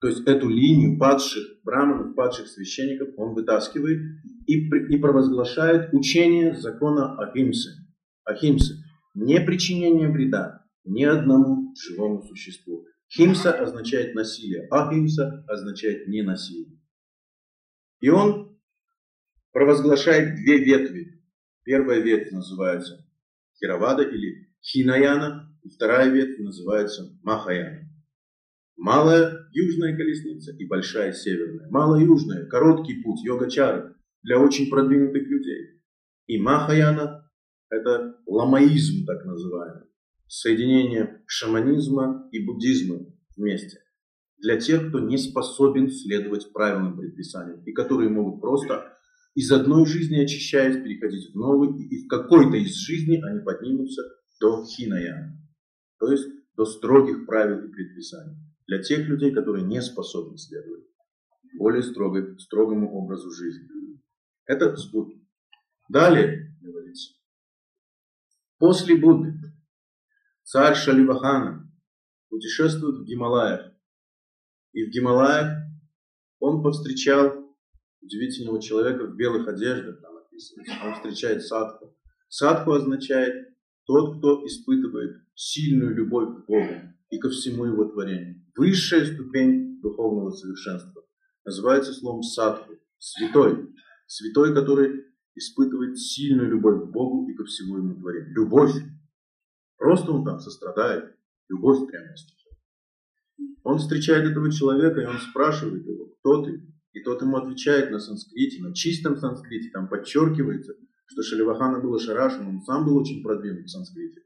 То 0.00 0.08
есть 0.08 0.26
эту 0.26 0.48
линию 0.48 0.98
падших 0.98 1.62
браманов, 1.62 2.14
падших 2.14 2.48
священников 2.48 3.08
он 3.16 3.34
вытаскивает 3.34 4.00
и, 4.46 4.68
и 4.68 4.98
провозглашает 4.98 5.94
учение 5.94 6.54
закона 6.56 7.18
Ахимсы. 7.18 7.70
Ахимсы. 8.24 8.84
Не 9.14 9.40
причинение 9.40 10.08
вреда 10.08 10.64
ни 10.84 11.04
одному 11.04 11.74
живому 11.76 12.22
существу. 12.24 12.84
Химса 13.08 13.52
означает 13.52 14.14
насилие, 14.14 14.66
ахимса 14.70 15.44
означает 15.48 16.08
ненасилие. 16.08 16.80
И 18.00 18.08
он 18.08 18.58
провозглашает 19.52 20.34
две 20.34 20.58
ветви. 20.58 21.22
Первая 21.62 22.00
ветвь 22.00 22.32
называется 22.32 23.06
Хиравада 23.58 24.02
или 24.02 24.54
Хинаяна, 24.60 25.53
вторая 25.70 26.10
ветвь 26.10 26.38
называется 26.38 27.18
Махаяна. 27.22 27.88
Малая 28.76 29.48
южная 29.52 29.96
колесница 29.96 30.52
и 30.52 30.66
большая 30.66 31.12
северная. 31.12 31.70
Малая 31.70 32.04
южная, 32.04 32.46
короткий 32.46 33.02
путь, 33.02 33.24
йога-чары 33.24 33.94
для 34.22 34.40
очень 34.40 34.68
продвинутых 34.68 35.26
людей. 35.28 35.80
И 36.26 36.40
Махаяна– 36.40 37.30
это 37.70 38.16
ламаизм 38.26 39.06
так 39.06 39.24
называемый. 39.24 39.86
Соединение 40.26 41.22
шаманизма 41.26 42.28
и 42.32 42.44
буддизма 42.44 43.06
вместе. 43.36 43.78
Для 44.38 44.58
тех, 44.58 44.88
кто 44.88 45.00
не 45.00 45.16
способен 45.18 45.90
следовать 45.90 46.52
правильным 46.52 46.98
предписаниям 46.98 47.62
и 47.64 47.72
которые 47.72 48.08
могут 48.08 48.40
просто 48.40 48.94
из 49.34 49.50
одной 49.50 49.86
жизни 49.86 50.18
очищаясь, 50.18 50.82
переходить 50.82 51.32
в 51.32 51.36
новую, 51.36 51.78
и 51.78 52.04
в 52.04 52.08
какой-то 52.08 52.56
из 52.56 52.74
жизней 52.74 53.22
они 53.22 53.40
поднимутся 53.40 54.02
до 54.40 54.64
хиная, 54.64 55.38
то 56.04 56.12
есть 56.12 56.28
до 56.54 56.66
строгих 56.66 57.24
правил 57.24 57.64
и 57.64 57.72
предписаний. 57.72 58.36
Для 58.66 58.82
тех 58.82 59.08
людей, 59.08 59.32
которые 59.32 59.64
не 59.64 59.80
способны 59.80 60.36
следовать 60.36 60.84
более 61.54 61.82
строгой, 61.82 62.38
строгому 62.38 62.92
образу 62.92 63.30
жизни. 63.30 63.68
Это 64.44 64.76
с 64.76 64.90
Буддой. 64.90 65.26
Далее, 65.88 66.54
говорится, 66.60 67.14
после 68.58 68.96
Будды 68.96 69.32
царь 70.42 70.74
Шаливахана 70.74 71.72
путешествует 72.28 72.96
в 72.96 73.04
Гималаях. 73.04 73.72
И 74.72 74.84
в 74.84 74.90
Гималаях 74.90 75.66
он 76.38 76.62
повстречал 76.62 77.56
удивительного 78.02 78.60
человека 78.60 79.06
в 79.06 79.16
белых 79.16 79.48
одеждах, 79.48 80.02
там 80.02 80.16
написано, 80.16 80.64
он 80.84 80.94
встречает 80.96 81.42
садху. 81.42 81.96
Садху 82.28 82.72
означает 82.72 83.53
тот, 83.86 84.18
кто 84.18 84.44
испытывает 84.46 85.16
сильную 85.34 85.94
любовь 85.94 86.28
к 86.28 86.46
Богу 86.46 86.94
и 87.10 87.18
ко 87.18 87.28
всему 87.30 87.64
его 87.66 87.84
творению. 87.84 88.44
Высшая 88.56 89.04
ступень 89.04 89.80
духовного 89.80 90.30
совершенства 90.30 91.02
называется 91.44 91.92
словом 91.92 92.22
садху, 92.22 92.74
святой. 92.98 93.74
Святой, 94.06 94.54
который 94.54 95.04
испытывает 95.34 95.98
сильную 95.98 96.50
любовь 96.50 96.82
к 96.82 96.92
Богу 96.92 97.28
и 97.28 97.34
ко 97.34 97.44
всему 97.44 97.78
ему 97.78 97.96
творению. 97.96 98.34
Любовь. 98.34 98.72
Просто 99.76 100.12
он 100.12 100.24
там 100.24 100.38
сострадает. 100.38 101.16
Любовь 101.48 101.86
прямо 101.88 102.14
Он 103.64 103.78
встречает 103.78 104.30
этого 104.30 104.50
человека, 104.50 105.00
и 105.00 105.06
он 105.06 105.18
спрашивает 105.18 105.86
его, 105.86 106.06
кто 106.06 106.44
ты? 106.44 106.62
И 106.92 107.02
тот 107.02 107.20
ему 107.22 107.36
отвечает 107.36 107.90
на 107.90 107.98
санскрите, 107.98 108.62
на 108.62 108.74
чистом 108.74 109.18
санскрите, 109.18 109.70
там 109.70 109.88
подчеркивается, 109.88 110.74
что 111.06 111.22
Шаливахана 111.22 111.80
был 111.80 111.94
ошарашен, 111.94 112.46
он 112.46 112.62
сам 112.62 112.84
был 112.84 112.96
очень 112.96 113.22
продвинут 113.22 113.66
в 113.66 113.70
санскрите. 113.70 114.22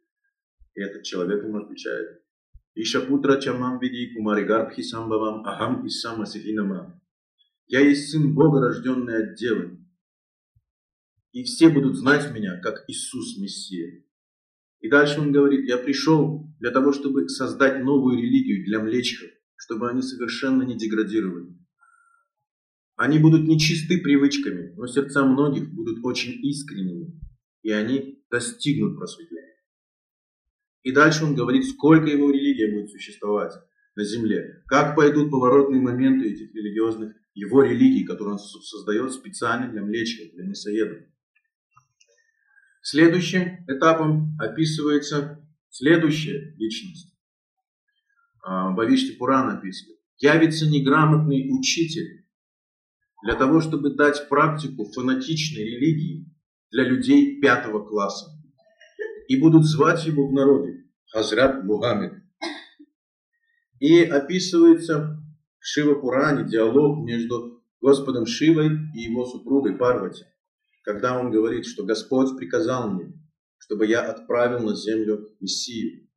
И 0.75 0.81
этот 0.81 1.03
человек 1.03 1.45
ему 1.45 1.59
отвечает, 1.59 2.23
Ишапутра 2.75 3.41
чамам 3.41 3.81
види 3.81 4.15
кумари 4.15 4.45
гарбхи 4.45 4.83
самбавам 4.83 5.45
ахам 5.45 5.85
иссам 5.87 6.23
асихинамам. 6.23 7.01
Я 7.67 7.81
есть 7.81 8.11
сын 8.11 8.33
Бога, 8.35 8.61
рожденный 8.61 9.25
от 9.25 9.35
девы. 9.35 9.85
и 11.33 11.43
все 11.43 11.69
будут 11.69 11.97
знать 11.97 12.33
меня, 12.33 12.61
как 12.61 12.85
Иисус 12.89 13.37
Мессия. 13.39 14.05
И 14.81 14.89
дальше 14.89 15.21
он 15.21 15.33
говорит, 15.33 15.67
я 15.69 15.77
пришел 15.77 16.49
для 16.61 16.71
того, 16.71 16.93
чтобы 16.93 17.29
создать 17.29 17.83
новую 17.83 18.17
религию 18.17 18.65
для 18.65 18.81
млечков, 18.81 19.29
чтобы 19.57 19.91
они 19.91 20.01
совершенно 20.01 20.63
не 20.63 20.77
деградировали. 20.77 21.58
Они 22.99 23.21
будут 23.21 23.47
нечисты 23.47 23.99
привычками, 23.99 24.75
но 24.77 24.89
сердца 24.89 25.25
многих 25.25 25.73
будут 25.73 26.05
очень 26.05 26.33
искренними, 26.45 27.17
и 27.63 27.71
они 27.71 28.25
достигнут 28.29 28.99
просветления. 28.99 29.55
И 30.83 30.91
дальше 30.91 31.25
он 31.25 31.37
говорит, 31.37 31.65
сколько 31.65 32.09
его 32.09 32.29
религия 32.29 32.73
будет 32.73 32.91
существовать 32.91 33.53
на 33.95 34.05
земле, 34.05 34.65
как 34.67 34.97
пойдут 34.97 35.31
поворотные 35.31 35.81
моменты 35.81 36.29
этих 36.29 36.53
религиозных, 36.53 37.15
его 37.35 37.63
религий, 37.63 38.05
которые 38.05 38.33
он 38.33 38.41
создает 38.41 39.13
специально 39.13 39.71
для 39.71 39.83
млечных, 39.83 40.33
для 40.35 40.45
мясоедов. 40.45 40.99
Следующим 42.83 43.65
этапом 43.69 44.37
описывается 44.41 45.49
следующая 45.71 46.53
личность. 46.57 47.15
А, 48.43 48.73
Бавишти 48.73 49.13
Пуран 49.13 49.57
описывает. 49.57 50.01
Явится 50.17 50.69
неграмотный 50.69 51.47
учитель 51.49 52.18
для 53.23 53.35
того, 53.35 53.61
чтобы 53.61 53.95
дать 53.95 54.29
практику 54.29 54.85
фанатичной 54.93 55.65
религии 55.65 56.27
для 56.71 56.85
людей 56.85 57.41
пятого 57.41 57.85
класса. 57.85 58.31
И 59.29 59.41
будут 59.41 59.65
звать 59.65 60.07
его 60.07 60.29
в 60.29 60.33
народе 60.33 60.85
Хазрат 61.13 61.65
Мухаммед. 61.65 62.15
И 63.81 64.03
описывается 64.03 65.19
в 65.61 65.67
Шива 65.67 65.95
Пуране 65.95 66.49
диалог 66.49 67.05
между 67.07 67.63
Господом 67.81 68.27
Шивой 68.27 68.71
и 68.95 69.01
его 69.01 69.25
супругой 69.25 69.77
Парвати, 69.77 70.25
когда 70.83 71.19
он 71.19 71.31
говорит, 71.31 71.67
что 71.67 71.85
Господь 71.85 72.37
приказал 72.37 72.91
мне, 72.91 73.13
чтобы 73.59 73.87
я 73.87 74.03
отправил 74.03 74.61
на 74.61 74.75
землю 74.75 75.29
Мессию. 75.41 76.09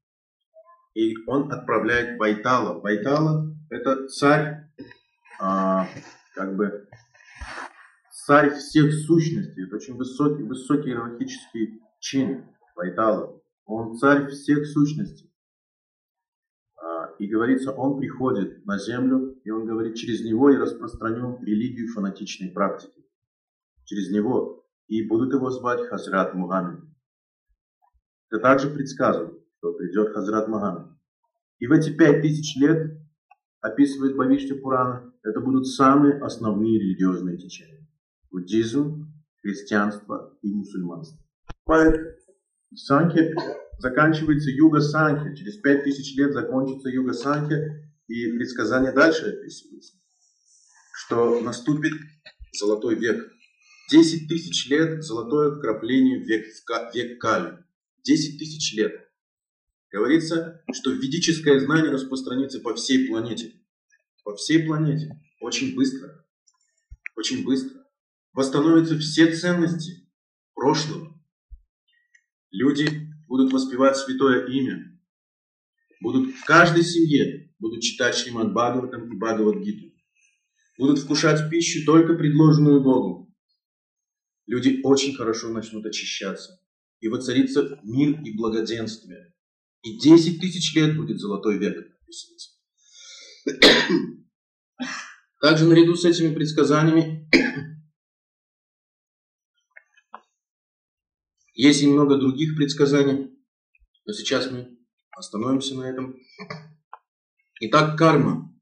И 0.94 1.16
он 1.28 1.52
отправляет 1.52 2.18
Байтала. 2.18 2.80
Байтала– 2.82 3.56
это 3.70 4.08
царь, 4.08 4.72
а, 5.40 5.88
как 6.34 6.56
бы 6.56 6.88
царь 8.32 8.54
всех 8.56 8.94
сущностей. 8.94 9.66
Это 9.66 9.76
очень 9.76 9.98
высокий, 9.98 10.44
высокий 10.44 10.92
иерархический 10.92 11.82
чин 12.00 12.46
Байтала. 12.78 13.38
Он 13.66 13.98
царь 13.98 14.30
всех 14.30 14.66
сущностей. 14.68 15.30
И 17.20 17.28
говорится, 17.28 17.74
он 17.74 18.00
приходит 18.00 18.66
на 18.66 18.80
землю, 18.80 19.38
и 19.44 19.50
он 19.52 19.66
говорит, 19.66 19.96
через 19.96 20.24
него 20.24 20.50
я 20.50 20.60
распространю 20.60 21.40
религию 21.42 21.90
фанатичной 21.90 22.52
практики. 22.52 23.06
Через 23.84 24.10
него. 24.12 24.66
И 24.88 25.06
будут 25.06 25.34
его 25.34 25.50
звать 25.50 25.86
Хазрат 25.90 26.34
Мухаммед. 26.34 26.86
Это 28.30 28.42
также 28.42 28.70
предсказывает, 28.70 29.44
что 29.58 29.74
придет 29.74 30.14
Хазрат 30.14 30.48
Мухаммед. 30.48 30.88
И 31.60 31.68
в 31.68 31.74
эти 31.74 31.94
пять 31.94 32.22
тысяч 32.22 32.56
лет, 32.56 32.98
описывает 33.60 34.16
Бавишти 34.16 34.54
Пурана, 34.54 35.14
это 35.22 35.42
будут 35.42 35.68
самые 35.68 36.18
основные 36.22 36.80
религиозные 36.80 37.38
течения. 37.38 37.81
Буддизм, 38.32 39.14
христианство 39.42 40.38
и 40.42 40.48
мусульманство. 40.48 41.20
Санхи 42.74 43.36
заканчивается 43.80 44.50
Юга 44.50 44.80
Санхи. 44.80 45.36
Через 45.36 45.58
пять 45.58 45.84
тысяч 45.84 46.16
лет 46.16 46.34
закончится 46.34 46.90
Юга 46.90 47.14
Санхи. 47.14 47.92
И 48.08 48.32
предсказание 48.34 48.92
дальше 48.92 49.26
описывается, 49.26 49.94
что 50.94 51.40
наступит 51.42 51.94
золотой 52.54 52.96
век. 52.96 53.32
Десять 53.90 54.28
тысяч 54.28 54.70
лет 54.70 55.04
золотое 55.04 55.58
вкрапление 55.58 56.20
в 56.20 56.28
век, 56.28 56.46
век 56.94 57.22
Кали. 57.22 57.58
Десять 58.04 58.40
тысяч 58.40 58.74
лет. 58.76 58.94
Говорится, 59.92 60.62
что 60.74 60.92
ведическое 60.92 61.60
знание 61.60 61.92
распространится 61.92 62.60
по 62.60 62.76
всей 62.76 63.08
планете. 63.08 63.54
По 64.24 64.36
всей 64.36 64.66
планете. 64.66 65.20
Очень 65.42 65.76
быстро. 65.76 66.26
Очень 67.16 67.44
быстро. 67.46 67.81
Восстановятся 68.34 68.98
все 68.98 69.34
ценности 69.36 70.08
прошлого. 70.54 71.20
Люди 72.52 73.10
будут 73.28 73.52
воспевать 73.52 73.98
святое 73.98 74.46
имя, 74.48 75.00
будут 76.02 76.36
в 76.36 76.46
каждой 76.46 76.84
семье 76.84 77.52
будут 77.60 77.82
читать 77.82 78.16
Шримад 78.16 78.54
Бхагаватам 78.54 79.12
и 79.12 79.18
Бхагавадгиту, 79.18 79.96
будут 80.78 81.00
вкушать 81.00 81.50
пищу 81.50 81.86
только 81.86 82.16
предложенную 82.16 82.82
Богу. 82.82 83.34
Люди 84.48 84.82
очень 84.84 85.16
хорошо 85.16 85.50
начнут 85.50 85.86
очищаться, 85.86 86.60
и 87.00 87.08
воцарится 87.08 87.80
мир 87.84 88.20
и 88.22 88.36
благоденствие. 88.36 89.34
И 89.84 89.98
10 89.98 90.42
тысяч 90.42 90.76
лет 90.76 90.98
будет 90.98 91.20
золотой 91.20 91.58
век. 91.58 91.88
Также 95.40 95.66
наряду 95.66 95.96
с 95.96 96.06
этими 96.06 96.34
предсказаниями 96.34 97.30
Есть 101.64 101.84
и 101.84 101.88
много 101.88 102.18
других 102.18 102.56
предсказаний, 102.56 103.40
но 104.04 104.14
сейчас 104.14 104.50
мы 104.50 104.80
остановимся 105.12 105.76
на 105.76 105.84
этом. 105.84 106.18
Итак, 107.60 108.00
карма. 108.00 108.60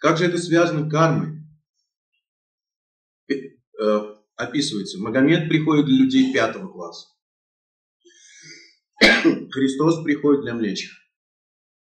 Как 0.00 0.16
же 0.16 0.24
это 0.24 0.38
связано 0.38 0.88
с 0.88 0.90
кармой? 0.90 1.42
Э, 3.28 4.16
описывается. 4.34 4.98
Магомед 4.98 5.50
приходит 5.50 5.84
для 5.84 5.96
людей 5.96 6.32
пятого 6.32 6.72
класса. 6.72 7.06
Христос 9.50 10.02
приходит 10.04 10.40
для 10.40 10.54
млечих. 10.54 10.90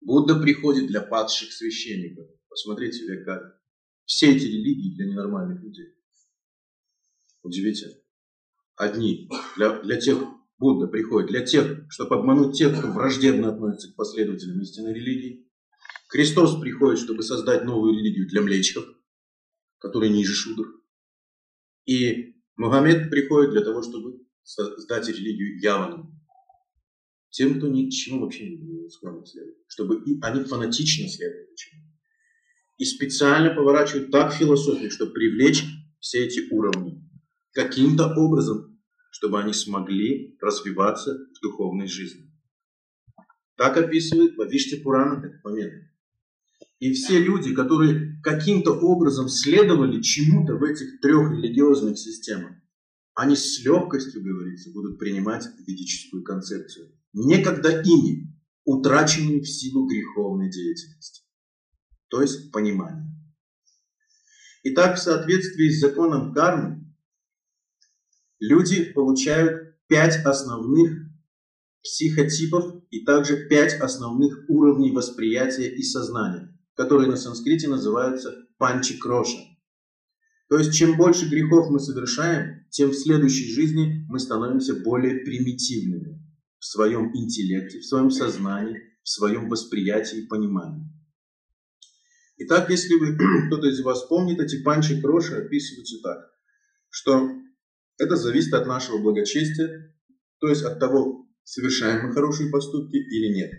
Будда 0.02 0.42
приходит 0.42 0.88
для 0.88 1.02
падших 1.02 1.52
священников. 1.54 2.26
Посмотрите 2.50 3.06
века. 3.06 3.62
Все 4.06 4.36
эти 4.36 4.46
религии 4.46 4.96
для 4.96 5.06
ненормальных 5.06 5.62
людей. 5.62 5.94
Удивительно 7.44 7.94
одни, 8.76 9.30
для, 9.56 9.80
для 9.82 10.00
тех, 10.00 10.20
Будда 10.58 10.88
приходит, 10.88 11.30
для 11.30 11.42
тех, 11.42 11.86
чтобы 11.90 12.16
обмануть 12.16 12.58
тех, 12.58 12.78
кто 12.78 12.88
враждебно 12.88 13.50
относится 13.50 13.92
к 13.92 13.96
последователям 13.96 14.62
истинной 14.62 14.94
религии. 14.94 15.50
Христос 16.08 16.60
приходит, 16.62 17.00
чтобы 17.00 17.24
создать 17.24 17.66
новую 17.66 17.94
религию 17.94 18.28
для 18.30 18.42
млечков, 18.42 18.86
которые 19.80 20.14
ниже 20.14 20.34
шудр. 20.34 20.66
И 21.86 22.36
Мухаммед 22.56 23.10
приходит 23.10 23.52
для 23.52 23.62
того, 23.62 23.82
чтобы 23.82 24.22
создать 24.44 25.10
религию 25.10 25.60
яванам. 25.60 26.22
Тем, 27.32 27.58
кто 27.58 27.68
ни 27.68 27.90
к 27.90 27.92
чему 27.92 28.22
вообще 28.22 28.50
не 28.50 28.90
склонен 28.90 29.26
следует. 29.26 29.58
Чтобы 29.68 30.02
и 30.06 30.18
они 30.22 30.46
фанатично 30.46 31.10
следуют 31.10 31.56
чему. 31.56 31.82
И 32.78 32.86
специально 32.86 33.54
поворачивают 33.54 34.10
так 34.10 34.34
философию, 34.34 34.90
чтобы 34.90 35.12
привлечь 35.12 35.66
все 36.00 36.26
эти 36.26 36.50
уровни 36.50 37.05
каким-то 37.56 38.14
образом, 38.16 38.78
чтобы 39.12 39.40
они 39.40 39.54
смогли 39.54 40.38
развиваться 40.42 41.18
в 41.34 41.42
духовной 41.42 41.88
жизни. 41.88 42.30
Так 43.56 43.78
описывает 43.78 44.36
Вавишти 44.36 44.76
Пурана 44.76 45.26
этот 45.26 45.44
момент. 45.44 45.74
И 46.80 46.92
все 46.92 47.18
люди, 47.18 47.56
которые 47.56 48.22
каким-то 48.22 48.74
образом 48.74 49.30
следовали 49.30 50.02
чему-то 50.02 50.56
в 50.56 50.64
этих 50.64 51.00
трех 51.00 51.32
религиозных 51.32 51.98
системах, 51.98 52.52
они 53.14 53.38
с 53.38 53.64
легкостью, 53.64 54.22
говорится, 54.22 54.72
будут 54.74 55.00
принимать 55.00 55.48
ведическую 55.66 56.24
концепцию, 56.24 56.92
некогда 57.14 57.82
ими 57.82 58.36
утраченную 58.66 59.42
в 59.42 59.48
силу 59.48 59.88
греховной 59.88 60.52
деятельности, 60.52 61.24
то 62.10 62.22
есть 62.22 62.52
понимание. 62.52 63.10
Итак, 64.64 64.98
в 64.98 65.02
соответствии 65.02 65.70
с 65.70 65.80
законом 65.80 66.34
кармы, 66.34 66.85
люди 68.40 68.92
получают 68.94 69.76
пять 69.88 70.24
основных 70.26 71.06
психотипов 71.84 72.84
и 72.90 73.06
также 73.06 73.48
пять 73.48 73.74
основных 73.80 74.50
уровней 74.50 74.92
восприятия 74.92 75.70
и 75.70 75.84
сознания, 75.84 76.58
которые 76.76 77.10
на 77.10 77.16
санскрите 77.16 77.68
называются 77.68 78.36
панчи-кроша. 78.58 79.38
То 80.50 80.58
есть, 80.58 80.74
чем 80.74 80.98
больше 80.98 81.28
грехов 81.28 81.70
мы 81.70 81.80
совершаем, 81.80 82.66
тем 82.70 82.90
в 82.90 82.96
следующей 82.96 83.52
жизни 83.52 84.06
мы 84.10 84.20
становимся 84.20 84.76
более 84.76 85.24
примитивными 85.24 86.22
в 86.60 86.66
своем 86.66 87.16
интеллекте, 87.16 87.80
в 87.80 87.86
своем 87.86 88.12
сознании, 88.12 88.82
в 89.04 89.10
своем 89.10 89.50
восприятии 89.50 90.20
и 90.20 90.28
понимании. 90.28 90.92
Итак, 92.38 92.70
если 92.70 92.96
вы, 92.96 93.18
кто-то 93.48 93.68
из 93.68 93.82
вас 93.82 94.08
помнит, 94.08 94.40
эти 94.40 94.62
панчи 94.62 95.00
кроши 95.00 95.36
описываются 95.36 95.98
так, 96.04 96.32
что 96.90 97.32
это 97.98 98.16
зависит 98.16 98.54
от 98.54 98.68
нашего 98.68 98.98
благочестия, 98.98 99.94
то 100.40 100.48
есть 100.48 100.64
от 100.64 100.80
того, 100.80 101.28
совершаем 101.44 102.08
мы 102.08 102.14
хорошие 102.14 102.50
поступки 102.50 102.96
или 102.96 103.34
нет. 103.34 103.52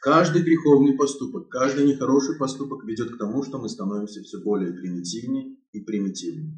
Каждый 0.00 0.42
греховный 0.42 0.96
поступок, 0.96 1.50
каждый 1.50 1.86
нехороший 1.86 2.38
поступок 2.38 2.84
ведет 2.84 3.14
к 3.14 3.18
тому, 3.18 3.42
что 3.42 3.58
мы 3.58 3.68
становимся 3.68 4.22
все 4.22 4.40
более 4.42 4.72
примитивнее 4.72 5.56
и 5.72 5.80
примитивнее. 5.80 6.56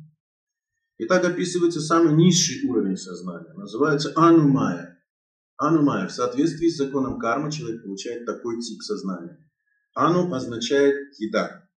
И 0.98 1.06
так 1.06 1.24
описывается 1.24 1.80
самый 1.80 2.14
низший 2.14 2.68
уровень 2.68 2.96
сознания. 2.96 3.52
Называется 3.54 4.12
анумая. 4.14 5.02
Анумая. 5.56 6.06
В 6.06 6.12
соответствии 6.12 6.68
с 6.68 6.76
законом 6.76 7.18
кармы 7.18 7.50
человек 7.50 7.82
получает 7.82 8.24
такой 8.26 8.60
тип 8.60 8.80
сознания. 8.82 9.38
Ану 9.94 10.32
означает 10.32 10.94
еда. 11.18 11.68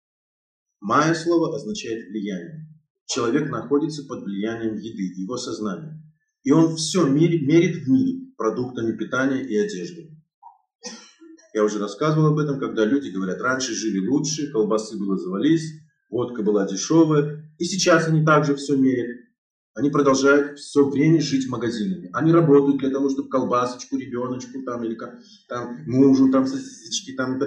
Майя 0.79 1.15
слово 1.15 1.55
означает 1.55 2.07
влияние. 2.07 2.67
Человек 3.07 3.49
находится 3.49 4.03
под 4.03 4.23
влиянием 4.23 4.75
еды, 4.75 5.13
его 5.21 5.37
сознания. 5.37 6.01
И 6.43 6.51
он 6.51 6.75
все 6.75 7.05
мерит 7.05 7.43
в 7.83 7.89
мире 7.89 8.31
продуктами 8.37 8.97
питания 8.97 9.41
и 9.41 9.55
одежды. 9.57 10.11
Я 11.53 11.63
уже 11.63 11.79
рассказывал 11.79 12.27
об 12.27 12.39
этом, 12.39 12.59
когда 12.59 12.83
люди 12.83 13.09
говорят, 13.09 13.39
раньше 13.39 13.73
жили 13.73 14.05
лучше, 14.05 14.51
колбасы 14.51 14.97
было 14.97 15.17
завались, 15.17 15.63
водка 16.09 16.43
была 16.43 16.67
дешевая, 16.67 17.49
и 17.57 17.63
сейчас 17.63 18.07
они 18.07 18.25
также 18.25 18.55
все 18.55 18.75
мерят. 18.75 19.24
Они 19.75 19.89
продолжают 19.89 20.57
все 20.57 20.87
время 20.87 21.19
жить 21.19 21.49
магазинами. 21.49 22.09
Они 22.13 22.31
работают 22.31 22.77
для 22.79 22.89
того, 22.89 23.09
чтобы 23.09 23.27
колбасочку, 23.27 23.97
ребеночку 23.97 24.63
там, 24.63 24.85
или 24.85 24.97
там, 25.49 25.83
мужу 25.85 26.31
там 26.31 26.47
сосисочки, 26.47 27.11
там, 27.11 27.37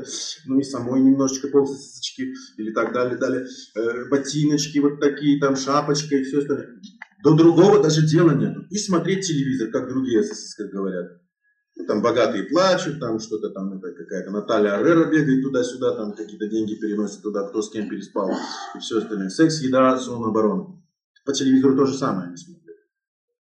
ну 0.45 0.61
и 0.61 0.63
самой 0.63 1.01
немножечко 1.01 1.49
пол 1.49 1.67
сосисочки, 1.67 2.35
или 2.59 2.71
так 2.73 2.93
далее, 2.93 3.17
далее. 3.17 3.47
Э, 3.75 4.09
ботиночки 4.11 4.79
вот 4.79 5.01
такие, 5.01 5.41
там 5.41 5.57
шапочка 5.57 6.17
и 6.17 6.25
все 6.25 6.41
остальное. 6.41 6.79
До 7.25 7.35
другого 7.35 7.83
даже 7.83 8.07
дела 8.07 8.33
нету. 8.33 8.67
И 8.69 8.77
смотреть 8.77 9.27
телевизор, 9.27 9.71
как 9.71 9.89
другие 9.89 10.23
сосиски 10.23 10.71
говорят. 10.71 11.23
Ну, 11.77 11.87
там 11.87 12.03
богатые 12.03 12.45
плачут, 12.45 13.01
там 13.01 13.21
что-то 13.21 13.51
там, 13.51 13.73
это 13.73 13.93
какая-то 13.93 14.31
Наталья 14.33 14.75
Аррера 14.75 15.11
бегает 15.11 15.43
туда-сюда, 15.45 15.97
там 15.97 16.13
какие-то 16.13 16.47
деньги 16.49 16.75
переносит 16.75 17.23
туда, 17.23 17.49
кто 17.49 17.63
с 17.63 17.71
кем 17.71 17.89
переспал, 17.89 18.31
и 18.75 18.79
все 18.81 18.99
остальное. 18.99 19.31
Секс, 19.31 19.63
еда, 19.63 19.97
сон, 19.99 20.29
оборона. 20.29 20.78
По 21.29 21.35
телевизору 21.35 21.77
то 21.77 21.85
же 21.85 21.93
самое 21.93 22.29
они 22.29 22.39
смотрят. 22.39 22.77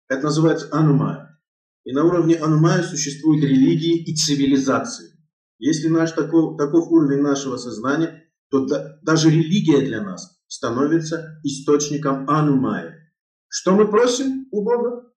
Это 0.10 0.24
называется 0.24 0.68
анумая. 0.74 1.40
И 1.86 1.94
на 1.94 2.04
уровне 2.04 2.36
анумая 2.36 2.84
существуют 2.84 3.42
религии 3.42 4.04
и 4.04 4.14
цивилизации. 4.14 5.18
Если 5.60 5.88
наш 5.88 6.12
такой, 6.12 6.58
таков 6.58 6.92
уровень 6.92 7.22
нашего 7.22 7.56
сознания, 7.56 8.30
то 8.50 8.66
да, 8.66 9.00
даже 9.02 9.30
религия 9.30 9.80
для 9.80 10.04
нас 10.04 10.42
становится 10.50 11.40
источником 11.46 12.30
анумая. 12.30 13.14
Что 13.48 13.74
мы 13.74 13.90
просим 13.90 14.50
у 14.52 14.62
Бога? 14.62 15.14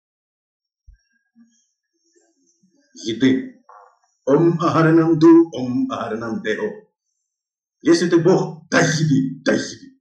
Еды. 2.94 3.60
Ом 4.24 4.60
агаранам 4.60 5.18
ду, 5.18 5.50
ом 5.52 5.90
агаранам 5.90 6.40
део. 6.44 6.70
Если 7.80 8.08
ты 8.08 8.18
Бог, 8.18 8.68
дай 8.70 8.84
еды, 8.84 9.42
дай 9.44 9.56
еды. 9.56 10.00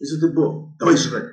Если 0.00 0.20
ты 0.20 0.30
Бог, 0.34 0.76
давай 0.78 0.98
жрать. 0.98 1.29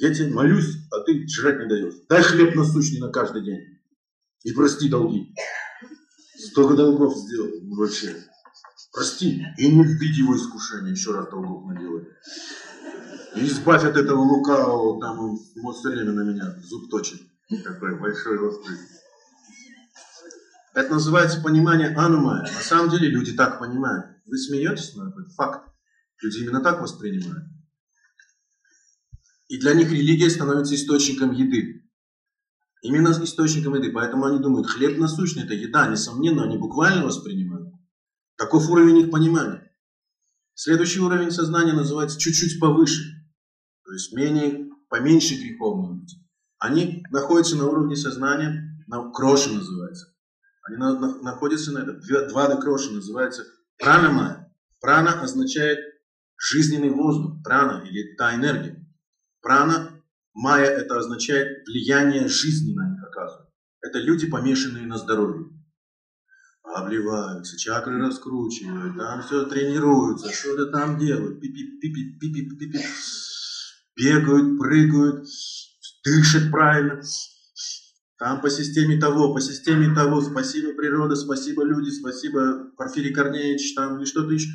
Я 0.00 0.14
тебе 0.14 0.32
молюсь, 0.32 0.78
а 0.90 1.00
ты 1.00 1.28
жрать 1.28 1.58
не 1.58 1.66
даешь. 1.66 1.94
Дай 2.08 2.22
хлеб 2.22 2.54
насущный 2.54 3.00
на 3.00 3.10
каждый 3.10 3.44
день. 3.44 3.60
И 4.44 4.52
прости 4.52 4.88
долги. 4.88 5.34
Столько 6.38 6.74
долгов 6.74 7.14
сделал 7.18 7.50
вообще. 7.76 8.16
Прости. 8.94 9.44
И 9.58 9.70
не 9.70 9.84
вбить 9.84 10.16
его 10.16 10.34
искушение, 10.34 10.92
еще 10.92 11.12
раз 11.12 11.28
долгов 11.28 11.66
наделай. 11.66 12.08
И 13.36 13.44
избавь 13.44 13.84
от 13.84 13.94
этого 13.94 14.20
лукавого, 14.20 14.98
там 15.02 15.20
он 15.20 15.74
все 15.74 15.90
время 15.90 16.12
на 16.12 16.22
меня 16.22 16.58
зуб 16.62 16.88
точит. 16.90 17.20
Такой 17.62 18.00
большой 18.00 18.38
острый. 18.38 18.78
Это 20.72 20.94
называется 20.94 21.42
понимание 21.42 21.94
анумая. 21.94 22.40
На 22.40 22.60
самом 22.62 22.88
деле 22.88 23.10
люди 23.10 23.32
так 23.32 23.58
понимают. 23.58 24.06
Вы 24.24 24.38
смеетесь, 24.38 24.94
но 24.94 25.10
это 25.10 25.28
факт. 25.36 25.68
Люди 26.22 26.38
именно 26.38 26.62
так 26.62 26.80
воспринимают. 26.80 27.44
И 29.50 29.58
для 29.58 29.74
них 29.74 29.90
религия 29.90 30.30
становится 30.30 30.76
источником 30.76 31.32
еды. 31.32 31.84
Именно 32.82 33.08
источником 33.24 33.74
еды. 33.74 33.90
Поэтому 33.90 34.26
они 34.26 34.38
думают, 34.38 34.68
хлеб 34.68 34.96
насущный– 34.96 35.42
это 35.44 35.54
еда. 35.54 35.88
Несомненно, 35.88 36.44
они 36.44 36.56
буквально 36.56 37.04
воспринимают. 37.04 37.74
Таков 38.36 38.70
уровень 38.70 38.98
их 38.98 39.10
понимания. 39.10 39.74
Следующий 40.54 41.00
уровень 41.00 41.32
сознания 41.32 41.72
называется 41.72 42.16
чуть-чуть 42.16 42.60
повыше. 42.60 43.02
То 43.84 43.92
есть 43.92 44.12
менее, 44.12 44.70
поменьше 44.88 45.34
греховные 45.34 45.98
люди. 45.98 46.14
Они 46.60 47.02
находятся 47.10 47.56
на 47.56 47.66
уровне 47.66 47.96
сознания, 47.96 48.80
на 48.86 49.10
кроши 49.10 49.52
называется. 49.52 50.14
Они 50.62 50.76
на, 50.76 50.96
на, 50.96 51.22
находятся 51.22 51.72
на 51.72 51.78
этом. 51.78 52.00
Два, 52.00 52.28
два 52.28 52.56
кроши 52.60 52.92
называется 52.92 53.44
пранамая. 53.78 54.54
Прана 54.80 55.20
означает 55.20 55.80
жизненный 56.36 56.90
воздух, 56.90 57.42
прана 57.42 57.84
или 57.84 58.14
та 58.14 58.36
энергия. 58.36 58.80
Прана, 59.40 60.02
майя, 60.34 60.66
это 60.66 60.98
означает 60.98 61.66
влияние 61.66 62.28
жизни 62.28 62.74
на 62.74 62.90
них 62.90 63.02
оказывает. 63.02 63.48
Это 63.82 63.98
люди, 63.98 64.28
помешанные 64.28 64.86
на 64.86 64.98
здоровье. 64.98 65.46
Обливаются, 66.62 67.58
чакры 67.58 67.98
раскручивают, 68.00 68.96
там 68.96 69.22
все 69.22 69.44
тренируются, 69.46 70.32
что-то 70.32 70.66
там 70.66 70.98
делают, 70.98 71.40
пипи, 71.40 71.80
пипи, 71.80 72.18
пипи, 72.20 72.56
пипи, 72.56 72.78
бегают, 73.96 74.58
прыгают, 74.58 75.26
дышат 76.04 76.50
правильно. 76.50 77.02
Там 78.18 78.42
по 78.42 78.50
системе 78.50 78.98
того, 78.98 79.32
по 79.32 79.40
системе 79.40 79.94
того, 79.94 80.20
спасибо 80.20 80.74
природа, 80.74 81.16
спасибо 81.16 81.64
люди, 81.64 81.88
спасибо 81.88 82.70
Порфирий 82.76 83.14
Корнеевич, 83.14 83.74
там 83.74 83.96
или 83.96 84.04
что-то 84.04 84.34
еще. 84.34 84.50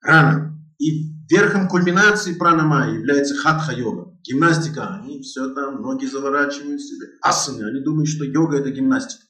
Рано. 0.00 0.58
И 0.78 1.12
верхом 1.28 1.68
кульминации 1.68 2.34
пранамая 2.34 2.94
является 2.94 3.36
хатха-йога. 3.36 4.11
Гимнастика. 4.22 4.94
Они 4.94 5.20
все 5.22 5.52
там, 5.54 5.82
ноги 5.82 6.06
заворачивают 6.06 6.80
себе. 6.80 7.06
Асаны. 7.20 7.64
Они 7.64 7.80
думают, 7.80 8.08
что 8.08 8.24
йога 8.24 8.58
это 8.58 8.70
гимнастика. 8.70 9.24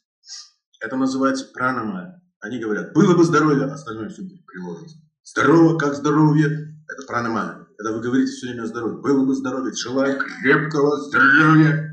Это 0.81 0.97
называется 0.97 1.47
пранамая. 1.53 2.23
Они 2.41 2.59
говорят, 2.59 2.93
было 2.93 3.17
бы 3.17 3.23
здоровье, 3.25 3.67
остальное 3.67 4.09
все 4.09 4.23
будет 4.23 4.45
приложится. 4.45 4.97
Здорово, 5.23 5.79
как 5.79 5.95
здоровье, 5.95 6.77
это 6.89 7.07
пранамая. 7.07 7.67
Когда 7.79 7.93
вы 7.93 8.03
говорите 8.03 8.33
все 8.33 8.49
время 8.49 8.65
о 8.65 8.67
здоровье, 8.67 9.01
было 9.01 9.25
бы 9.25 9.35
здоровье, 9.35 9.73
желаю 9.75 10.19
крепкого 10.19 11.01
здоровья. 11.03 11.93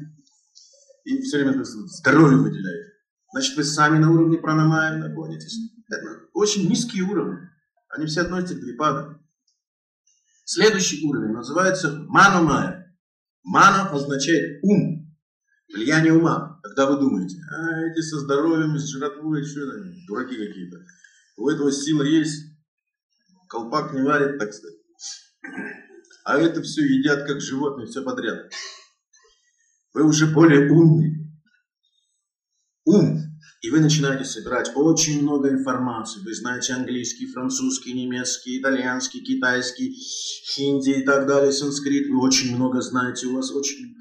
И 1.06 1.22
все 1.22 1.38
время 1.44 1.64
здоровье 1.64 2.38
выделяете. 2.38 2.94
Значит, 3.32 3.58
вы 3.58 3.64
сами 3.64 4.00
на 4.00 4.12
уровне 4.12 4.40
пранамая 4.40 4.98
находитесь. 4.98 5.58
Это 5.88 6.28
очень 6.34 6.68
низкие 6.68 7.04
уровни. 7.04 7.38
Они 7.90 8.08
все 8.08 8.22
относятся 8.22 8.56
к 8.56 8.60
двипаду. 8.60 9.20
Следующий 10.46 11.08
уровень 11.08 11.34
называется 11.34 12.06
манумая. 12.08 12.79
Мана 13.44 13.90
означает 13.90 14.60
ум, 14.64 15.16
влияние 15.74 16.14
ума. 16.14 16.60
Когда 16.64 16.90
вы 16.90 17.00
думаете, 17.00 17.38
а 17.52 17.86
эти 17.88 18.02
со 18.02 18.20
здоровьем, 18.20 18.78
с 18.78 18.90
жратвой, 18.90 19.44
что 19.44 19.62
это, 19.62 19.92
дураки 20.08 20.36
какие-то. 20.36 20.78
У 21.38 21.50
этого 21.50 21.72
сила 21.72 22.04
есть, 22.04 22.54
колпак 23.48 23.94
не 23.94 24.02
варит, 24.02 24.38
так 24.38 24.54
сказать. 24.54 24.78
А 26.26 26.38
это 26.38 26.62
все 26.62 26.82
едят 26.82 27.26
как 27.26 27.42
животные, 27.42 27.88
все 27.88 28.04
подряд. 28.04 28.52
Вы 29.94 30.04
уже 30.04 30.28
более 30.28 30.70
умный. 30.70 31.28
Ум 32.86 33.29
и 33.62 33.70
вы 33.72 33.82
начинаете 33.82 34.24
собирать 34.24 34.72
очень 34.76 35.22
много 35.22 35.50
информации. 35.50 36.22
Вы 36.22 36.34
знаете 36.34 36.74
английский, 36.74 37.28
французский, 37.28 37.94
немецкий, 37.94 38.62
итальянский, 38.62 39.22
китайский, 39.22 39.94
хинди 40.54 40.92
и 40.92 41.04
так 41.04 41.28
далее, 41.28 41.52
санскрит. 41.52 42.08
Вы 42.08 42.22
очень 42.22 42.56
много 42.56 42.80
знаете. 42.82 43.28
У 43.28 43.36
вас 43.36 43.52
очень 43.52 43.96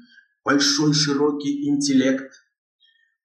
большой, 0.45 0.93
широкий 0.93 1.67
интеллект, 1.67 2.31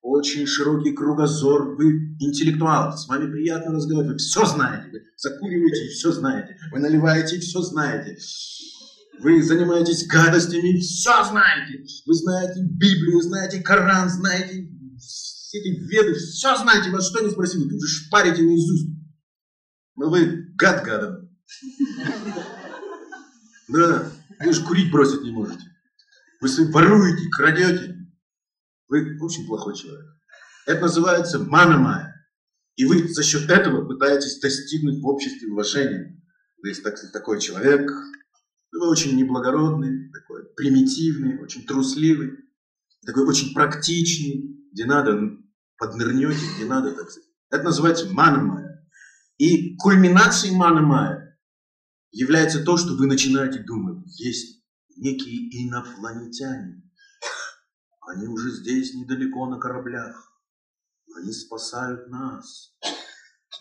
очень 0.02 0.46
широкий 0.46 0.92
кругозор. 0.92 1.76
Вы 1.76 2.16
интеллектуал. 2.18 2.96
С 2.96 3.06
вами 3.06 3.30
приятно 3.30 3.72
разговаривать. 3.72 4.14
Вы 4.14 4.18
все 4.18 4.44
знаете. 4.44 4.90
Вы 4.90 5.02
закуриваете 5.16 5.84
и 5.86 5.88
все 5.90 6.10
знаете. 6.10 6.56
Вы 6.72 6.80
наливаете 6.80 7.36
и 7.36 7.40
все 7.40 7.60
знаете. 7.60 8.18
Вы 9.20 9.40
занимаетесь 9.40 10.08
гадостями, 10.08 10.80
все 10.80 11.22
знаете. 11.24 11.84
Вы 12.04 12.14
знаете 12.14 12.60
Библию, 12.60 13.20
знаете 13.20 13.60
Коран, 13.60 14.08
знаете 14.08 14.68
все 15.54 15.60
эти 15.60 15.80
веды, 15.80 16.14
все 16.14 16.56
знаете, 16.56 16.90
вас 16.90 17.08
что 17.08 17.22
не 17.22 17.30
спросили, 17.30 17.68
тут 17.68 17.80
же 17.80 17.86
шпарите 17.86 18.42
наизусть. 18.42 18.88
Но 19.96 20.10
вы 20.10 20.52
гад 20.56 20.84
гадом. 20.84 21.30
Да, 23.68 24.10
вы 24.40 24.52
же 24.52 24.64
курить 24.64 24.90
бросить 24.90 25.22
не 25.22 25.30
можете. 25.30 25.64
Вы 26.40 26.48
воруете, 26.70 27.28
крадете. 27.30 27.96
Вы 28.88 29.16
очень 29.20 29.46
плохой 29.46 29.76
человек. 29.76 30.06
Это 30.66 30.82
называется 30.82 31.38
манамая. 31.38 32.12
И 32.76 32.84
вы 32.84 33.08
за 33.08 33.22
счет 33.22 33.48
этого 33.48 33.86
пытаетесь 33.86 34.40
достигнуть 34.40 35.00
в 35.00 35.06
обществе 35.06 35.50
уважения. 35.50 36.20
То 36.60 36.68
есть 36.68 36.82
так, 36.82 36.96
такой 37.12 37.40
человек, 37.40 37.88
вы 38.72 38.90
очень 38.90 39.16
неблагородный, 39.16 40.10
такой 40.10 40.44
примитивный, 40.56 41.40
очень 41.40 41.64
трусливый, 41.64 42.32
такой 43.06 43.24
очень 43.24 43.54
практичный, 43.54 44.68
где 44.72 44.86
надо 44.86 45.43
поднырнете, 45.78 46.40
где 46.56 46.66
надо, 46.66 46.92
так 46.92 47.10
сказать. 47.10 47.30
Это 47.50 47.64
называется 47.64 48.12
манамая. 48.12 48.88
И 49.38 49.76
кульминацией 49.76 50.54
манамая 50.54 51.38
является 52.12 52.62
то, 52.62 52.76
что 52.76 52.94
вы 52.94 53.06
начинаете 53.06 53.60
думать, 53.60 53.98
есть 54.18 54.62
некие 54.96 55.66
инопланетяне. 55.66 56.82
Они 58.06 58.28
уже 58.28 58.50
здесь 58.50 58.94
недалеко 58.94 59.46
на 59.46 59.58
кораблях. 59.58 60.32
Они 61.16 61.32
спасают 61.32 62.08
нас. 62.08 62.76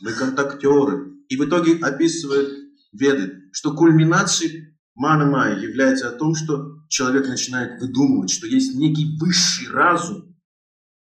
Мы 0.01 0.11
контактеры. 0.11 1.14
И 1.30 1.38
в 1.38 1.45
итоге 1.45 1.78
описывает 1.84 2.64
Веды, 2.93 3.49
что 3.51 3.74
кульминацией 3.74 4.78
мана 4.93 5.26
майя 5.26 5.57
является 5.57 6.09
о 6.09 6.11
том, 6.11 6.36
что 6.36 6.78
человек 6.89 7.28
начинает 7.28 7.82
выдумывать, 7.82 8.30
что 8.30 8.45
есть 8.45 8.76
некий 8.76 9.18
высший 9.20 9.72
разум, 9.72 10.38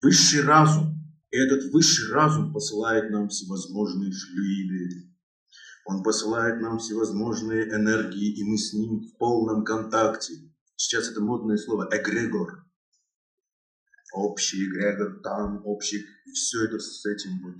высший 0.01 0.43
разум, 0.43 0.92
этот 1.37 1.71
высший 1.71 2.11
разум 2.11 2.53
посылает 2.53 3.11
нам 3.11 3.29
всевозможные 3.29 4.11
флюиды, 4.11 5.13
он 5.85 6.01
посылает 6.01 6.61
нам 6.61 6.79
всевозможные 6.79 7.69
энергии, 7.69 8.39
и 8.39 8.43
мы 8.43 8.57
с 8.57 8.73
ним 8.73 9.01
в 9.01 9.17
полном 9.17 9.65
контакте. 9.65 10.33
Сейчас 10.75 11.09
это 11.09 11.21
модное 11.21 11.57
слово 11.57 11.89
эгрегор. 11.91 12.65
Общий 14.13 14.65
эгрегор 14.65 15.19
там, 15.21 15.61
общий. 15.65 16.05
И 16.25 16.31
все 16.31 16.65
это 16.65 16.79
с 16.79 17.05
этим 17.05 17.41
вот. 17.43 17.55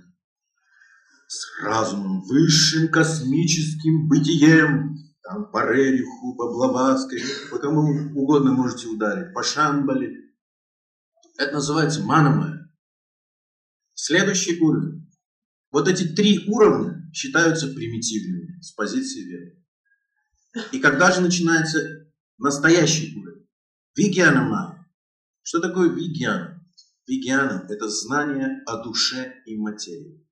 С 1.26 1.62
разумом, 1.62 2.22
высшим 2.22 2.88
космическим 2.88 4.08
бытием. 4.08 4.96
Там 5.22 5.50
по 5.50 5.70
Рериху, 5.70 6.36
по 6.36 6.48
Блаватской, 6.48 7.20
по 7.50 7.58
кому 7.58 8.10
угодно 8.14 8.52
можете 8.52 8.88
ударить. 8.88 9.34
По 9.34 9.42
Шамбале. 9.42 10.32
Это 11.38 11.54
называется 11.54 12.02
манамая. 12.02 12.53
Следующий 13.94 14.60
уровень. 14.60 15.10
Вот 15.70 15.88
эти 15.88 16.04
три 16.04 16.48
уровня 16.48 17.10
считаются 17.12 17.68
примитивными 17.68 18.60
с 18.60 18.72
позиции 18.72 19.22
веры. 19.22 19.64
И 20.72 20.80
когда 20.80 21.10
же 21.12 21.20
начинается 21.20 22.12
настоящий 22.38 23.16
уровень? 23.16 23.48
Вигьяна 23.96 24.42
майя. 24.42 24.88
Что 25.42 25.60
такое 25.60 25.90
вигьяна? 25.90 26.60
Вигьяна– 27.06 27.66
это 27.68 27.88
знание 27.88 28.62
о 28.66 28.82
душе 28.82 29.42
и 29.46 29.56
материи. 29.56 30.26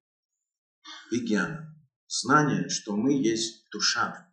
Вигьяна– 1.10 1.76
знание, 2.08 2.68
что 2.68 2.96
мы 2.96 3.12
есть 3.12 3.68
душа. 3.70 4.28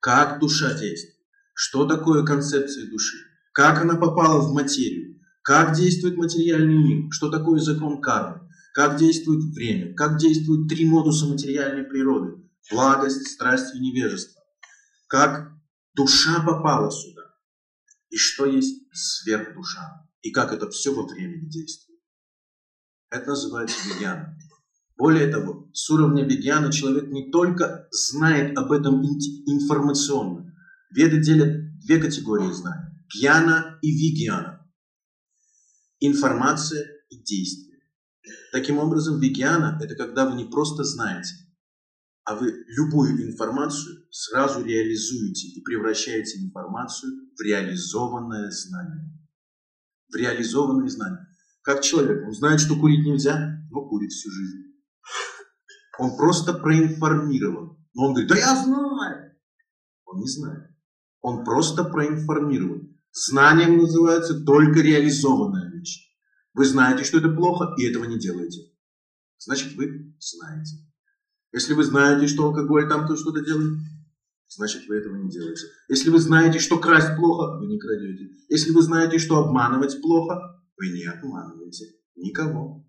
Как 0.00 0.40
душа 0.40 0.72
действует? 0.78 1.16
Что 1.54 1.86
такое 1.86 2.24
концепция 2.24 2.88
души? 2.88 3.16
Как 3.52 3.82
она 3.82 3.96
попала 3.96 4.40
в 4.40 4.52
материю? 4.52 5.20
Как 5.42 5.76
действует 5.76 6.16
материальный 6.16 6.76
мир? 6.76 7.12
Что 7.12 7.30
такое 7.30 7.60
закон 7.60 8.00
кармы? 8.00 8.43
Как 8.74 8.98
действует 8.98 9.54
время, 9.54 9.94
как 9.94 10.18
действуют 10.18 10.68
три 10.68 10.84
модуса 10.84 11.26
материальной 11.26 11.84
природы– 11.84 12.42
благость, 12.72 13.28
страсть 13.28 13.72
и 13.72 13.78
невежество, 13.78 14.42
как 15.06 15.52
душа 15.94 16.44
попала 16.44 16.90
сюда, 16.90 17.22
и 18.10 18.16
что 18.16 18.46
есть 18.46 18.82
сверхдуша, 18.92 20.08
и 20.22 20.32
как 20.32 20.52
это 20.52 20.68
все 20.70 20.92
во 20.92 21.06
времени 21.06 21.48
действует. 21.48 22.00
Это 23.10 23.28
называется 23.28 23.76
вегьяна. 23.88 24.36
Более 24.96 25.28
того, 25.28 25.70
с 25.72 25.88
уровня 25.90 26.24
вегьяна 26.24 26.72
человек 26.72 27.08
не 27.10 27.30
только 27.30 27.86
знает 27.92 28.58
об 28.58 28.72
этом 28.72 29.04
информационно. 29.04 30.52
Веды 30.90 31.20
делят 31.22 31.78
две 31.78 32.00
категории 32.00 32.50
знаний– 32.50 32.90
гьяна 33.14 33.78
и 33.82 33.92
вигьяна. 33.92 34.68
Информация 36.00 36.84
и 37.08 37.22
действие. 37.22 37.63
Таким 38.54 38.78
образом, 38.78 39.18
вегиана– 39.18 39.80
это 39.82 39.96
когда 39.96 40.30
вы 40.30 40.36
не 40.36 40.44
просто 40.44 40.84
знаете, 40.84 41.34
а 42.22 42.36
вы 42.36 42.54
любую 42.68 43.28
информацию 43.28 44.06
сразу 44.12 44.62
реализуете 44.62 45.48
и 45.48 45.60
превращаете 45.60 46.38
информацию 46.38 47.10
в 47.36 47.42
реализованное 47.42 48.48
знание. 48.52 49.10
В 50.08 50.14
реализованное 50.14 50.88
знание. 50.88 51.26
Как 51.62 51.82
человек, 51.82 52.24
он 52.24 52.32
знает, 52.32 52.60
что 52.60 52.76
курить 52.76 53.04
нельзя, 53.04 53.58
но 53.72 53.88
курит 53.88 54.12
всю 54.12 54.30
жизнь. 54.30 54.72
Он 55.98 56.16
просто 56.16 56.54
проинформирован. 56.54 57.76
Но 57.92 58.04
он 58.04 58.12
говорит, 58.12 58.30
да 58.30 58.36
я 58.36 58.54
знаю. 58.54 59.32
Он 60.04 60.20
не 60.20 60.28
знает. 60.28 60.70
Он 61.22 61.44
просто 61.44 61.82
проинформирован. 61.82 62.96
Знанием 63.10 63.78
называется 63.78 64.44
только 64.44 64.78
реализованная 64.78 65.72
вещь. 65.72 65.73
Вы 66.54 66.64
знаете, 66.64 67.04
что 67.04 67.18
это 67.18 67.28
плохо, 67.28 67.74
и 67.76 67.84
этого 67.84 68.04
не 68.04 68.18
делаете. 68.18 68.60
Значит, 69.38 69.74
вы 69.74 70.14
знаете. 70.18 70.76
Если 71.52 71.74
вы 71.74 71.84
знаете, 71.84 72.26
что 72.26 72.46
алкоголь 72.46 72.88
там 72.88 73.06
то 73.06 73.16
что-то 73.16 73.44
делает, 73.44 73.78
значит, 74.48 74.88
вы 74.88 74.96
этого 74.96 75.16
не 75.16 75.28
делаете. 75.28 75.66
Если 75.88 76.10
вы 76.10 76.18
знаете, 76.18 76.58
что 76.58 76.78
красть 76.78 77.16
плохо, 77.16 77.58
вы 77.58 77.66
не 77.66 77.78
крадете. 77.78 78.30
Если 78.48 78.70
вы 78.72 78.82
знаете, 78.82 79.18
что 79.18 79.38
обманывать 79.38 80.00
плохо, 80.00 80.62
вы 80.76 80.88
не 80.90 81.04
обманываете 81.04 81.86
никого. 82.16 82.86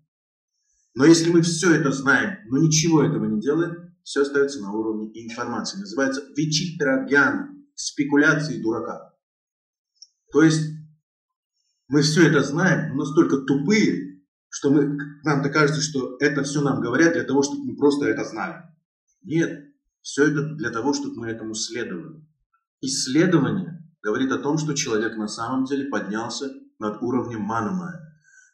Но 0.94 1.04
если 1.04 1.30
мы 1.30 1.42
все 1.42 1.74
это 1.74 1.92
знаем, 1.92 2.38
но 2.48 2.58
ничего 2.58 3.02
этого 3.02 3.26
не 3.26 3.40
делаем, 3.40 3.94
все 4.02 4.22
остается 4.22 4.60
на 4.62 4.72
уровне 4.72 5.10
информации. 5.14 5.78
Называется 5.78 6.22
вичитрагьяна, 6.36 7.54
спекуляции 7.74 8.62
дурака. 8.62 9.12
То 10.32 10.42
есть 10.42 10.75
мы 11.88 12.02
все 12.02 12.28
это 12.28 12.42
знаем, 12.42 12.90
но 12.90 13.04
настолько 13.04 13.38
тупые, 13.38 14.22
что 14.48 14.70
мы, 14.70 14.96
нам-то 15.22 15.50
кажется, 15.50 15.80
что 15.80 16.16
это 16.20 16.42
все 16.42 16.60
нам 16.60 16.80
говорят 16.80 17.12
для 17.12 17.24
того, 17.24 17.42
чтобы 17.42 17.64
мы 17.64 17.76
просто 17.76 18.06
это 18.06 18.24
знали. 18.24 18.62
Нет, 19.22 19.72
все 20.02 20.30
это 20.30 20.54
для 20.54 20.70
того, 20.70 20.92
чтобы 20.94 21.16
мы 21.16 21.28
этому 21.28 21.54
следовали. 21.54 22.24
Исследование 22.80 23.82
говорит 24.02 24.32
о 24.32 24.38
том, 24.38 24.58
что 24.58 24.74
человек 24.74 25.16
на 25.16 25.28
самом 25.28 25.64
деле 25.64 25.88
поднялся 25.88 26.50
над 26.78 27.02
уровнем 27.02 27.40
манамая. 27.40 28.00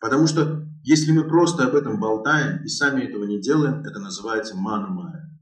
Потому 0.00 0.26
что 0.26 0.66
если 0.82 1.12
мы 1.12 1.28
просто 1.28 1.64
об 1.64 1.74
этом 1.74 2.00
болтаем 2.00 2.64
и 2.64 2.68
сами 2.68 3.02
этого 3.02 3.24
не 3.24 3.40
делаем, 3.40 3.84
это 3.84 3.98
называется 3.98 4.56
манамая. 4.56 5.38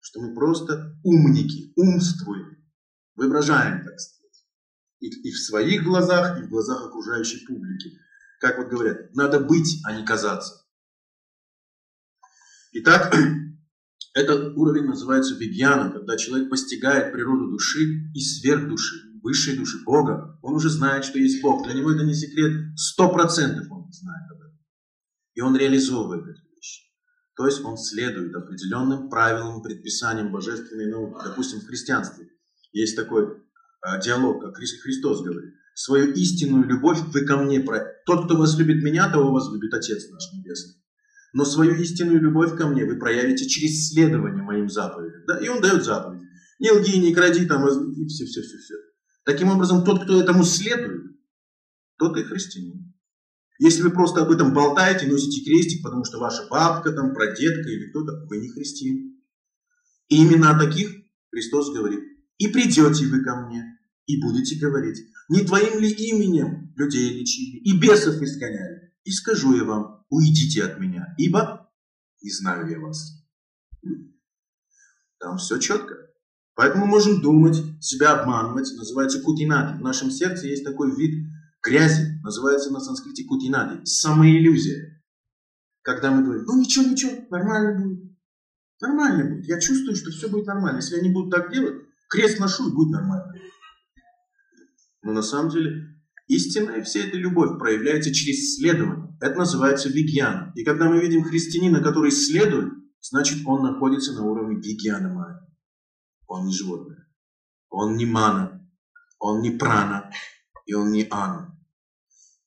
Что 0.00 0.20
мы 0.20 0.34
просто 0.34 0.96
умники, 1.04 1.72
умствуем, 1.76 2.56
воображаем, 3.16 3.84
так 3.84 3.98
сказать 4.00 4.09
и, 5.00 5.08
и 5.08 5.32
в 5.32 5.38
своих 5.38 5.82
глазах, 5.82 6.38
и 6.38 6.42
в 6.42 6.48
глазах 6.48 6.84
окружающей 6.84 7.44
публики. 7.46 7.98
Как 8.38 8.58
вот 8.58 8.68
говорят, 8.68 9.14
надо 9.14 9.40
быть, 9.40 9.80
а 9.84 9.96
не 9.96 10.04
казаться. 10.04 10.64
Итак, 12.72 13.14
этот 14.14 14.56
уровень 14.56 14.84
называется 14.84 15.34
вегьяна, 15.34 15.90
когда 15.90 16.16
человек 16.16 16.48
постигает 16.48 17.12
природу 17.12 17.50
души 17.50 18.10
и 18.14 18.20
сверх 18.20 18.68
души, 18.68 18.96
высшей 19.22 19.56
души, 19.56 19.82
Бога. 19.84 20.38
Он 20.42 20.54
уже 20.54 20.70
знает, 20.70 21.04
что 21.04 21.18
есть 21.18 21.42
Бог. 21.42 21.64
Для 21.64 21.74
него 21.74 21.92
это 21.92 22.04
не 22.04 22.14
секрет. 22.14 22.52
Сто 22.76 23.12
процентов 23.12 23.70
он 23.70 23.90
знает 23.92 24.30
об 24.30 24.38
этом. 24.38 24.58
И 25.34 25.40
он 25.40 25.56
реализовывает 25.56 26.22
эту 26.22 26.48
вещь. 26.54 26.90
То 27.36 27.46
есть 27.46 27.62
он 27.62 27.76
следует 27.76 28.34
определенным 28.34 29.08
правилам, 29.08 29.62
предписаниям 29.62 30.32
божественной 30.32 30.90
науки. 30.90 31.22
Допустим, 31.24 31.60
в 31.60 31.66
христианстве 31.66 32.28
есть 32.72 32.96
такой 32.96 33.42
диалог, 34.04 34.42
как 34.42 34.56
Христос 34.56 35.22
говорит. 35.22 35.54
Свою 35.74 36.12
истинную 36.12 36.64
любовь 36.64 36.98
вы 37.12 37.24
ко 37.24 37.36
мне 37.38 37.60
про... 37.60 37.80
Тот, 38.04 38.26
кто 38.26 38.36
вас 38.36 38.58
любит 38.58 38.82
меня, 38.82 39.10
того 39.10 39.32
вас 39.32 39.50
любит 39.52 39.72
Отец 39.72 40.10
наш 40.10 40.22
Небесный. 40.34 40.74
Но 41.32 41.44
свою 41.44 41.74
истинную 41.76 42.20
любовь 42.20 42.56
ко 42.56 42.66
мне 42.66 42.84
вы 42.84 42.98
проявите 42.98 43.48
через 43.48 43.88
следование 43.88 44.42
моим 44.42 44.68
заповедям. 44.68 45.22
Да? 45.26 45.38
И 45.38 45.48
он 45.48 45.62
дает 45.62 45.84
заповедь. 45.84 46.22
Не 46.58 46.72
лги, 46.72 46.98
не 46.98 47.14
кради, 47.14 47.46
там, 47.46 47.66
и 47.66 48.06
все, 48.06 48.26
все, 48.26 48.42
все, 48.42 48.58
все. 48.58 48.74
Таким 49.24 49.48
образом, 49.48 49.84
тот, 49.84 50.04
кто 50.04 50.20
этому 50.20 50.44
следует, 50.44 51.16
тот 51.98 52.18
и 52.18 52.24
христианин. 52.24 52.94
Если 53.58 53.82
вы 53.82 53.90
просто 53.90 54.22
об 54.22 54.30
этом 54.30 54.52
болтаете, 54.52 55.06
носите 55.06 55.44
крестик, 55.44 55.82
потому 55.82 56.04
что 56.04 56.18
ваша 56.18 56.46
бабка, 56.50 56.92
там, 56.92 57.14
прадедка 57.14 57.68
или 57.68 57.90
кто-то, 57.90 58.26
вы 58.26 58.38
не 58.38 58.48
христиан. 58.48 59.16
И 60.08 60.16
именно 60.22 60.50
о 60.50 60.58
таких 60.58 60.90
Христос 61.30 61.72
говорит, 61.72 62.00
и 62.40 62.48
придете 62.48 63.06
вы 63.06 63.22
ко 63.22 63.36
мне, 63.36 63.78
и 64.06 64.20
будете 64.20 64.58
говорить, 64.58 64.98
не 65.28 65.44
твоим 65.44 65.78
ли 65.78 65.90
именем 65.90 66.72
людей 66.74 67.20
лечили, 67.20 67.58
и 67.58 67.78
бесов 67.78 68.20
изгоняли. 68.22 68.94
И 69.04 69.10
скажу 69.10 69.54
я 69.54 69.64
вам, 69.64 70.06
уйдите 70.08 70.64
от 70.64 70.80
меня, 70.80 71.14
ибо 71.18 71.70
не 72.22 72.30
знаю 72.30 72.68
я 72.68 72.80
вас. 72.80 73.22
Там 75.18 75.36
все 75.36 75.58
четко. 75.58 75.94
Поэтому 76.54 76.86
можем 76.86 77.20
думать, 77.20 77.62
себя 77.80 78.18
обманывать, 78.18 78.72
называется 78.74 79.20
кутинати. 79.20 79.78
В 79.78 79.82
нашем 79.82 80.10
сердце 80.10 80.46
есть 80.46 80.64
такой 80.64 80.96
вид 80.96 81.26
грязи, 81.62 82.20
называется 82.22 82.70
на 82.70 82.80
санскрите 82.80 83.24
кутинати, 83.24 83.84
самоиллюзия. 83.84 85.02
Когда 85.82 86.10
мы 86.10 86.24
говорим, 86.24 86.44
ну 86.44 86.58
ничего, 86.58 86.86
ничего, 86.86 87.12
нормально 87.30 87.84
будет. 87.84 88.16
Нормально 88.80 89.24
будет. 89.24 89.46
Я 89.46 89.60
чувствую, 89.60 89.94
что 89.94 90.10
все 90.10 90.28
будет 90.30 90.46
нормально. 90.46 90.78
Если 90.78 90.96
они 90.96 91.10
будут 91.10 91.30
так 91.30 91.52
делать, 91.52 91.89
Крест 92.10 92.40
ношу 92.40 92.68
и 92.68 92.74
будет 92.74 92.90
нормально. 92.90 93.32
Но 95.02 95.12
на 95.12 95.22
самом 95.22 95.50
деле 95.50 95.96
истинная 96.26 96.82
вся 96.82 97.00
эта 97.00 97.16
любовь 97.16 97.58
проявляется 97.58 98.12
через 98.12 98.38
исследование. 98.40 99.16
Это 99.20 99.38
называется 99.38 99.88
вигьяна. 99.88 100.52
И 100.56 100.64
когда 100.64 100.90
мы 100.90 101.00
видим 101.00 101.22
христианина, 101.22 101.80
который 101.82 102.10
исследует, 102.10 102.72
значит 103.00 103.46
он 103.46 103.62
находится 103.62 104.12
на 104.12 104.24
уровне 104.24 104.56
вигьяна 104.56 105.12
майя. 105.12 105.40
Он 106.26 106.46
не 106.46 106.52
животное. 106.52 107.06
Он 107.70 107.96
не 107.96 108.06
мана. 108.06 108.60
он 109.20 109.42
не 109.42 109.50
прана, 109.50 110.10
и 110.66 110.74
он 110.74 110.90
не 110.90 111.06
ан. 111.10 111.56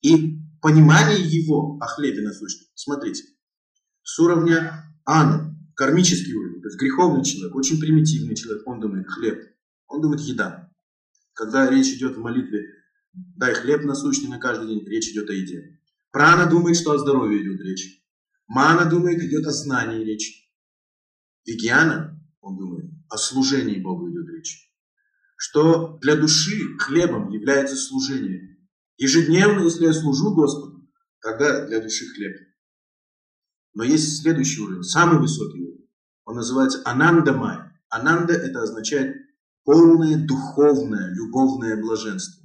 И 0.01 0.39
понимание 0.61 1.22
его 1.22 1.78
о 1.80 1.86
хлебе 1.86 2.22
насущном, 2.22 2.68
смотрите, 2.74 3.24
с 4.01 4.20
уровня 4.20 4.84
ана, 5.05 5.55
кармический 5.76 6.34
уровень, 6.34 6.61
то 6.61 6.68
есть 6.68 6.80
греховный 6.80 7.24
человек, 7.24 7.55
очень 7.55 7.80
примитивный 7.80 8.36
человек, 8.36 8.68
он 8.68 8.80
думает 8.80 9.07
хлеб, 9.07 9.52
он 9.93 10.01
думает 10.01 10.21
еда. 10.21 10.71
Когда 11.33 11.69
речь 11.69 11.93
идет 11.93 12.17
в 12.17 12.19
молитве 12.19 12.65
«дай 13.13 13.53
хлеб 13.53 13.83
насущный 13.83 14.27
на 14.27 14.39
каждый 14.39 14.67
день», 14.67 14.87
речь 14.87 15.09
идет 15.09 15.29
о 15.29 15.33
еде. 15.33 15.79
Прана 16.11 16.49
думает, 16.49 16.77
что 16.77 16.93
о 16.93 16.97
здоровье 16.97 17.43
идет 17.43 17.61
речь. 17.61 18.03
Мана 18.47 18.89
думает, 18.89 19.21
идет 19.21 19.45
о 19.45 19.51
знании 19.51 20.03
речь. 20.03 20.49
Вигьяна, 21.45 22.19
он 22.41 22.57
думает, 22.57 22.85
о 23.07 23.17
служении 23.17 23.79
Богу 23.79 24.09
идет 24.09 24.27
речь. 24.29 24.71
Что 25.37 25.99
для 25.99 26.15
души 26.15 26.75
хлебом 26.79 27.29
является 27.29 27.75
служение. 27.75 28.57
Ежедневно, 28.97 29.61
если 29.63 29.85
я 29.85 29.93
служу 29.93 30.33
Господу, 30.33 30.89
тогда 31.21 31.67
для 31.67 31.81
души 31.81 32.05
хлеб. 32.07 32.35
Но 33.75 33.83
есть 33.83 34.21
следующий 34.21 34.61
уровень, 34.61 34.83
самый 34.83 35.19
высокий 35.19 35.61
уровень. 35.61 35.89
Он 36.25 36.35
называется 36.35 36.81
анандамай. 36.85 37.59
Ананда 37.89 38.33
это 38.33 38.61
означает 38.61 39.22
полное 39.64 40.26
духовное, 40.26 41.14
любовное 41.14 41.82
блаженство. 41.82 42.43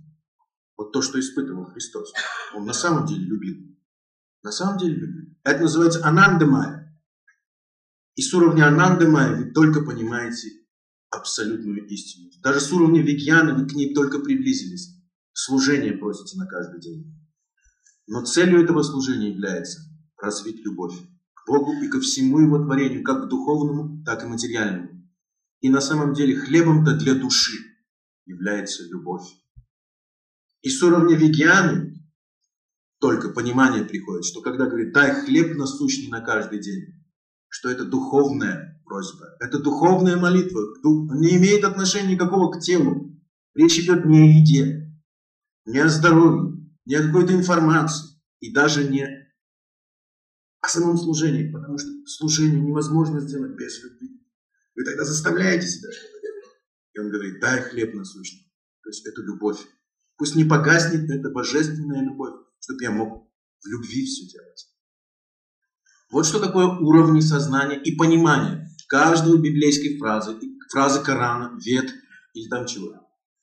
Вот 0.77 0.93
то, 0.93 1.03
что 1.03 1.19
испытывал 1.19 1.66
Христос. 1.66 2.12
Он 2.55 2.64
на 2.64 2.73
самом 2.73 3.07
деле 3.07 3.25
любил. 3.25 3.57
На 4.43 4.53
самом 4.53 4.79
деле 4.79 4.95
любил. 4.95 5.35
Это 5.43 5.62
называется 5.62 6.07
анандамай. 6.07 6.87
И 8.14 8.23
с 8.23 8.33
уровня 8.33 8.69
анандамай 8.69 9.35
вы 9.35 9.51
только 9.51 9.83
понимаете 9.83 10.49
абсолютную 11.11 11.87
истину. 11.87 12.31
Даже 12.43 12.61
с 12.61 12.73
уровня 12.73 13.03
вегьяны 13.03 13.55
вы 13.55 13.69
к 13.69 13.73
ней 13.73 13.95
только 13.95 14.21
приблизились. 14.21 14.97
Служение 15.33 15.93
просите 15.93 16.39
на 16.39 16.47
каждый 16.47 16.81
день. 16.81 17.14
Но 18.07 18.25
целью 18.25 18.62
этого 18.62 18.83
служения 18.83 19.31
является 19.31 19.81
развить 20.21 20.64
любовь 20.64 20.95
к 21.35 21.47
Богу 21.47 21.73
и 21.83 21.89
ко 21.89 22.01
всему 22.01 22.41
Его 22.41 22.59
творению, 22.59 23.05
как 23.05 23.25
к 23.25 23.29
духовному, 23.29 24.03
так 24.05 24.25
и 24.25 24.27
материальному. 24.27 24.97
И 25.61 25.70
на 25.70 25.80
самом 25.80 26.14
деле 26.14 26.36
хлебом-то 26.36 26.96
для 26.96 27.14
души 27.14 27.59
является 28.26 28.84
любовь. 28.84 29.26
И 30.62 30.68
с 30.68 30.82
уровня 30.82 31.16
вегианы 31.16 31.94
только 33.00 33.30
понимание 33.30 33.84
приходит, 33.84 34.24
что 34.24 34.40
когда 34.40 34.66
говорит 34.66 34.92
«дай 34.92 35.12
хлеб 35.12 35.56
насущный 35.56 36.09
на 36.09 36.20
каждый 36.20 36.61
день», 36.61 37.04
что 37.48 37.70
это 37.70 37.84
духовная 37.84 38.82
просьба, 38.84 39.36
это 39.40 39.59
духовная 39.59 40.16
молитва, 40.16 40.61
не 40.84 41.36
имеет 41.36 41.64
отношения 41.64 42.14
никакого 42.14 42.50
к 42.50 42.61
телу. 42.61 43.16
Речь 43.54 43.78
идет 43.78 44.04
не 44.04 44.18
о 44.18 44.24
еде, 44.24 44.92
не 45.64 45.78
о 45.78 45.88
здоровье, 45.88 46.56
не 46.86 46.94
о 46.94 47.06
какой-то 47.06 47.34
информации 47.34 48.20
и 48.40 48.52
даже 48.52 48.88
не 48.88 49.06
о 50.61 50.68
самом 50.68 50.96
служении, 50.96 51.50
потому 51.50 51.78
что 51.78 51.88
служение 52.06 52.61
невозможно 52.61 53.20
сделать 53.20 53.56
без 53.56 53.82
любви. 53.82 54.18
Вы 54.79 54.85
тогда 54.85 55.05
заставляете 55.05 55.66
себя 55.66 55.91
что-то 55.91 56.20
делать. 56.22 56.45
И 56.95 56.99
он 57.01 57.11
говорит, 57.11 57.41
дай 57.41 57.61
хлеб 57.62 57.95
насущный. 57.95 58.49
То 58.85 58.91
есть 58.91 59.05
это 59.09 59.22
любовь. 59.22 59.59
Пусть 60.16 60.37
не 60.37 60.45
погаснет 60.45 61.11
эта 61.11 61.31
божественная 61.31 62.05
любовь, 62.05 62.35
чтобы 62.61 62.85
я 62.85 62.93
мог 62.93 63.29
в 63.61 63.66
любви 63.66 64.07
все 64.07 64.29
делать. 64.29 64.68
Вот 66.12 66.26
что 66.26 66.39
такое 66.39 66.66
уровни 66.66 67.18
сознания 67.18 67.76
и 67.76 67.97
понимания 67.97 68.70
каждой 68.87 69.39
библейской 69.39 69.99
фразы, 69.99 70.37
фразы 70.70 71.03
Корана, 71.03 71.59
вет 71.59 71.93
или 72.35 72.49
там 72.49 72.64
чего. 72.66 72.95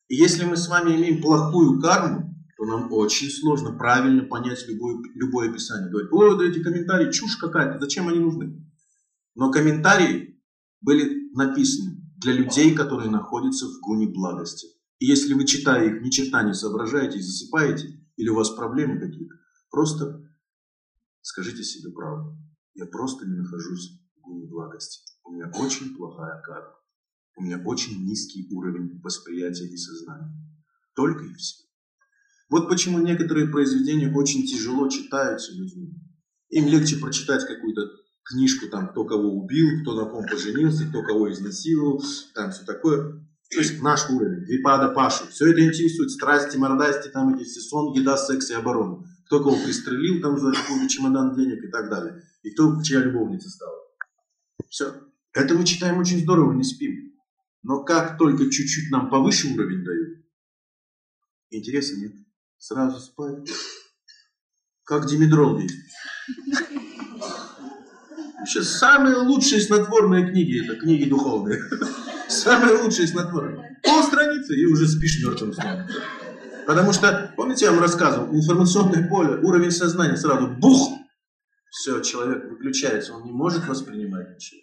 И 0.08 0.16
если 0.16 0.46
мы 0.46 0.56
с 0.56 0.70
вами 0.70 0.96
имеем 0.96 1.22
плохую 1.22 1.82
карму, 1.82 2.34
то 2.58 2.66
нам 2.66 2.94
очень 2.94 3.30
сложно 3.30 3.78
правильно 3.78 4.24
понять 4.24 4.66
любое, 4.70 5.04
любое 5.16 5.50
описание. 5.50 5.90
Говорит, 5.90 6.14
о, 6.14 6.36
да 6.36 6.46
эти 6.46 6.64
комментарии, 6.64 7.12
чушь 7.12 7.36
какая-то, 7.36 7.78
зачем 7.82 8.08
они 8.08 8.20
нужны? 8.20 8.66
Но 9.36 9.52
комментарии 9.52 10.42
были 10.80 11.25
написаны 11.36 12.02
для 12.18 12.34
людей, 12.34 12.74
которые 12.74 13.10
находятся 13.10 13.68
в 13.68 13.80
гуне 13.82 14.08
благости. 14.08 14.68
И 15.00 15.06
если 15.06 15.34
вы, 15.34 15.46
читая 15.46 15.88
их, 15.88 16.02
ни 16.02 16.10
черта 16.10 16.44
не 16.44 16.54
соображаете 16.54 17.20
и 17.20 17.22
засыпаете, 17.22 18.00
или 18.16 18.30
у 18.30 18.36
вас 18.36 18.50
проблемы 18.52 19.00
какие-то, 19.00 19.36
просто 19.70 20.22
скажите 21.22 21.64
себе 21.64 21.92
правду. 21.92 22.38
Я 22.74 22.86
просто 22.86 23.26
не 23.26 23.36
нахожусь 23.36 24.00
в 24.18 24.22
гуне 24.22 24.46
благости. 24.48 25.04
У 25.24 25.32
меня 25.32 25.52
очень 25.56 25.96
плохая 25.96 26.42
карма. 26.42 26.76
У 27.38 27.44
меня 27.44 27.62
очень 27.66 28.06
низкий 28.06 28.48
уровень 28.52 29.00
восприятия 29.02 29.68
и 29.68 29.78
сознания. 29.78 30.34
Только 30.96 31.26
и 31.26 31.34
все. 31.34 31.66
Вот 32.50 32.70
почему 32.70 33.00
некоторые 33.00 33.48
произведения 33.48 34.14
очень 34.14 34.46
тяжело 34.46 34.88
читаются 34.88 35.52
людьми. 35.54 35.94
Им 36.50 36.68
легче 36.68 36.98
прочитать 36.98 37.46
какую-то 37.46 37.82
книжку, 38.26 38.68
там, 38.68 38.90
кто 38.90 39.06
кого 39.06 39.30
убил, 39.30 39.82
кто 39.82 39.94
на 39.94 40.10
ком 40.10 40.26
поженился, 40.26 40.88
кто 40.88 41.04
кого 41.04 41.32
изнасиловал, 41.32 42.04
там 42.34 42.52
все 42.52 42.66
такое. 42.66 43.22
То 43.52 43.60
есть 43.60 43.82
наш 43.82 44.10
уровень, 44.10 44.44
Випада 44.44 44.90
Пашу. 44.90 45.28
Все 45.28 45.52
это 45.52 45.64
интересует. 45.64 46.12
Страсти, 46.12 46.58
мордасти, 46.58 47.10
там 47.10 47.36
эти 47.36 47.44
все 47.44 47.62
сон, 47.62 47.94
еда, 47.94 48.18
секс 48.18 48.50
и 48.50 48.54
оборона. 48.54 49.08
Кто 49.28 49.40
кого 49.40 49.56
пристрелил 49.56 50.22
там 50.22 50.38
за 50.40 50.52
какой-то 50.52 50.90
чемодан 50.90 51.36
денег 51.36 51.64
и 51.64 51.68
так 51.70 51.90
далее. 51.90 52.24
И 52.42 52.52
кто 52.52 52.82
чья 52.82 53.00
любовница 53.00 53.50
стала. 53.50 53.78
Все. 54.68 54.94
Это 55.34 55.54
мы 55.54 55.64
читаем 55.64 56.00
очень 56.00 56.22
здорово, 56.22 56.54
не 56.54 56.64
спим. 56.64 57.14
Но 57.62 57.84
как 57.84 58.18
только 58.18 58.50
чуть-чуть 58.50 58.92
нам 58.92 59.10
повыше 59.10 59.48
уровень 59.48 59.84
дают, 59.84 60.20
интереса 61.50 61.96
нет. 61.98 62.14
Сразу 62.58 63.00
спать. 63.00 63.50
Как 64.84 65.08
димедрол 65.08 65.60
есть. 65.60 65.76
Вообще 68.46 68.62
самые 68.62 69.16
лучшие 69.16 69.60
снотворные 69.60 70.30
книги, 70.30 70.64
это 70.64 70.80
книги 70.80 71.10
духовные. 71.10 71.60
Самые 72.30 72.80
лучшие 72.80 73.08
снотворные. 73.08 73.80
Пол 73.82 74.04
страницы 74.04 74.56
и 74.56 74.66
уже 74.66 74.88
спишь 74.88 75.26
мертвым 75.26 75.52
сном. 75.52 75.88
Потому 76.68 76.93
что, 76.93 77.34
помните, 77.36 77.66
я 77.66 77.72
вам 77.72 77.80
рассказывал, 77.80 78.32
информационное 78.36 79.10
поле, 79.10 79.39
уровень 79.41 79.72
сознания 79.72 80.16
сразу 80.16 80.46
бух, 80.46 80.93
все, 81.72 82.02
человек 82.02 82.52
выключается, 82.52 83.16
он 83.16 83.24
не 83.24 83.32
может 83.32 83.68
воспринимать 83.68 84.36
ничего. 84.36 84.62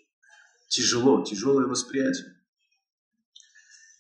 Тяжело, 0.68 1.24
тяжелое 1.24 1.66
восприятие. 1.66 2.36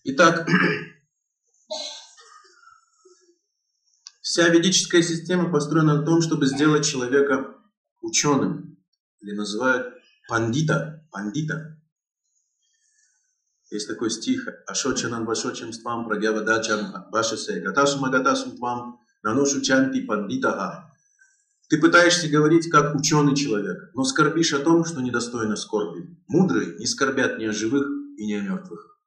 Итак, 0.04 0.48
вся 4.20 4.48
ведическая 4.48 5.02
система 5.02 5.50
построена 5.50 5.96
на 5.96 6.02
том, 6.04 6.22
чтобы 6.22 6.46
сделать 6.46 6.86
человека 6.86 7.56
ученым, 8.00 8.72
или 9.22 9.32
называют 9.32 9.94
пандита, 10.28 11.06
пандита. 11.10 11.78
Есть 13.70 13.88
такой 13.88 14.10
стих 14.10 14.46
«Ашочанан 14.66 15.24
вашочам 15.24 15.72
твам 15.72 16.06
прагявадачам 16.06 17.10
вашасе 17.10 17.60
гатасум 17.60 18.04
агатасум 18.04 18.56
твам 18.56 19.00
наношу 19.22 19.62
чанти 19.62 20.02
пандитаха». 20.02 20.92
Ты 21.70 21.78
пытаешься 21.78 22.28
говорить 22.28 22.68
как 22.68 22.94
ученый 22.94 23.34
человек, 23.34 23.90
но 23.94 24.04
скорбишь 24.04 24.52
о 24.52 24.58
том, 24.58 24.84
что 24.84 25.00
недостойно 25.00 25.56
скорби. 25.56 26.18
Мудрые 26.28 26.76
не 26.76 26.84
скорбят 26.84 27.38
ни 27.38 27.46
о 27.46 27.52
живых 27.52 27.86
и 28.18 28.26
ни 28.26 28.34
о 28.34 28.42
мертвых. 28.42 28.98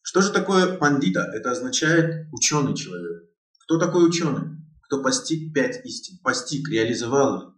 Что 0.00 0.22
же 0.22 0.32
такое 0.32 0.78
пандита? 0.78 1.30
Это 1.34 1.50
означает 1.50 2.28
ученый 2.32 2.74
человек. 2.74 3.24
Кто 3.64 3.78
такой 3.78 4.08
ученый? 4.08 4.56
Кто 4.82 5.02
постиг 5.02 5.52
пять 5.52 5.84
истин, 5.84 6.18
постиг, 6.22 6.70
реализовал 6.70 7.36
их, 7.36 7.53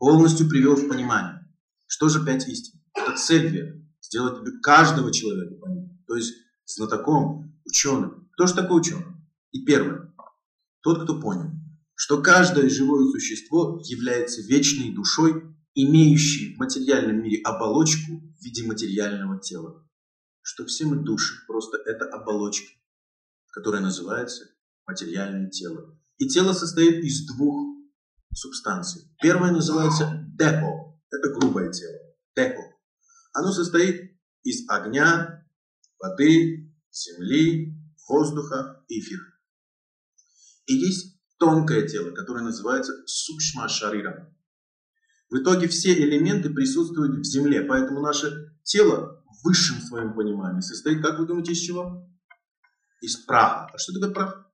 полностью 0.00 0.48
привел 0.48 0.74
в 0.74 0.88
понимание. 0.88 1.46
Что 1.86 2.08
же 2.08 2.24
пять 2.24 2.48
истин? 2.48 2.80
Это 2.94 3.16
цель 3.16 3.46
веры. 3.48 3.86
Сделать 4.00 4.42
каждого 4.62 5.12
человека 5.12 5.54
понять. 5.56 5.90
То 6.06 6.16
есть 6.16 6.34
знатоком, 6.64 7.54
ученым. 7.64 8.28
Кто 8.32 8.46
же 8.46 8.54
такой 8.54 8.80
ученый? 8.80 9.04
И 9.52 9.64
первое. 9.64 10.12
Тот, 10.80 11.04
кто 11.04 11.20
понял, 11.20 11.50
что 11.94 12.22
каждое 12.22 12.70
живое 12.70 13.10
существо 13.10 13.80
является 13.84 14.40
вечной 14.40 14.94
душой, 14.94 15.54
имеющей 15.74 16.54
в 16.54 16.58
материальном 16.58 17.22
мире 17.22 17.42
оболочку 17.42 18.12
в 18.38 18.42
виде 18.42 18.66
материального 18.66 19.38
тела. 19.38 19.86
Что 20.40 20.64
все 20.64 20.86
мы 20.86 20.96
души, 20.96 21.44
просто 21.46 21.76
это 21.76 22.06
оболочка, 22.06 22.72
которая 23.52 23.82
называется 23.82 24.46
материальное 24.86 25.50
тело. 25.50 25.94
И 26.16 26.26
тело 26.26 26.54
состоит 26.54 27.04
из 27.04 27.26
двух 27.26 27.79
субстанции. 28.32 29.02
Первое 29.20 29.50
называется 29.50 30.26
депо. 30.38 30.98
Это 31.10 31.34
грубое 31.38 31.70
тело. 31.70 31.98
Депо. 32.36 32.62
Оно 33.32 33.52
состоит 33.52 34.18
из 34.42 34.68
огня, 34.68 35.46
воды, 35.98 36.72
земли, 36.90 37.76
воздуха 38.08 38.84
и 38.88 39.00
эфира. 39.00 39.24
И 40.66 40.74
есть 40.74 41.20
тонкое 41.38 41.86
тело, 41.86 42.10
которое 42.12 42.44
называется 42.44 42.92
сукшма 43.06 43.68
шарира. 43.68 44.34
В 45.30 45.36
итоге 45.36 45.68
все 45.68 45.92
элементы 45.92 46.50
присутствуют 46.50 47.20
в 47.20 47.24
земле, 47.24 47.62
поэтому 47.62 48.00
наше 48.00 48.56
тело 48.64 49.24
в 49.26 49.44
высшем 49.44 49.80
своем 49.80 50.14
понимании 50.14 50.60
состоит, 50.60 51.02
как 51.02 51.18
вы 51.18 51.26
думаете, 51.26 51.52
из 51.52 51.58
чего? 51.58 52.10
из 53.00 53.16
праха. 53.16 53.66
А 53.72 53.78
что 53.78 53.92
такое 53.94 54.10
прах? 54.12 54.52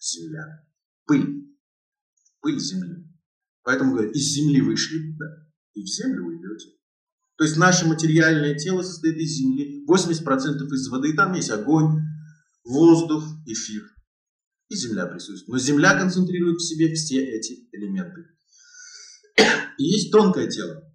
Земля. 0.00 0.66
Пыль. 1.06 1.47
Пыль 2.48 2.60
земли. 2.60 3.04
Поэтому 3.62 3.92
говорят, 3.92 4.14
из 4.14 4.32
земли 4.32 4.62
вышли, 4.62 5.14
да, 5.18 5.26
и 5.74 5.82
в 5.82 5.86
землю 5.86 6.24
уйдете. 6.24 6.70
То 7.36 7.44
есть 7.44 7.58
наше 7.58 7.84
материальное 7.84 8.54
тело 8.54 8.80
состоит 8.80 9.18
из 9.18 9.36
земли, 9.36 9.84
80% 9.86 10.72
из 10.72 10.88
воды, 10.88 11.14
там 11.14 11.34
есть 11.34 11.50
огонь, 11.50 12.00
воздух, 12.64 13.22
эфир. 13.44 13.82
И 14.70 14.76
земля 14.76 15.04
присутствует. 15.04 15.48
Но 15.48 15.58
земля 15.58 15.98
концентрирует 15.98 16.56
в 16.56 16.66
себе 16.66 16.94
все 16.94 17.22
эти 17.22 17.68
элементы. 17.72 18.24
И 19.76 19.84
есть 19.84 20.10
тонкое 20.10 20.48
тело. 20.48 20.90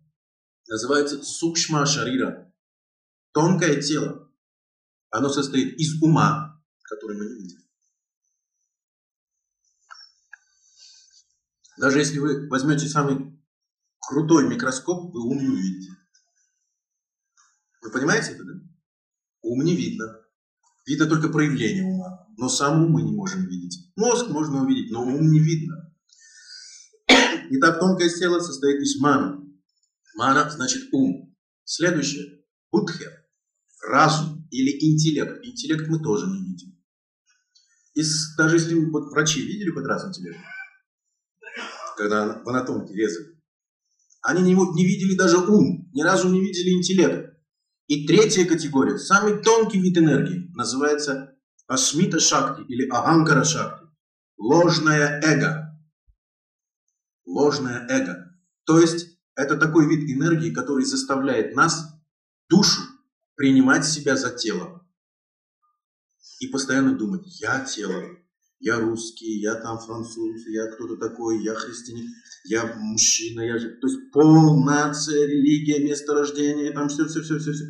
Называется 0.68 1.22
сукшма 1.22 1.86
шарира. 1.86 2.52
Тонкое 3.32 3.80
тело. 3.80 4.28
Оно 5.12 5.30
состоит 5.30 5.80
из 5.80 6.02
ума, 6.02 6.60
который 6.82 7.16
мы 7.16 7.28
не 7.28 7.44
видим. 7.44 7.63
Даже 11.78 12.00
если 12.00 12.20
вы 12.20 12.48
возьмете 12.50 12.88
самый 12.88 13.40
крутой 14.00 14.48
микроскоп, 14.48 15.14
вы 15.14 15.22
ум 15.22 15.40
не 15.40 15.48
увидите. 15.48 15.92
Вы 17.82 17.92
понимаете 17.92 18.32
это, 18.32 18.44
да? 18.44 18.54
Ум 19.42 19.64
не 19.64 19.76
видно. 19.76 20.20
Видно 20.86 21.08
только 21.08 21.30
проявление 21.30 21.84
ума. 21.84 22.28
Но 22.38 22.50
сам 22.50 22.84
ум 22.84 22.92
мы 22.92 23.02
не 23.04 23.12
можем 23.12 23.46
видеть. 23.46 23.92
Мозг 23.96 24.30
можно 24.30 24.64
увидеть, 24.64 24.92
но 24.92 25.04
ум 25.04 25.32
не 25.32 25.40
видно. 25.40 25.94
Итак, 27.50 27.80
тонкое 27.80 28.10
тело 28.10 28.40
состоит 28.40 28.82
из 28.82 29.00
маны. 29.00 29.44
Мана 30.16 30.50
значит 30.50 30.90
ум. 30.94 31.36
Следующее. 31.64 32.44
Будхе. 32.72 33.10
Разум 33.88 34.48
или 34.52 34.72
интеллект. 34.92 35.44
Интеллект 35.44 35.88
мы 35.88 36.00
тоже 36.00 36.28
не 36.28 36.40
видим. 36.40 36.80
Из, 37.96 38.36
даже 38.36 38.56
если 38.58 38.76
вот 38.76 39.12
врачи 39.12 39.42
видели 39.42 39.70
хоть 39.70 39.86
раз 39.86 40.08
интеллект, 40.08 40.40
когда 41.96 42.42
в 42.44 42.50
анатомике 42.50 42.94
резали, 42.94 43.40
они 44.22 44.42
не, 44.42 44.54
не 44.54 44.86
видели 44.86 45.16
даже 45.16 45.38
ум, 45.38 45.90
ни 45.94 46.02
разу 46.02 46.30
не 46.30 46.40
видели 46.40 46.72
интеллект. 46.72 47.34
И 47.88 48.08
третья 48.08 48.46
категория, 48.46 48.98
самый 48.98 49.42
тонкий 49.42 49.80
вид 49.80 49.98
энергии, 49.98 50.50
называется 50.56 51.38
Асмита 51.68 52.20
Шакти 52.20 52.62
или 52.62 52.88
Аганкара 52.90 53.44
Шакти. 53.44 53.86
Ложное 54.38 55.22
эго. 55.22 55.78
Ложное 57.26 57.86
эго. 57.90 58.40
То 58.66 58.80
есть 58.80 59.18
это 59.36 59.58
такой 59.58 59.88
вид 59.88 60.10
энергии, 60.10 60.54
который 60.54 60.86
заставляет 60.86 61.56
нас, 61.56 61.94
душу, 62.50 62.82
принимать 63.36 63.86
себя 63.86 64.16
за 64.16 64.32
тело. 64.32 64.88
И 66.40 66.48
постоянно 66.48 66.98
думать, 66.98 67.40
я 67.42 67.66
тело, 67.66 68.18
я 68.64 68.80
русский, 68.80 69.42
я 69.42 69.56
там 69.56 69.78
француз, 69.78 70.48
я 70.48 70.68
кто-то 70.68 70.96
такой, 70.96 71.44
я 71.44 71.54
христианин, 71.54 72.08
я 72.46 72.74
мужчина, 72.78 73.42
я. 73.42 73.60
То 73.60 73.88
есть 73.88 74.12
пол, 74.12 74.64
нация, 74.64 75.28
религия, 75.28 75.84
место 75.84 76.14
рождения, 76.14 76.72
там 76.72 76.88
все, 76.88 77.06
все, 77.06 77.22
все, 77.22 77.40
все, 77.40 77.52
все. 77.52 77.66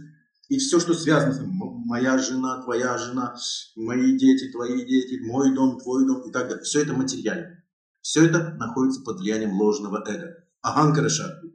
И 0.49 0.59
все, 0.59 0.79
что 0.79 0.93
связано 0.93 1.33
с 1.33 1.41
моя 1.43 2.19
жена, 2.19 2.61
твоя 2.61 2.95
жена, 2.99 3.35
мои 3.75 4.15
дети, 4.19 4.51
твои 4.51 4.85
дети, 4.85 5.19
мой 5.23 5.55
дом, 5.55 5.79
твой 5.79 6.05
дом 6.05 6.29
и 6.29 6.31
так 6.31 6.47
далее. 6.47 6.63
Все 6.63 6.83
это 6.83 6.93
материально. 6.93 7.63
Все 8.01 8.25
это 8.27 8.53
находится 8.59 9.01
под 9.01 9.19
влиянием 9.19 9.53
ложного 9.53 10.03
эго. 10.07 10.45
Аханкара 10.61 11.09
Шакти. 11.09 11.53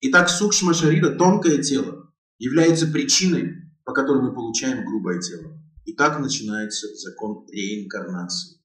Итак, 0.00 0.28
сукшма 0.28 0.74
шарида, 0.74 1.14
тонкое 1.14 1.58
тело, 1.62 2.12
является 2.38 2.88
причиной, 2.88 3.70
по 3.84 3.92
которой 3.92 4.22
мы 4.22 4.34
получаем 4.34 4.84
грубое 4.84 5.20
тело. 5.20 5.59
И 5.84 5.94
так 5.94 6.20
начинается 6.20 6.86
закон 6.94 7.46
реинкарнации. 7.48 8.60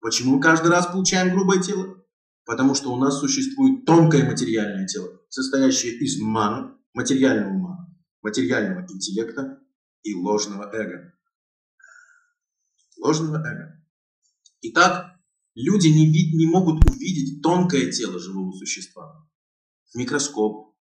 Почему 0.00 0.36
мы 0.36 0.40
каждый 0.40 0.70
раз 0.70 0.86
получаем 0.86 1.34
грубое 1.34 1.60
тело? 1.60 2.04
Потому 2.44 2.74
что 2.74 2.92
у 2.92 2.96
нас 2.96 3.18
существует 3.18 3.84
тонкое 3.84 4.24
материальное 4.24 4.86
тело, 4.86 5.20
состоящее 5.28 5.98
из 5.98 6.20
маны, 6.20 6.72
материального 6.94 7.50
ума, 7.50 7.94
материального 8.22 8.86
интеллекта 8.90 9.60
и 10.02 10.14
ложного 10.14 10.70
эго. 10.72 11.12
Ложного 12.98 13.36
эго. 13.36 13.84
Итак, 14.62 15.18
люди 15.54 15.88
не, 15.88 16.06
вид, 16.06 16.34
не 16.34 16.46
могут 16.46 16.84
увидеть 16.88 17.42
тонкое 17.42 17.90
тело 17.92 18.18
живого 18.18 18.52
существа. 18.52 19.28
В 19.92 19.98
микроскоп, 19.98 20.74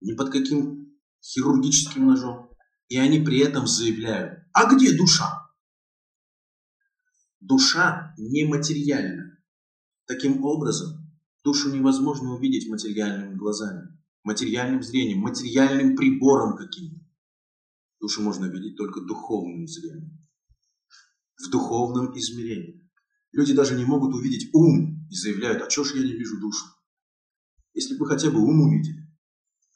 ни 0.00 0.14
под 0.14 0.30
каким 0.30 0.98
хирургическим 1.22 2.06
ножом. 2.06 2.51
И 2.88 2.98
они 2.98 3.20
при 3.20 3.38
этом 3.38 3.66
заявляют, 3.66 4.44
а 4.52 4.72
где 4.72 4.96
душа? 4.96 5.50
Душа 7.40 8.14
нематериальна. 8.18 9.38
Таким 10.06 10.44
образом, 10.44 11.10
душу 11.42 11.74
невозможно 11.74 12.34
увидеть 12.34 12.68
материальными 12.68 13.34
глазами, 13.34 13.98
материальным 14.24 14.82
зрением, 14.82 15.20
материальным 15.20 15.96
прибором 15.96 16.56
каким-то. 16.56 17.00
Душу 18.00 18.22
можно 18.22 18.46
видеть 18.46 18.76
только 18.76 19.00
духовным 19.00 19.66
зрением, 19.66 20.26
в 21.36 21.50
духовном 21.50 22.16
измерении. 22.18 22.88
Люди 23.32 23.54
даже 23.54 23.74
не 23.76 23.84
могут 23.84 24.14
увидеть 24.14 24.50
ум 24.52 25.06
и 25.10 25.14
заявляют, 25.14 25.62
а 25.62 25.70
что 25.70 25.84
ж 25.84 25.94
я 25.94 26.02
не 26.02 26.12
вижу 26.12 26.38
душу? 26.40 26.66
Если 27.74 27.96
бы 27.96 28.06
хотя 28.06 28.30
бы 28.30 28.40
ум 28.40 28.60
увидели, 28.60 29.08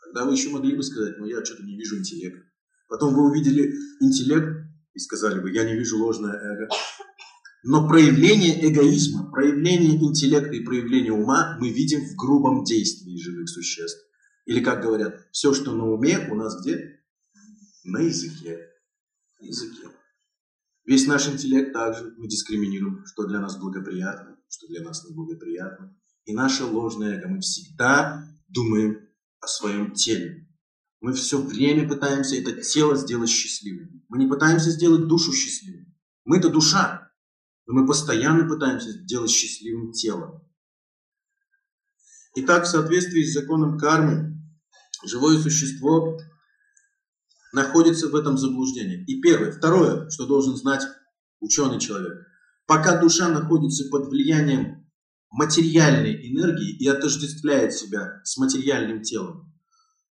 тогда 0.05 0.27
вы 0.27 0.35
еще 0.35 0.51
могли 0.51 0.77
бы 0.77 0.83
сказать, 0.83 1.19
ну 1.19 1.25
я 1.25 1.43
что-то 1.45 1.63
не 1.63 1.77
вижу 1.77 1.99
интеллекта. 1.99 2.47
Потом 2.89 3.15
вы 3.15 3.31
увидели 3.31 3.73
интеллект 4.01 4.67
и 4.95 4.99
сказали 4.99 5.41
бы, 5.41 5.51
я 5.51 5.65
не 5.65 5.75
вижу 5.75 5.99
ложное 5.99 6.35
эго. 6.35 6.69
Но 7.65 7.89
проявление 7.89 8.71
эгоизма, 8.71 9.31
проявление 9.31 9.97
интеллекта 9.97 10.55
и 10.55 10.65
проявление 10.65 11.13
ума 11.13 11.57
мы 11.59 11.71
видим 11.71 12.01
в 12.01 12.15
грубом 12.15 12.65
действии 12.65 13.21
живых 13.21 13.49
существ. 13.49 14.07
Или, 14.45 14.63
как 14.63 14.83
говорят, 14.83 15.27
все, 15.33 15.53
что 15.53 15.73
на 15.73 15.91
уме, 15.91 16.29
у 16.31 16.37
нас 16.37 16.61
где? 16.63 17.01
На 17.85 17.99
языке. 17.99 18.61
На 19.41 19.47
языке. 19.47 19.89
Весь 20.85 21.09
наш 21.09 21.29
интеллект 21.29 21.73
также 21.73 22.15
мы 22.17 22.29
дискриминируем, 22.29 23.05
что 23.07 23.27
для 23.27 23.41
нас 23.41 23.59
благоприятно, 23.59 24.39
что 24.49 24.69
для 24.69 24.83
нас 24.83 25.05
неблагоприятно. 25.05 25.99
И 26.25 26.33
наше 26.33 26.65
ложное 26.65 27.19
эго, 27.19 27.29
мы 27.29 27.41
всегда 27.41 28.25
думаем 28.49 29.09
о 29.41 29.49
своем 29.49 29.93
теле, 29.93 30.46
мы 31.01 31.13
все 31.13 31.41
время 31.41 31.89
пытаемся 31.89 32.37
это 32.37 32.61
тело 32.61 32.97
сделать 32.97 33.31
счастливым. 33.31 34.05
Мы 34.09 34.19
не 34.19 34.27
пытаемся 34.27 34.71
сделать 34.71 35.07
душу 35.07 35.33
счастливой. 35.33 35.87
Мы 36.25 36.39
это 36.39 36.49
душа, 36.49 37.11
но 37.67 37.75
мы 37.75 37.87
постоянно 37.87 38.49
пытаемся 38.49 38.91
сделать 38.91 39.31
счастливым 39.31 39.93
тело. 39.93 40.43
Итак, 42.37 42.65
в 42.65 42.69
соответствии 42.69 43.23
с 43.23 43.33
законом 43.33 43.79
кармы, 43.79 44.39
живое 45.05 45.39
существо 45.39 46.19
находится 47.53 48.09
в 48.09 48.15
этом 48.15 48.37
заблуждении. 48.37 49.05
И 49.05 49.21
первое. 49.21 49.53
Второе, 49.53 50.09
что 50.11 50.27
должен 50.27 50.57
знать 50.57 50.83
ученый 51.41 51.81
человек. 51.81 52.27
Пока 52.67 53.01
душа 53.01 53.29
находится 53.29 53.89
под 53.91 54.09
влиянием 54.09 54.87
материальной 55.31 56.31
энергии 56.31 56.77
и 56.77 56.87
отождествляет 56.89 57.73
себя 57.73 58.21
с 58.25 58.37
материальным 58.37 59.03
телом, 59.03 59.46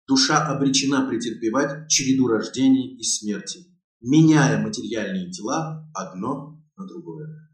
Душа 0.07 0.45
обречена 0.45 1.07
претерпевать 1.07 1.90
череду 1.90 2.27
рождений 2.27 2.95
и 2.95 3.03
смерти, 3.03 3.65
меняя 4.02 4.61
материальные 4.61 5.32
тела 5.32 5.90
одно 5.95 6.64
на 6.77 6.86
другое. 6.86 7.49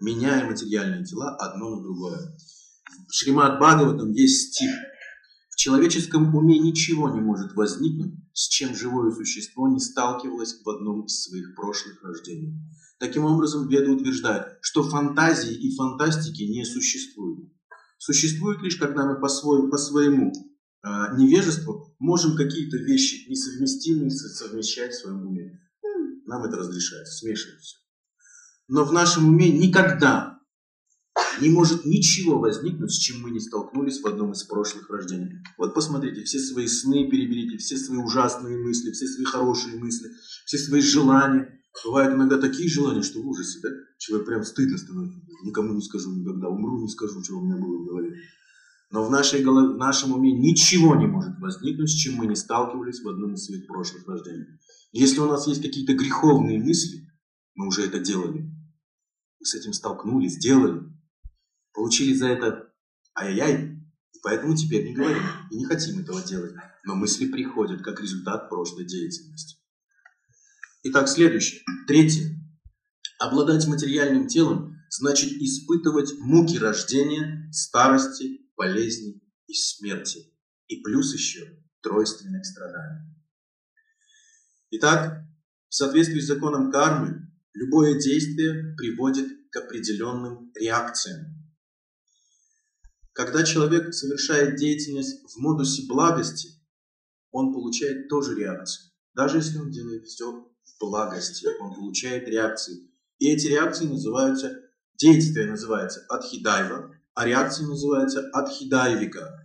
Меняя 0.00 0.48
материальные 0.48 1.04
тела 1.04 1.36
одно 1.36 1.76
на 1.76 1.82
другое. 1.82 2.34
В 3.08 3.12
Шримад 3.12 3.58
Бхагаватам 3.58 4.10
есть 4.12 4.54
стих. 4.54 4.70
В 5.50 5.56
человеческом 5.56 6.34
уме 6.34 6.58
ничего 6.60 7.10
не 7.10 7.20
может 7.20 7.54
возникнуть, 7.54 8.14
с 8.32 8.48
чем 8.48 8.74
живое 8.74 9.10
существо 9.12 9.68
не 9.68 9.80
сталкивалось 9.80 10.62
в 10.62 10.68
одном 10.68 11.04
из 11.04 11.22
своих 11.22 11.54
прошлых 11.54 12.02
рождений. 12.02 12.54
Таким 12.98 13.24
образом, 13.24 13.68
Веда 13.68 13.90
утверждает, 13.90 14.58
что 14.62 14.82
фантазии 14.82 15.54
и 15.54 15.74
фантастики 15.76 16.42
не 16.42 16.64
существует 16.64 17.55
существует 17.98 18.62
лишь, 18.62 18.76
когда 18.76 19.06
мы 19.06 19.20
по, 19.20 19.28
свой, 19.28 19.70
по 19.70 19.76
своему 19.76 20.32
э, 20.32 20.88
невежеству 21.16 21.94
можем 21.98 22.36
какие-то 22.36 22.76
вещи 22.76 23.28
несовместимые 23.28 24.10
совмещать 24.10 24.92
в 24.92 25.00
своем 25.00 25.26
уме. 25.26 25.60
Нам 26.26 26.42
это 26.42 26.56
разрешается, 26.56 27.18
смешивать 27.18 27.60
все. 27.60 27.78
Но 28.68 28.84
в 28.84 28.92
нашем 28.92 29.28
уме 29.28 29.50
никогда 29.50 30.40
не 31.40 31.48
может 31.48 31.84
ничего 31.84 32.38
возникнуть, 32.38 32.92
с 32.92 32.98
чем 32.98 33.20
мы 33.20 33.30
не 33.30 33.40
столкнулись 33.40 34.00
в 34.00 34.06
одном 34.06 34.32
из 34.32 34.42
прошлых 34.42 34.90
рождений. 34.90 35.42
Вот 35.56 35.74
посмотрите, 35.74 36.24
все 36.24 36.38
свои 36.38 36.66
сны 36.66 37.08
переберите, 37.08 37.58
все 37.58 37.76
свои 37.76 37.98
ужасные 37.98 38.58
мысли, 38.58 38.90
все 38.90 39.06
свои 39.06 39.24
хорошие 39.24 39.78
мысли, 39.78 40.10
все 40.44 40.58
свои 40.58 40.80
желания. 40.80 41.60
Бывают 41.84 42.14
иногда 42.14 42.38
такие 42.38 42.68
желания, 42.68 43.02
что 43.02 43.20
в 43.20 43.28
ужасе, 43.28 43.60
да? 43.62 43.68
Человек 43.98 44.26
прям 44.26 44.44
стыдно 44.44 44.78
становится. 44.78 45.20
Никому 45.44 45.74
не 45.74 45.82
скажу 45.82 46.12
никогда, 46.12 46.48
умру, 46.48 46.80
не 46.80 46.88
скажу, 46.88 47.22
что 47.22 47.38
у 47.38 47.44
меня 47.44 47.56
было 47.56 47.82
в 47.82 47.86
голове. 47.86 48.16
Но 48.90 49.04
в, 49.04 49.10
нашей 49.10 49.42
голове, 49.42 49.74
в 49.74 49.78
нашем 49.78 50.12
уме 50.12 50.32
ничего 50.32 50.94
не 50.94 51.06
может 51.06 51.38
возникнуть, 51.40 51.90
с 51.90 51.94
чем 51.94 52.14
мы 52.14 52.26
не 52.26 52.36
сталкивались 52.36 53.02
в 53.02 53.08
одном 53.08 53.34
из 53.34 53.44
своих 53.44 53.66
прошлых 53.66 54.06
рождений. 54.06 54.46
Если 54.92 55.18
у 55.18 55.26
нас 55.26 55.46
есть 55.46 55.60
какие-то 55.60 55.94
греховные 55.94 56.62
мысли, 56.62 57.06
мы 57.54 57.66
уже 57.66 57.84
это 57.84 57.98
делали. 57.98 58.42
Мы 59.40 59.44
с 59.44 59.54
этим 59.54 59.72
столкнулись, 59.72 60.34
сделали. 60.34 60.82
Получили 61.74 62.14
за 62.14 62.28
это 62.28 62.72
ай-яй-яй. 63.18 63.76
И 64.12 64.18
поэтому 64.22 64.56
теперь 64.56 64.86
не 64.86 64.94
говорим 64.94 65.22
и 65.50 65.56
не 65.56 65.64
хотим 65.64 65.98
этого 65.98 66.22
делать. 66.22 66.54
Но 66.84 66.94
мысли 66.94 67.26
приходят 67.26 67.82
как 67.82 68.00
результат 68.00 68.48
прошлой 68.48 68.86
деятельности. 68.86 69.58
Итак, 70.88 71.08
следующее. 71.08 71.62
Третье. 71.88 72.30
Обладать 73.18 73.66
материальным 73.66 74.28
телом 74.28 74.76
значит 74.88 75.32
испытывать 75.32 76.16
муки 76.20 76.58
рождения, 76.58 77.50
старости, 77.50 78.48
болезни 78.56 79.20
и 79.48 79.52
смерти. 79.52 80.32
И 80.68 80.80
плюс 80.82 81.12
еще 81.12 81.60
тройственных 81.82 82.46
страданий. 82.46 83.16
Итак, 84.70 85.24
в 85.68 85.74
соответствии 85.74 86.20
с 86.20 86.28
законом 86.28 86.70
кармы, 86.70 87.32
любое 87.52 87.98
действие 87.98 88.72
приводит 88.76 89.26
к 89.50 89.56
определенным 89.56 90.52
реакциям. 90.54 91.50
Когда 93.12 93.42
человек 93.42 93.92
совершает 93.92 94.54
деятельность 94.54 95.20
в 95.24 95.36
модусе 95.38 95.84
благости, 95.88 96.50
он 97.32 97.52
получает 97.52 98.08
тоже 98.08 98.36
реакцию. 98.36 98.92
Даже 99.14 99.38
если 99.38 99.58
он 99.58 99.72
делает 99.72 100.04
все 100.06 100.46
благости, 100.80 101.46
он 101.60 101.74
получает 101.74 102.28
реакции. 102.28 102.90
И 103.18 103.30
эти 103.30 103.46
реакции 103.46 103.86
называются, 103.86 104.60
действие 104.94 105.46
называется 105.46 106.04
адхидайва, 106.08 106.94
а 107.14 107.26
реакция 107.26 107.66
называется 107.66 108.28
адхидайвика. 108.32 109.42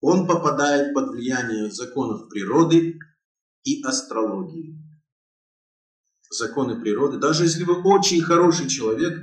Он 0.00 0.26
попадает 0.26 0.94
под 0.94 1.10
влияние 1.10 1.70
законов 1.70 2.28
природы 2.28 2.98
и 3.64 3.82
астрологии. 3.82 4.78
Законы 6.30 6.80
природы. 6.80 7.18
Даже 7.18 7.44
если 7.44 7.64
вы 7.64 7.82
очень 7.82 8.22
хороший 8.22 8.68
человек, 8.68 9.18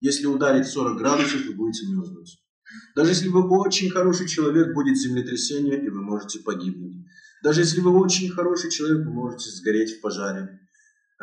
если 0.00 0.26
ударить 0.26 0.66
40 0.66 0.98
градусов, 0.98 1.44
вы 1.46 1.54
будете 1.54 1.86
мерзнуть. 1.86 2.38
Даже 2.94 3.10
если 3.10 3.28
вы 3.28 3.48
очень 3.48 3.90
хороший 3.90 4.28
человек, 4.28 4.74
будет 4.74 4.96
землетрясение, 4.96 5.82
и 5.82 5.88
вы 5.88 6.02
можете 6.02 6.40
погибнуть. 6.40 7.06
Даже 7.42 7.60
если 7.60 7.80
вы 7.80 7.98
очень 7.98 8.30
хороший 8.30 8.70
человек, 8.70 9.06
вы 9.06 9.12
можете 9.12 9.50
сгореть 9.50 9.98
в 9.98 10.00
пожаре, 10.00 10.60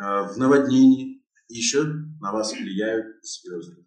в 0.00 0.36
наводнении. 0.36 1.24
Еще 1.48 1.82
на 2.20 2.32
вас 2.32 2.52
влияют 2.52 3.24
звезды. 3.24 3.86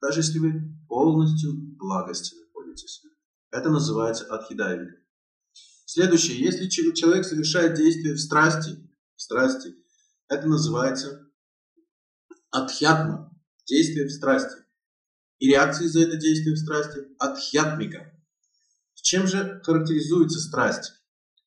Даже 0.00 0.20
если 0.20 0.38
вы 0.38 0.76
полностью 0.86 1.52
в 1.52 1.76
благости 1.76 2.34
находитесь. 2.34 3.02
Это 3.50 3.70
называется 3.70 4.26
адхидайвика. 4.26 4.96
Следующее. 5.86 6.38
Если 6.40 6.68
человек 6.68 7.24
совершает 7.24 7.74
действие 7.74 8.14
в 8.14 8.20
страсти, 8.20 8.76
в 9.16 9.22
страсти, 9.22 9.74
это 10.28 10.46
называется 10.46 11.30
адхьятма, 12.50 13.34
действие 13.66 14.06
в 14.06 14.10
страсти. 14.10 14.56
И 15.38 15.48
реакции 15.48 15.86
за 15.86 16.00
это 16.00 16.16
действие 16.16 16.54
в 16.54 16.58
страсти– 16.58 17.00
адхьятмика. 17.18 18.12
Чем 18.94 19.26
же 19.26 19.60
характеризуется 19.64 20.40
страсть? 20.40 20.92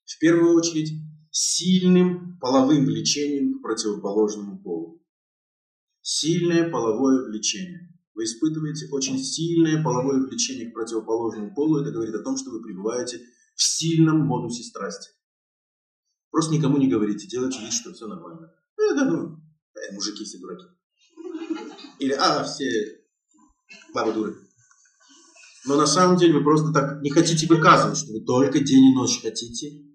В 0.06 0.20
первую 0.20 0.56
очередь, 0.56 1.02
сильным 1.40 2.40
половым 2.40 2.86
влечением 2.86 3.60
к 3.60 3.62
противоположному 3.62 4.60
полу. 4.60 5.06
Сильное 6.02 6.68
половое 6.68 7.26
влечение. 7.26 7.94
Вы 8.16 8.24
испытываете 8.24 8.88
очень 8.92 9.20
сильное 9.20 9.84
половое 9.84 10.20
влечение 10.26 10.72
к 10.72 10.74
противоположному 10.74 11.54
полу. 11.54 11.78
Это 11.78 11.92
говорит 11.92 12.16
о 12.16 12.24
том, 12.24 12.38
что 12.38 12.50
вы 12.50 12.64
пребываете 12.64 13.22
в 13.54 13.62
сильном 13.62 14.22
модусе 14.22 14.64
страсти. 14.64 15.12
Просто 16.32 16.56
никому 16.56 16.80
не 16.80 16.88
говорите, 16.88 17.28
делайте 17.28 17.60
вид, 17.60 17.72
что 17.72 17.94
все 17.94 18.08
нормально. 18.08 18.52
Ну, 18.76 18.96
да, 18.96 19.06
ну, 19.06 19.40
э, 19.76 19.94
мужики 19.94 20.24
все 20.24 20.40
дураки. 20.40 20.66
Или, 22.00 22.14
а, 22.14 22.44
все 22.46 22.66
бабы 23.94 24.14
дуры. 24.14 24.38
Но 25.68 25.76
на 25.76 25.86
самом 25.86 26.18
деле 26.18 26.34
вы 26.34 26.44
просто 26.44 26.74
так 26.74 27.04
не 27.04 27.12
хотите 27.12 27.46
выказывать, 27.46 28.00
что 28.00 28.12
вы 28.12 28.22
только 28.22 28.60
день 28.60 28.86
и 28.86 28.96
ночь 28.96 29.22
хотите 29.22 29.87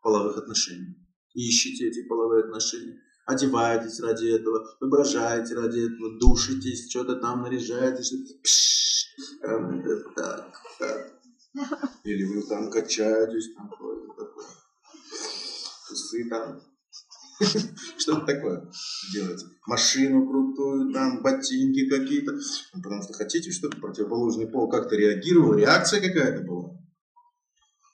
половых 0.00 0.38
отношений. 0.38 0.96
Ищете 1.34 1.88
эти 1.88 2.06
половые 2.08 2.44
отношения, 2.44 3.00
одеваетесь 3.26 4.00
ради 4.00 4.26
этого, 4.26 4.76
воображаете 4.80 5.54
ради 5.54 5.80
этого, 5.80 6.18
душитесь, 6.18 6.90
что-то 6.90 7.16
там 7.16 7.42
наряжаетесь. 7.42 8.12
Пш, 8.42 9.06
так, 10.16 10.52
так. 10.78 11.20
Или 12.04 12.24
вы 12.24 12.42
там 12.42 12.70
качаетесь, 12.70 13.54
там 13.54 13.68
такое. 13.68 13.96
Усы 15.90 16.28
там. 16.28 16.60
Что-то 17.96 18.26
такое 18.26 18.70
делаете. 19.12 19.46
Машину 19.66 20.28
крутую, 20.28 20.92
там, 20.92 21.22
ботинки 21.22 21.88
какие-то. 21.88 22.32
Ну, 22.32 22.82
потому 22.82 23.02
что 23.02 23.14
хотите, 23.14 23.50
чтобы 23.50 23.78
противоположный 23.78 24.46
пол 24.46 24.68
как-то 24.68 24.94
реагировал, 24.94 25.54
реакция 25.54 26.00
какая-то 26.00 26.42
была. 26.44 26.79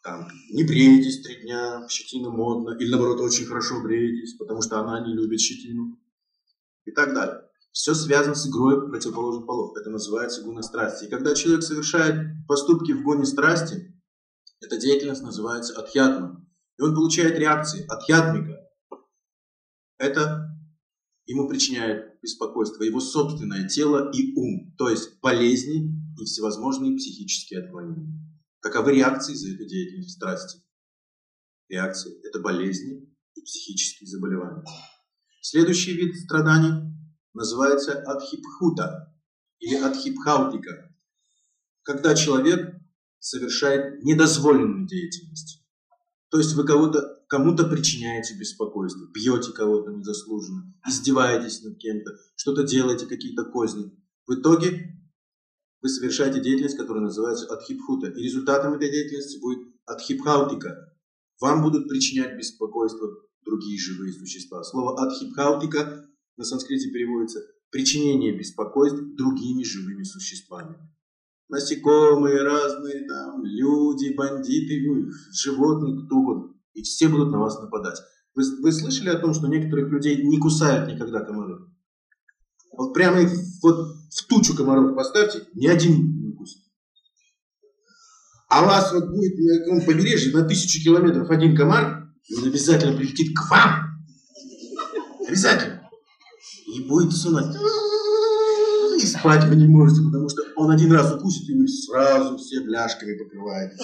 Там, 0.07 0.29
не 0.53 0.63
бреетесь 0.63 1.21
три 1.21 1.43
дня, 1.43 1.85
щетина 1.89 2.31
модно, 2.31 2.77
или 2.79 2.91
наоборот, 2.91 3.21
очень 3.23 3.45
хорошо 3.45 3.83
бреетесь, 3.83 4.35
потому 4.35 4.63
что 4.63 4.79
она 4.79 5.05
не 5.05 5.13
любит 5.13 5.41
щетину. 5.41 5.99
И 6.85 6.93
так 6.93 7.13
далее. 7.13 7.43
Все 7.73 7.93
связано 7.93 8.37
с 8.37 8.47
игрой 8.47 8.89
противоположных 8.89 9.47
полов. 9.47 9.77
Это 9.77 9.91
называется 9.91 10.43
гуна 10.43 10.63
страсти. 10.63 11.07
И 11.07 11.09
когда 11.09 11.35
человек 11.35 11.65
совершает 11.65 12.47
поступки 12.47 12.93
в 12.93 13.03
гоне 13.03 13.27
страсти, 13.27 14.01
эта 14.61 14.77
деятельность 14.77 15.25
называется 15.25 15.77
адхьятма. 15.77 16.47
И 16.79 16.83
он 16.83 16.95
получает 16.95 17.37
реакции. 17.37 17.85
Адхьятмика. 17.89 18.61
Это 19.99 20.57
ему 21.25 21.49
причиняет 21.49 22.21
беспокойство 22.23 22.85
его 22.85 23.01
собственное 23.01 23.67
тело 23.67 24.13
и 24.13 24.33
ум, 24.37 24.73
то 24.79 24.89
есть 24.89 25.19
болезни 25.21 26.01
и 26.17 26.25
всевозможные 26.25 26.97
психические 26.97 27.65
отклонения. 27.65 28.36
Каковы 28.67 28.95
реакции 28.97 29.33
за 29.33 29.55
эту 29.55 29.65
деятельность 29.65 30.17
страсти? 30.17 30.61
Реакции– 31.69 32.13
это 32.27 32.41
болезни 32.41 33.09
и 33.37 33.41
психические 33.41 34.09
заболевания. 34.09 34.65
Следующий 35.41 35.93
вид 35.93 36.17
страданий 36.17 36.93
называется 37.33 37.93
адхипхута 38.03 39.15
или 39.61 39.77
адхипхаутика, 39.77 40.93
когда 41.85 42.17
человек 42.17 42.75
совершает 43.21 44.03
недозволенную 44.03 44.89
деятельность. 44.89 45.65
То 46.31 46.39
есть 46.39 46.55
вы 46.55 46.67
кого-то, 46.67 47.23
кому-то 47.29 47.69
причиняете 47.69 48.37
беспокойство, 48.37 49.07
бьете 49.15 49.53
кого-то 49.53 49.93
незаслуженно, 49.93 50.75
издеваетесь 50.85 51.63
над 51.63 51.79
кем-то, 51.79 52.11
что-то 52.35 52.65
делаете, 52.65 53.07
какие-то 53.07 53.45
козни. 53.45 53.93
В 54.27 54.35
итоге 54.35 55.06
вы 55.87 55.91
совершаете 55.91 56.41
деятельность, 56.41 56.77
которая 56.77 57.05
называется 57.05 57.47
адхипхута. 57.47 58.09
И 58.09 58.23
результатом 58.23 58.75
этой 58.75 58.91
деятельности 58.91 59.39
будет 59.39 59.69
адхипхаутика. 59.87 60.93
Вам 61.41 61.63
будут 61.63 61.89
причинять 61.89 62.37
беспокойство 62.37 63.09
другие 63.45 63.79
живые 63.79 64.13
существа. 64.13 64.65
Слово 64.65 65.01
адхипхаутика 65.01 66.09
на 66.37 66.45
санскрите 66.45 66.91
переводится 66.91 67.41
причинение 67.71 68.37
беспокойств 68.37 68.99
другими 69.17 69.63
живыми 69.63 70.03
существами. 70.03 70.77
Насекомые 71.49 72.43
разные, 72.43 73.07
там, 73.07 73.45
люди, 73.45 74.13
бандиты, 74.13 74.85
ну, 74.89 75.09
животные, 75.31 76.05
кто 76.05 76.17
угодно. 76.17 76.55
И 76.75 76.83
все 76.83 77.09
будут 77.09 77.31
на 77.31 77.39
вас 77.39 77.61
нападать. 77.61 78.01
Вы, 78.35 78.43
вы 78.61 78.73
слышали 78.73 79.11
о 79.11 79.21
том, 79.21 79.33
что 79.35 79.47
некоторых 79.47 79.89
людей 79.93 80.21
не 80.25 80.39
кусают 80.39 80.93
никогда 80.93 81.21
комары? 81.21 81.61
Вот 82.77 82.93
прямо 82.93 83.21
их 83.21 83.31
вот 83.63 83.97
в 84.11 84.27
тучу 84.27 84.55
комаров 84.55 84.95
поставьте, 84.95 85.47
ни 85.55 85.67
один 85.67 86.21
не 86.21 86.29
укусит. 86.29 86.63
А 88.49 88.63
у 88.63 88.67
вас 88.67 88.93
вот 88.93 89.09
будет 89.09 89.39
на 89.39 89.59
каком 89.59 89.81
побережье 89.85 90.33
на 90.33 90.47
тысячу 90.47 90.83
километров 90.83 91.31
один 91.31 91.57
комар, 91.57 92.09
он 92.37 92.45
обязательно 92.45 92.97
прилетит 92.97 93.37
к 93.37 93.51
вам. 93.51 93.87
Обязательно 95.27 95.87
и 96.77 96.83
будет 96.83 97.13
сунуть. 97.13 97.57
И 99.01 99.07
спать 99.07 99.45
вы 99.45 99.57
не 99.57 99.67
можете, 99.67 100.03
потому 100.03 100.29
что 100.29 100.43
он 100.57 100.71
один 100.71 100.93
раз 100.93 101.13
укусит, 101.13 101.49
и 101.49 101.55
вы 101.55 101.69
сразу 101.69 102.37
все 102.39 102.61
бляшками 102.61 103.17
покрываете. 103.17 103.77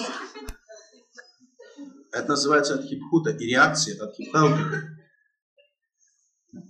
Это 2.11 2.29
называется 2.29 2.75
адхипхута, 2.75 3.31
и 3.31 3.45
реакция 3.45 4.01
адхипхаутика. 4.03 4.89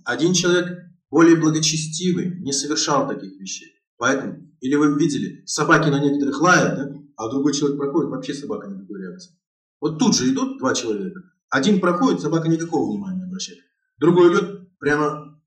Один 0.04 0.32
человек 0.32 0.78
более 1.14 1.36
благочестивый 1.36 2.40
не 2.40 2.52
совершал 2.52 3.06
таких 3.06 3.38
вещей. 3.38 3.68
Поэтому, 3.98 4.50
или 4.58 4.74
вы 4.74 4.98
видели, 4.98 5.44
собаки 5.46 5.88
на 5.88 6.00
некоторых 6.02 6.40
лают, 6.40 6.74
да? 6.76 6.92
а 7.16 7.30
другой 7.30 7.54
человек 7.54 7.78
проходит, 7.78 8.10
вообще 8.10 8.34
собака 8.34 8.66
никакой 8.66 9.00
реакции. 9.00 9.38
Вот 9.80 10.00
тут 10.00 10.16
же 10.16 10.28
идут 10.28 10.58
два 10.58 10.74
человека. 10.74 11.20
Один 11.50 11.78
проходит, 11.78 12.20
собака 12.20 12.48
никакого 12.48 12.90
внимания 12.90 13.18
не 13.18 13.28
обращает. 13.28 13.60
Другой 14.00 14.32
идет, 14.32 14.76
прямо 14.80 15.40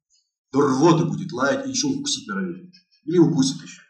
до 0.53 0.61
рвоты 0.61 1.03
будет 1.03 1.33
лаять 1.33 1.67
и 1.67 1.71
еще 1.71 1.87
укусить 1.87 2.29
норовит. 2.29 2.73
Или 3.03 3.17
укусит 3.17 3.61
еще. 3.61 3.81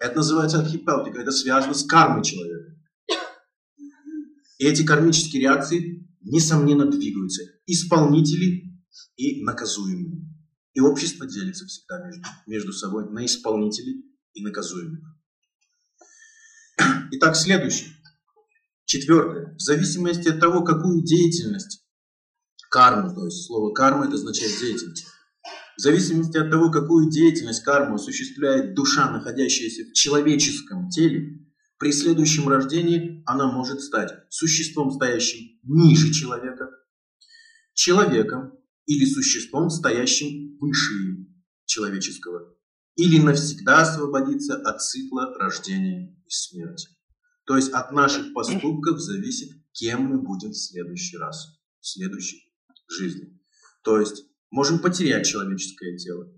Это 0.00 0.16
называется 0.16 0.58
архипелтика. 0.58 1.20
Это 1.20 1.30
связано 1.30 1.74
с 1.74 1.84
кармой 1.84 2.24
человека. 2.24 2.72
И 4.58 4.64
эти 4.64 4.84
кармические 4.84 5.42
реакции 5.42 6.04
несомненно, 6.20 6.86
двигаются 6.86 7.44
исполнители 7.66 8.76
и 9.14 9.44
наказуемые. 9.44 10.32
И 10.74 10.80
общество 10.80 11.26
делится 11.26 11.66
всегда 11.66 12.04
между, 12.06 12.22
между 12.46 12.72
собой 12.72 13.10
на 13.10 13.26
исполнителей 13.26 14.04
и 14.34 14.42
наказуемых. 14.42 15.00
Итак, 17.12 17.36
следующее. 17.36 17.90
Четвертое. 18.84 19.54
В 19.54 19.60
зависимости 19.60 20.28
от 20.28 20.40
того, 20.40 20.62
какую 20.64 21.04
деятельность, 21.04 21.84
карму, 22.70 23.14
то 23.14 23.24
есть 23.26 23.46
слово 23.46 23.72
карма 23.72 24.06
это 24.06 24.14
означает 24.14 24.58
деятельность, 24.58 25.06
в 25.76 25.80
зависимости 25.80 26.36
от 26.36 26.50
того, 26.50 26.70
какую 26.70 27.10
деятельность 27.10 27.62
карму 27.62 27.96
осуществляет 27.96 28.74
душа, 28.74 29.10
находящаяся 29.10 29.84
в 29.84 29.92
человеческом 29.92 30.88
теле, 30.88 31.38
при 31.78 31.92
следующем 31.92 32.48
рождении 32.48 33.22
она 33.26 33.50
может 33.50 33.80
стать 33.80 34.12
существом, 34.30 34.90
стоящим 34.90 35.58
ниже 35.64 36.12
человека, 36.12 36.70
человеком 37.74 38.52
или 38.86 39.04
существом, 39.04 39.70
стоящим 39.70 40.58
выше 40.58 41.26
человеческого, 41.64 42.56
или 42.96 43.20
навсегда 43.20 43.82
освободиться 43.82 44.56
от 44.56 44.82
цикла 44.82 45.34
рождения 45.38 46.16
и 46.26 46.30
смерти. 46.30 46.88
То 47.46 47.56
есть 47.56 47.72
от 47.72 47.92
наших 47.92 48.32
поступков 48.32 49.00
зависит, 49.00 49.50
кем 49.72 50.02
мы 50.02 50.22
будем 50.22 50.50
в 50.50 50.56
следующий 50.56 51.16
раз, 51.16 51.60
в 51.80 51.86
следующей 51.86 52.52
жизни. 52.88 53.40
То 53.82 53.98
есть 53.98 54.24
можем 54.50 54.78
потерять 54.78 55.26
человеческое 55.26 55.96
тело. 55.96 56.32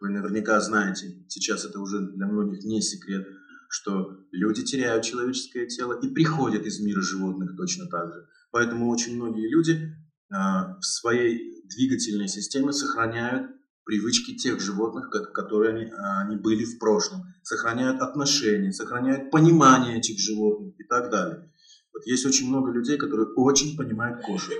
Вы 0.00 0.10
наверняка 0.10 0.60
знаете, 0.60 1.24
сейчас 1.28 1.64
это 1.64 1.80
уже 1.80 2.00
для 2.12 2.26
многих 2.26 2.64
не 2.64 2.82
секрет, 2.82 3.26
что 3.68 4.18
люди 4.30 4.62
теряют 4.62 5.04
человеческое 5.04 5.66
тело 5.66 5.98
и 5.98 6.08
приходят 6.08 6.64
из 6.66 6.80
мира 6.80 7.00
животных 7.00 7.56
точно 7.56 7.86
так 7.86 8.12
же. 8.12 8.26
Поэтому 8.50 8.90
очень 8.90 9.16
многие 9.16 9.48
люди 9.48 9.92
в 10.28 10.82
своей 10.82 11.62
двигательной 11.66 12.28
системе 12.28 12.72
сохраняют 12.72 13.50
привычки 13.84 14.36
тех 14.36 14.60
животных, 14.60 15.10
которые 15.32 15.70
они, 15.70 15.92
они 16.22 16.36
были 16.36 16.64
в 16.64 16.78
прошлом, 16.78 17.22
сохраняют 17.42 18.00
отношения, 18.00 18.72
сохраняют 18.72 19.30
понимание 19.30 19.98
этих 19.98 20.18
животных 20.18 20.74
и 20.78 20.84
так 20.84 21.10
далее. 21.10 21.52
Вот 21.94 22.04
есть 22.06 22.26
очень 22.26 22.48
много 22.48 22.72
людей, 22.72 22.98
которые 22.98 23.28
очень 23.36 23.76
понимают 23.76 24.22
кошек. 24.24 24.54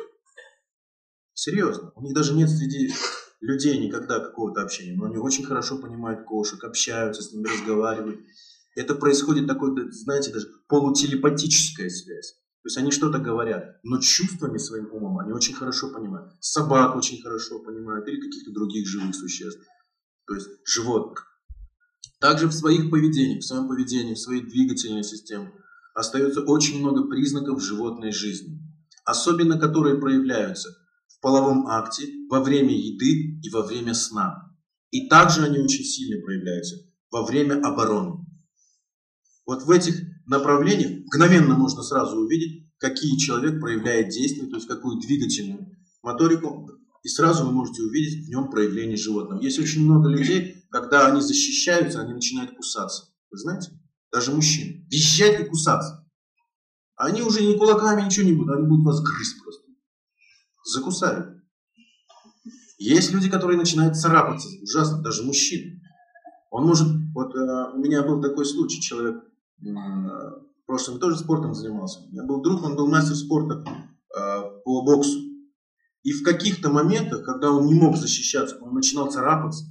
Серьезно. 1.35 1.93
У 1.97 2.03
них 2.03 2.15
даже 2.15 2.33
нет 2.35 2.49
среди 2.49 2.93
людей 3.41 3.79
никогда 3.79 4.21
какого-то 4.21 4.63
общения, 4.63 4.97
но 4.97 5.07
они 5.07 5.19
очень 5.19 5.45
хорошо 5.45 5.79
понимают 5.79 6.25
кошек, 6.25 6.63
общаются 6.65 7.23
с 7.23 7.33
ними, 7.33 7.49
разговаривают. 7.49 8.21
Это 8.75 8.95
происходит 8.95 9.47
такой, 9.47 9.91
знаете, 9.91 10.33
даже 10.33 10.49
полутелепатическая 10.69 11.91
связь. 11.91 12.39
То 12.67 12.69
есть 12.69 12.79
они 12.79 12.91
что-то 12.91 13.21
говорят, 13.21 13.77
но 13.85 14.01
чувствами 14.01 14.59
своим 14.59 14.91
умом 14.91 15.21
они 15.21 15.31
очень 15.31 15.55
хорошо 15.55 15.93
понимают. 15.93 16.33
Собак 16.41 16.97
очень 16.97 17.23
хорошо 17.23 17.61
понимают 17.61 18.09
или 18.09 18.21
каких-то 18.21 18.51
других 18.51 18.89
живых 18.89 19.15
существ. 19.15 19.61
То 20.27 20.35
есть 20.35 20.49
животных. 20.65 21.29
Также 22.19 22.49
в 22.49 22.53
своих 22.53 22.91
поведениях, 22.91 23.45
в 23.45 23.47
своем 23.47 23.69
поведении, 23.69 24.15
в 24.15 24.19
своей 24.19 24.43
двигательной 24.43 25.05
системе 25.05 25.53
остается 25.95 26.41
очень 26.41 26.81
много 26.81 27.07
признаков 27.07 27.63
животной 27.63 28.11
жизни. 28.11 28.59
Особенно 29.05 29.61
которые 29.61 30.01
проявляются 30.01 30.71
в 31.07 31.21
половом 31.21 31.69
акте, 31.69 32.09
во 32.29 32.43
время 32.43 32.77
еды 32.77 33.39
и 33.45 33.49
во 33.51 33.63
время 33.63 33.95
сна. 33.95 34.53
И 34.91 35.09
также 35.09 35.45
они 35.45 35.61
очень 35.61 35.85
сильно 35.85 36.21
проявляются 36.21 36.79
во 37.13 37.25
время 37.25 37.65
обороны. 37.65 38.26
Вот 39.47 39.62
в 39.62 39.70
этих 39.70 40.02
направлениях 40.27 41.06
мгновенно 41.06 41.55
можно 41.56 41.82
сразу 41.82 42.16
увидеть, 42.16 42.68
какие 42.78 43.16
человек 43.16 43.60
проявляет 43.60 44.09
действия, 44.09 44.48
то 44.48 44.56
есть 44.56 44.66
какую 44.66 45.01
двигательную 45.01 45.70
моторику, 46.02 46.68
и 47.05 47.09
сразу 47.09 47.47
вы 47.47 47.52
можете 47.52 47.82
увидеть 47.82 48.27
в 48.27 48.28
нем 48.28 48.51
проявление 48.51 48.97
животного. 48.97 49.40
Есть 49.40 49.60
очень 49.60 49.85
много 49.85 50.09
людей, 50.09 50.66
когда 50.70 51.06
они 51.06 51.20
защищаются, 51.20 52.01
они 52.01 52.12
начинают 52.12 52.56
кусаться. 52.56 53.05
Вы 53.31 53.39
знаете? 53.39 53.70
Даже 54.10 54.32
мужчины. 54.32 54.85
Визжать 54.90 55.40
и 55.40 55.44
кусаться. 55.44 56.05
Они 56.97 57.23
уже 57.23 57.43
ни 57.43 57.56
кулаками, 57.56 58.02
ничего 58.02 58.27
не 58.27 58.32
будут, 58.32 58.56
они 58.56 58.66
будут 58.66 58.85
вас 58.85 59.01
грызть 59.01 59.40
просто. 59.43 59.62
Закусают. 60.64 61.36
Есть 62.78 63.12
люди, 63.12 63.31
которые 63.31 63.59
начинают 63.59 63.97
царапаться, 63.97 64.48
ужасно, 64.60 65.02
даже 65.02 65.23
мужчины. 65.23 65.81
Он 66.51 66.66
может, 66.66 66.89
вот 67.14 67.35
э, 67.35 67.73
у 67.74 67.78
меня 67.78 68.02
был 68.02 68.20
такой 68.20 68.44
случай, 68.44 68.81
человек 68.81 69.23
в 69.59 70.66
прошлом 70.66 70.99
тоже 70.99 71.19
спортом 71.19 71.55
занимался. 71.55 72.01
У 72.01 72.09
меня 72.11 72.24
был 72.24 72.43
друг, 72.43 72.62
он 72.65 72.77
был 72.77 72.89
мастер 72.89 73.15
спорта 73.15 73.65
э, 73.65 74.43
по 74.65 74.83
боксу. 74.83 75.20
И 76.03 76.12
в 76.12 76.23
каких-то 76.23 76.70
моментах, 76.70 77.24
когда 77.24 77.51
он 77.51 77.66
не 77.66 77.74
мог 77.74 77.97
защищаться, 77.97 78.59
он 78.61 78.74
начинал 78.74 79.11
царапаться. 79.11 79.65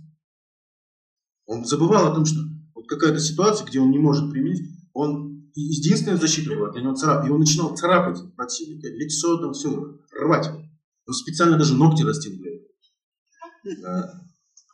Он 1.45 1.63
забывал 1.65 2.11
о 2.11 2.15
том, 2.15 2.25
что 2.25 2.39
вот 2.73 2.87
какая-то 2.87 3.19
ситуация, 3.19 3.65
где 3.65 3.79
он 3.79 3.91
не 3.91 3.99
может 3.99 4.31
применить, 4.31 4.69
он 4.93 5.51
единственная 5.53 6.17
защита 6.17 6.55
была 6.55 6.71
для 6.71 6.81
него 6.81 6.95
царап. 6.95 7.25
И 7.25 7.29
он 7.29 7.39
начинал 7.39 7.75
царапать 7.75 8.19
противника, 8.35 8.87
лицо 8.87 9.37
там 9.37 9.53
все, 9.53 9.99
рвать. 10.11 10.49
Он 11.07 11.13
специально 11.13 11.57
даже 11.57 11.75
ногти 11.75 12.03
растил 12.03 12.35
для 12.37 12.55
этого. 12.55 12.69
Да. 13.81 14.21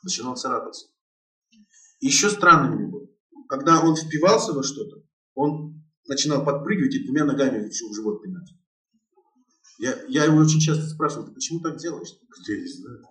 Начинал 0.03 0.35
царапаться. 0.35 0.87
И 1.99 2.07
еще 2.07 2.29
странным 2.29 2.75
мне 2.75 2.87
было 2.87 3.10
когда 3.51 3.81
он 3.81 3.97
впивался 3.97 4.53
во 4.53 4.63
что-то, 4.63 5.03
он 5.35 5.83
начинал 6.07 6.45
подпрыгивать 6.45 6.95
и 6.95 7.03
двумя 7.03 7.25
ногами 7.25 7.67
еще 7.67 7.85
в 7.85 7.93
живот 7.93 8.23
пинать. 8.23 8.49
Я, 9.77 10.01
я 10.07 10.23
его 10.23 10.37
очень 10.37 10.61
часто 10.61 10.87
спрашивал, 10.87 11.25
ты 11.25 11.33
почему 11.33 11.59
так 11.59 11.75
делаешь? 11.75 12.13
Я 12.47 12.57
не 12.57 12.67
знаю. 12.67 13.05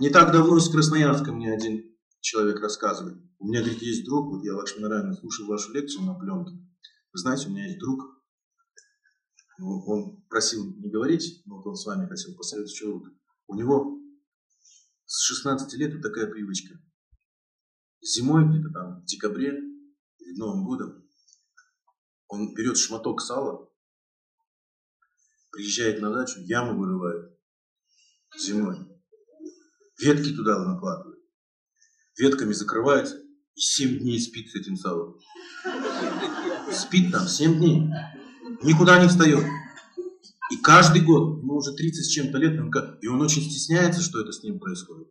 Не 0.00 0.10
так 0.10 0.32
давно 0.32 0.58
из 0.58 0.68
Красноярска 0.68 1.32
мне 1.32 1.50
один 1.50 1.96
человек 2.20 2.60
рассказывает. 2.60 3.16
У 3.38 3.48
меня, 3.48 3.62
говорит, 3.62 3.80
есть 3.80 4.04
друг, 4.04 4.26
вот 4.26 4.44
я 4.44 4.54
Лакшминарайна 4.54 5.14
слушал 5.14 5.46
вашу 5.46 5.72
лекцию 5.72 6.04
на 6.04 6.12
пленке. 6.12 6.52
Вы 6.52 7.18
знаете, 7.18 7.48
у 7.48 7.52
меня 7.52 7.64
есть 7.64 7.78
друг, 7.78 8.02
он 9.58 10.26
просил 10.28 10.74
не 10.76 10.90
говорить, 10.90 11.40
но 11.46 11.56
вот 11.56 11.66
он 11.66 11.76
с 11.76 11.86
вами 11.86 12.06
хотел 12.06 12.36
посоветовать, 12.36 12.76
что 12.76 13.02
у 13.46 13.54
него 13.54 13.98
с 15.06 15.22
16 15.22 15.72
лет 15.78 15.94
вот 15.94 16.02
такая 16.02 16.26
привычка 16.26 16.78
зимой, 18.06 18.48
где-то 18.48 18.70
там 18.70 19.00
в 19.00 19.04
декабре, 19.04 19.60
перед 20.18 20.38
Новым 20.38 20.64
годом, 20.64 21.04
он 22.28 22.54
берет 22.54 22.78
шматок 22.78 23.20
сала, 23.20 23.68
приезжает 25.50 26.00
на 26.00 26.12
дачу, 26.12 26.40
яму 26.40 26.78
вырывает 26.78 27.36
зимой, 28.38 28.76
ветки 30.00 30.34
туда 30.34 30.64
накладывает, 30.64 31.20
ветками 32.18 32.52
закрывается 32.52 33.18
и 33.54 33.60
7 33.60 33.98
дней 34.00 34.20
спит 34.20 34.50
с 34.50 34.54
этим 34.54 34.76
салом. 34.76 35.18
Спит 36.72 37.12
там 37.12 37.26
7 37.26 37.58
дней, 37.58 37.88
никуда 38.62 39.02
не 39.02 39.08
встает. 39.08 39.44
И 40.52 40.58
каждый 40.58 41.02
год, 41.02 41.38
ему 41.38 41.56
уже 41.56 41.72
30 41.72 42.04
с 42.04 42.08
чем-то 42.08 42.38
лет, 42.38 42.52
и 43.02 43.08
он 43.08 43.20
очень 43.20 43.42
стесняется, 43.42 44.00
что 44.00 44.20
это 44.20 44.32
с 44.32 44.42
ним 44.42 44.60
происходит. 44.60 45.08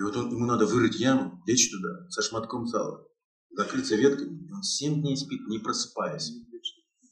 И 0.00 0.02
вот 0.02 0.16
он, 0.16 0.30
ему 0.30 0.46
надо 0.46 0.64
вырыть 0.64 0.98
яму, 0.98 1.42
лечь 1.46 1.70
туда 1.70 2.08
со 2.08 2.22
шматком 2.22 2.66
сала, 2.66 3.06
закрыться 3.50 3.96
ветками, 3.96 4.48
и 4.48 4.50
он 4.50 4.62
7 4.62 5.02
дней 5.02 5.14
спит, 5.14 5.46
не 5.46 5.58
просыпаясь. 5.58 6.32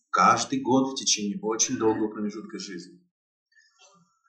Каждый 0.09 0.61
год 0.61 0.93
в 0.93 0.95
течение 0.95 1.39
очень 1.43 1.77
долгого 1.77 2.09
промежутка 2.09 2.59
жизни. 2.59 2.99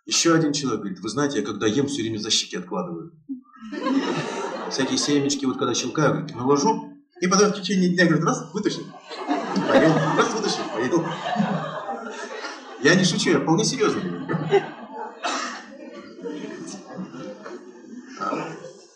Еще 0.05 0.33
один 0.33 0.51
человек 0.51 0.81
говорит, 0.81 0.99
вы 0.99 1.07
знаете, 1.07 1.39
я 1.39 1.45
когда 1.45 1.67
ем, 1.67 1.87
все 1.87 2.01
время 2.01 2.17
за 2.17 2.31
щеки 2.31 2.57
откладываю. 2.57 3.13
Всякие 4.69 4.97
семечки, 4.97 5.45
вот 5.45 5.57
когда 5.57 5.73
щелкаю, 5.73 6.15
говорит, 6.15 6.35
наложу, 6.35 7.01
и 7.21 7.27
потом 7.27 7.53
в 7.53 7.55
течение 7.55 7.91
дня, 7.91 8.07
говорит, 8.07 8.25
раз, 8.25 8.53
вытащил, 8.53 8.83
поел, 9.69 9.93
раз, 9.93 10.33
вытащил, 10.33 10.63
поел. 10.73 11.05
Я 12.83 12.95
не 12.95 13.05
шучу, 13.05 13.29
я 13.29 13.39
вполне 13.39 13.63
серьезно 13.63 14.01
говорю. 14.01 14.78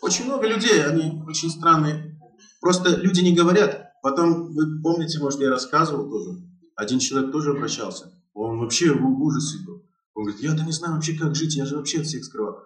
Очень 0.04 0.26
много 0.26 0.46
людей, 0.46 0.84
они 0.84 1.22
очень 1.26 1.48
странные. 1.48 2.20
Просто 2.60 2.94
люди 2.94 3.20
не 3.20 3.34
говорят. 3.34 3.90
Потом, 4.02 4.52
вы 4.52 4.82
помните, 4.82 5.18
может, 5.18 5.40
я 5.40 5.48
рассказывал 5.48 6.10
тоже. 6.10 6.42
Один 6.76 6.98
человек 6.98 7.32
тоже 7.32 7.52
обращался. 7.52 8.12
Он 8.34 8.58
вообще 8.58 8.92
в 8.92 9.22
ужасе 9.22 9.64
был. 9.64 9.82
Он 10.12 10.24
говорит, 10.24 10.42
я-то 10.42 10.62
не 10.62 10.72
знаю 10.72 10.96
вообще, 10.96 11.14
как 11.14 11.34
жить, 11.34 11.56
я 11.56 11.64
же 11.64 11.76
вообще 11.78 12.00
от 12.00 12.06
всех 12.06 12.22
скрывал. 12.22 12.58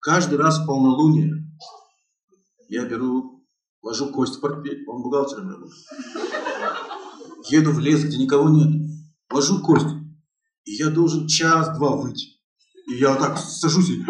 Каждый 0.00 0.36
раз 0.36 0.58
в 0.58 0.66
полнолуние 0.66 1.48
я 2.68 2.86
беру, 2.86 3.46
ложу 3.80 4.08
кость 4.08 4.38
в 4.38 4.40
портфель, 4.40 4.84
он 4.88 5.00
бухгалтером 5.04 5.48
работает. 5.48 5.86
Еду 7.50 7.70
в 7.70 7.78
лес, 7.78 8.02
где 8.02 8.16
никого 8.16 8.48
нет, 8.48 8.90
ложу 9.30 9.62
кость, 9.62 9.94
и 10.64 10.72
я 10.72 10.90
должен 10.90 11.28
час-два 11.28 11.94
выйти. 11.94 12.40
И 12.88 12.94
я 12.96 13.14
так 13.14 13.38
сажусь 13.38 13.90
и 13.90 14.04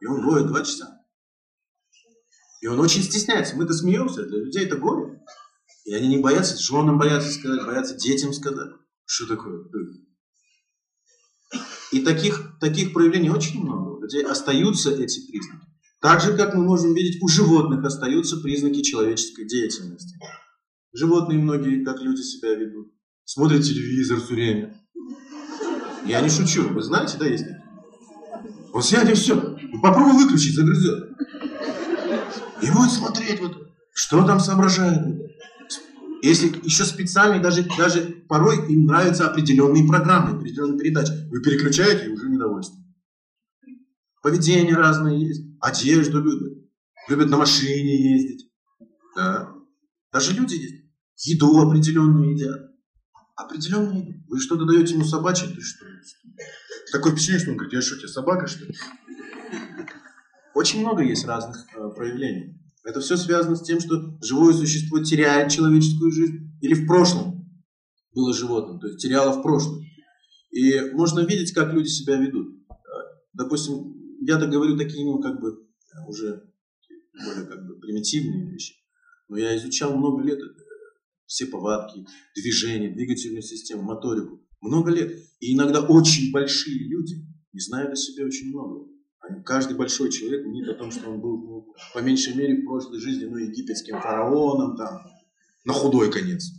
и 0.00 0.06
он 0.06 0.24
воет 0.24 0.46
два 0.46 0.62
часа. 0.62 1.00
И 2.60 2.66
он 2.66 2.78
очень 2.80 3.02
стесняется. 3.02 3.56
Мы-то 3.56 3.72
смеемся, 3.72 4.24
для 4.24 4.38
людей 4.38 4.66
это 4.66 4.76
горе. 4.76 5.22
И 5.84 5.94
они 5.94 6.08
не 6.08 6.18
боятся 6.18 6.58
женам 6.58 6.98
боятся 6.98 7.32
сказать, 7.32 7.64
боятся 7.64 7.96
детям 7.96 8.32
сказать. 8.32 8.70
Что 9.06 9.26
такое? 9.26 9.64
И 11.92 12.00
таких, 12.00 12.58
таких 12.60 12.92
проявлений 12.92 13.30
очень 13.30 13.62
много. 13.62 13.96
У 13.96 14.02
людей 14.02 14.24
остаются 14.24 14.90
эти 14.90 15.26
признаки. 15.26 15.66
Так 16.00 16.20
же, 16.20 16.36
как 16.36 16.54
мы 16.54 16.64
можем 16.64 16.94
видеть, 16.94 17.22
у 17.22 17.28
животных 17.28 17.84
остаются 17.84 18.38
признаки 18.38 18.82
человеческой 18.82 19.46
деятельности. 19.46 20.16
Животные 20.92 21.38
многие, 21.38 21.84
как 21.84 22.00
люди 22.00 22.20
себя 22.20 22.54
ведут. 22.54 22.92
Смотрят 23.24 23.62
телевизор 23.62 24.20
все 24.20 24.34
время. 24.34 24.80
Я 26.06 26.20
не 26.20 26.30
шучу. 26.30 26.68
Вы 26.68 26.82
знаете, 26.82 27.16
да, 27.18 27.26
есть 27.26 27.44
такие? 27.44 27.60
Он 28.72 28.82
сядет 28.82 29.12
и 29.12 29.14
все. 29.14 29.49
Попробуй 29.82 30.24
выключить, 30.24 30.54
загрызет. 30.54 31.10
И 32.62 32.70
будет 32.70 32.90
смотреть, 32.90 33.40
вот, 33.40 33.56
что 33.94 34.24
там 34.24 34.40
соображает. 34.40 35.02
Если 36.22 36.48
еще 36.64 36.84
специально, 36.84 37.42
даже, 37.42 37.66
даже 37.78 38.24
порой 38.28 38.70
им 38.70 38.84
нравятся 38.84 39.26
определенные 39.28 39.86
программы, 39.86 40.36
определенные 40.36 40.78
передачи. 40.78 41.12
Вы 41.30 41.40
переключаете 41.40 42.06
и 42.06 42.12
уже 42.12 42.28
недовольство. 42.28 42.76
Поведение 44.22 44.74
разное 44.74 45.16
есть. 45.16 45.42
Одежду 45.60 46.22
любят. 46.22 46.58
Любят 47.08 47.30
на 47.30 47.38
машине 47.38 48.14
ездить. 48.14 48.50
Да. 49.16 49.54
Даже 50.12 50.34
люди 50.34 50.54
есть. 50.54 50.84
Еду 51.24 51.58
определенную 51.58 52.34
едят. 52.34 52.70
Определенную 53.36 54.06
еду. 54.06 54.24
Вы 54.28 54.40
что-то 54.40 54.66
даете 54.66 54.94
ему 54.94 55.04
собачье, 55.04 55.48
ты 55.48 55.60
что? 55.62 55.86
Такое 56.92 57.12
впечатление, 57.12 57.40
что 57.40 57.50
он 57.52 57.56
говорит, 57.56 57.74
я 57.74 57.80
что, 57.80 57.96
тебе 57.96 58.08
собака, 58.08 58.46
что 58.46 58.64
ли? 58.66 58.74
Очень 60.54 60.80
много 60.80 61.02
есть 61.02 61.24
разных 61.26 61.66
э, 61.74 61.90
проявлений. 61.94 62.58
Это 62.84 63.00
все 63.00 63.16
связано 63.16 63.56
с 63.56 63.62
тем, 63.62 63.80
что 63.80 64.18
живое 64.22 64.52
существо 64.52 65.00
теряет 65.00 65.50
человеческую 65.50 66.10
жизнь 66.10 66.50
или 66.60 66.74
в 66.74 66.86
прошлом 66.86 67.48
было 68.14 68.34
животным, 68.34 68.80
то 68.80 68.88
есть 68.88 69.00
теряло 69.00 69.38
в 69.38 69.42
прошлом. 69.42 69.84
И 70.50 70.80
можно 70.92 71.20
видеть, 71.20 71.52
как 71.52 71.72
люди 71.72 71.88
себя 71.88 72.16
ведут. 72.16 72.48
Допустим, 73.32 73.94
я-то 74.20 74.46
говорю 74.46 74.76
такие, 74.76 75.04
ну, 75.04 75.20
как 75.20 75.40
бы, 75.40 75.66
уже 76.08 76.50
более 77.24 77.46
как 77.46 77.66
бы 77.66 77.78
примитивные 77.78 78.50
вещи. 78.50 78.74
Но 79.28 79.36
я 79.36 79.56
изучал 79.56 79.96
много 79.96 80.22
лет 80.22 80.38
э, 80.40 80.46
все 81.26 81.46
повадки, 81.46 82.04
движения, 82.34 82.92
двигательную 82.92 83.42
систему, 83.42 83.82
моторику. 83.82 84.44
Много 84.60 84.90
лет. 84.90 85.16
И 85.38 85.54
иногда 85.54 85.80
очень 85.80 86.32
большие 86.32 86.88
люди 86.88 87.24
не 87.52 87.60
знают 87.60 87.92
о 87.92 87.96
себе 87.96 88.24
очень 88.24 88.48
много. 88.48 88.89
Каждый 89.44 89.76
большой 89.76 90.10
человек 90.10 90.46
мнит 90.46 90.68
о 90.68 90.74
том, 90.74 90.90
что 90.90 91.10
он 91.10 91.20
был, 91.20 91.38
ну, 91.38 91.74
по 91.94 91.98
меньшей 92.00 92.34
мере, 92.34 92.62
в 92.62 92.64
прошлой 92.64 93.00
жизни, 93.00 93.24
ну, 93.24 93.36
египетским 93.36 94.00
фараоном, 94.00 94.76
там, 94.76 95.02
на 95.64 95.72
худой 95.72 96.10
конец. 96.10 96.50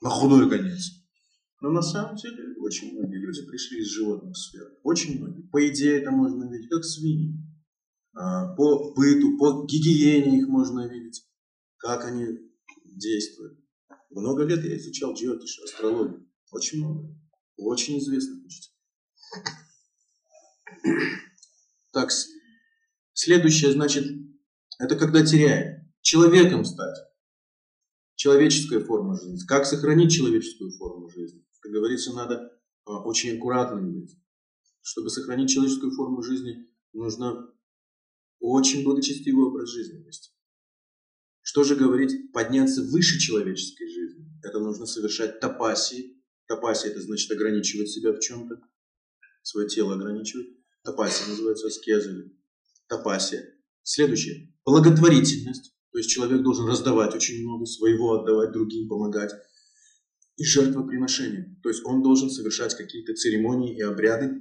На 0.00 0.08
худой 0.08 0.48
конец. 0.48 0.92
Но 1.60 1.70
на 1.70 1.82
самом 1.82 2.16
деле 2.16 2.54
очень 2.60 2.92
многие 2.92 3.18
люди 3.18 3.44
пришли 3.46 3.80
из 3.80 3.88
животных 3.88 4.36
сфер. 4.36 4.66
Очень 4.82 5.18
многие. 5.18 5.42
По 5.42 5.68
идее 5.68 6.00
это 6.00 6.10
можно 6.10 6.50
видеть, 6.50 6.70
как 6.70 6.84
свиньи. 6.84 7.36
А, 8.14 8.54
по 8.54 8.92
быту, 8.94 9.36
по 9.38 9.66
гигиене 9.66 10.38
их 10.38 10.48
можно 10.48 10.88
видеть, 10.88 11.26
как 11.76 12.04
они 12.06 12.26
действуют. 12.84 13.58
Много 14.10 14.44
лет 14.44 14.64
я 14.64 14.76
изучал 14.76 15.14
джиотиш, 15.14 15.60
астрологию. 15.64 16.26
Очень 16.50 16.78
много. 16.78 17.14
Очень 17.56 17.98
известных 17.98 18.44
учителей. 18.44 18.74
Так, 21.92 22.10
следующее, 23.12 23.72
значит, 23.72 24.04
это 24.78 24.96
когда 24.96 25.24
теряет. 25.24 25.80
Человеком 26.02 26.64
стать. 26.64 26.96
Человеческая 28.14 28.80
форма 28.80 29.16
жизни. 29.16 29.38
Как 29.46 29.66
сохранить 29.66 30.12
человеческую 30.12 30.70
форму 30.72 31.10
жизни? 31.10 31.44
Как 31.60 31.72
говорится, 31.72 32.14
надо 32.14 32.50
а, 32.84 33.02
очень 33.02 33.36
аккуратным 33.36 33.92
быть. 33.92 34.16
Чтобы 34.82 35.10
сохранить 35.10 35.50
человеческую 35.50 35.92
форму 35.92 36.22
жизни, 36.22 36.66
нужно 36.92 37.52
очень 38.40 38.84
благочестивый 38.84 39.46
образ 39.46 39.68
жизни 39.68 40.02
вести. 40.02 40.30
Что 41.42 41.64
же 41.64 41.76
говорить? 41.76 42.32
Подняться 42.32 42.82
выше 42.82 43.18
человеческой 43.18 43.88
жизни. 43.88 44.26
Это 44.42 44.60
нужно 44.60 44.86
совершать 44.86 45.40
тапаси. 45.40 46.22
Тапаси 46.46 46.88
это 46.88 47.00
значит 47.00 47.30
ограничивать 47.30 47.90
себя 47.90 48.12
в 48.12 48.20
чем-то. 48.20 48.60
Свое 49.42 49.68
тело 49.68 49.94
ограничивать. 49.94 50.48
Тапасия 50.82 51.28
называется 51.28 51.66
аскезами. 51.66 52.32
Тапасия. 52.88 53.44
Следующее. 53.82 54.52
Благотворительность. 54.64 55.74
То 55.92 55.98
есть 55.98 56.10
человек 56.10 56.42
должен 56.42 56.66
раздавать 56.66 57.14
очень 57.14 57.42
много 57.42 57.66
своего, 57.66 58.14
отдавать 58.14 58.52
другим, 58.52 58.88
помогать. 58.88 59.32
И 60.36 60.44
жертвоприношение. 60.44 61.58
То 61.62 61.68
есть 61.68 61.84
он 61.84 62.02
должен 62.02 62.30
совершать 62.30 62.74
какие-то 62.74 63.14
церемонии 63.14 63.76
и 63.76 63.82
обряды 63.82 64.40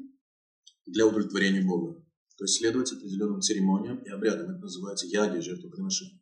для 0.85 1.05
удовлетворения 1.05 1.61
Бога. 1.61 1.95
То 2.37 2.45
есть 2.45 2.57
следовать 2.57 2.91
определенным 2.93 3.41
церемониям 3.41 3.97
и 3.97 4.09
обрядам. 4.09 4.51
Это 4.51 4.59
называется 4.59 5.07
яги, 5.07 5.39
жертвоприношение. 5.39 6.21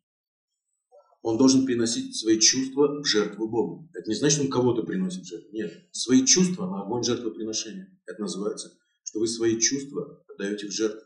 Он 1.22 1.38
должен 1.38 1.66
приносить 1.66 2.16
свои 2.16 2.40
чувства 2.40 3.02
в 3.02 3.06
жертву 3.06 3.48
Богу. 3.50 3.90
Это 3.94 4.10
не 4.10 4.16
значит, 4.16 4.40
он 4.40 4.50
кого-то 4.50 4.84
приносит 4.84 5.24
в 5.24 5.28
жертву. 5.28 5.50
Нет. 5.52 5.74
Свои 5.92 6.26
чувства 6.26 6.68
на 6.68 6.82
огонь 6.82 7.04
жертвоприношения. 7.04 8.00
Это 8.06 8.22
называется 8.22 8.78
что 9.18 9.20
вы 9.20 9.28
свои 9.28 9.60
чувства 9.60 10.24
отдаете 10.30 10.68
в 10.68 10.72
жертву. 10.72 11.02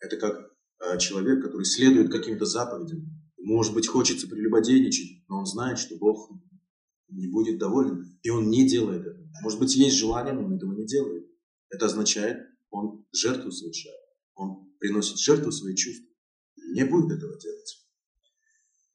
Это 0.00 0.16
как 0.16 0.50
э, 0.80 0.98
человек, 0.98 1.42
который 1.42 1.64
следует 1.64 2.10
каким-то 2.10 2.46
заповедям. 2.46 3.20
Может 3.36 3.74
быть, 3.74 3.86
хочется 3.86 4.26
прелюбодейничать, 4.26 5.22
но 5.28 5.40
он 5.40 5.46
знает, 5.46 5.78
что 5.78 5.96
Бог 5.96 6.30
не 7.08 7.26
будет 7.30 7.58
доволен, 7.58 8.18
и 8.22 8.30
он 8.30 8.48
не 8.48 8.66
делает 8.66 9.02
это. 9.02 9.20
Может 9.42 9.60
быть, 9.60 9.76
есть 9.76 9.96
желание, 9.96 10.32
но 10.32 10.44
он 10.44 10.54
этого 10.54 10.72
не 10.72 10.86
делает. 10.86 11.26
Это 11.68 11.86
означает, 11.86 12.38
он 12.70 13.04
жертву 13.12 13.50
совершает. 13.50 14.00
Он 14.34 14.72
приносит 14.78 15.18
жертву 15.18 15.52
свои 15.52 15.74
чувства. 15.74 16.06
Не 16.72 16.84
будет 16.84 17.18
этого 17.18 17.38
делать. 17.38 17.86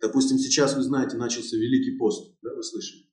Допустим, 0.01 0.39
сейчас, 0.39 0.75
вы 0.75 0.81
знаете, 0.81 1.17
начался 1.17 1.55
Великий 1.57 1.97
пост. 1.97 2.35
Да, 2.41 2.55
вы 2.55 2.63
слышали? 2.63 3.03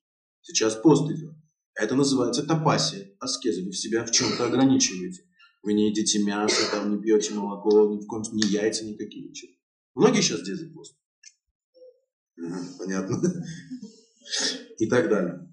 Сейчас 0.41 0.75
пост 0.75 1.11
идет. 1.11 1.35
Это 1.77 1.93
называется 1.95 2.43
тапасия, 2.43 3.11
аскеза. 3.19 3.61
Вы 3.61 3.71
себя 3.71 4.03
в 4.03 4.11
чем-то 4.11 4.45
ограничиваете. 4.45 5.21
Вы 5.61 5.73
не 5.73 5.89
едите 5.89 6.23
мясо, 6.23 6.69
там, 6.71 6.91
не 6.91 7.01
пьете 7.01 7.33
молоко, 7.33 7.87
ни 7.93 7.99
в 7.99 8.07
коем 8.07 8.23
ни 8.31 8.45
яйца 8.45 8.83
никакие. 8.83 9.29
Ничего. 9.29 9.51
Многие 9.93 10.21
сейчас 10.21 10.41
держат 10.41 10.73
пост. 10.73 10.95
Понятно. 12.79 13.21
И 14.79 14.87
так 14.87 15.09
далее. 15.09 15.49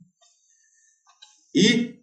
И 1.52 2.02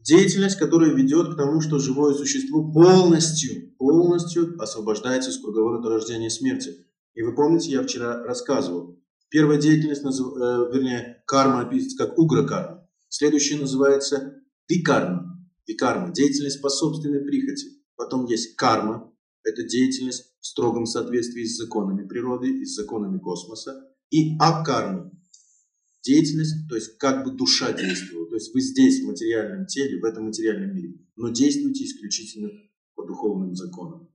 деятельность, 0.00 0.58
которая 0.58 0.92
ведет 0.92 1.34
к 1.34 1.36
тому, 1.36 1.60
что 1.60 1.78
живое 1.78 2.14
существо 2.14 2.72
полностью, 2.72 3.74
полностью 3.76 4.60
освобождается 4.60 5.30
из 5.30 5.38
круговорота 5.38 5.88
рождения 5.88 6.28
и 6.28 6.30
смерти. 6.30 6.86
И 7.14 7.22
вы 7.22 7.34
помните, 7.34 7.70
я 7.70 7.82
вчера 7.82 8.22
рассказывал. 8.22 9.00
Первая 9.28 9.58
деятельность, 9.58 10.02
э, 10.02 10.06
вернее, 10.06 11.22
карма 11.26 11.62
описывается 11.62 12.06
как 12.06 12.18
угра-карма. 12.18 12.85
Следующее 13.08 13.58
называется 13.58 14.42
викарма. 14.68 15.36
Викарма– 15.66 16.12
деятельность 16.14 16.60
по 16.60 16.68
собственной 16.68 17.20
прихоти. 17.20 17.66
Потом 17.96 18.26
есть 18.26 18.56
карма– 18.56 19.12
это 19.44 19.62
деятельность 19.64 20.34
в 20.40 20.46
строгом 20.46 20.86
соответствии 20.86 21.44
с 21.44 21.56
законами 21.56 22.06
природы 22.06 22.60
и 22.60 22.64
с 22.64 22.74
законами 22.74 23.18
космоса. 23.18 23.92
И 24.10 24.36
акарма– 24.38 25.10
деятельность, 26.02 26.68
то 26.68 26.76
есть 26.76 26.98
как 26.98 27.24
бы 27.24 27.32
душа 27.32 27.72
действовала. 27.72 28.28
То 28.28 28.36
есть 28.36 28.54
вы 28.54 28.60
здесь, 28.60 29.02
в 29.02 29.06
материальном 29.06 29.66
теле, 29.66 30.00
в 30.00 30.04
этом 30.04 30.26
материальном 30.26 30.74
мире, 30.74 30.94
но 31.16 31.30
действуете 31.30 31.84
исключительно 31.84 32.50
по 32.94 33.04
духовным 33.04 33.54
законам. 33.54 34.08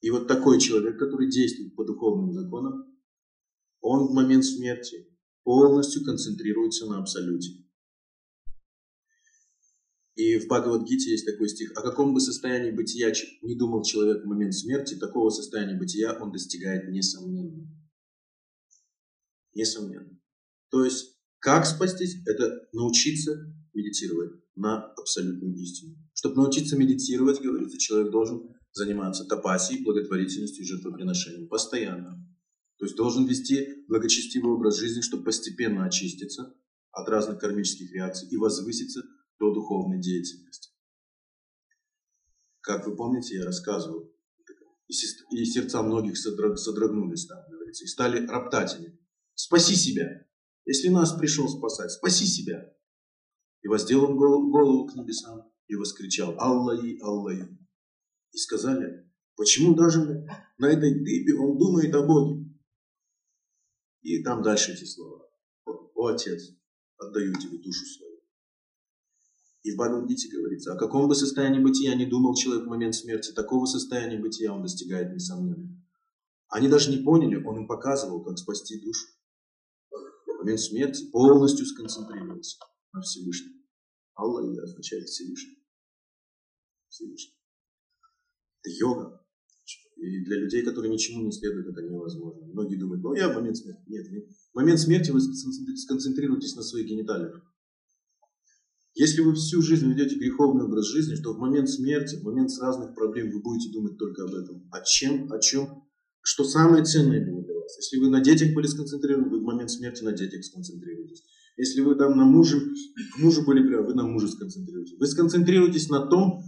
И 0.00 0.10
вот 0.10 0.28
такой 0.28 0.60
человек, 0.60 0.98
который 0.98 1.30
действует 1.30 1.74
по 1.74 1.84
духовным 1.84 2.32
законам, 2.32 2.94
он 3.80 4.06
в 4.06 4.12
момент 4.12 4.44
смерти 4.44 5.08
полностью 5.44 6.04
концентрируется 6.04 6.86
на 6.86 6.98
абсолюте. 6.98 7.63
И 10.14 10.38
в 10.38 10.46
Бхагавадгите 10.46 11.10
есть 11.10 11.26
такой 11.26 11.48
стих. 11.48 11.72
О 11.76 11.82
каком 11.82 12.14
бы 12.14 12.20
состоянии 12.20 12.70
бытия 12.70 13.12
не 13.42 13.56
думал 13.56 13.82
человек 13.82 14.22
в 14.22 14.26
момент 14.26 14.54
смерти, 14.54 14.94
такого 14.94 15.30
состояния 15.30 15.76
бытия 15.76 16.16
он 16.20 16.30
достигает 16.30 16.88
несомненно. 16.88 17.68
Несомненно. 19.54 20.18
То 20.70 20.84
есть, 20.84 21.16
как 21.40 21.66
спастись? 21.66 22.16
Это 22.26 22.68
научиться 22.72 23.54
медитировать 23.72 24.32
на 24.54 24.84
абсолютную 24.92 25.56
истину. 25.56 25.96
Чтобы 26.12 26.36
научиться 26.36 26.76
медитировать, 26.76 27.40
говорится, 27.40 27.78
человек 27.78 28.12
должен 28.12 28.54
заниматься 28.72 29.24
тапасией, 29.24 29.82
благотворительностью 29.82 30.62
и 30.62 30.66
жертвоприношением 30.66 31.48
постоянно. 31.48 32.24
То 32.78 32.86
есть 32.86 32.96
должен 32.96 33.26
вести 33.26 33.84
благочестивый 33.88 34.52
образ 34.52 34.78
жизни, 34.78 35.00
чтобы 35.00 35.24
постепенно 35.24 35.84
очиститься 35.84 36.54
от 36.90 37.08
разных 37.08 37.38
кармических 37.38 37.92
реакций 37.92 38.28
и 38.28 38.36
возвыситься 38.36 39.02
до 39.38 39.52
духовной 39.52 40.00
деятельности. 40.00 40.72
Как 42.60 42.86
вы 42.86 42.96
помните, 42.96 43.36
я 43.36 43.44
рассказывал, 43.44 44.10
и 44.86 45.44
сердца 45.44 45.82
многих 45.82 46.16
содрогнулись 46.16 47.26
там, 47.26 47.38
говорится, 47.50 47.84
и 47.84 47.88
стали 47.88 48.26
роптать. 48.26 48.76
Спаси 49.34 49.74
себя. 49.74 50.26
Если 50.64 50.88
нас 50.88 51.12
пришел 51.12 51.48
спасать, 51.48 51.90
спаси 51.90 52.24
себя. 52.24 52.72
И 53.62 53.68
воздел 53.68 54.04
он 54.04 54.16
голову, 54.16 54.86
к 54.86 54.94
небесам 54.94 55.50
и 55.66 55.74
воскричал 55.74 56.34
«Аллахи, 56.38 56.98
Аллахи». 57.02 57.58
И 58.32 58.36
сказали, 58.36 59.10
почему 59.36 59.74
даже 59.74 60.26
на 60.58 60.66
этой 60.66 61.02
дыбе 61.02 61.34
он 61.34 61.58
думает 61.58 61.94
о 61.94 62.06
Боге? 62.06 62.44
И 64.02 64.22
там 64.22 64.42
дальше 64.42 64.72
эти 64.72 64.84
слова. 64.84 65.26
«О, 65.64 66.06
Отец, 66.08 66.50
отдаю 66.98 67.32
тебе 67.34 67.58
душу 67.58 67.84
свою». 67.86 68.03
И 69.64 69.72
в 69.72 69.76
Бхагавадгите 69.76 70.28
говорится, 70.28 70.74
о 70.74 70.76
каком 70.76 71.08
бы 71.08 71.14
состоянии 71.14 71.58
бытия 71.58 71.94
не 71.94 72.04
думал 72.04 72.34
человек 72.34 72.66
в 72.66 72.68
момент 72.68 72.94
смерти, 72.94 73.32
такого 73.32 73.64
состояния 73.64 74.20
бытия 74.20 74.52
он 74.52 74.62
достигает 74.62 75.14
несомненно. 75.14 75.82
Они 76.48 76.68
даже 76.68 76.90
не 76.90 76.98
поняли, 76.98 77.42
он 77.42 77.60
им 77.60 77.66
показывал, 77.66 78.22
как 78.22 78.38
спасти 78.38 78.78
душу. 78.78 79.06
В 79.90 80.38
момент 80.40 80.60
смерти 80.60 81.10
полностью 81.10 81.64
сконцентрировался 81.64 82.58
на 82.92 83.00
Всевышнем. 83.00 83.64
Аллах 84.14 84.44
означает 84.62 85.08
Всевышний. 85.08 85.58
Всевышний. 86.90 87.34
Это 88.62 88.70
йога. 88.78 89.26
И 89.96 90.24
для 90.24 90.40
людей, 90.40 90.62
которые 90.62 90.92
ничему 90.92 91.24
не 91.24 91.32
следуют, 91.32 91.68
это 91.68 91.80
невозможно. 91.80 92.46
Многие 92.48 92.76
думают, 92.76 93.02
ну 93.02 93.14
я 93.14 93.30
в 93.30 93.34
момент 93.34 93.56
смерти. 93.56 93.82
Нет, 93.86 94.10
нет. 94.10 94.28
В 94.52 94.56
момент 94.56 94.78
смерти 94.78 95.10
вы 95.10 95.22
сконцентрируетесь 95.22 96.54
на 96.54 96.62
своих 96.62 96.86
гениталиях. 96.86 97.42
Если 98.94 99.22
вы 99.22 99.34
всю 99.34 99.60
жизнь 99.60 99.88
ведете 99.88 100.16
греховный 100.16 100.64
образ 100.64 100.86
жизни, 100.86 101.16
что 101.16 101.34
в 101.34 101.38
момент 101.38 101.68
смерти, 101.68 102.16
в 102.16 102.22
момент 102.22 102.50
разных 102.60 102.94
проблем 102.94 103.30
вы 103.32 103.42
будете 103.42 103.72
думать 103.72 103.98
только 103.98 104.22
об 104.22 104.34
этом. 104.34 104.68
О 104.70 104.80
чем, 104.82 105.32
о 105.32 105.40
чем, 105.40 105.84
что 106.22 106.44
самое 106.44 106.84
ценное 106.84 107.20
было 107.26 107.42
для 107.42 107.54
вас. 107.54 107.76
Если 107.76 107.98
вы 107.98 108.08
на 108.08 108.20
детях 108.20 108.54
были 108.54 108.68
сконцентрированы, 108.68 109.30
вы 109.30 109.40
в 109.40 109.42
момент 109.42 109.70
смерти 109.70 110.04
на 110.04 110.12
детях 110.12 110.44
сконцентрируетесь. 110.44 111.24
Если 111.56 111.80
вы 111.80 111.96
там 111.96 112.16
на 112.16 112.24
муже, 112.24 112.60
к 113.14 113.18
мужу 113.18 113.44
были 113.44 113.66
прям, 113.66 113.84
вы 113.84 113.94
на 113.94 114.04
муже 114.04 114.28
сконцентрируетесь. 114.28 114.96
Вы 114.98 115.06
сконцентрируетесь 115.06 115.88
на 115.88 116.06
том, 116.06 116.42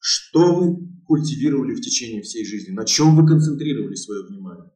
что 0.00 0.54
вы 0.54 0.76
культивировали 1.04 1.74
в 1.74 1.82
течение 1.82 2.22
всей 2.22 2.46
жизни, 2.46 2.72
на 2.72 2.86
чем 2.86 3.14
вы 3.14 3.26
концентрировали 3.26 3.94
свое 3.94 4.24
внимание. 4.26 4.70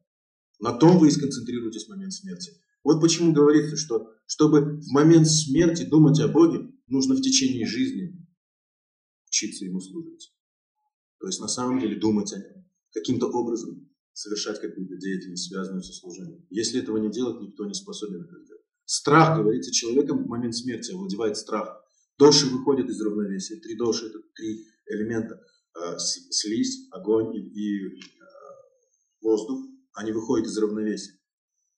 На 0.59 0.73
том 0.73 0.99
вы 0.99 1.07
и 1.07 1.11
сконцентрируетесь 1.11 1.85
в 1.85 1.89
момент 1.89 2.13
смерти. 2.13 2.51
Вот 2.83 3.01
почему 3.01 3.33
говорится, 3.33 3.77
что 3.77 4.11
чтобы 4.27 4.79
в 4.79 4.91
момент 4.91 5.27
смерти 5.27 5.83
думать 5.83 6.19
о 6.19 6.27
Боге, 6.27 6.71
нужно 6.87 7.15
в 7.15 7.21
течение 7.21 7.65
жизни 7.65 8.25
учиться 9.27 9.65
Ему 9.65 9.79
служить. 9.79 10.33
То 11.19 11.27
есть 11.27 11.39
на 11.39 11.47
самом 11.47 11.79
деле 11.79 11.99
думать 11.99 12.31
о 12.33 12.37
Нем. 12.37 12.69
Каким-то 12.91 13.27
образом 13.27 13.89
совершать 14.13 14.61
какую-то 14.61 14.95
деятельность, 14.95 15.49
связанную 15.49 15.83
со 15.83 15.93
служением. 15.93 16.45
Если 16.49 16.81
этого 16.81 16.97
не 16.97 17.11
делать, 17.11 17.41
никто 17.41 17.65
не 17.65 17.73
способен 17.73 18.23
это 18.23 18.41
сделать. 18.43 18.63
Страх, 18.85 19.37
говорится, 19.37 19.71
человеком 19.71 20.23
в 20.23 20.27
момент 20.27 20.55
смерти 20.55 20.91
овладевает 20.93 21.37
страх. 21.37 21.83
Доши 22.17 22.45
выходят 22.45 22.89
из 22.89 23.01
равновесия. 23.01 23.59
Три 23.59 23.75
доши– 23.75 24.05
это 24.07 24.19
три 24.35 24.65
элемента. 24.85 25.41
Э, 25.75 25.97
слизь, 25.97 26.87
огонь 26.91 27.35
и, 27.35 27.87
э, 27.87 27.89
воздух. 29.21 29.65
Они 29.93 30.13
выходят 30.13 30.47
из 30.47 30.57
равновесия. 30.57 31.19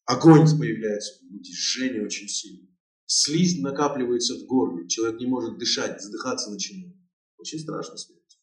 Огонь 0.06 0.46
появляется 0.60 1.24
в 1.24 1.28
груди, 1.28 2.00
очень 2.02 2.28
сильное. 2.28 2.67
Слизь 3.08 3.60
накапливается 3.62 4.36
в 4.36 4.46
горле. 4.46 4.88
Человек 4.88 5.20
не 5.22 5.28
может 5.28 5.58
дышать, 5.58 6.02
задыхаться 6.02 6.52
начинает. 6.52 6.94
Очень 7.38 7.60
страшно 7.60 7.98
смерть. 7.98 8.40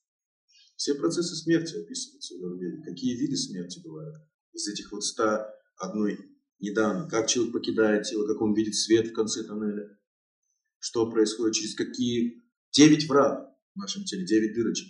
Все 0.77 0.95
процессы 0.95 1.37
смерти 1.37 1.77
описываются 1.77 2.35
в 2.35 2.45
Аюрведе. 2.45 2.83
Какие 2.83 3.15
виды 3.17 3.37
смерти 3.37 3.81
бывают? 3.85 4.17
Из 4.53 4.67
этих 4.67 4.91
вот 4.91 5.05
101 5.05 6.19
недавно, 6.61 7.09
как 7.09 7.29
человек 7.29 7.53
покидает 7.53 8.05
тело, 8.05 8.27
как 8.27 8.41
он 8.41 8.55
видит 8.55 8.75
свет 8.75 9.09
в 9.09 9.13
конце 9.13 9.45
тоннеля, 9.45 9.99
что 10.79 11.11
происходит, 11.11 11.57
через 11.57 11.75
какие 11.75 12.43
девять 12.73 13.07
врат 13.07 13.55
в 13.75 13.79
нашем 13.79 14.05
теле, 14.05 14.25
девять 14.25 14.55
дырочек. 14.55 14.89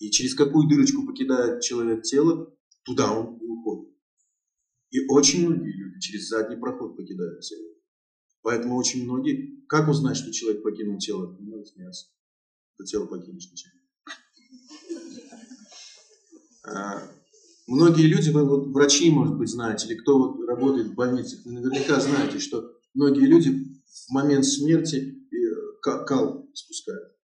И 0.00 0.10
через 0.10 0.34
какую 0.34 0.68
дырочку 0.68 1.06
покидает 1.06 1.62
человек 1.62 2.02
тело, 2.02 2.54
туда 2.84 3.10
он 3.10 3.38
уходит. 3.40 3.94
И 4.90 5.06
очень 5.08 5.46
многие 5.46 5.72
люди 5.72 6.00
через 6.00 6.28
задний 6.28 6.56
проход 6.56 6.96
покидают 6.96 7.40
тело. 7.40 7.73
Поэтому 8.44 8.76
очень 8.76 9.04
многие, 9.04 9.66
как 9.66 9.88
узнать, 9.88 10.16
что 10.16 10.32
человек 10.32 10.62
покинул 10.62 10.98
тело? 10.98 11.36
Не 11.40 11.50
надо 11.50 11.64
смеяться. 11.64 12.06
Это 12.78 12.86
тело 12.86 13.06
покинешь 13.06 13.50
ничего. 13.50 13.72
А, 16.66 17.10
Многие 17.66 18.06
люди, 18.06 18.28
вы 18.28 18.44
вот 18.44 18.66
врачи, 18.66 19.10
может 19.10 19.36
быть, 19.36 19.48
знаете, 19.48 19.86
или 19.86 19.94
кто 19.94 20.18
вот 20.18 20.46
работает 20.46 20.88
в 20.88 20.94
больницах, 20.94 21.40
вы 21.46 21.52
наверняка 21.52 21.98
знаете, 21.98 22.38
что 22.38 22.70
многие 22.92 23.26
люди 23.26 23.80
в 23.86 24.10
момент 24.12 24.44
смерти 24.44 25.26
э, 25.32 25.80
кал 25.80 26.46
спускают. 26.52 27.14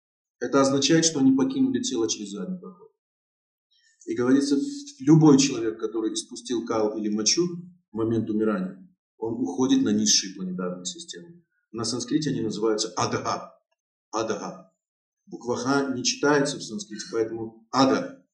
Это 0.41 0.63
означает, 0.63 1.05
что 1.05 1.21
они 1.21 1.33
покинули 1.33 1.83
тело 1.83 2.09
через 2.09 2.31
задний 2.31 2.59
проход. 2.59 2.91
И 4.07 4.15
говорится, 4.15 4.57
любой 5.01 5.39
человек, 5.39 5.79
который 5.79 6.15
испустил 6.15 6.65
кал 6.65 6.97
или 6.97 7.11
мочу 7.11 7.47
в 7.93 7.97
момент 7.97 8.31
умирания, 8.31 8.90
он 9.21 9.35
уходит 9.35 9.83
на 9.83 9.91
низшие 9.91 10.35
планетарные 10.35 10.87
системы. 10.87 11.45
На 11.73 11.85
санскрите 11.85 12.31
они 12.31 12.41
называются 12.41 12.89
адага. 12.97 13.55
Адага. 14.11 14.73
Буква 15.27 15.57
Х 15.57 15.95
не 15.95 16.03
читается 16.03 16.57
в 16.57 16.63
санскрите, 16.63 17.07
поэтому 17.13 17.69
ада. 17.71 18.25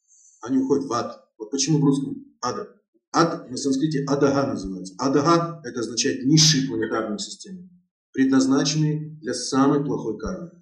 Они 0.40 0.58
уходят 0.58 0.86
в 0.86 0.92
ад. 0.92 1.28
Вот 1.38 1.50
почему 1.50 1.78
в 1.78 1.84
русском 1.84 2.24
ада. 2.40 2.68
Ад 3.12 3.50
на 3.50 3.56
санскрите 3.56 4.04
адага 4.04 4.46
называется. 4.46 4.94
Адага 4.98 5.60
это 5.64 5.80
означает 5.80 6.24
низшие 6.24 6.66
планетарные 6.68 7.18
системы, 7.18 7.68
предназначенные 8.12 9.18
для 9.20 9.34
самой 9.34 9.84
плохой 9.84 10.18
кармы, 10.18 10.52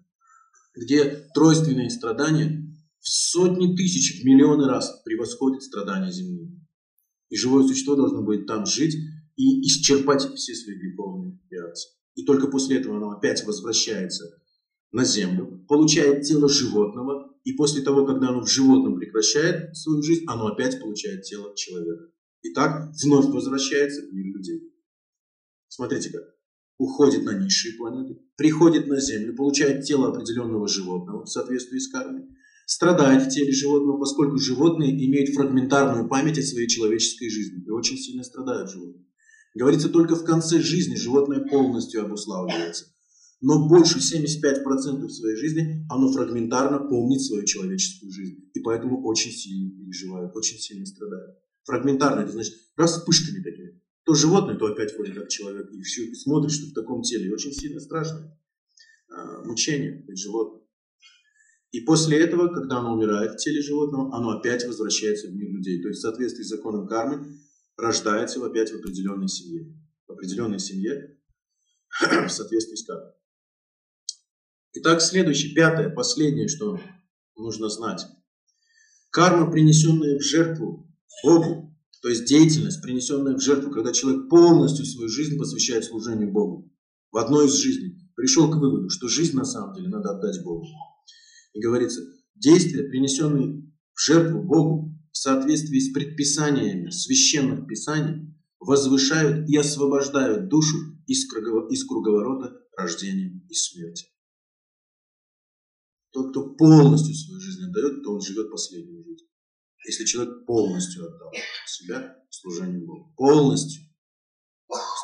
где 0.75 1.29
тройственные 1.35 1.91
страдания 1.91 2.65
в 2.99 3.09
сотни 3.09 3.77
тысяч, 3.77 4.23
в 4.23 4.25
миллионы 4.25 4.67
раз 4.67 5.03
превосходят 5.05 5.63
страдания 5.63 6.11
земные. 6.11 6.51
И 7.29 7.37
живое 7.37 7.67
существо 7.67 7.95
должно 7.95 8.23
будет 8.23 8.47
там 8.47 8.67
жить 8.67 8.97
и 9.36 9.62
исчерпать 9.62 10.35
все 10.35 10.55
свои 10.55 10.77
греховные 10.77 11.39
реакции. 11.51 11.90
И 12.15 12.24
только 12.24 12.48
после 12.48 12.78
этого 12.78 12.97
оно 12.97 13.11
опять 13.11 13.44
возвращается 13.44 14.40
на 14.93 15.05
землю, 15.05 15.65
получает 15.69 16.23
тело 16.23 16.48
животного, 16.48 17.35
и 17.43 17.52
после 17.52 17.82
того, 17.82 18.06
когда 18.06 18.28
оно 18.28 18.43
в 18.43 18.51
животном 18.51 18.97
прекращает 18.97 19.77
свою 19.77 20.02
жизнь, 20.02 20.24
оно 20.27 20.47
опять 20.47 20.81
получает 20.81 21.24
тело 21.24 21.55
человека. 21.56 22.11
И 22.43 22.52
так 22.52 22.93
вновь 23.02 23.27
возвращается 23.27 24.02
в 24.02 24.12
мир 24.12 24.27
людей. 24.36 24.73
Смотрите 25.69 26.11
как. 26.11 26.23
Уходит 26.78 27.24
на 27.24 27.39
низшие 27.39 27.74
планеты, 27.77 28.20
приходит 28.36 28.86
на 28.86 29.01
Землю, 29.01 29.35
получает 29.36 29.85
тело 29.85 30.09
определенного 30.09 30.69
животного 30.69 31.24
в 31.24 31.28
соответствии 31.28 31.78
с 31.78 31.89
кармой, 31.89 32.28
страдает 32.66 33.23
в 33.23 33.31
теле 33.31 33.52
животного, 33.52 33.98
поскольку 33.98 34.39
животные 34.39 34.90
имеют 35.06 35.35
фрагментарную 35.35 36.09
память 36.09 36.39
о 36.39 36.43
своей 36.43 36.69
человеческой 36.69 37.28
жизни 37.31 37.65
и 37.65 37.70
очень 37.70 37.97
сильно 37.97 38.24
страдают 38.24 38.70
животные. 38.70 39.06
Говорится, 39.55 39.89
только 39.89 40.17
в 40.17 40.25
конце 40.25 40.61
жизни 40.61 40.97
животное 40.97 41.41
полностью 41.49 42.03
обуславливается 42.03 42.87
но 43.45 43.69
больше 43.69 43.99
75% 43.99 45.07
своей 45.11 45.37
жизни 45.37 45.87
оно 45.91 46.11
фрагментарно 46.11 46.79
помнит 46.79 47.21
свою 47.21 47.45
человеческую 47.45 48.11
жизнь. 48.11 48.51
И 48.55 48.61
поэтому 48.61 49.05
очень 49.05 49.33
сильно 49.33 49.71
переживает, 49.71 50.35
очень 50.35 50.57
сильно 50.59 50.87
страдает. 50.87 51.37
Фрагментарно, 51.65 52.21
это 52.21 52.33
значит 52.33 52.55
раз 52.75 52.97
вспышками 52.97 53.43
такими. 53.43 53.83
То 54.05 54.15
животное, 54.15 54.57
то 54.57 54.65
опять 54.65 54.97
вроде 54.97 55.13
как 55.13 55.29
человек. 55.29 55.71
И 55.73 55.83
все, 55.83 56.05
и 56.05 56.15
смотришь, 56.15 56.55
что 56.55 56.71
в 56.71 56.73
таком 56.73 57.03
теле. 57.03 57.27
И 57.27 57.33
очень 57.33 57.53
сильно 57.53 57.81
страшно. 57.81 58.35
А, 59.11 59.45
мучение 59.45 60.03
для 60.07 60.17
животного. 60.17 60.65
И 61.71 61.81
после 61.81 62.21
этого, 62.21 62.49
когда 62.49 62.79
оно 62.79 62.95
умирает 62.95 63.33
в 63.33 63.37
теле 63.45 63.61
животного, 63.61 64.17
оно 64.17 64.39
опять 64.39 64.67
возвращается 64.67 65.29
в 65.29 65.35
мир 65.35 65.51
людей. 65.51 65.83
То 65.83 65.89
есть 65.89 65.99
в 65.99 66.03
соответствии 66.03 66.45
с 66.45 66.49
законом 66.49 66.87
кармы 66.87 67.39
рождается 67.77 68.45
опять 68.45 68.73
в 68.73 68.77
определенной 68.77 69.29
семье. 69.29 69.75
В 70.07 70.13
определенной 70.13 70.59
семье 70.59 71.19
в 72.01 72.29
соответствии 72.29 72.77
с 72.77 72.85
кармой. 72.85 73.13
Итак, 74.75 75.01
следующее, 75.01 75.55
пятое, 75.55 75.89
последнее, 75.89 76.49
что 76.49 76.81
нужно 77.37 77.69
знать. 77.69 78.07
Карма, 79.11 79.51
принесенная 79.51 80.19
в 80.19 80.23
жертву 80.23 80.93
Богу, 81.23 81.79
то 82.03 82.09
есть 82.09 82.25
деятельность, 82.25 82.83
принесенная 82.83 83.37
в 83.37 83.41
жертву, 83.41 83.71
когда 83.71 83.93
человек 83.93 84.29
полностью 84.29 84.85
свою 84.85 85.09
жизнь 85.09 85.39
посвящает 85.39 85.85
служению 85.85 86.33
Богу. 86.33 86.71
В 87.13 87.19
одной 87.19 87.47
из 87.47 87.55
жизней 87.55 88.11
пришел 88.17 88.51
к 88.51 88.57
выводу, 88.57 88.91
что 88.91 89.09
жизнь 89.09 89.37
на 89.37 89.45
самом 89.45 89.75
деле 89.75 89.89
надо 89.89 90.11
отдать 90.11 90.43
Богу. 90.43 90.67
И 91.53 91.61
говорится, 91.61 92.03
действия, 92.35 92.83
принесенные 92.89 93.73
в 93.95 94.01
жертву 94.01 94.43
Богу, 94.43 94.94
в 95.15 95.19
соответствии 95.19 95.78
с 95.78 95.93
предписаниями 95.93 96.91
священных 96.91 97.69
писаний, 97.69 98.35
возвышают 98.59 99.49
и 99.49 99.57
освобождают 99.57 100.49
душу 100.49 100.77
из 101.07 101.28
круговорота 101.28 102.61
рождения 102.77 103.41
и 103.49 103.55
смерти. 103.55 104.09
Тот, 106.11 106.31
кто 106.31 106.55
полностью 106.55 107.15
свою 107.15 107.41
жизнь 107.41 107.62
отдает, 107.62 108.03
то 108.03 108.12
он 108.12 108.20
живет 108.20 108.51
последнюю 108.51 109.05
жизнь. 109.05 109.24
Если 109.86 110.05
человек 110.05 110.47
полностью 110.47 111.07
отдал 111.07 111.32
себя 111.66 112.16
служению 112.31 112.85
Богу, 112.85 113.15
полностью, 113.16 113.85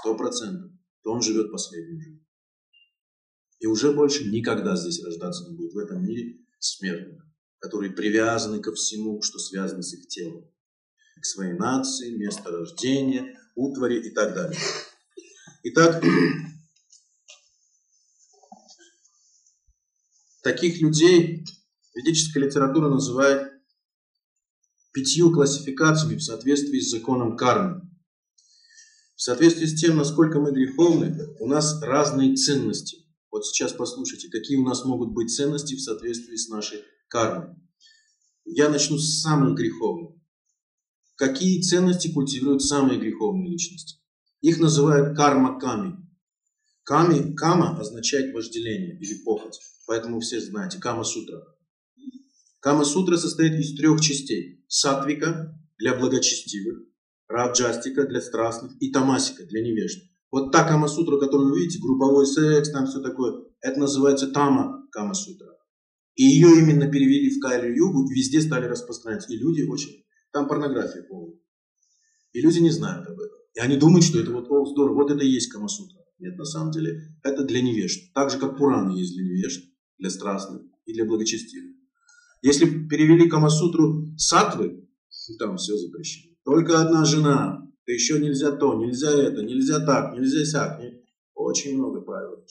сто 0.01 0.17
процентов, 0.17 0.73
то 1.05 1.13
он 1.13 1.23
живет 1.23 1.53
последнюю 1.53 2.01
жизнь. 2.01 2.27
И 3.61 3.67
уже 3.67 3.93
больше 3.93 4.29
никогда 4.29 4.75
здесь 4.75 5.05
рождаться 5.05 5.49
не 5.49 5.57
будет 5.57 5.73
в 5.73 5.79
этом 5.79 6.03
мире 6.03 6.41
смертных, 6.59 7.30
которые 7.61 7.93
привязаны 7.93 8.61
ко 8.61 8.73
всему, 8.73 9.23
что 9.23 9.39
связано 9.39 9.83
с 9.83 9.93
их 9.93 10.09
телом. 10.09 10.51
К 11.21 11.25
своей 11.25 11.53
нации, 11.53 12.17
место 12.17 12.51
рождения, 12.51 13.39
утвари 13.55 14.01
и 14.01 14.11
так 14.11 14.35
далее. 14.35 14.59
Итак, 15.65 16.03
таких 20.43 20.81
людей 20.81 21.45
ведическая 21.95 22.41
литература 22.41 22.89
называет 22.89 23.53
пятью 24.93 25.33
классификациями 25.33 26.17
в 26.17 26.23
соответствии 26.23 26.81
с 26.81 26.91
законом 26.91 27.37
кармы. 27.37 27.83
В 29.17 29.23
соответствии 29.23 29.67
с 29.67 29.79
тем, 29.79 29.99
насколько 29.99 30.41
мы 30.41 30.51
греховны, 30.51 31.37
у 31.41 31.47
нас 31.47 31.83
разные 31.83 32.35
ценности. 32.37 33.05
Вот 33.31 33.45
сейчас 33.45 33.75
послушайте, 33.75 34.31
какие 34.31 34.57
у 34.57 34.65
нас 34.65 34.87
могут 34.87 35.13
быть 35.13 35.31
ценности 35.31 35.75
в 35.75 35.81
соответствии 35.81 36.37
с 36.37 36.49
нашей 36.49 36.83
кармой. 37.11 37.57
Я 38.45 38.71
начну 38.71 38.97
с 38.97 39.21
самых 39.21 39.57
греховных. 39.57 40.13
Какие 41.17 41.61
ценности 41.61 42.11
культивируют 42.11 42.63
самые 42.63 42.99
греховные 42.99 43.51
личности? 43.51 44.01
Их 44.41 44.59
называют 44.59 45.15
карма-ками. 45.17 46.09
Ками, 46.83 47.35
кама 47.35 47.79
означает 47.79 48.33
вожделение 48.33 48.99
или 48.99 49.23
похоть. 49.23 49.61
Поэтому 49.87 50.21
все 50.21 50.41
знаете, 50.41 50.79
кама-сутра. 50.79 51.45
Кама-сутра 52.61 53.17
состоит 53.17 53.53
из 53.53 53.77
трех 53.77 54.01
частей. 54.01 54.65
Сатвика 54.67 55.55
для 55.79 55.95
благочестивых, 55.95 56.85
раджастика 57.29 58.07
для 58.07 58.21
страстных 58.21 58.73
и 58.81 58.91
тамасика 58.91 59.45
для 59.45 59.63
невежд. 59.63 60.03
Вот 60.31 60.53
та 60.53 60.67
кама-сутра, 60.67 61.19
которую 61.19 61.51
вы 61.51 61.61
видите, 61.61 61.81
групповой 61.81 62.27
секс, 62.27 62.71
там 62.71 62.87
все 62.87 63.01
такое, 63.01 63.45
это 63.61 63.79
называется 63.81 64.31
тама 64.31 64.87
кама-сутра. 64.93 65.60
И 66.15 66.25
ее 66.25 66.59
именно 66.59 66.91
перевели 66.91 67.31
в 67.31 67.41
Кайли-югу, 67.41 68.11
и 68.11 68.15
везде 68.15 68.41
стали 68.41 68.67
распространяться. 68.67 69.33
И 69.33 69.37
люди 69.37 69.63
очень... 69.63 70.05
Там 70.33 70.47
порнография 70.47 71.03
полная. 71.03 71.39
И 72.33 72.41
люди 72.41 72.59
не 72.59 72.71
знают 72.71 73.09
об 73.09 73.19
этом. 73.19 73.39
И 73.55 73.61
они 73.61 73.77
думают, 73.77 74.05
что 74.05 74.21
это 74.21 74.31
вот, 74.31 74.49
о, 74.49 74.65
здорово, 74.65 75.03
вот 75.03 75.11
это 75.11 75.25
и 75.25 75.29
есть 75.29 75.51
Камасутра. 75.51 75.99
Нет, 76.19 76.37
на 76.37 76.45
самом 76.45 76.71
деле, 76.71 77.01
это 77.25 77.45
для 77.45 77.63
невежд. 77.63 78.13
Так 78.15 78.31
же, 78.31 78.39
как 78.39 78.59
Пураны 78.59 78.97
есть 78.97 79.15
для 79.15 79.25
невежд, 79.25 79.65
для 79.99 80.11
страстных 80.11 80.63
и 80.85 80.93
для 80.93 81.05
благочестивых. 81.05 81.75
Если 82.43 82.67
перевели 82.89 83.29
Камасутру 83.29 84.07
сатвы, 84.17 84.89
там 85.39 85.57
все 85.57 85.77
запрещено. 85.77 86.35
Только 86.45 86.81
одна 86.81 87.05
жена, 87.05 87.67
да 87.87 87.93
еще 87.93 88.19
нельзя 88.19 88.53
то, 88.53 88.75
нельзя 88.75 89.11
это, 89.11 89.43
нельзя 89.43 89.81
так, 89.85 90.15
нельзя 90.17 90.45
сяк. 90.45 90.81
Очень 91.35 91.77
много 91.77 92.01
правил. 92.01 92.45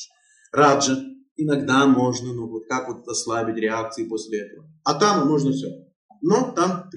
Раджа, 0.52 0.98
иногда 1.44 1.88
можно, 1.88 2.34
ну 2.34 2.48
вот 2.48 2.66
как 2.68 2.88
вот 2.88 3.08
ослабить 3.08 3.58
реакции 3.58 4.06
после 4.06 4.42
этого. 4.42 4.70
А 4.84 4.94
там 4.94 5.28
можно 5.28 5.52
все. 5.52 5.68
Но 6.22 6.52
там 6.52 6.90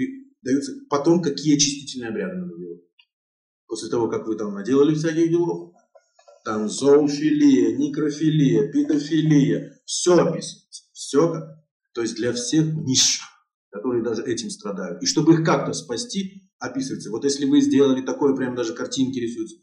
даются 0.42 0.72
потом 0.90 1.22
какие 1.22 1.56
очистительные 1.56 2.10
обряды 2.10 2.36
надо 2.36 2.56
делать. 2.58 2.82
После 3.66 3.88
того, 3.88 4.08
как 4.08 4.26
вы 4.26 4.36
там 4.36 4.54
наделали 4.54 4.94
всяких 4.94 5.30
делов. 5.30 5.72
Там 6.44 6.68
зоофилия, 6.68 7.76
некрофилия, 7.76 8.70
педофилия. 8.72 9.80
Все 9.84 10.14
описывается. 10.14 10.82
Все 10.92 11.32
как. 11.32 11.62
То 11.94 12.02
есть 12.02 12.16
для 12.16 12.32
всех 12.32 12.66
низших, 12.74 13.26
которые 13.70 14.02
даже 14.02 14.24
этим 14.24 14.50
страдают. 14.50 15.02
И 15.02 15.06
чтобы 15.06 15.34
их 15.34 15.44
как-то 15.44 15.72
спасти, 15.72 16.50
описывается. 16.58 17.10
Вот 17.10 17.24
если 17.24 17.44
вы 17.44 17.60
сделали 17.60 18.02
такое, 18.02 18.34
прям 18.34 18.54
даже 18.54 18.74
картинки 18.74 19.18
рисуются. 19.18 19.56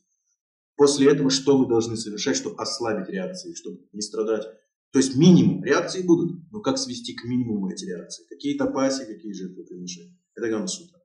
После 0.76 1.12
этого 1.12 1.30
что 1.30 1.58
вы 1.58 1.68
должны 1.68 1.98
совершать, 1.98 2.38
чтобы 2.38 2.56
ослабить 2.56 3.10
реакции, 3.10 3.54
чтобы 3.54 3.80
не 3.92 4.02
страдать? 4.02 4.46
То 4.92 5.00
есть 5.00 5.16
минимум 5.16 5.64
реакции 5.64 6.02
будут, 6.02 6.52
но 6.52 6.62
как 6.62 6.78
свести 6.78 7.14
к 7.14 7.24
минимуму 7.24 7.70
эти 7.70 7.86
реакции? 7.86 8.26
Какие 8.28 8.58
тапаси, 8.58 9.06
какие 9.06 9.34
жертвоприношения? 9.34 10.18
Это 10.36 10.50
Гамма 10.50 10.68
Сутра. 10.68 11.00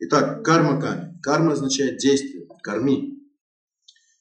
Итак, 0.00 0.44
карма 0.44 0.80
ками. 0.80 1.18
Карма 1.22 1.52
означает 1.52 1.98
действие, 1.98 2.46
корми. 2.62 3.18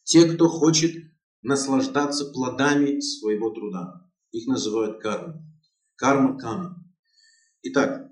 Те, 0.04 0.26
кто 0.26 0.48
хочет 0.48 1.12
наслаждаться 1.42 2.26
плодами 2.32 3.00
своего 3.00 3.50
труда. 3.50 4.10
Их 4.32 4.48
называют 4.48 5.02
карма. 5.02 5.44
Карма 5.96 6.38
ками. 6.38 6.76
Итак, 7.64 8.12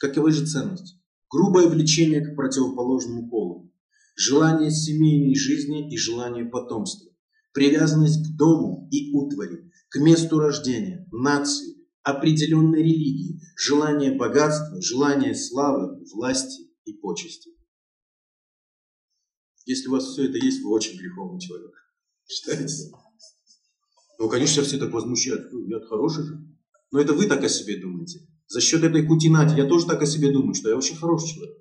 каковы 0.00 0.30
же 0.32 0.46
ценности? 0.46 1.00
Грубое 1.30 1.68
влечение 1.68 2.20
к 2.20 2.34
противоположному 2.34 3.28
полу. 3.28 3.72
Желание 4.16 4.70
семейной 4.70 5.34
жизни 5.34 5.92
и 5.92 5.96
желание 5.96 6.44
потомства. 6.44 7.10
Привязанность 7.52 8.26
к 8.26 8.36
дому 8.36 8.88
и 8.90 9.12
утвари, 9.12 9.70
к 9.92 9.96
месту 9.96 10.38
рождения, 10.38 11.06
нации, 11.12 11.76
определенной 12.02 12.82
религии, 12.82 13.38
желание 13.56 14.16
богатства, 14.16 14.80
желание 14.80 15.34
славы, 15.34 16.02
власти 16.14 16.62
и 16.86 16.94
почести. 16.94 17.50
Если 19.66 19.88
у 19.88 19.92
вас 19.92 20.06
все 20.06 20.24
это 20.24 20.38
есть, 20.38 20.62
вы 20.62 20.72
очень 20.72 20.98
греховный 20.98 21.38
человек. 21.40 21.72
Считаете? 22.26 22.90
Ну, 24.18 24.30
конечно, 24.30 24.62
все 24.62 24.78
так 24.78 24.92
возмущают. 24.92 25.52
Ну, 25.52 25.66
я 25.66 25.78
хороший 25.80 26.24
же. 26.24 26.38
Но 26.90 26.98
это 26.98 27.12
вы 27.12 27.26
так 27.26 27.44
о 27.44 27.48
себе 27.48 27.78
думаете. 27.78 28.26
За 28.46 28.62
счет 28.62 28.82
этой 28.82 29.06
кутинати 29.06 29.56
я 29.58 29.66
тоже 29.66 29.86
так 29.86 30.00
о 30.00 30.06
себе 30.06 30.32
думаю, 30.32 30.54
что 30.54 30.70
я 30.70 30.76
очень 30.76 30.96
хороший 30.96 31.34
человек. 31.34 31.58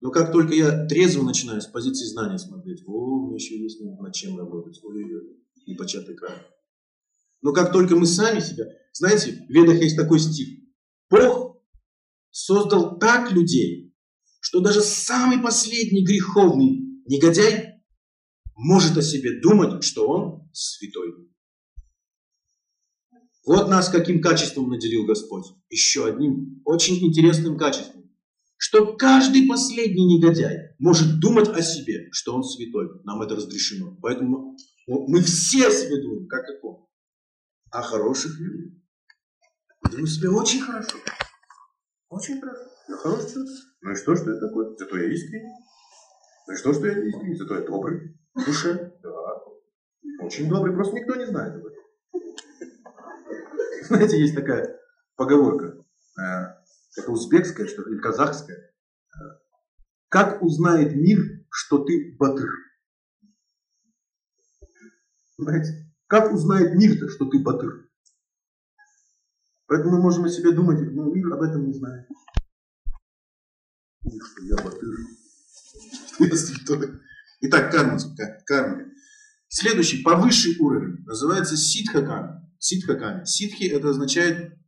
Но 0.00 0.10
как 0.10 0.32
только 0.32 0.54
я 0.54 0.86
трезво 0.86 1.22
начинаю 1.22 1.60
с 1.60 1.66
позиции 1.66 2.04
знания 2.04 2.38
смотреть, 2.38 2.82
о, 2.86 2.92
у 2.92 3.26
меня 3.26 3.36
еще 3.36 3.60
есть 3.60 3.80
над 3.80 4.12
чем 4.14 4.36
работать, 4.38 4.80
ой-ой-ой, 4.82 5.38
непочатый 5.66 6.16
край. 6.16 6.36
Но 7.42 7.52
как 7.52 7.72
только 7.72 7.96
мы 7.96 8.06
сами 8.06 8.40
себя... 8.40 8.64
Знаете, 8.92 9.46
в 9.48 9.52
Ведах 9.52 9.80
есть 9.80 9.96
такой 9.96 10.18
стих. 10.18 10.58
Бог 11.10 11.62
создал 12.30 12.98
так 12.98 13.30
людей, 13.30 13.94
что 14.40 14.60
даже 14.60 14.80
самый 14.80 15.38
последний 15.40 16.04
греховный 16.04 17.02
негодяй 17.06 17.82
может 18.56 18.96
о 18.96 19.02
себе 19.02 19.40
думать, 19.40 19.84
что 19.84 20.08
он 20.08 20.50
святой. 20.52 21.14
Вот 23.46 23.68
нас 23.68 23.88
каким 23.88 24.20
качеством 24.20 24.68
наделил 24.68 25.06
Господь. 25.06 25.46
Еще 25.70 26.06
одним 26.06 26.60
очень 26.64 27.02
интересным 27.02 27.56
качеством. 27.56 28.10
Что 28.56 28.96
каждый 28.96 29.46
последний 29.46 30.04
негодяй 30.04 30.74
может 30.78 31.20
думать 31.20 31.48
о 31.48 31.62
себе, 31.62 32.08
что 32.10 32.34
он 32.34 32.42
святой. 32.42 32.88
Нам 33.04 33.22
это 33.22 33.36
разрешено. 33.36 33.96
Поэтому 34.02 34.56
мы 34.86 35.22
все 35.22 35.70
себе 35.70 36.02
думаем, 36.02 36.26
как 36.26 36.42
и 36.50 36.58
он 36.62 36.87
а 37.70 37.82
хороших 37.82 38.38
людей. 38.38 38.82
Веду 39.90 40.06
себя 40.06 40.30
очень 40.30 40.60
хорошо. 40.60 40.98
Очень 42.08 42.40
хорошо. 42.40 42.62
Я 42.88 42.96
хороший 42.96 43.30
человек. 43.30 43.52
Ну 43.82 43.90
и 43.90 43.94
что, 43.94 44.16
что 44.16 44.32
я 44.32 44.40
такой? 44.40 44.76
Зато 44.78 44.96
я 44.96 45.12
искренний. 45.12 45.52
Ну 46.46 46.54
и 46.54 46.56
что, 46.56 46.72
что 46.72 46.86
я 46.86 47.06
искренний? 47.06 47.36
Зато 47.36 47.54
я 47.58 47.66
добрый. 47.66 48.18
В 48.34 48.44
душе. 48.44 48.92
Да. 49.02 49.10
Очень 50.22 50.48
добрый. 50.48 50.74
Просто 50.74 50.96
никто 50.96 51.14
не 51.14 51.26
знает 51.26 51.54
об 51.54 51.66
этом. 51.66 51.82
Знаете, 53.82 54.20
есть 54.20 54.34
такая 54.34 54.78
поговорка. 55.16 55.84
Э, 56.18 56.54
это 56.96 57.10
узбекская, 57.10 57.66
что 57.66 57.82
ли, 57.88 58.00
казахская. 58.00 58.56
Э, 58.56 59.18
как 60.08 60.42
узнает 60.42 60.94
мир, 60.94 61.18
что 61.50 61.84
ты 61.84 62.16
батыр? 62.18 62.50
Знаете? 65.36 65.87
Как 66.08 66.32
узнает 66.32 66.74
мир-то, 66.74 67.08
что 67.10 67.26
ты 67.26 67.38
батыр? 67.38 67.86
Поэтому 69.66 69.96
мы 69.96 70.02
можем 70.02 70.24
о 70.24 70.30
себе 70.30 70.52
думать, 70.52 70.80
но 70.92 71.04
мир 71.04 71.32
об 71.34 71.42
этом 71.42 71.66
не 71.66 71.74
знает. 71.74 72.08
Батыр. 74.02 74.94
Что 76.14 76.24
я 76.24 76.36
святой. 76.36 77.00
Итак, 77.42 77.70
карма. 77.70 77.98
карма. 78.46 78.86
Следующий, 79.48 80.02
повысший 80.02 80.56
уровень, 80.58 81.04
называется 81.04 81.58
ситхаками. 81.58 82.40
Ситхаками. 82.58 83.24
Ситхи 83.26 83.64
это 83.64 83.90
означает 83.90 84.58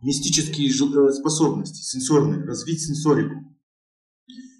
мистические 0.00 0.68
э, 0.68 1.12
способности, 1.12 1.80
сенсорные, 1.80 2.44
развить 2.44 2.82
сенсорику. 2.84 3.56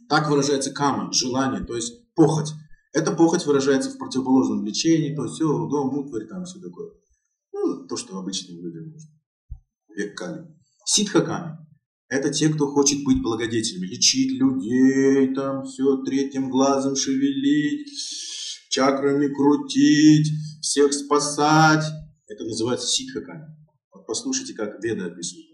Так 0.09 0.31
выражается 0.31 0.73
кама, 0.73 1.13
желание, 1.13 1.65
то 1.65 1.75
есть 1.75 2.13
похоть. 2.15 2.53
Эта 2.93 3.13
похоть 3.13 3.45
выражается 3.45 3.91
в 3.91 3.99
противоположном 3.99 4.65
лечении, 4.65 5.15
то 5.15 5.27
все, 5.27 5.47
дом, 5.47 5.97
утварь, 5.99 6.27
там 6.27 6.45
все 6.45 6.59
такое. 6.59 6.93
Ну, 7.53 7.87
то, 7.87 7.97
что 7.97 8.19
обычным 8.19 8.63
людям 8.63 8.91
нужно. 8.91 9.11
Веками. 9.95 10.57
Ситхаками. 10.87 11.59
Это 12.09 12.31
те, 12.33 12.49
кто 12.49 12.67
хочет 12.67 13.05
быть 13.05 13.21
благодетелями, 13.21 13.87
лечить 13.87 14.41
людей, 14.41 15.35
там 15.35 15.65
все 15.65 16.03
третьим 16.03 16.49
глазом 16.49 16.97
шевелить, 16.97 17.91
чакрами 18.71 19.29
крутить, 19.29 20.33
всех 20.63 20.95
спасать. 20.95 21.85
Это 22.27 22.45
называется 22.45 22.87
ситхаками. 22.87 23.55
Вот 23.93 24.07
послушайте, 24.07 24.55
как 24.55 24.83
Веда 24.83 25.07
описывают. 25.07 25.47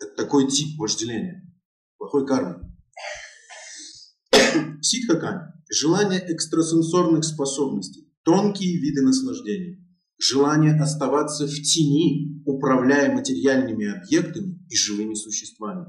Это 0.00 0.14
такой 0.16 0.48
тип 0.48 0.78
вожделения, 0.78 1.54
плохой 1.98 2.26
кармы. 2.26 2.72
Ситхаками 4.80 5.57
желание 5.70 6.20
экстрасенсорных 6.20 7.24
способностей. 7.24 8.08
тонкие 8.24 8.78
виды 8.78 9.02
наслаждений, 9.02 9.78
желание 10.18 10.74
оставаться 10.78 11.46
в 11.46 11.54
тени, 11.54 12.42
управляя 12.44 13.14
материальными 13.14 13.86
объектами 13.86 14.66
и 14.68 14.76
живыми 14.76 15.14
существами, 15.14 15.86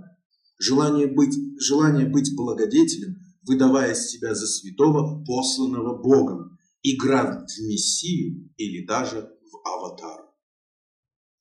желание 0.58 1.08
быть, 1.08 1.36
желание 1.60 2.06
быть 2.06 2.34
благодетелем, 2.36 3.18
выдавая 3.44 3.94
себя 3.94 4.36
за 4.36 4.48
святого, 4.48 5.24
посланного 5.26 6.02
Богом, 6.02 6.58
игра 6.84 7.46
в 7.46 7.62
мессию 7.62 8.50
или 8.58 8.86
даже 8.86 9.22
в 9.52 9.68
аватар. 9.68 10.26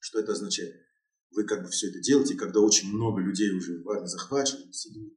Что 0.00 0.20
это 0.20 0.32
означает? 0.32 0.74
Вы 1.32 1.44
как 1.44 1.62
бы 1.62 1.68
все 1.68 1.90
это 1.90 2.00
делаете, 2.00 2.34
когда 2.34 2.60
очень 2.60 2.88
много 2.88 3.20
людей 3.20 3.52
уже 3.52 3.82
вами 3.82 4.06
захвачены, 4.06 4.72
сидите, 4.72 5.14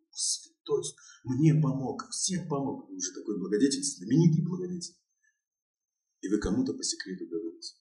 святой, 0.61 0.83
мне 1.23 1.53
помог, 1.61 2.09
всем 2.09 2.47
помог. 2.47 2.89
Вы 2.89 2.95
уже 2.95 3.13
такой 3.13 3.39
благодетель, 3.39 3.83
знаменитый 3.83 4.43
благодетель. 4.43 4.95
И 6.21 6.29
вы 6.29 6.37
кому-то 6.39 6.73
по 6.73 6.83
секрету 6.83 7.25
говорите. 7.27 7.75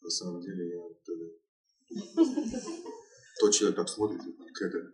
На 0.00 0.10
самом 0.10 0.40
деле 0.40 0.70
я 0.70 0.80
тот 3.40 3.52
человек 3.52 3.76
так 3.76 3.88
смотрит, 3.88 4.20
как 4.54 4.74
это 4.74 4.92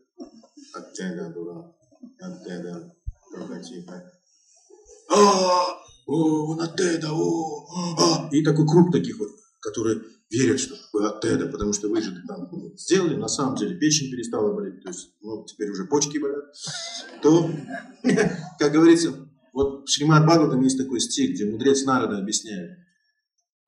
от 0.72 0.94
деда 0.94 1.30
была, 1.30 1.76
от 2.20 2.44
деда, 2.44 2.96
только 3.32 3.62
тихо. 3.62 4.12
О, 5.10 5.76
он 6.06 6.60
от 6.60 6.76
деда, 6.76 7.12
о, 7.12 7.66
а. 7.98 8.28
И 8.32 8.42
такой 8.42 8.66
круг 8.66 8.92
таких 8.92 9.18
вот, 9.18 9.30
которые 9.60 10.00
верят, 10.30 10.60
что 10.60 10.74
вы 10.92 11.06
от 11.06 11.20
Теда, 11.20 11.46
потому 11.46 11.72
что 11.72 11.88
вы 11.88 12.02
же 12.02 12.22
там 12.26 12.50
сделали, 12.76 13.16
на 13.16 13.28
самом 13.28 13.56
деле 13.56 13.76
печень 13.76 14.10
перестала 14.10 14.52
болеть, 14.52 14.82
то 14.82 14.88
есть, 14.88 15.10
ну, 15.20 15.44
теперь 15.44 15.70
уже 15.70 15.84
почки 15.84 16.18
болят, 16.18 16.44
то, 17.22 17.50
как 18.58 18.72
говорится, 18.72 19.14
вот 19.52 19.88
в 19.88 19.90
Шримад 19.90 20.24
Бхагаватам 20.24 20.62
есть 20.62 20.78
такой 20.78 21.00
стих, 21.00 21.30
где 21.30 21.50
мудрец 21.50 21.84
Народа 21.84 22.18
объясняет, 22.18 22.78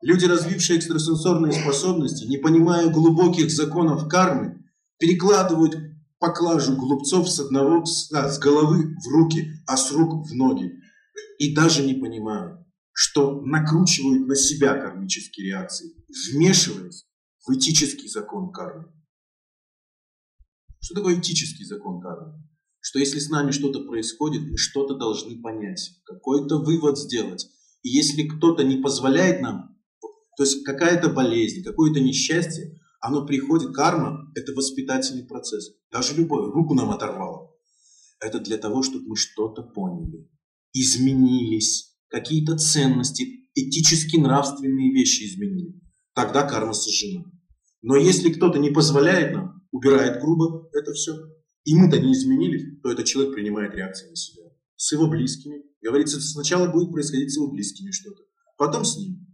люди, 0.03 0.25
развившие 0.25 0.79
экстрасенсорные 0.79 1.53
способности, 1.53 2.25
не 2.27 2.39
понимая 2.39 2.89
глубоких 2.91 3.51
законов 3.51 4.09
кармы, 4.09 4.65
перекладывают 4.99 5.77
поклажу 6.19 6.77
глупцов 6.77 7.29
с 7.29 7.39
одного, 7.39 7.85
с, 7.85 8.13
а, 8.13 8.29
с 8.29 8.39
головы 8.39 8.97
в 8.97 9.09
руки, 9.13 9.53
а 9.67 9.77
с 9.77 9.93
рук 9.93 10.27
в 10.27 10.35
ноги. 10.35 10.73
И 11.39 11.55
даже 11.55 11.85
не 11.85 11.95
понимают, 11.95 12.61
что 13.01 13.41
накручивают 13.43 14.27
на 14.27 14.35
себя 14.35 14.75
кармические 14.75 15.51
реакции, 15.51 15.95
вмешиваясь 16.33 17.07
в 17.47 17.55
этический 17.55 18.09
закон 18.09 18.51
кармы. 18.51 18.93
Что 20.81 20.97
такое 20.97 21.21
этический 21.21 21.65
закон 21.65 22.01
кармы? 22.01 22.43
Что 22.81 22.99
если 22.99 23.21
с 23.21 23.31
нами 23.31 23.53
что-то 23.53 23.85
происходит, 23.85 24.51
мы 24.51 24.59
что-то 24.59 24.97
должны 24.97 25.41
понять, 25.41 25.93
какой-то 26.07 26.59
вывод 26.59 26.99
сделать. 26.99 27.47
И 27.83 27.89
если 27.89 28.27
кто-то 28.27 28.65
не 28.65 28.79
позволяет 28.79 29.43
нам, 29.43 29.79
то 30.37 30.43
есть 30.43 30.65
какая-то 30.65 31.09
болезнь, 31.09 31.63
какое-то 31.63 32.01
несчастье, 32.01 32.81
оно 33.01 33.25
приходит, 33.25 33.77
карма– 33.77 34.29
это 34.35 34.53
воспитательный 34.55 35.25
процесс. 35.25 35.71
Даже 35.93 36.17
любой, 36.17 36.51
руку 36.51 36.75
нам 36.75 36.91
оторвало. 36.91 37.55
Это 38.19 38.41
для 38.41 38.59
того, 38.59 38.83
чтобы 38.83 39.07
мы 39.11 39.15
что-то 39.15 39.63
поняли, 39.63 40.29
изменились, 40.73 41.89
какие-то 42.09 42.57
ценности, 42.57 43.49
этические, 43.55 44.23
нравственные 44.23 44.93
вещи 44.93 45.25
изменили. 45.25 45.81
Тогда 46.15 46.49
карма 46.49 46.73
сожжена. 46.73 47.25
Но 47.83 47.97
если 47.97 48.33
кто-то 48.33 48.59
не 48.59 48.71
позволяет 48.71 49.33
нам, 49.33 49.63
убирает 49.71 50.21
грубо 50.21 50.69
это 50.73 50.93
все, 50.93 51.13
и 51.65 51.75
мы-то 51.75 51.99
не 52.01 52.13
изменились, 52.13 52.81
то 52.83 52.91
этот 52.91 53.05
человек 53.07 53.35
принимает 53.35 53.75
реакцию 53.75 54.11
на 54.11 54.17
себя. 54.17 54.45
С 54.77 54.93
его 54.93 55.09
близкими. 55.09 55.63
Говорится, 55.81 56.21
сначала 56.21 56.71
будет 56.73 56.93
происходить 56.93 57.33
с 57.33 57.37
его 57.37 57.51
близкими 57.51 57.91
что-то, 57.91 58.23
потом 58.57 58.85
с 58.85 58.97
ним. 58.97 59.27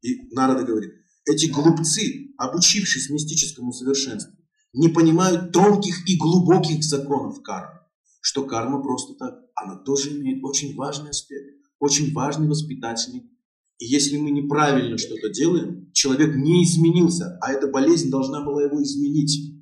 И 0.00 0.28
Нарада 0.34 0.64
говорит, 0.64 0.92
эти 1.26 1.46
глупцы, 1.46 2.34
обучившись 2.38 3.10
мистическому 3.10 3.72
совершенству, 3.72 4.32
не 4.72 4.88
понимают 4.88 5.52
тонких 5.52 6.08
и 6.08 6.16
глубоких 6.16 6.82
законов 6.82 7.42
кармы. 7.42 7.80
Что 8.20 8.44
карма 8.44 8.82
просто 8.82 9.14
так, 9.14 9.34
она 9.54 9.76
тоже 9.76 10.18
имеет 10.18 10.42
очень 10.42 10.74
важный 10.74 11.10
аспект, 11.10 11.63
очень 11.84 12.12
важный 12.12 12.48
воспитательный. 12.48 13.30
И 13.78 13.86
если 13.86 14.16
мы 14.16 14.30
неправильно 14.30 14.96
что-то 14.96 15.28
делаем, 15.28 15.90
человек 15.92 16.34
не 16.34 16.64
изменился, 16.64 17.38
а 17.42 17.52
эта 17.52 17.68
болезнь 17.68 18.10
должна 18.10 18.44
была 18.44 18.64
его 18.64 18.82
изменить. 18.82 19.54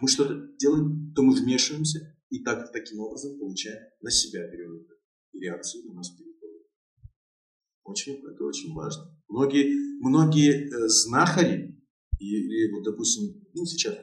Мы 0.00 0.08
что-то 0.08 0.48
делаем, 0.58 1.12
то 1.14 1.22
мы 1.22 1.34
вмешиваемся, 1.34 2.16
и 2.30 2.42
так, 2.42 2.72
таким 2.72 3.00
образом 3.00 3.38
получаем 3.38 3.78
на 4.00 4.10
себя 4.10 4.40
это. 4.44 4.56
И 5.32 5.40
реакцию 5.40 5.90
у 5.90 5.94
нас 5.94 6.10
переходит. 6.10 6.66
Очень, 7.84 8.14
это 8.14 8.44
очень 8.44 8.72
важно. 8.74 9.04
Многие, 9.28 9.98
многие 10.00 10.68
э, 10.68 10.88
знахари, 10.88 11.76
или 12.18 12.72
вот, 12.72 12.84
допустим, 12.84 13.42
ну, 13.54 13.64
сейчас, 13.64 13.96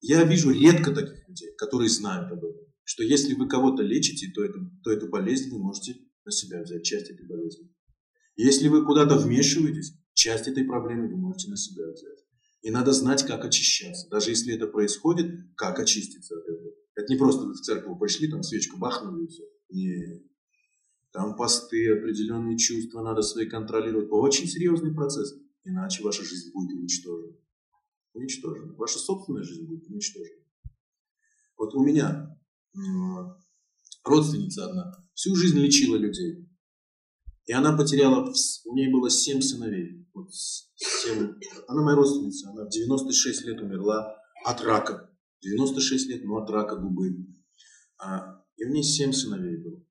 я 0.00 0.22
вижу 0.24 0.50
редко 0.50 0.94
таких 0.94 1.28
людей, 1.28 1.52
которые 1.56 1.88
знают 1.88 2.30
об 2.30 2.44
этом, 2.44 2.66
что 2.84 3.02
если 3.02 3.34
вы 3.34 3.48
кого-то 3.48 3.82
лечите, 3.82 4.30
то, 4.34 4.44
это, 4.44 4.58
то 4.82 4.90
эту 4.90 5.08
болезнь 5.08 5.50
вы 5.50 5.58
можете 5.58 5.96
на 6.24 6.32
себя 6.32 6.62
взять, 6.62 6.84
часть 6.84 7.10
этой 7.10 7.26
болезни. 7.26 7.72
Если 8.36 8.68
вы 8.68 8.84
куда-то 8.84 9.16
вмешиваетесь, 9.16 9.94
часть 10.14 10.48
этой 10.48 10.64
проблемы 10.64 11.08
вы 11.08 11.16
можете 11.16 11.50
на 11.50 11.56
себя 11.56 11.86
взять. 11.90 12.24
И 12.62 12.70
надо 12.70 12.92
знать, 12.92 13.26
как 13.26 13.44
очищаться. 13.44 14.08
Даже 14.10 14.30
если 14.30 14.54
это 14.54 14.66
происходит, 14.66 15.54
как 15.56 15.78
очиститься 15.78 16.36
от 16.36 16.44
этого. 16.44 16.72
Это 16.94 17.12
не 17.12 17.18
просто 17.18 17.46
в 17.46 17.60
церковь 17.60 17.98
пошли, 17.98 18.28
там 18.28 18.42
свечку 18.42 18.78
бахнули 18.78 19.24
и 19.24 19.28
все. 19.28 19.44
Нет. 19.70 20.22
Там 21.12 21.36
посты, 21.36 21.92
определенные 21.92 22.58
чувства 22.58 23.02
надо 23.02 23.22
свои 23.22 23.46
контролировать. 23.46 24.08
Очень 24.10 24.46
серьезный 24.46 24.94
процесс. 24.94 25.34
Иначе 25.64 26.02
ваша 26.02 26.22
жизнь 26.22 26.52
будет 26.52 26.76
уничтожена. 26.76 27.36
Уничтожена. 28.12 28.74
Ваша 28.74 28.98
собственная 28.98 29.42
жизнь 29.42 29.66
будет 29.66 29.88
уничтожена. 29.88 30.44
Вот 31.56 31.74
у 31.74 31.82
меня 31.82 32.38
родственница 34.04 34.66
одна 34.66 34.92
всю 35.14 35.34
жизнь 35.34 35.58
лечила 35.58 35.96
людей. 35.96 36.48
И 37.46 37.52
она 37.52 37.76
потеряла, 37.76 38.32
у 38.64 38.74
нее 38.74 38.90
было 38.90 39.10
семь 39.10 39.40
сыновей. 39.40 40.06
Вот 40.14 40.32
7, 40.32 41.34
она 41.68 41.82
моя 41.82 41.96
родственница, 41.96 42.50
она 42.50 42.64
в 42.64 42.70
96 42.70 43.44
лет 43.44 43.60
умерла 43.60 44.16
от 44.44 44.60
рака. 44.62 45.10
96 45.42 46.08
лет, 46.08 46.24
но 46.24 46.36
от 46.36 46.50
рака 46.50 46.76
губы. 46.76 47.26
А, 47.98 48.44
и 48.56 48.64
у 48.64 48.72
нее 48.72 48.82
семь 48.82 49.12
сыновей 49.12 49.56
было 49.56 49.82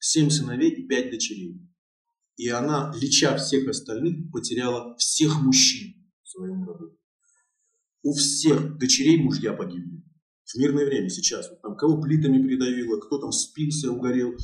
семь 0.00 0.30
сыновей 0.30 0.70
и 0.70 0.88
пять 0.88 1.10
дочерей. 1.10 1.60
И 2.36 2.48
она, 2.48 2.92
леча 3.00 3.36
всех 3.36 3.68
остальных, 3.68 4.30
потеряла 4.32 4.96
всех 4.96 5.40
мужчин 5.42 6.10
в 6.22 6.28
своем 6.28 6.64
роду. 6.64 6.98
У 8.02 8.14
всех 8.14 8.78
дочерей 8.78 9.18
мужья 9.22 9.52
погибли. 9.52 9.99
В 10.52 10.58
мирное 10.58 10.84
время 10.84 11.08
сейчас. 11.08 11.48
Вот 11.48 11.62
там 11.62 11.76
кого 11.76 12.00
плитами 12.00 12.42
придавило, 12.42 12.98
кто 12.98 13.18
там 13.18 13.30
спился, 13.30 13.92
угорел. 13.92 14.36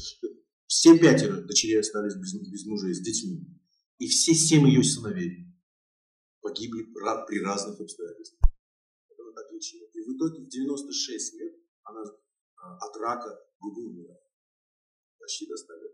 Все 0.67 0.97
пятеро 0.99 1.41
дочерей 1.43 1.81
остались 1.81 2.15
без, 2.15 2.35
без 2.35 2.65
мужа 2.67 2.93
с 2.93 3.01
детьми. 3.01 3.45
И 3.99 4.07
все 4.07 4.35
семь 4.35 4.69
ее 4.69 4.85
сыновей 4.85 5.47
погибли 6.41 6.85
при 7.27 7.41
разных 7.41 7.81
обстоятельствах. 7.81 8.53
Она 9.19 9.33
так 9.33 9.53
лечила. 9.53 9.89
И 9.95 10.01
в 10.01 10.17
итоге 10.17 10.45
в 10.45 10.49
96 10.49 11.41
лет 11.41 11.55
она 11.83 12.03
а, 12.57 12.77
от 12.77 12.97
рака 12.99 13.41
губы 13.59 13.87
умирает 13.87 14.21
почти 15.19 15.47
до 15.47 15.57
100 15.57 15.75
лет. 15.75 15.93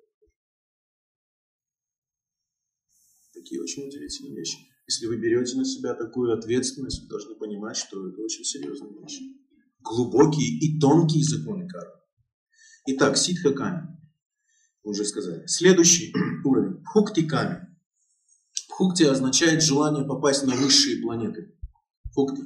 Такие 3.32 3.62
очень 3.62 3.86
удивительные 3.86 4.36
вещи. 4.36 4.59
Если 4.86 5.06
вы 5.06 5.16
берете 5.16 5.56
на 5.56 5.64
себя 5.64 5.94
такую 5.94 6.36
ответственность, 6.36 7.02
вы 7.02 7.09
должны 7.09 7.34
понимать, 7.36 7.76
что 7.76 8.06
это 8.09 8.20
очень 8.20 8.44
серьезные 8.44 9.01
вещи. 9.01 9.41
Глубокие 9.82 10.48
и 10.59 10.78
тонкие 10.78 11.24
законы 11.24 11.68
кармы. 11.68 12.00
Итак, 12.86 13.16
ситха 13.16 13.52
ками. 13.52 13.88
Уже 14.82 15.04
сказали. 15.04 15.46
Следующий 15.46 16.12
уровень. 16.44 16.82
Пхукти 16.84 17.26
ками. 17.26 17.68
Пхукти 18.68 19.04
означает 19.04 19.62
желание 19.62 20.04
попасть 20.04 20.44
на 20.44 20.54
высшие 20.54 21.02
планеты. 21.02 21.54
Пхукти. 22.10 22.42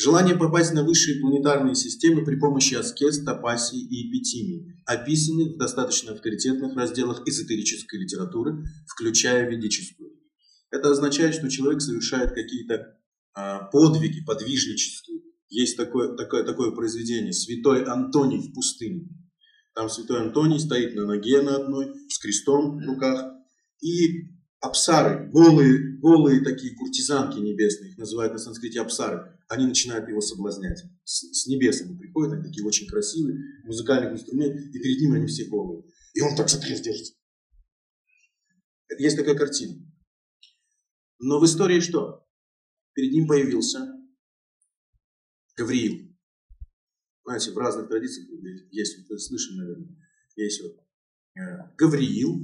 Желание 0.00 0.36
попасть 0.36 0.72
на 0.74 0.84
высшие 0.84 1.20
планетарные 1.20 1.74
системы 1.74 2.24
при 2.24 2.36
помощи 2.36 2.74
аскез, 2.74 3.24
тапасии 3.24 3.80
и 3.80 4.08
эпитимии, 4.08 4.80
описаны 4.86 5.54
в 5.54 5.58
достаточно 5.58 6.12
авторитетных 6.12 6.76
разделах 6.76 7.26
эзотерической 7.26 7.98
литературы, 7.98 8.62
включая 8.86 9.50
ведическую. 9.50 10.12
Это 10.70 10.90
означает, 10.90 11.34
что 11.34 11.50
человек 11.50 11.80
совершает 11.80 12.32
какие-то 12.32 12.96
а, 13.34 13.64
подвиги 13.72 14.24
подвижнические. 14.24 15.17
Есть 15.48 15.76
такое, 15.76 16.14
такое, 16.16 16.44
такое 16.44 16.72
произведение 16.72 17.32
«Святой 17.32 17.84
Антоний 17.84 18.38
в 18.38 18.52
пустыне». 18.52 19.08
Там 19.74 19.88
святой 19.88 20.20
Антоний 20.20 20.58
стоит 20.58 20.94
на 20.94 21.06
ноге 21.06 21.40
на 21.40 21.56
одной, 21.56 21.94
с 22.08 22.18
крестом 22.18 22.78
в 22.78 22.86
руках, 22.86 23.32
и 23.80 24.28
апсары, 24.60 25.30
голые, 25.30 25.98
голые 26.00 26.40
такие 26.40 26.74
куртизанки 26.74 27.38
небесные, 27.38 27.92
их 27.92 27.98
называют 27.98 28.32
на 28.32 28.38
санскрите 28.38 28.80
апсары, 28.80 29.38
они 29.48 29.66
начинают 29.66 30.08
его 30.08 30.20
соблазнять. 30.20 30.82
С, 31.04 31.42
с 31.42 31.46
небес 31.46 31.80
они 31.80 31.96
приходят, 31.96 32.34
они 32.34 32.42
такие 32.42 32.66
очень 32.66 32.86
красивые, 32.86 33.38
музыкальных 33.64 34.12
инструментов, 34.12 34.66
и 34.66 34.78
перед 34.78 35.00
ним 35.00 35.14
они 35.14 35.26
все 35.26 35.44
голые. 35.44 35.84
И 36.14 36.20
он 36.20 36.34
так 36.36 36.48
за 36.48 36.60
крест 36.60 36.82
держится. 36.82 37.14
Есть 38.98 39.16
такая 39.16 39.36
картина. 39.36 39.80
Но 41.20 41.38
в 41.38 41.44
истории 41.44 41.80
что? 41.80 42.26
Перед 42.94 43.12
ним 43.12 43.28
появился 43.28 43.97
Гавриил. 45.58 46.16
Знаете, 47.24 47.50
в 47.50 47.58
разных 47.58 47.88
традициях 47.88 48.28
есть, 48.70 49.08
вы 49.08 49.18
слышали, 49.18 49.56
наверное, 49.58 49.96
есть 50.36 50.62
вот 50.62 50.76
э, 51.36 51.74
Гавриил, 51.76 52.40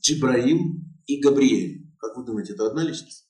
Джибраил 0.00 0.58
и 1.06 1.20
Габриэль. 1.20 1.94
Как 1.98 2.16
вы 2.16 2.24
думаете, 2.24 2.54
это 2.54 2.66
одна 2.66 2.82
личность? 2.84 3.28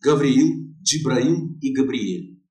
Гавриил, 0.00 0.72
Джибраил 0.82 1.58
и 1.60 1.74
Габриэль. 1.74 2.42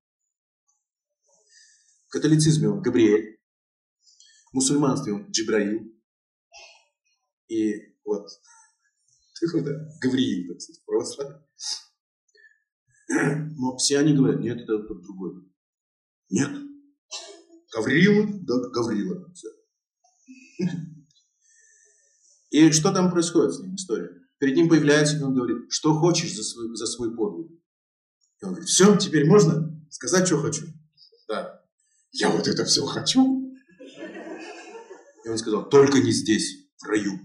В 2.06 2.10
католицизме 2.10 2.68
он 2.68 2.82
Габриэль, 2.82 3.40
в 4.50 4.54
мусульманстве 4.54 5.14
он 5.14 5.30
Джибраил. 5.30 5.80
И 7.48 7.96
вот, 8.04 8.28
Гавриил, 10.00 10.52
так 10.52 10.60
сказать, 10.60 10.84
православие. 10.84 11.46
Но 13.58 13.76
все 13.76 13.98
они 13.98 14.14
говорят, 14.14 14.40
нет, 14.40 14.60
это 14.60 14.78
тот 14.78 15.02
другой. 15.02 15.32
Нет. 16.30 16.50
Гаврила, 17.74 18.26
да, 18.42 18.68
Гаврила. 18.70 19.32
Все. 19.32 19.48
И 22.50 22.70
что 22.72 22.92
там 22.92 23.10
происходит 23.10 23.54
с 23.54 23.60
ним, 23.60 23.74
история? 23.74 24.10
Перед 24.38 24.56
ним 24.56 24.68
появляется, 24.68 25.16
и 25.16 25.22
он 25.22 25.34
говорит, 25.34 25.70
что 25.70 25.94
хочешь 25.94 26.34
за 26.34 26.42
свой, 26.42 26.74
за 26.76 26.86
свой 26.86 27.14
подвиг? 27.14 27.50
И 28.40 28.44
он 28.44 28.52
говорит, 28.52 28.68
все, 28.68 28.96
теперь 28.96 29.26
можно 29.26 29.86
сказать, 29.90 30.26
что 30.26 30.38
хочу? 30.38 30.66
Да. 31.28 31.62
Я 32.12 32.30
вот 32.30 32.48
это 32.48 32.64
все 32.64 32.84
хочу. 32.86 33.54
И 35.24 35.28
он 35.28 35.38
сказал, 35.38 35.68
только 35.68 36.00
не 36.00 36.10
здесь, 36.10 36.68
в 36.78 36.86
раю. 36.86 37.20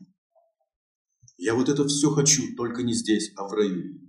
Я 1.38 1.56
вот 1.56 1.70
это 1.70 1.88
все 1.88 2.12
хочу, 2.12 2.56
только 2.56 2.84
не 2.84 2.94
здесь, 2.94 3.32
а 3.36 3.48
в 3.48 3.54
раю. 3.54 4.00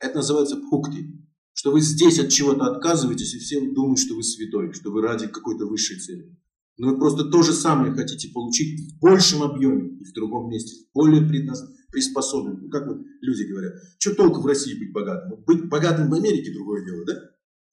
Это 0.00 0.16
называется 0.16 0.56
пхукти. 0.56 1.06
Что 1.52 1.72
вы 1.72 1.80
здесь 1.80 2.20
от 2.20 2.28
чего-то 2.28 2.66
отказываетесь, 2.66 3.34
и 3.34 3.38
все 3.38 3.60
думают, 3.60 3.98
что 3.98 4.14
вы 4.14 4.22
святой, 4.22 4.72
что 4.72 4.90
вы 4.90 5.02
ради 5.02 5.26
какой-то 5.26 5.66
высшей 5.66 5.98
цели. 5.98 6.38
Но 6.76 6.90
вы 6.90 6.98
просто 6.98 7.24
то 7.24 7.42
же 7.42 7.52
самое 7.52 7.92
хотите 7.92 8.28
получить 8.32 8.92
в 8.94 9.00
большем 9.00 9.42
объеме 9.42 9.98
и 9.98 10.04
в 10.04 10.12
другом 10.12 10.48
месте, 10.48 10.86
более 10.94 11.26
предназ... 11.26 11.64
приспособленным. 11.90 12.62
Ну, 12.62 12.70
как 12.70 12.86
вот 12.86 12.98
люди 13.20 13.42
говорят, 13.42 13.74
что 13.98 14.14
толку 14.14 14.40
в 14.40 14.46
России 14.46 14.78
быть 14.78 14.92
богатым? 14.92 15.42
Быть 15.44 15.68
богатым 15.68 16.08
в 16.08 16.14
Америке 16.14 16.52
другое 16.54 16.84
дело, 16.84 17.04
да? 17.04 17.20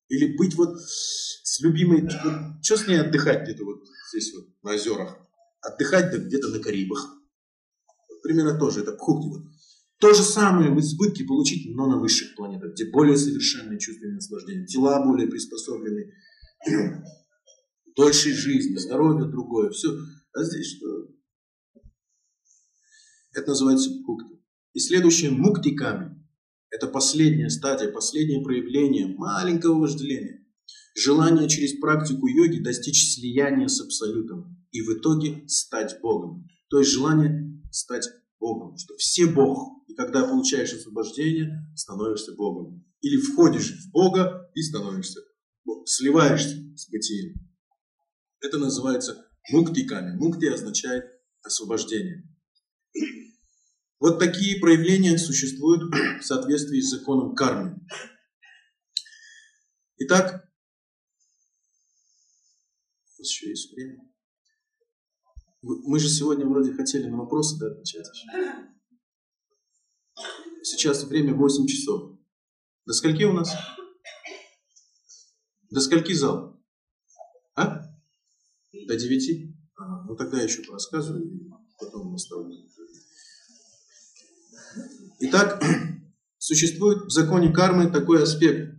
Или 0.09 0.35
быть 0.35 0.55
вот 0.55 0.79
с 0.79 1.59
любимой, 1.61 2.01
вот, 2.01 2.63
что 2.63 2.77
с 2.77 2.87
ней 2.87 2.99
отдыхать 2.99 3.43
где-то 3.43 3.63
вот 3.65 3.83
здесь 4.09 4.33
вот 4.33 4.45
на 4.63 4.73
озерах? 4.73 5.15
Отдыхать 5.61 6.11
да 6.11 6.17
где-то 6.17 6.49
на 6.49 6.59
Карибах. 6.59 7.05
Вот, 8.09 8.21
примерно 8.23 8.57
тоже, 8.57 8.81
это 8.81 8.93
пхукти 8.93 9.27
вот. 9.27 9.43
То 9.99 10.13
же 10.13 10.23
самое 10.23 10.71
в 10.71 10.79
избытке 10.79 11.23
получить, 11.23 11.73
но 11.73 11.87
на 11.87 11.97
высших 11.97 12.35
планетах, 12.35 12.73
где 12.73 12.89
более 12.91 13.15
совершенные 13.15 13.79
чувственные 13.79 14.15
наслаждения, 14.15 14.65
тела 14.65 15.03
более 15.05 15.27
приспособлены, 15.27 16.11
дольшей 17.95 18.33
жизни, 18.33 18.75
здоровье 18.75 19.29
другое, 19.29 19.69
все. 19.69 19.89
А 20.33 20.43
здесь 20.43 20.75
что? 20.75 21.07
Это 23.33 23.49
называется 23.49 23.89
пукти. 24.05 24.41
И 24.73 24.79
следующее 24.79 25.31
муктиками. 25.31 26.21
Это 26.69 26.87
последняя 26.87 27.49
стадия, 27.49 27.89
последнее 27.89 28.43
проявление 28.43 29.07
маленького 29.07 29.79
вожделения. 29.79 30.45
Желание 30.93 31.47
через 31.47 31.79
практику 31.79 32.27
йоги 32.27 32.59
достичь 32.59 33.13
слияния 33.13 33.67
с 33.67 33.79
Абсолютом 33.81 34.65
и 34.71 34.81
в 34.81 34.97
итоге 34.97 35.43
стать 35.47 35.99
Богом. 36.01 36.47
То 36.69 36.79
есть 36.79 36.91
желание 36.91 37.61
стать 37.71 38.09
Богом, 38.39 38.77
что 38.77 38.95
все 38.97 39.27
Бог. 39.27 39.83
И 39.87 39.93
когда 39.93 40.27
получаешь 40.27 40.73
освобождение, 40.73 41.67
становишься 41.75 42.33
Богом. 42.35 42.85
Или 43.01 43.17
входишь 43.17 43.71
в 43.71 43.91
Бога 43.91 44.49
и 44.53 44.61
становишься 44.61 45.21
Богом. 45.63 45.85
Сливаешься 45.85 46.55
с 46.75 46.89
бытием. 46.89 47.35
Это 48.41 48.57
называется 48.57 49.27
муктиками. 49.51 50.15
Мукти 50.17 50.45
означает 50.45 51.05
освобождение. 51.43 52.23
Вот 53.99 54.19
такие 54.19 54.59
проявления 54.59 55.17
существуют 55.17 55.83
в 55.83 56.23
соответствии 56.23 56.79
с 56.79 56.89
законом 56.89 57.33
кармы. 57.33 57.79
Итак, 59.97 60.47
еще 63.17 63.49
есть 63.49 63.73
время. 63.73 64.14
Мы 65.67 65.97
же 65.97 66.09
сегодня 66.09 66.45
вроде 66.45 66.73
хотели 66.73 67.07
на 67.07 67.17
вопросы 67.17 67.57
да, 67.57 67.67
отвечать. 67.71 68.05
Сейчас 70.61 71.03
время 71.05 71.33
8 71.33 71.65
часов. 71.65 72.19
До 72.85 72.93
скольки 72.93 73.23
у 73.23 73.33
нас? 73.33 73.51
До 75.71 75.81
скольки 75.81 76.13
зал? 76.13 76.63
А? 77.55 77.81
До 78.73 78.95
9? 78.95 79.55
Ага, 79.77 80.05
ну 80.07 80.15
тогда 80.15 80.37
я 80.37 80.43
еще 80.43 80.61
рассказываю 80.71 81.25
и 81.25 81.49
потом 81.79 82.13
оставлю. 82.13 82.55
Итак, 85.21 85.63
существует 86.37 87.05
в 87.05 87.09
законе 87.09 87.51
кармы 87.51 87.89
такой 87.89 88.21
аспект. 88.21 88.75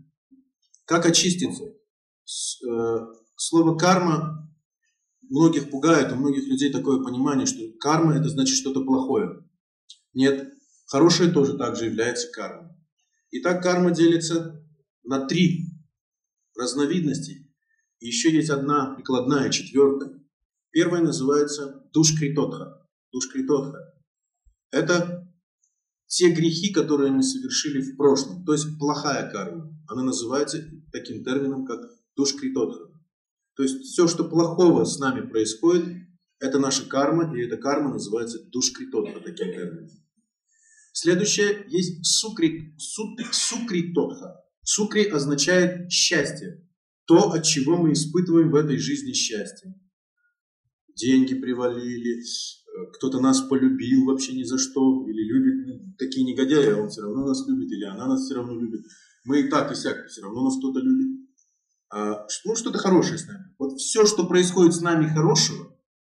Как 0.84 1.04
очиститься? 1.04 1.64
Э, 1.64 3.06
слово 3.34 3.76
карма 3.76 4.45
многих 5.30 5.70
пугает, 5.70 6.12
у 6.12 6.16
многих 6.16 6.46
людей 6.46 6.72
такое 6.72 7.02
понимание, 7.02 7.46
что 7.46 7.62
карма 7.78 8.16
это 8.16 8.28
значит 8.28 8.56
что-то 8.56 8.84
плохое. 8.84 9.44
Нет, 10.14 10.52
хорошее 10.86 11.30
тоже 11.30 11.56
также 11.56 11.86
является 11.86 12.30
кармой. 12.30 12.70
Итак, 13.30 13.62
карма 13.62 13.90
делится 13.90 14.64
на 15.04 15.26
три 15.26 15.66
разновидности. 16.56 17.52
И 18.00 18.06
еще 18.06 18.32
есть 18.32 18.50
одна 18.50 18.94
прикладная, 18.94 19.50
четвертая. 19.50 20.22
Первая 20.70 21.02
называется 21.02 21.88
душкритотха. 21.92 22.86
Душкритотха. 23.12 23.94
Это 24.70 25.32
те 26.06 26.30
грехи, 26.32 26.72
которые 26.72 27.12
мы 27.12 27.22
совершили 27.22 27.80
в 27.80 27.96
прошлом. 27.96 28.44
То 28.44 28.52
есть 28.52 28.78
плохая 28.78 29.30
карма. 29.30 29.72
Она 29.88 30.02
называется 30.02 30.64
таким 30.92 31.24
термином, 31.24 31.66
как 31.66 31.80
душкритотха. 32.16 32.90
То 33.56 33.62
есть 33.62 33.80
все, 33.84 34.06
что 34.06 34.24
плохого 34.24 34.84
с 34.84 34.98
нами 34.98 35.26
происходит, 35.26 35.84
это 36.38 36.58
наша 36.58 36.86
карма, 36.86 37.34
и 37.34 37.42
эта 37.42 37.56
карма 37.56 37.92
называется 37.92 38.38
душкритотха, 38.50 39.20
таким 39.20 39.52
термином. 39.52 39.88
Следующее 40.92 41.64
есть 41.68 42.04
сукри, 42.04 42.74
су, 42.78 43.16
сукритотха. 43.32 44.42
Сукри 44.62 45.04
означает 45.04 45.90
счастье. 45.90 46.62
То, 47.06 47.30
от 47.32 47.44
чего 47.44 47.76
мы 47.76 47.92
испытываем 47.92 48.50
в 48.50 48.54
этой 48.56 48.78
жизни 48.78 49.12
счастье. 49.12 49.74
Деньги 50.94 51.34
привалили, 51.34 52.22
кто-то 52.94 53.20
нас 53.20 53.40
полюбил 53.42 54.06
вообще 54.06 54.32
ни 54.34 54.42
за 54.42 54.58
что, 54.58 55.06
или 55.06 55.22
любит 55.22 55.66
ну, 55.66 55.94
такие 55.98 56.26
негодяи, 56.26 56.72
а 56.72 56.82
он 56.82 56.88
все 56.88 57.02
равно 57.02 57.26
нас 57.26 57.46
любит, 57.46 57.70
или 57.70 57.84
она 57.84 58.06
нас 58.06 58.24
все 58.24 58.34
равно 58.34 58.58
любит. 58.58 58.80
Мы 59.24 59.40
и 59.40 59.48
так, 59.48 59.70
и 59.72 59.74
сяк, 59.74 60.06
все 60.08 60.22
равно 60.22 60.44
нас 60.44 60.58
кто-то 60.58 60.80
любит. 60.80 61.25
А, 61.98 62.26
ну, 62.44 62.54
что-то 62.54 62.76
хорошее 62.76 63.16
с 63.16 63.26
нами. 63.26 63.54
Вот 63.58 63.78
все, 63.80 64.04
что 64.04 64.26
происходит 64.26 64.74
с 64.74 64.82
нами 64.82 65.08
хорошего, 65.08 65.74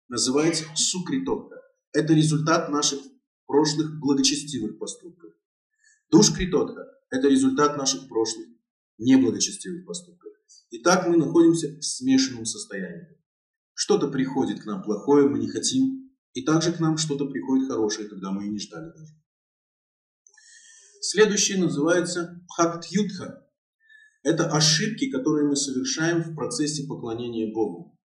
называется 0.10 0.66
сукритотка. 0.76 1.56
Это 1.91 2.14
результат 2.14 2.70
наших 2.70 2.99
прошлых 3.48 3.99
благочестивых 3.99 4.78
поступков. 4.78 5.32
Душкритотка– 6.12 6.86
это 7.10 7.28
результат 7.28 7.78
наших 7.78 8.08
прошлых 8.08 8.45
неблагочестивых 8.99 9.88
поступков. 9.88 10.32
Итак, 10.70 11.08
мы 11.08 11.18
находимся 11.18 11.70
в 11.70 11.82
смешанном 11.84 12.45
состоянии. 12.45 13.18
Что-то 13.74 14.08
приходит 14.08 14.62
к 14.62 14.66
нам 14.66 14.84
плохое, 14.84 15.28
мы 15.28 15.40
не 15.40 15.49
хотим, 15.49 16.12
и 16.34 16.44
также 16.44 16.74
к 16.74 16.80
нам 16.80 16.98
что-то 16.98 17.26
приходит 17.26 17.70
хорошее, 17.70 18.08
когда 18.08 18.30
мы 18.30 18.45
и 18.45 18.49
не 18.49 18.60
ждали 18.60 18.91
даже. 18.91 19.16
Следующее 21.02 21.58
называется 21.58 22.40
Бхактьютха. 22.48 23.48
Это 24.23 24.48
ошибки, 24.52 25.10
которые 25.10 25.48
мы 25.48 25.56
совершаем 25.56 26.22
в 26.22 26.35
процессе 26.35 26.85
поклонения 26.88 27.52
Богу. 27.52 27.98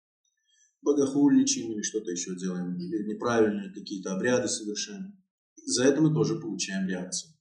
Богохульничаем 0.81 1.73
или 1.73 1.81
что-то 1.81 2.11
еще 2.11 2.35
делаем, 2.35 2.77
или 2.77 3.13
неправильные 3.13 3.73
какие-то 3.73 4.13
обряды 4.15 4.47
совершаем. 4.47 5.21
За 5.65 5.83
это 5.83 6.01
мы 6.01 6.13
тоже 6.13 6.35
получаем 6.35 6.87
реакцию. 6.87 7.33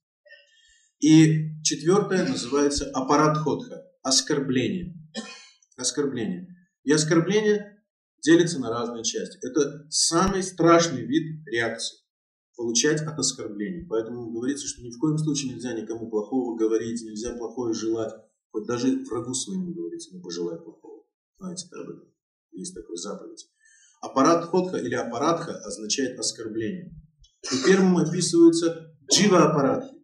И 0.99 1.61
четвертое 1.63 2.27
называется 2.27 2.91
аппаратходха– 2.91 3.83
оскорбление. 4.03 4.97
Оскорбление. 5.77 6.49
И 6.83 6.91
оскорбление 6.91 7.83
делится 8.23 8.59
на 8.59 8.71
разные 8.71 9.05
части. 9.05 9.39
Это 9.47 9.87
самый 9.91 10.43
страшный 10.43 11.05
вид 11.05 11.47
реакции– 11.47 11.99
получать 12.57 13.03
от 13.03 13.19
оскорблений. 13.19 13.87
Поэтому 13.87 14.33
говорится, 14.33 14.67
что 14.67 14.83
ни 14.83 14.91
в 14.91 14.99
коем 14.99 15.19
случае 15.19 15.53
нельзя 15.53 15.75
никому 15.75 16.09
плохого 16.09 16.57
говорить, 16.57 17.03
нельзя 17.03 17.37
плохое 17.37 17.75
желать. 17.75 18.15
Хоть 18.55 18.67
даже 18.69 19.05
врагу 19.11 19.35
своему 19.35 19.75
говорится, 19.75 20.15
не 20.15 20.21
пожелай 20.23 20.57
плохого. 20.57 21.03
Знаете, 21.39 21.67
об 21.73 21.91
этом? 21.91 22.09
Есть 22.53 22.73
такой 22.73 22.97
заповедь. 22.97 23.51
Аппарат 24.01 24.45
ходха 24.45 24.77
или 24.77 24.95
аппаратха 24.95 25.59
означает 25.59 26.17
оскорбление. 26.21 26.95
И 27.51 27.67
первым 27.67 27.97
описывается 27.97 28.97
джива 29.13 29.51
аппаратхи. 29.51 29.97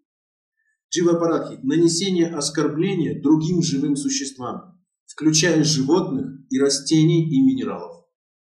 Джива 0.93 1.12
аппаратхи– 1.12 1.60
нанесение 1.62 2.27
оскорбления 2.27 3.22
другим 3.22 3.62
живым 3.62 3.94
существам, 3.94 4.82
включая 5.06 5.62
животных 5.62 6.27
и 6.51 6.59
растений 6.59 7.31
и 7.31 7.40
минералов. 7.40 8.05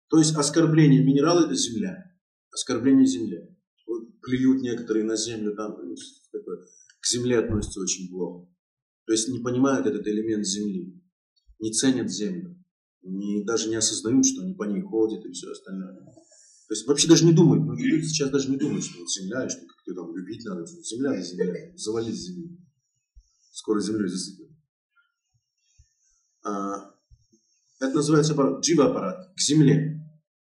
То 0.10 0.20
есть 0.20 0.36
оскорбление 0.36 1.04
минерала– 1.04 1.46
это 1.46 1.56
земля. 1.56 2.16
Оскорбление 2.52 3.08
земля. 3.08 3.42
Вот 3.88 4.22
плюют 4.22 4.62
некоторые 4.62 5.04
на 5.04 5.16
землю, 5.16 5.56
там 5.56 5.76
к 5.76 7.08
земле 7.08 7.40
относятся 7.40 7.82
очень 7.82 8.08
плохо. 8.08 8.48
То 9.06 9.14
есть 9.14 9.28
не 9.30 9.40
понимают 9.40 9.86
этот 9.86 10.08
элемент 10.08 10.46
земли, 10.46 11.02
не 11.60 11.72
ценят 11.72 12.12
землю 12.12 12.56
не, 13.06 13.44
даже 13.44 13.70
не 13.70 13.76
осознают, 13.76 14.26
что 14.26 14.42
они 14.42 14.54
по 14.54 14.64
ней 14.64 14.82
ходят 14.82 15.24
и 15.26 15.32
все 15.32 15.52
остальное. 15.52 15.96
То 15.96 16.74
есть 16.74 16.88
вообще 16.88 17.08
даже 17.08 17.26
не 17.26 17.34
думают, 17.34 17.64
многие 17.64 17.84
ну, 17.84 17.96
люди 17.96 18.08
сейчас 18.08 18.32
даже 18.32 18.50
не 18.50 18.58
думают, 18.58 18.84
что 18.84 19.00
вот 19.00 19.12
земля, 19.12 19.46
и 19.46 19.50
что 19.50 19.62
как-то 19.62 19.94
там 19.94 20.16
любить 20.16 20.44
надо, 20.46 20.66
земля 20.66 21.12
на 21.12 21.22
земле, 21.22 21.74
завалить 21.76 22.16
землю. 22.16 22.58
Скоро 23.52 23.80
землей 23.80 24.08
засыпят. 24.08 24.50
А, 26.44 26.92
это 27.80 27.94
называется 27.94 28.34
аппарат, 28.34 28.64
джива-аппарат, 28.66 29.34
к 29.36 29.40
земле. 29.40 30.02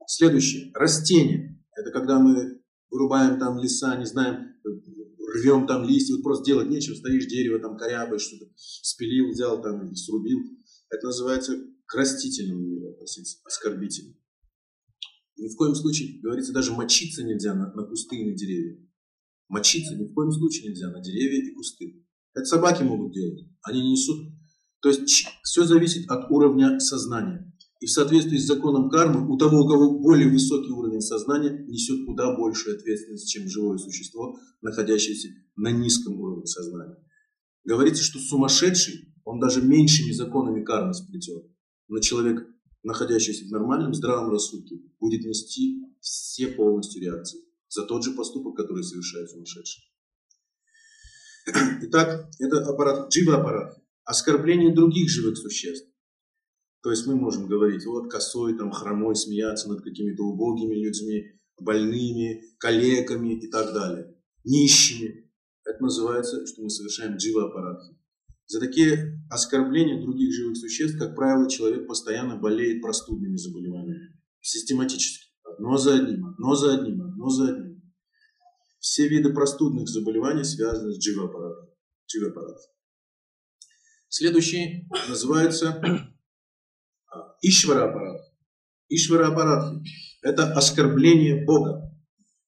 Следующее, 0.06 0.72
растение. 0.74 1.64
Это 1.78 1.92
когда 1.92 2.20
мы 2.20 2.62
вырубаем 2.90 3.40
там 3.40 3.58
леса, 3.58 3.96
не 3.96 4.06
знаем, 4.06 4.56
рвем 5.36 5.68
там 5.68 5.84
листья, 5.84 6.16
вот 6.16 6.24
просто 6.24 6.46
делать 6.46 6.70
нечего, 6.70 6.96
стоишь, 6.96 7.28
дерево 7.28 7.60
там 7.60 7.78
корябаешь, 7.78 8.22
что-то 8.22 8.52
спилил, 8.56 9.30
взял 9.32 9.62
там, 9.62 9.94
срубил. 9.96 10.40
Это 10.90 11.08
называется 11.08 11.58
к 11.86 11.96
растительному 11.96 12.62
миру 12.62 12.92
относиться, 12.92 13.40
оскорбительно. 13.46 14.16
Ни 15.38 15.48
в 15.48 15.56
коем 15.56 15.76
случае, 15.76 16.20
говорится, 16.22 16.54
даже 16.54 16.72
мочиться 16.74 17.24
нельзя 17.24 17.54
на, 17.56 17.74
на 17.74 17.84
кусты 17.84 18.18
и 18.18 18.26
на 18.30 18.38
деревья. 18.38 18.78
Мочиться 19.48 19.96
ни 19.96 20.06
в 20.06 20.14
коем 20.14 20.32
случае 20.32 20.70
нельзя 20.70 20.92
на 20.92 21.02
деревья 21.02 21.50
и 21.50 21.54
кусты. 21.54 22.06
Это 22.34 22.46
собаки 22.46 22.84
могут 22.84 23.14
делать, 23.14 23.42
они 23.64 23.82
не 23.82 23.92
несут. 23.92 24.32
То 24.82 24.90
есть 24.90 25.26
все 25.44 25.66
зависит 25.66 26.10
от 26.10 26.30
уровня 26.32 26.80
сознания. 26.80 27.51
И 27.82 27.88
в 27.88 27.92
соответствии 27.92 28.38
с 28.38 28.46
законом 28.46 28.92
кармы, 28.92 29.28
у 29.28 29.38
того, 29.38 29.64
у 29.64 29.68
кого 29.68 30.00
более 30.00 30.30
высокий 30.30 30.70
уровень 30.72 31.02
сознания, 31.02 31.66
несет 31.68 32.06
куда 32.06 32.38
большую 32.38 32.78
ответственность, 32.78 33.28
чем 33.28 33.50
живое 33.50 33.80
существо, 33.80 34.38
находящееся 34.62 35.30
на 35.56 35.72
низком 35.72 36.20
уровне 36.20 36.46
сознания. 36.46 37.04
Говорится, 37.64 38.04
что 38.04 38.20
сумасшедший, 38.20 39.16
он 39.24 39.40
даже 39.40 39.64
меньшими 39.64 40.12
законами 40.12 40.64
кармы 40.64 40.94
сплетен. 40.94 41.42
Но 41.88 42.00
человек, 42.00 42.48
находящийся 42.84 43.46
в 43.46 43.52
нормальном, 43.52 43.96
здравом 43.96 44.30
рассудке, 44.30 44.76
будет 45.00 45.26
нести 45.26 45.82
все 46.00 46.50
полностью 46.50 47.02
реакции 47.02 47.40
за 47.68 47.88
тот 47.88 48.04
же 48.04 48.12
поступок, 48.12 48.58
который 48.58 48.84
совершает 48.84 49.32
сумасшедший. 49.32 49.84
Итак, 51.82 52.30
это 52.38 52.64
аппарат, 52.64 53.12
джива-аппарат. 53.12 53.82
Оскорбление 54.04 54.72
других 54.72 55.10
живых 55.10 55.36
существ. 55.36 55.91
То 56.84 56.90
есть 56.90 57.06
мы 57.06 57.16
можем 57.16 57.48
говорить, 57.48 57.86
вот 57.86 58.12
косой, 58.12 58.58
там, 58.58 58.72
хромой, 58.72 59.16
смеяться 59.16 59.70
над 59.70 59.84
какими-то 59.84 60.24
убогими 60.24 60.74
людьми, 60.76 61.40
больными, 61.60 62.44
калеками 62.58 63.40
и 63.40 63.50
так 63.50 63.74
далее. 63.74 64.16
Нищими. 64.44 65.30
Это 65.64 65.82
называется, 65.84 66.46
что 66.48 66.64
мы 66.64 66.70
совершаем 66.70 67.18
джива-аппарат. 67.18 67.80
За 68.48 68.60
такие 68.60 69.22
оскорбления 69.30 70.02
других 70.02 70.34
живых 70.34 70.58
существ, 70.58 70.98
как 70.98 71.16
правило, 71.16 71.50
человек 71.50 71.88
постоянно 71.88 72.38
болеет 72.38 72.82
простудными 72.82 73.38
заболеваниями. 73.38 74.20
Систематически. 74.42 75.28
Одно 75.44 75.78
за 75.78 75.96
одним, 75.96 76.26
одно 76.26 76.56
за 76.56 76.74
одним, 76.74 77.02
одно 77.04 77.30
за 77.30 77.50
одним. 77.50 77.92
Все 78.80 79.08
виды 79.08 79.32
простудных 79.32 79.88
заболеваний 79.88 80.44
связаны 80.44 80.92
с 80.92 80.98
дживаппаратом. 80.98 81.70
Следующий 84.10 84.90
называется 85.08 85.82
а, 87.42 87.48
Ишвара-аппарат. 87.48 88.22
Ишвара-аппарат– 88.90 89.82
это 90.22 90.54
оскорбление 90.54 91.46
Бога. 91.46 91.92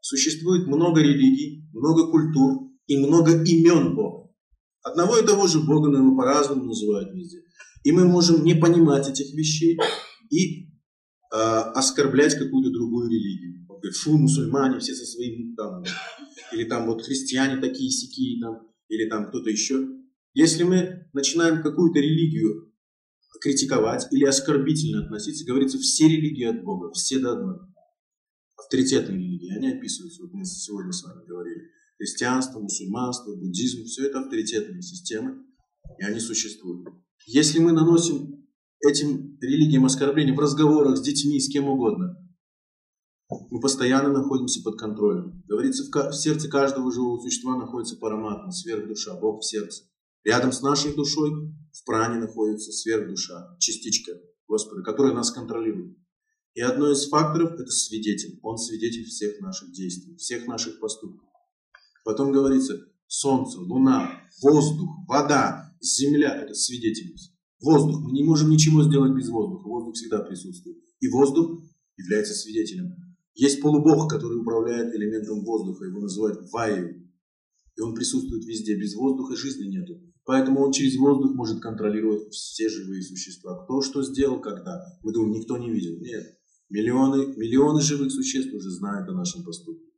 Существует 0.01 0.67
много 0.67 1.01
религий, 1.01 1.69
много 1.73 2.11
культур 2.11 2.69
и 2.87 2.97
много 2.97 3.31
имен 3.43 3.95
Бога. 3.95 4.29
Одного 4.83 5.17
и 5.17 5.25
того 5.25 5.47
же 5.47 5.61
Бога, 5.61 5.89
но 5.89 5.99
его 5.99 6.15
по-разному 6.17 6.65
называют 6.65 7.13
везде. 7.13 7.39
И 7.83 7.91
мы 7.91 8.05
можем 8.05 8.43
не 8.43 8.53
понимать 8.53 9.09
этих 9.09 9.33
вещей 9.33 9.77
и 10.29 10.65
э, 10.65 10.67
оскорблять 11.31 12.35
какую-то 12.35 12.69
другую 12.71 13.09
религию. 13.09 13.65
Вот, 13.67 13.79
говорит, 13.79 13.97
фу, 13.97 14.17
мусульмане 14.17 14.79
все 14.79 14.93
со 14.93 15.05
своим 15.05 15.55
там, 15.55 15.83
или 16.51 16.65
там 16.65 16.87
вот 16.87 17.01
христиане 17.01 17.61
такие 17.61 17.89
сякие 17.89 18.41
там, 18.41 18.67
или 18.89 19.09
там 19.09 19.29
кто-то 19.29 19.49
еще. 19.49 19.87
Если 20.33 20.63
мы 20.63 21.07
начинаем 21.13 21.61
какую-то 21.61 21.99
религию 21.99 22.72
критиковать 23.43 24.07
или 24.11 24.23
оскорбительно 24.23 25.03
относиться, 25.03 25.45
говорится, 25.45 25.77
все 25.77 26.07
религии 26.07 26.45
от 26.45 26.63
Бога, 26.63 26.91
все 26.93 27.19
до 27.19 27.33
одной. 27.33 27.57
Авторитетные 28.55 29.19
религии, 29.19 29.55
они 29.55 29.73
описываются, 29.73 30.23
вот 30.23 30.33
мы 30.33 30.45
сегодня 30.45 30.93
с 30.93 31.03
вами 31.03 31.25
говорили 31.27 31.69
христианство, 31.97 32.59
мусульманство, 32.59 33.35
буддизм, 33.35 33.83
все 33.83 34.07
это 34.07 34.21
авторитетные 34.21 34.81
системы, 34.81 35.43
и 35.99 36.03
они 36.03 36.19
существуют. 36.21 36.87
Если 37.25 37.59
мы 37.59 37.73
наносим 37.73 38.47
этим 38.79 39.37
религиям 39.41 39.85
оскорбления 39.85 40.33
в 40.33 40.39
разговорах 40.39 40.97
с 40.97 41.01
детьми, 41.01 41.39
с 41.39 41.49
кем 41.49 41.67
угодно, 41.67 42.17
мы 43.49 43.59
постоянно 43.59 44.09
находимся 44.09 44.61
под 44.63 44.79
контролем. 44.79 45.43
Говорится, 45.47 45.83
в 45.83 46.13
сердце 46.13 46.49
каждого 46.49 46.91
живого 46.91 47.19
существа 47.19 47.57
находится 47.57 47.97
параматма, 47.97 48.51
сверхдуша, 48.51 49.15
Бог 49.19 49.41
в 49.41 49.45
сердце. 49.45 49.83
Рядом 50.23 50.51
с 50.53 50.61
нашей 50.61 50.93
душой 50.95 51.31
в 51.73 51.85
пране 51.85 52.19
находится 52.19 52.71
сверхдуша, 52.71 53.57
частичка 53.59 54.13
Господа, 54.47 54.81
которая 54.81 55.13
нас 55.13 55.31
контролирует. 55.31 55.97
И 56.53 56.61
одно 56.61 56.91
из 56.91 57.09
факторов– 57.09 57.53
это 57.59 57.71
свидетель. 57.71 58.39
Он 58.41 58.57
свидетель 58.57 59.05
всех 59.05 59.41
наших 59.41 59.71
действий, 59.71 60.15
всех 60.15 60.47
наших 60.47 60.79
поступков. 60.79 61.27
Потом 62.05 62.31
говорится, 62.31 62.79
солнце, 63.07 63.59
луна, 63.59 64.21
воздух, 64.41 64.89
вода, 65.07 65.75
земля– 65.81 66.35
это 66.43 66.53
свидетельность. 66.53 67.33
Воздух. 67.59 68.01
Мы 68.01 68.11
не 68.11 68.23
можем 68.23 68.49
ничего 68.49 68.83
сделать 68.83 69.13
без 69.13 69.29
воздуха. 69.29 69.67
Воздух 69.67 69.95
всегда 69.95 70.19
присутствует. 70.19 70.77
И 70.99 71.07
воздух 71.07 71.63
является 71.97 72.33
свидетелем. 72.33 72.95
Есть 73.35 73.61
полубог, 73.61 74.09
который 74.09 74.39
управляет 74.39 74.93
элементом 74.93 75.43
воздуха. 75.43 75.85
Его 75.85 76.01
называют 76.01 76.51
ваю. 76.51 77.09
И 77.75 77.81
он 77.81 77.95
присутствует 77.95 78.45
везде. 78.45 78.75
Без 78.75 78.93
воздуха 78.95 79.35
жизни 79.35 79.65
нету. 79.65 80.12
Поэтому 80.25 80.61
он 80.61 80.71
через 80.71 80.97
воздух 80.97 81.33
может 81.35 81.61
контролировать 81.61 82.29
все 82.31 82.69
живые 82.69 83.01
существа. 83.03 83.63
Кто 83.63 83.81
что 83.81 84.03
сделал, 84.03 84.39
когда. 84.39 84.85
Мы 85.01 85.11
думаем, 85.11 85.33
никто 85.33 85.57
не 85.57 85.69
видел. 85.69 85.99
Нет. 85.99 86.37
Миллионы, 86.69 87.35
миллионы 87.35 87.81
живых 87.81 88.11
существ 88.11 88.53
уже 88.53 88.71
знают 88.71 89.09
о 89.09 89.13
нашем 89.13 89.43
поступке. 89.43 89.91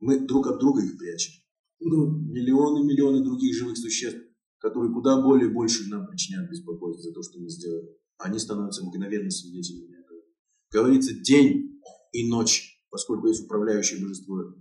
Мы 0.00 0.26
друг 0.26 0.48
от 0.48 0.58
друга 0.58 0.82
их 0.82 0.98
прячем. 0.98 1.32
Ну, 1.78 2.06
миллионы, 2.10 2.84
миллионы 2.84 3.24
других 3.24 3.54
живых 3.54 3.78
существ, 3.78 4.20
которые 4.58 4.92
куда 4.92 5.20
более 5.22 5.48
больше 5.48 5.88
нам 5.88 6.06
причиняют 6.06 6.50
беспокойство 6.50 7.02
за 7.02 7.12
то, 7.12 7.22
что 7.22 7.38
мы 7.38 7.48
сделали. 7.48 7.88
Они 8.18 8.38
становятся 8.38 8.84
мгновенно 8.84 9.30
свидетелями 9.30 10.00
этого. 10.00 10.20
Говорится 10.70 11.14
день 11.14 11.80
и 12.12 12.28
ночь, 12.28 12.84
поскольку 12.90 13.28
есть 13.28 13.44
управляющее 13.44 14.00
божество 14.00 14.54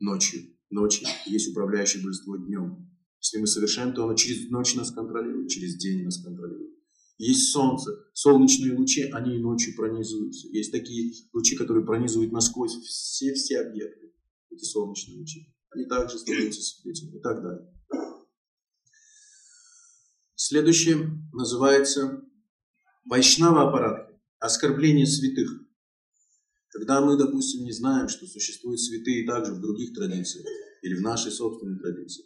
ночью. 0.00 0.42
Ночью 0.70 1.06
есть 1.26 1.50
управляющее 1.50 2.02
божество 2.02 2.36
днем. 2.36 2.90
Если 3.26 3.38
мы 3.38 3.48
совершаем, 3.48 3.92
то 3.92 4.04
оно 4.04 4.14
через 4.14 4.48
ночь 4.50 4.76
нас 4.76 4.92
контролирует, 4.92 5.50
через 5.50 5.74
день 5.74 6.04
нас 6.04 6.22
контролирует. 6.22 6.76
Есть 7.18 7.50
солнце, 7.50 7.90
солнечные 8.12 8.76
лучи, 8.76 9.10
они 9.10 9.34
и 9.34 9.40
ночью 9.40 9.74
пронизываются. 9.74 10.46
Есть 10.46 10.70
такие 10.70 11.12
лучи, 11.32 11.56
которые 11.56 11.84
пронизывают 11.84 12.30
насквозь 12.30 12.76
все-все 12.84 13.62
объекты 13.62 14.12
эти 14.50 14.62
солнечные 14.62 15.18
лучи. 15.18 15.52
Они 15.70 15.86
также 15.86 16.20
становятся 16.20 16.62
свидетелями 16.62 17.16
и 17.16 17.20
так 17.20 17.42
далее. 17.42 17.74
Следующее 20.36 21.10
называется 21.32 22.22
Вайшнава 23.06 23.68
аппарат, 23.68 24.16
оскорбление 24.38 25.06
святых. 25.06 25.50
Когда 26.68 27.00
мы, 27.00 27.16
допустим, 27.18 27.64
не 27.64 27.72
знаем, 27.72 28.08
что 28.08 28.24
существуют 28.28 28.80
святые 28.80 29.26
также 29.26 29.52
в 29.52 29.60
других 29.60 29.94
традициях 29.94 30.46
или 30.82 30.94
в 30.94 31.00
нашей 31.00 31.32
собственной 31.32 31.80
традиции, 31.80 32.24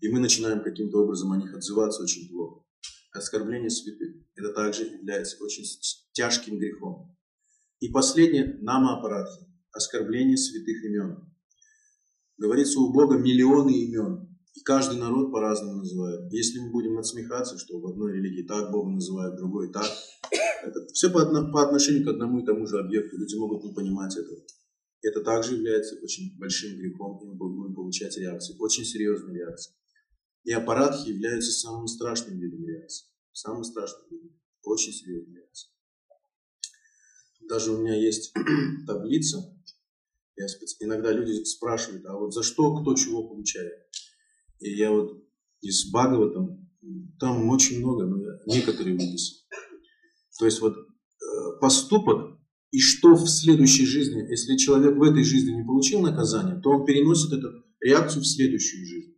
и 0.00 0.08
мы 0.08 0.20
начинаем 0.20 0.62
каким-то 0.62 1.02
образом 1.02 1.32
о 1.32 1.36
них 1.36 1.54
отзываться 1.54 2.02
очень 2.02 2.28
плохо. 2.28 2.64
Оскорбление 3.12 3.70
святых. 3.70 4.16
Это 4.34 4.52
также 4.52 4.84
является 4.84 5.42
очень 5.42 5.64
тяжким 6.12 6.58
грехом. 6.58 7.16
И 7.80 7.88
последнее– 7.88 8.58
нама 8.60 8.98
аппарат, 8.98 9.28
оскорбление 9.72 10.36
святых 10.36 10.84
имен. 10.84 11.32
Говорится, 12.36 12.80
у 12.80 12.92
Бога 12.92 13.16
миллионы 13.18 13.70
имен. 13.70 14.38
И 14.54 14.60
каждый 14.60 14.98
народ 14.98 15.32
по-разному 15.32 15.78
называет. 15.78 16.32
Если 16.32 16.58
мы 16.58 16.70
будем 16.70 16.94
надсмехаться, 16.94 17.58
что 17.58 17.78
в 17.78 17.86
одной 17.86 18.14
религии 18.14 18.46
так 18.46 18.70
Бога 18.70 18.90
называют, 18.90 19.34
в 19.34 19.38
другой 19.38 19.72
так, 19.72 19.86
это 20.62 20.86
все 20.92 21.10
по, 21.10 21.24
по 21.52 21.62
отношению 21.62 22.04
к 22.04 22.10
одному 22.10 22.40
и 22.40 22.44
тому 22.44 22.66
же 22.66 22.78
объекту. 22.78 23.16
Люди 23.16 23.36
могут 23.36 23.64
не 23.64 23.72
понимать 23.72 24.16
этого. 24.16 24.38
Это 25.02 25.20
также 25.20 25.54
является 25.54 25.96
очень 26.02 26.36
большим 26.38 26.76
грехом, 26.76 27.20
и 27.22 27.26
мы 27.26 27.36
получать 27.88 28.18
реакции, 28.18 28.54
очень 28.58 28.84
серьезные 28.84 29.38
реакции. 29.38 29.72
И 30.44 30.52
аппаратхи 30.52 31.08
являются 31.08 31.52
самым 31.52 31.86
страшным 31.86 32.38
видом 32.38 32.66
реакции. 32.66 33.08
Самым 33.32 33.64
страшным 33.64 34.06
видом. 34.10 34.38
Очень 34.62 34.92
серьезной 34.92 35.36
реакции. 35.36 35.70
Даже 37.48 37.72
у 37.72 37.78
меня 37.78 37.94
есть 37.94 38.32
таблица. 38.86 39.38
Я 40.36 40.46
иногда 40.80 41.12
люди 41.12 41.42
спрашивают, 41.44 42.04
а 42.06 42.16
вот 42.16 42.34
за 42.34 42.42
что 42.42 42.76
кто 42.76 42.94
чего 42.94 43.26
получает. 43.26 43.72
И 44.60 44.76
я 44.76 44.92
вот 44.92 45.24
из 45.62 45.90
Бхагаватам, 45.90 46.70
там 47.18 47.48
очень 47.48 47.78
много, 47.78 48.04
но 48.04 48.22
я 48.22 48.38
некоторые 48.46 48.96
выписал. 48.96 49.38
То 50.38 50.44
есть 50.44 50.60
вот 50.60 50.74
э, 50.76 51.58
поступок 51.60 52.38
и 52.70 52.80
что 52.80 53.14
в 53.14 53.26
следующей 53.26 53.86
жизни, 53.86 54.20
если 54.30 54.56
человек 54.56 54.96
в 54.96 55.02
этой 55.02 55.24
жизни 55.24 55.52
не 55.52 55.64
получил 55.64 56.00
наказание, 56.00 56.60
то 56.60 56.70
он 56.70 56.84
переносит 56.84 57.32
эту 57.32 57.64
реакцию 57.80 58.22
в 58.22 58.26
следующую 58.26 58.86
жизнь. 58.86 59.16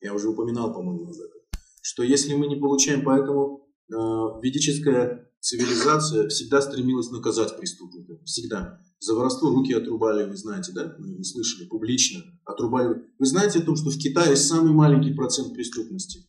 Я 0.00 0.14
уже 0.14 0.28
упоминал, 0.28 0.72
по-моему, 0.72 1.04
об 1.04 1.10
этом. 1.10 1.40
Что 1.82 2.02
если 2.02 2.34
мы 2.34 2.46
не 2.46 2.56
получаем, 2.56 3.04
поэтому 3.04 3.68
э, 3.90 3.94
ведическая 4.42 5.30
цивилизация 5.40 6.28
всегда 6.28 6.60
стремилась 6.60 7.10
наказать 7.10 7.56
преступника. 7.56 8.18
Всегда. 8.24 8.80
За 8.98 9.14
воровство 9.14 9.50
руки 9.50 9.72
отрубали, 9.72 10.28
вы 10.28 10.36
знаете, 10.36 10.72
да? 10.72 10.94
Вы 10.98 11.24
слышали, 11.24 11.66
публично 11.66 12.22
отрубали. 12.44 13.02
Вы 13.18 13.26
знаете 13.26 13.60
о 13.60 13.62
том, 13.62 13.76
что 13.76 13.90
в 13.90 13.98
Китае 13.98 14.36
самый 14.36 14.72
маленький 14.72 15.14
процент 15.14 15.54
преступности? 15.54 16.26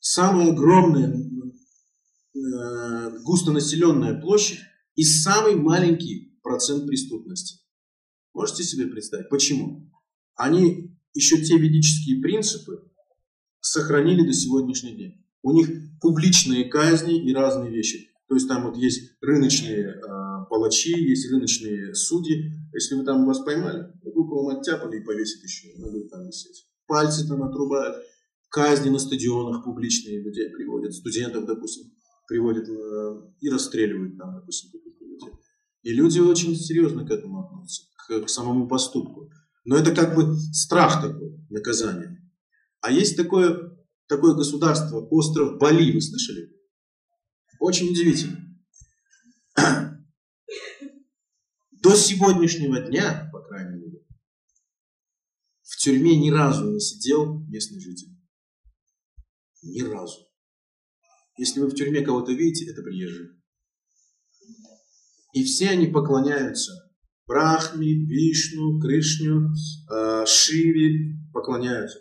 Самая 0.00 0.52
огромная 0.52 1.12
э, 2.34 3.18
густонаселенная 3.24 4.20
площадь 4.20 4.60
и 4.94 5.04
самый 5.04 5.56
маленький 5.56 6.38
процент 6.42 6.86
преступности. 6.86 7.60
Можете 8.38 8.62
себе 8.62 8.86
представить? 8.86 9.28
Почему? 9.30 9.90
Они 10.36 10.96
еще 11.12 11.42
те 11.42 11.58
ведические 11.58 12.22
принципы 12.22 12.88
сохранили 13.58 14.24
до 14.24 14.32
сегодняшнего 14.32 14.94
дня. 14.94 15.12
У 15.42 15.50
них 15.50 15.68
публичные 16.00 16.66
казни 16.66 17.20
и 17.20 17.34
разные 17.34 17.72
вещи. 17.72 18.10
То 18.28 18.36
есть 18.36 18.46
там 18.46 18.62
вот 18.62 18.76
есть 18.76 19.20
рыночные 19.20 19.88
э, 19.88 20.00
палачи, 20.48 20.92
есть 20.92 21.28
рыночные 21.32 21.96
судьи. 21.96 22.52
Если 22.72 22.94
вы 22.94 23.04
там 23.04 23.26
вас 23.26 23.40
поймали, 23.40 23.92
руку 24.04 24.36
вам 24.36 24.56
оттяпали 24.56 25.00
и 25.00 25.04
повесят 25.04 25.42
еще, 25.42 25.74
она 25.76 25.90
будет 25.90 26.08
там 26.08 26.24
висеть. 26.24 26.68
Пальцы 26.86 27.26
там 27.26 27.42
отрубают, 27.42 27.96
казни 28.50 28.90
на 28.90 29.00
стадионах 29.00 29.64
публичные 29.64 30.22
людей 30.22 30.48
приводят, 30.50 30.94
студентов, 30.94 31.44
допустим, 31.44 31.90
приводят 32.28 32.68
э, 32.68 33.32
и 33.40 33.50
расстреливают 33.50 34.16
там, 34.16 34.36
допустим, 34.36 34.70
таких 34.70 35.00
людей. 35.00 35.32
И 35.82 35.92
люди 35.92 36.20
очень 36.20 36.54
серьезно 36.54 37.04
к 37.04 37.10
этому 37.10 37.44
относятся, 37.44 37.87
к, 38.08 38.28
самому 38.28 38.66
поступку. 38.66 39.30
Но 39.64 39.76
это 39.76 39.94
как 39.94 40.14
бы 40.14 40.34
страх 40.52 41.02
такой, 41.02 41.38
наказание. 41.50 42.16
А 42.80 42.90
есть 42.90 43.16
такое, 43.16 43.76
такое 44.06 44.34
государство, 44.34 45.00
остров 45.00 45.58
Бали, 45.58 45.92
вы 45.92 46.00
слышали? 46.00 46.56
Очень 47.60 47.90
удивительно. 47.90 48.44
До 51.82 51.94
сегодняшнего 51.94 52.80
дня, 52.80 53.28
по 53.32 53.40
крайней 53.40 53.78
мере, 53.78 54.06
в 55.62 55.76
тюрьме 55.76 56.18
ни 56.18 56.30
разу 56.30 56.70
не 56.72 56.80
сидел 56.80 57.40
местный 57.48 57.80
житель. 57.80 58.16
Ни 59.62 59.82
разу. 59.82 60.28
Если 61.36 61.60
вы 61.60 61.68
в 61.68 61.74
тюрьме 61.74 62.00
кого-то 62.00 62.32
видите, 62.32 62.70
это 62.70 62.82
приезжие. 62.82 63.30
И 65.34 65.44
все 65.44 65.68
они 65.70 65.86
поклоняются 65.88 66.87
Брахме, 67.28 67.92
Вишну, 67.92 68.80
Кришню, 68.80 69.52
э, 69.90 70.24
Шиве 70.26 71.14
поклоняются. 71.32 71.98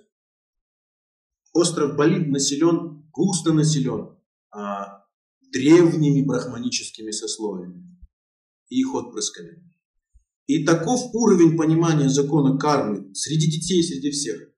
Остров 1.54 1.98
Бали 1.98 2.20
населен, 2.26 3.10
густо 3.12 3.52
населен 3.52 4.16
а, 4.52 5.04
древними 5.52 6.26
брахманическими 6.26 7.12
сословиями 7.12 7.99
и 8.70 8.80
их 8.80 8.94
отпрысками. 8.94 9.64
И 10.45 10.64
таков 10.64 11.14
уровень 11.14 11.58
понимания 11.58 12.08
закона 12.08 12.58
кармы 12.58 13.14
среди 13.14 13.52
детей, 13.52 13.84
среди 13.84 14.12
всех. 14.12 14.49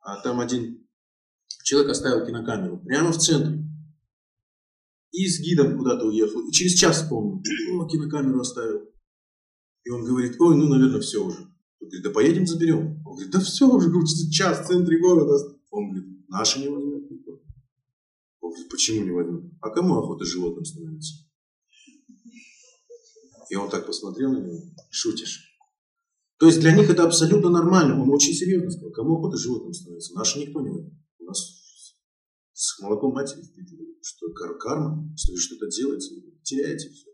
А 0.00 0.22
там 0.22 0.40
один 0.40 0.86
человек 1.64 1.90
оставил 1.90 2.24
кинокамеру 2.24 2.78
прямо 2.78 3.12
в 3.12 3.18
центре. 3.18 3.62
И 5.10 5.26
с 5.26 5.38
гидом 5.40 5.76
куда-то 5.76 6.06
уехал. 6.06 6.48
И 6.48 6.52
через 6.52 6.72
час 6.74 7.02
вспомнил. 7.02 7.42
Кинокамеру 7.88 8.40
оставил. 8.40 8.91
И 9.84 9.90
он 9.90 10.04
говорит, 10.04 10.40
ой, 10.40 10.56
ну, 10.56 10.68
наверное, 10.68 11.00
все 11.00 11.24
уже. 11.24 11.40
Он 11.80 11.88
говорит, 11.88 12.02
да 12.04 12.10
поедем 12.10 12.46
заберем. 12.46 13.02
Он 13.04 13.14
говорит, 13.14 13.32
да 13.32 13.40
все 13.40 13.68
уже, 13.68 13.90
говорит, 13.90 14.08
час 14.30 14.64
в 14.64 14.68
центре 14.68 15.00
города. 15.00 15.58
Он 15.70 15.90
говорит, 15.90 16.28
наши 16.28 16.60
не 16.60 16.68
возьмет 16.68 17.10
никто. 17.10 17.40
Он 18.40 18.50
говорит, 18.50 18.68
почему 18.70 19.04
не 19.04 19.10
возьмет? 19.10 19.52
А 19.60 19.70
кому 19.70 19.98
охота 19.98 20.24
животным 20.24 20.64
становиться? 20.64 21.26
И 23.50 23.56
он 23.56 23.68
так 23.68 23.86
посмотрел 23.86 24.32
на 24.32 24.38
него, 24.38 24.62
шутишь. 24.90 25.48
То 26.38 26.46
есть 26.46 26.60
для 26.60 26.74
них 26.74 26.88
это 26.90 27.04
абсолютно 27.04 27.50
нормально. 27.50 28.00
Он 28.00 28.10
очень 28.10 28.32
серьезно 28.32 28.70
сказал, 28.70 28.92
кому 28.92 29.18
охота 29.18 29.36
животным 29.36 29.72
становиться? 29.72 30.14
Наши 30.14 30.38
никто 30.38 30.60
не 30.60 30.70
возьмет. 30.70 30.94
У 31.18 31.24
нас 31.24 31.38
с 32.52 32.80
молоком 32.80 33.12
матери 33.12 33.42
что 34.02 34.32
карма, 34.32 35.08
если 35.12 35.36
что-то 35.36 35.68
делается, 35.68 36.14
теряете 36.42 36.90
все. 36.90 37.11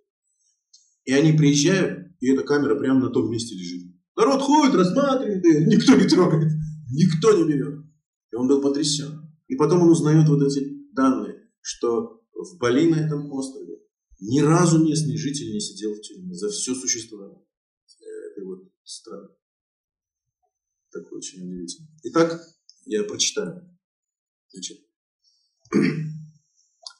И 1.08 1.12
они 1.14 1.32
приезжают, 1.32 2.12
и 2.20 2.30
эта 2.30 2.42
камера 2.42 2.78
прямо 2.78 3.00
на 3.00 3.08
том 3.08 3.30
месте 3.30 3.54
лежит. 3.54 3.94
Народ 4.14 4.42
ходит, 4.42 4.74
рассматривает, 4.74 5.42
и 5.42 5.64
никто 5.64 5.94
не 5.94 6.06
трогает, 6.06 6.52
никто 6.92 7.32
не 7.32 7.50
берет. 7.50 7.82
И 8.30 8.36
он 8.36 8.46
был 8.46 8.60
потрясен. 8.60 9.26
И 9.46 9.56
потом 9.56 9.80
он 9.80 9.88
узнает 9.88 10.28
вот 10.28 10.42
эти 10.42 10.92
данные, 10.92 11.48
что 11.62 12.20
в 12.34 12.58
Бали 12.58 12.90
на 12.90 12.96
этом 12.96 13.32
острове 13.32 13.78
ни 14.20 14.40
разу 14.40 14.84
местный 14.84 15.16
житель 15.16 15.50
не 15.50 15.60
сидел 15.60 15.94
в 15.94 16.02
тюрьме 16.02 16.34
за 16.34 16.50
все 16.50 16.74
существование 16.74 17.42
этой 18.32 18.44
вот 18.44 18.70
страны. 18.84 19.28
Такое 20.92 21.20
очень 21.20 21.40
удивительно. 21.40 21.88
Итак, 22.02 22.38
я 22.84 23.02
прочитаю. 23.04 23.66
Значит, 24.50 24.78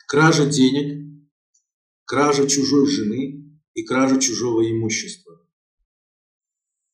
кража 0.09 0.47
денег, 0.47 1.29
кража 2.07 2.49
чужой 2.49 2.87
жены, 2.87 3.48
и 3.79 3.85
кража 3.85 4.19
чужого 4.19 4.69
имущества. 4.69 5.41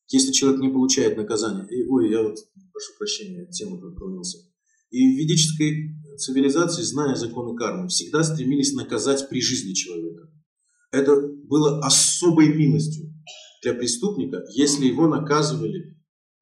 Если 0.09 0.31
человек 0.31 0.61
не 0.61 0.69
получает 0.69 1.17
наказание, 1.17 1.65
и, 1.67 1.83
ой, 1.87 2.11
я 2.11 2.21
вот, 2.21 2.37
прошу 2.71 2.93
прощения, 2.99 3.47
тему 3.47 3.83
отклонился. 3.83 4.37
И 4.91 4.99
в 4.99 5.17
ведической 5.17 5.95
цивилизации, 6.19 6.83
зная 6.83 7.15
законы 7.15 7.57
кармы, 7.57 7.87
всегда 7.87 8.21
стремились 8.23 8.73
наказать 8.73 9.27
при 9.29 9.41
жизни 9.41 9.73
человека. 9.73 10.29
Это 10.91 11.19
было 11.49 11.79
особой 11.79 12.53
милостью 12.53 13.11
для 13.63 13.73
преступника, 13.73 14.43
если 14.53 14.85
его 14.85 15.07
наказывали 15.07 15.97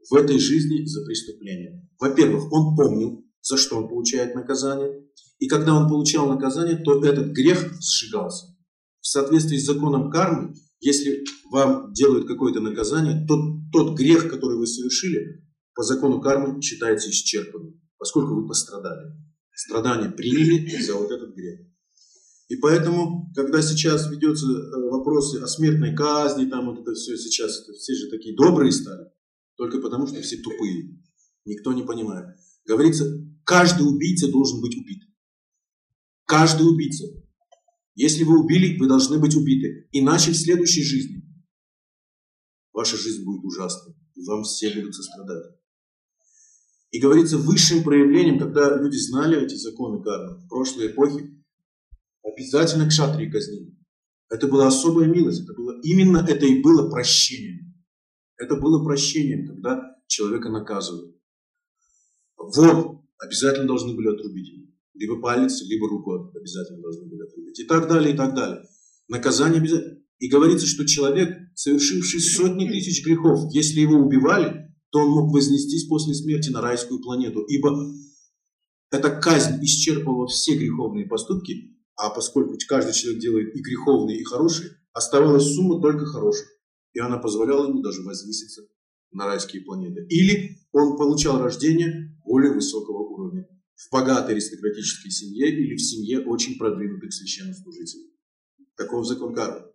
в 0.10 0.14
этой 0.14 0.40
жизни 0.40 0.84
за 0.84 1.06
преступление. 1.06 1.88
Во-первых, 2.02 2.52
он 2.52 2.76
помнил, 2.76 3.26
за 3.42 3.56
что 3.56 3.78
он 3.78 3.88
получает 3.88 4.36
наказание, 4.36 5.08
и 5.40 5.48
когда 5.48 5.74
он 5.74 5.88
получал 5.88 6.28
наказание, 6.28 6.76
то 6.76 7.02
этот 7.02 7.32
грех 7.32 7.72
сжигался 7.80 8.53
в 9.04 9.08
соответствии 9.08 9.58
с 9.58 9.66
законом 9.66 10.10
кармы, 10.10 10.56
если 10.80 11.26
вам 11.52 11.92
делают 11.92 12.26
какое-то 12.26 12.62
наказание, 12.62 13.26
то 13.28 13.36
тот 13.74 13.98
грех, 13.98 14.30
который 14.30 14.58
вы 14.58 14.66
совершили, 14.66 15.46
по 15.76 15.84
закону 15.84 16.22
кармы 16.22 16.62
считается 16.62 17.10
исчерпанным, 17.10 17.82
поскольку 17.98 18.34
вы 18.34 18.48
пострадали. 18.48 19.12
Страдания 19.54 20.10
приняли 20.10 20.82
за 20.82 20.96
вот 20.96 21.12
этот 21.12 21.36
грех. 21.36 21.60
И 22.48 22.56
поэтому, 22.56 23.30
когда 23.36 23.62
сейчас 23.62 24.10
ведется 24.10 24.46
э, 24.48 24.90
вопросы 24.90 25.42
о 25.42 25.48
смертной 25.48 25.94
казни, 25.94 26.46
там 26.46 26.68
вот 26.68 26.80
это 26.80 26.94
все 26.94 27.18
сейчас, 27.18 27.62
это 27.62 27.74
все 27.74 27.94
же 27.96 28.10
такие 28.10 28.36
добрые 28.36 28.72
стали, 28.72 29.08
только 29.58 29.82
потому 29.82 30.08
что 30.08 30.22
все 30.22 30.38
тупые. 30.38 30.98
Никто 31.46 31.74
не 31.74 31.84
понимает. 31.84 32.38
Говорится, 32.66 33.06
каждый 33.44 33.84
убийца 33.84 34.32
должен 34.32 34.62
быть 34.62 34.78
убит. 34.78 35.04
Каждый 36.26 36.68
убийца. 36.68 37.06
Если 37.96 38.24
вы 38.24 38.40
убили, 38.40 38.78
вы 38.78 38.88
должны 38.88 39.20
быть 39.20 39.36
убиты. 39.36 39.88
Иначе 39.92 40.32
в 40.32 40.36
следующей 40.36 40.84
жизни 40.84 41.24
ваша 42.74 42.98
жизнь 42.98 43.24
будет 43.24 43.44
ужасной. 43.44 43.96
И 44.16 44.24
вам 44.26 44.44
все 44.44 44.74
будут 44.74 44.96
сострадать. 44.96 45.56
И 46.92 47.00
говорится, 47.00 47.38
высшим 47.38 47.84
проявлением, 47.84 48.40
когда 48.40 48.76
люди 48.78 48.98
знали 48.98 49.44
эти 49.44 49.56
законы 49.56 50.04
кармы 50.04 50.38
в 50.38 50.48
прошлой 50.48 50.88
эпохе, 50.88 51.28
обязательно 52.24 52.88
к 52.88 52.92
шатрии 52.92 53.30
казнили. 53.30 53.76
Это 54.30 54.48
была 54.48 54.68
особая 54.68 55.08
милость. 55.08 55.44
Это 55.44 55.54
было, 55.54 55.80
именно 55.82 56.26
это 56.28 56.46
и 56.46 56.62
было 56.62 56.90
прощением. 56.90 57.76
Это 58.38 58.56
было 58.56 58.84
прощением, 58.84 59.48
когда 59.48 59.96
человека 60.08 60.50
наказывают. 60.50 61.16
Вот, 62.38 63.02
обязательно 63.18 63.68
должны 63.68 63.96
были 63.96 64.08
отрубить 64.08 64.50
ему. 64.50 64.73
Либо 64.94 65.20
палец, 65.20 65.62
либо 65.64 65.90
руку 65.90 66.32
обязательно 66.36 66.82
должны 66.82 67.08
были 67.08 67.22
отрубить. 67.24 67.60
И 67.60 67.66
так 67.66 67.88
далее, 67.88 68.14
и 68.14 68.18
так 68.18 68.36
далее. 68.36 68.64
Наказание 69.08 69.60
обязательно. 69.60 70.00
И 70.20 70.30
говорится, 70.30 70.68
что 70.68 70.86
человек, 70.86 71.38
совершивший 71.56 72.22
сотни 72.22 72.68
тысяч 72.68 73.06
грехов, 73.06 73.52
если 73.52 73.82
его 73.82 73.96
убивали, 73.96 74.74
то 74.92 75.00
он 75.00 75.10
мог 75.10 75.34
вознестись 75.34 75.88
после 75.88 76.14
смерти 76.14 76.50
на 76.50 76.62
райскую 76.62 77.02
планету. 77.02 77.42
Ибо 77.42 77.94
эта 78.92 79.10
казнь 79.10 79.64
исчерпывала 79.64 80.28
все 80.28 80.56
греховные 80.56 81.08
поступки, 81.08 81.76
а 81.96 82.10
поскольку 82.12 82.56
каждый 82.68 82.94
человек 82.94 83.22
делает 83.22 83.56
и 83.56 83.62
греховные, 83.62 84.20
и 84.20 84.24
хорошие, 84.24 84.78
оставалась 84.94 85.56
сумма 85.56 85.82
только 85.82 86.06
хороших. 86.06 86.48
И 86.94 87.00
она 87.00 87.18
позволяла 87.18 87.68
ему 87.68 87.82
даже 87.82 88.04
возвыситься 88.04 88.62
на 89.12 89.26
райские 89.26 89.64
планеты. 89.64 90.06
Или 90.10 90.60
он 90.72 90.96
получал 90.96 91.42
рождение 91.42 92.16
более 92.24 92.54
высокого 92.54 93.03
в 93.76 93.92
богатой 93.92 94.36
аристократической 94.36 95.12
семье 95.12 95.50
или 95.50 95.76
в 95.76 95.82
семье 95.82 96.26
очень 96.26 96.58
продвинутых 96.58 97.14
священнослужителей. 97.14 98.14
Таков 98.76 99.06
закон 99.06 99.34
кармы. 99.34 99.72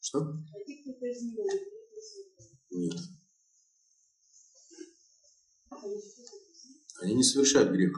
Что? 0.00 0.44
Нет. 2.70 2.96
Они 7.00 7.14
не 7.14 7.22
совершают 7.22 7.72
грех. 7.72 7.96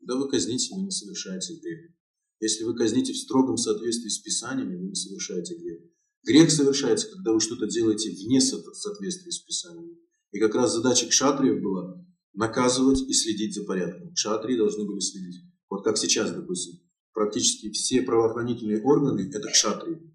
Когда 0.00 0.16
вы 0.16 0.28
казните, 0.28 0.74
вы 0.74 0.82
не 0.82 0.90
совершаете 0.90 1.54
грех. 1.54 1.90
Если 2.40 2.64
вы 2.64 2.76
казните 2.76 3.12
в 3.12 3.18
строгом 3.18 3.56
соответствии 3.56 4.08
с 4.08 4.18
Писаниями, 4.18 4.76
вы 4.76 4.88
не 4.88 4.94
совершаете 4.94 5.56
грех. 5.56 5.80
Грех 6.24 6.50
совершается, 6.50 7.08
когда 7.08 7.32
вы 7.32 7.40
что-то 7.40 7.66
делаете 7.66 8.10
вне 8.10 8.40
соответствия 8.40 9.30
с 9.30 9.38
Писаниями. 9.40 9.96
И 10.32 10.40
как 10.40 10.54
раз 10.54 10.72
задача 10.72 11.06
кшатриев 11.06 11.62
была 11.62 12.04
наказывать 12.34 13.02
и 13.02 13.12
следить 13.12 13.54
за 13.54 13.64
порядком. 13.64 14.12
Кшатрии 14.14 14.56
должны 14.56 14.84
были 14.84 15.00
следить. 15.00 15.42
Вот 15.68 15.84
как 15.84 15.96
сейчас, 15.96 16.32
допустим, 16.32 16.80
практически 17.12 17.70
все 17.70 18.02
правоохранительные 18.02 18.82
органы– 18.82 19.28
это 19.34 19.48
кшатрии, 19.48 20.14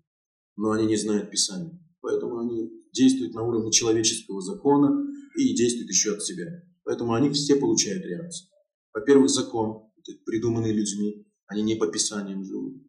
но 0.55 0.71
они 0.71 0.85
не 0.87 0.97
знают 0.97 1.31
Писания. 1.31 1.79
Поэтому 2.01 2.39
они 2.39 2.71
действуют 2.93 3.33
на 3.33 3.43
уровне 3.43 3.71
человеческого 3.71 4.41
закона 4.41 5.05
и 5.35 5.55
действуют 5.55 5.89
еще 5.89 6.13
от 6.13 6.23
себя. 6.23 6.45
Поэтому 6.83 7.13
они 7.13 7.29
все 7.31 7.55
получают 7.55 8.05
реакцию. 8.05 8.49
Во-первых, 8.93 9.29
закон, 9.29 9.91
придуманный 10.25 10.71
людьми, 10.71 11.27
они 11.47 11.63
не 11.63 11.75
по 11.75 11.87
Писаниям 11.87 12.43
живут. 12.43 12.81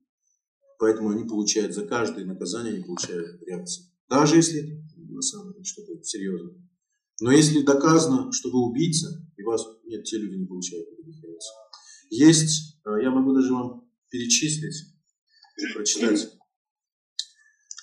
Поэтому 0.78 1.10
они 1.10 1.24
получают 1.24 1.74
за 1.74 1.84
каждое 1.84 2.24
наказание, 2.24 2.74
они 2.74 2.84
получают 2.84 3.42
реакцию. 3.42 3.86
Даже 4.08 4.36
если 4.36 4.84
на 4.96 5.22
самом 5.22 5.52
деле 5.52 5.64
что-то 5.64 6.02
серьезное. 6.04 6.54
Но 7.20 7.32
если 7.32 7.62
доказано, 7.62 8.32
что 8.32 8.50
вы 8.50 8.64
убийца, 8.68 9.08
и 9.36 9.42
вас 9.42 9.64
нет, 9.84 10.04
те 10.04 10.18
люди 10.18 10.36
не 10.36 10.46
получают 10.46 10.86
реакций. 10.88 11.52
Есть, 12.10 12.78
а, 12.84 12.98
я 13.00 13.10
могу 13.10 13.34
даже 13.34 13.52
вам 13.52 13.88
перечислить, 14.10 14.94
прочитать, 15.74 16.28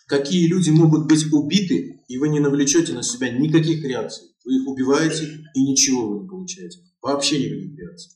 какие 0.08 0.48
люди 0.48 0.70
могут 0.70 1.08
быть 1.08 1.32
убиты, 1.32 2.04
и 2.08 2.18
вы 2.18 2.30
не 2.30 2.40
навлечете 2.40 2.94
на 2.94 3.04
себя 3.04 3.30
никаких 3.30 3.84
реакций. 3.84 4.36
Вы 4.46 4.58
их 4.62 4.68
убиваете, 4.68 5.44
и 5.54 5.64
ничего 5.64 6.08
вы 6.08 6.24
не 6.24 6.30
получаете. 6.30 6.80
Вообще 7.02 7.40
никаких 7.40 7.78
реакций. 7.78 8.12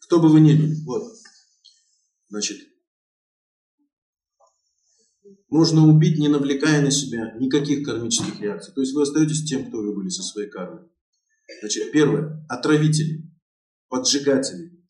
Кто 0.00 0.20
бы 0.20 0.28
вы 0.28 0.40
ни 0.40 0.54
были. 0.54 0.74
Вот. 0.84 1.12
Значит, 2.28 2.58
можно 5.48 5.86
убить, 5.86 6.18
не 6.18 6.28
навлекая 6.28 6.82
на 6.82 6.90
себя 6.90 7.34
никаких 7.38 7.84
кармических 7.84 8.40
реакций. 8.40 8.72
То 8.74 8.80
есть 8.80 8.94
вы 8.94 9.02
остаетесь 9.02 9.44
тем, 9.44 9.66
кто 9.66 9.78
вы 9.78 9.94
были 9.94 10.08
со 10.08 10.22
своей 10.22 10.48
кармой. 10.48 10.88
Значит, 11.60 11.92
первое. 11.92 12.44
Отравители, 12.48 13.30
поджигатели, 13.88 14.82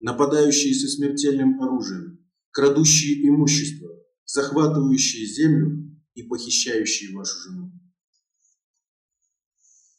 нападающие 0.00 0.74
со 0.74 0.88
смертельным 0.88 1.60
оружием, 1.60 2.24
крадущие 2.50 3.28
имущество, 3.28 3.90
захватывающие 4.24 5.26
землю 5.26 5.98
и 6.14 6.22
похищающие 6.22 7.14
вашу 7.16 7.38
жену. 7.40 7.72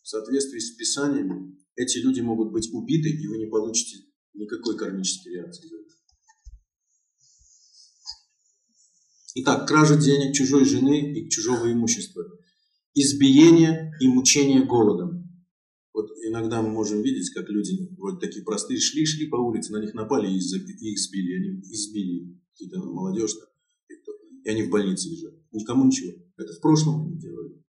В 0.01 0.07
соответствии 0.07 0.59
с 0.59 0.71
Писаниями, 0.75 1.57
эти 1.75 1.97
люди 1.97 2.21
могут 2.21 2.51
быть 2.51 2.69
убиты, 2.71 3.09
и 3.09 3.27
вы 3.27 3.37
не 3.37 3.47
получите 3.47 4.05
Никакой 4.35 4.77
кармической 4.77 5.33
реакции. 5.33 5.69
Итак, 9.37 9.67
кража 9.67 9.97
денег 9.97 10.33
чужой 10.33 10.63
жены 10.63 11.13
и 11.13 11.29
чужого 11.29 11.69
имущества. 11.71 12.23
Избиение 12.93 13.91
и 13.99 14.07
мучение 14.07 14.65
голодом. 14.65 15.29
Вот 15.93 16.09
иногда 16.25 16.61
мы 16.61 16.69
можем 16.69 17.01
видеть, 17.01 17.31
как 17.31 17.49
люди 17.49 17.89
вроде 17.97 18.25
такие 18.25 18.45
простые 18.45 18.79
шли-шли 18.79 19.27
по 19.27 19.35
улице, 19.35 19.73
на 19.73 19.81
них 19.81 19.93
напали 19.93 20.29
и 20.29 20.37
их 20.37 20.99
сбили, 20.99 21.35
они 21.35 21.59
избили 21.69 22.39
какие-то 22.51 22.79
молодежь, 22.79 23.35
и 24.45 24.49
они 24.49 24.63
в 24.63 24.69
больнице 24.69 25.09
лежат. 25.09 25.33
Никому 25.51 25.85
ничего. 25.85 26.13
Это 26.37 26.53
в 26.53 26.61
прошлом 26.61 27.05
они 27.05 27.17
делали. 27.17 27.61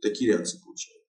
Такие 0.00 0.32
реакции 0.32 0.60
получают. 0.64 1.02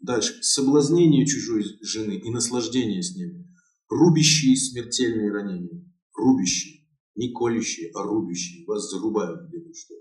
Дальше. 0.00 0.38
Соблазнение 0.42 1.26
чужой 1.26 1.64
жены 1.82 2.12
и 2.18 2.30
наслаждение 2.30 3.02
с 3.02 3.16
ним 3.16 3.48
рубящие 3.88 4.56
смертельные 4.56 5.32
ранения. 5.32 5.84
Рубящие. 6.14 6.77
Не 7.18 7.32
колющие, 7.32 7.90
а 7.94 8.04
рубящие. 8.04 8.64
Вас 8.64 8.88
зарубают 8.90 9.48
где-то 9.48 9.74
что. 9.74 9.94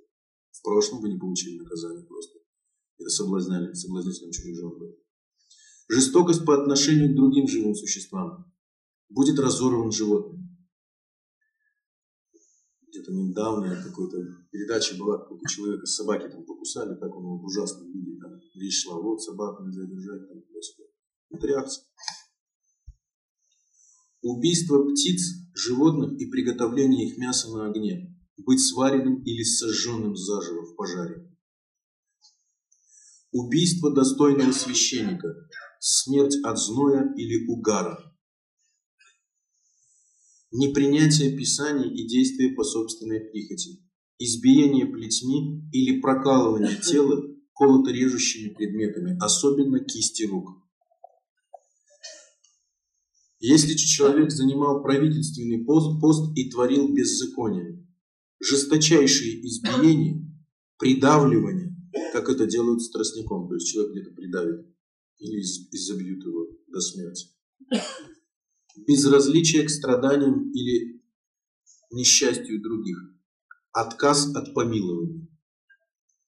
В 0.52 0.62
прошлом 0.62 1.02
вы 1.02 1.10
не 1.10 1.18
получили 1.18 1.58
наказание 1.58 2.06
просто. 2.06 2.38
Это 3.00 3.10
соблазняли, 3.10 3.74
соблазнителем 3.74 4.32
чужих 4.32 4.56
жен 4.56 4.70
был. 4.78 4.96
Жестокость 5.90 6.46
по 6.46 6.62
отношению 6.62 7.12
к 7.12 7.16
другим 7.16 7.48
живым 7.48 7.74
существам. 7.74 8.54
Будет 9.10 9.40
разорван 9.40 9.92
животным. 9.92 10.48
Где-то 12.88 13.12
недавно 13.12 13.82
какой-то 13.84 14.18
передача 14.52 14.96
была, 14.96 15.18
как 15.18 15.40
человека 15.50 15.88
собаки 15.88 16.30
там 16.30 16.46
покусали, 16.46 17.00
так 17.00 17.16
он 17.16 17.24
его 17.24 17.40
в 17.40 17.46
ужасном 17.46 17.92
виде, 17.92 18.20
там 18.22 18.40
речь 18.54 18.84
шла, 18.84 19.02
вот 19.02 19.24
собаку 19.24 19.64
нельзя 19.64 19.86
держать, 19.86 20.28
там, 20.28 20.44
Это 21.32 21.48
реакция. 21.48 21.84
Убийство 24.28 24.84
птиц, 24.84 25.22
животных 25.54 26.20
и 26.20 26.26
приготовление 26.26 27.08
их 27.08 27.18
мяса 27.18 27.50
на 27.50 27.70
огне. 27.70 28.14
Быть 28.36 28.60
сваренным 28.60 29.24
или 29.24 29.42
сожженным 29.42 30.18
заживо 30.18 30.66
в 30.66 30.76
пожаре. 30.76 31.34
Убийство 33.32 33.90
достойного 33.90 34.52
священника. 34.52 35.34
Смерть 35.80 36.36
от 36.44 36.60
зноя 36.60 37.14
или 37.16 37.48
угара. 37.48 37.98
Непринятие 40.52 41.38
Писаний 41.38 41.90
и 41.90 42.06
действия 42.06 42.54
по 42.54 42.66
собственной 42.66 43.22
прихоти. 43.22 43.82
Избиение 44.20 44.88
плетьми 44.88 45.70
или 45.72 46.02
прокалывание 46.02 46.76
тела 46.76 47.24
колото-режущими 47.54 48.54
предметами, 48.54 49.18
особенно 49.22 49.80
кисти 49.80 50.24
рук. 50.24 50.67
Если 53.40 53.76
человек 53.76 54.32
занимал 54.32 54.82
правительственный 54.82 55.64
пост, 55.64 56.02
пост 56.02 56.36
и 56.36 56.50
творил 56.50 56.94
беззаконие, 56.94 57.86
жесточайшие 58.40 59.46
избиения, 59.46 60.26
придавливание, 60.80 61.76
как 62.14 62.30
это 62.30 62.48
делают 62.48 62.82
с 62.82 62.90
тростником, 62.90 63.48
то 63.48 63.56
есть 63.56 63.68
человек 63.68 63.94
где-то 63.94 64.12
придавит 64.12 64.66
или 65.20 65.42
изобьют 65.42 66.24
его 66.24 66.48
до 66.68 66.80
смерти. 66.80 67.28
Безразличие 68.88 69.64
к 69.64 69.70
страданиям 69.70 70.52
или 70.52 71.02
несчастью 71.92 72.62
других. 72.62 72.98
Отказ 73.72 74.34
от 74.36 74.54
помилования. 74.54 75.28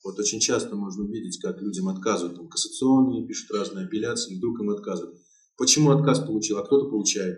Вот 0.04 0.18
очень 0.20 0.40
часто 0.40 0.76
можно 0.76 1.04
видеть, 1.12 1.40
как 1.42 1.62
людям 1.62 1.90
отказывают, 1.90 2.38
там 2.38 2.48
кассационные 2.48 3.28
пишут 3.28 3.52
разные 3.52 3.86
апелляции, 3.86 4.36
вдруг 4.36 4.62
им 4.62 4.70
отказывают. 4.70 5.20
Почему 5.60 5.92
отказ 5.92 6.22
получил, 6.22 6.58
а 6.58 6.66
кто-то 6.66 6.90
получает, 6.90 7.38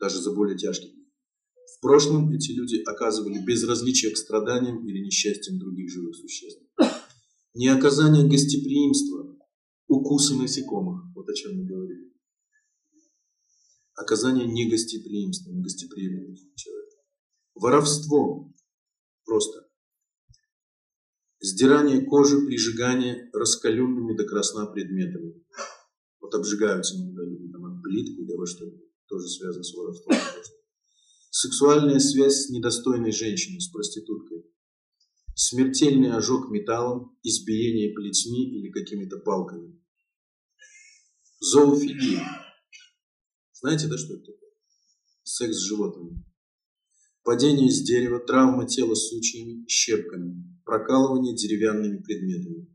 даже 0.00 0.22
за 0.22 0.32
более 0.32 0.56
тяжкий. 0.56 1.06
В 1.76 1.80
прошлом 1.82 2.32
эти 2.32 2.52
люди 2.52 2.82
оказывали 2.82 3.44
безразличие 3.44 4.10
к 4.10 4.16
страданиям 4.16 4.88
или 4.88 5.04
несчастьям 5.04 5.58
других 5.58 5.90
живых 5.90 6.16
существ. 6.16 6.62
Не 7.52 7.68
оказание 7.68 8.26
гостеприимства, 8.26 9.36
укусы 9.86 10.34
насекомых, 10.36 11.14
вот 11.14 11.28
о 11.28 11.34
чем 11.34 11.58
мы 11.58 11.66
говорили. 11.66 12.10
Оказание 13.96 14.46
негостеприимства, 14.46 15.50
негостеприимного 15.50 16.36
человека. 16.54 16.96
Воровство 17.54 18.50
просто. 19.26 19.68
Сдирание 21.40 22.00
кожи, 22.06 22.46
прижигание 22.46 23.28
раскаленными 23.34 24.16
до 24.16 24.24
красна 24.24 24.64
предметами. 24.64 25.44
Вот 26.20 26.34
обжигаются 26.34 26.96
иногда 26.96 27.22
люди 27.22 27.50
там 27.52 27.64
от 27.64 27.82
плитку 27.82 28.22
или 28.22 28.32
во 28.32 28.46
что 28.46 28.64
тоже 29.08 29.28
связано 29.28 29.62
с 29.62 29.74
воровством. 29.74 30.16
Сексуальная 31.30 31.98
связь 31.98 32.46
с 32.46 32.50
недостойной 32.50 33.12
женщиной, 33.12 33.60
с 33.60 33.68
проституткой. 33.68 34.44
Смертельный 35.34 36.12
ожог 36.12 36.50
металлом, 36.50 37.16
избиение 37.22 37.94
плетьми 37.94 38.50
или 38.58 38.70
какими-то 38.70 39.18
палками. 39.18 39.80
Зоофилия. 41.38 42.26
Знаете, 43.52 43.86
да, 43.86 43.96
что 43.96 44.14
это 44.14 44.24
такое? 44.24 44.50
Секс 45.22 45.56
с 45.56 45.60
животными. 45.60 46.24
Падение 47.22 47.70
с 47.70 47.82
дерева, 47.82 48.18
травма 48.18 48.66
тела 48.66 48.94
сучьями, 48.94 49.64
щепками, 49.68 50.58
прокалывание 50.64 51.36
деревянными 51.36 52.02
предметами. 52.02 52.66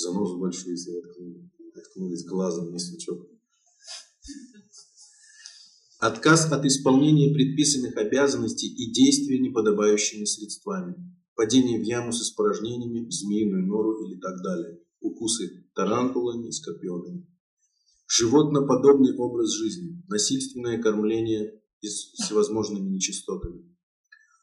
Занозу 0.00 0.38
большую 0.38 0.76
себе 0.76 0.96
воткнули. 0.96 1.50
Воткнулись 1.74 2.24
глазом, 2.24 2.72
не 2.72 2.78
сучок. 2.78 3.28
Отказ 5.98 6.50
от 6.50 6.64
исполнения 6.64 7.34
предписанных 7.34 7.96
обязанностей 7.98 8.68
и 8.68 8.90
действия 8.92 9.38
неподобающими 9.38 10.24
средствами. 10.24 10.94
Падение 11.34 11.78
в 11.78 11.82
яму 11.82 12.12
с 12.12 12.22
испражнениями, 12.22 13.06
в 13.06 13.12
змеиную 13.12 13.66
нору 13.66 14.02
или 14.06 14.18
так 14.18 14.42
далее. 14.42 14.80
Укусы 15.00 15.66
тарантулами, 15.74 16.50
скорпионами. 16.50 17.26
Животноподобный 18.08 19.14
образ 19.16 19.50
жизни. 19.50 20.02
Насильственное 20.08 20.80
кормление 20.80 21.60
с 21.82 22.12
всевозможными 22.14 22.88
нечистотами. 22.88 23.76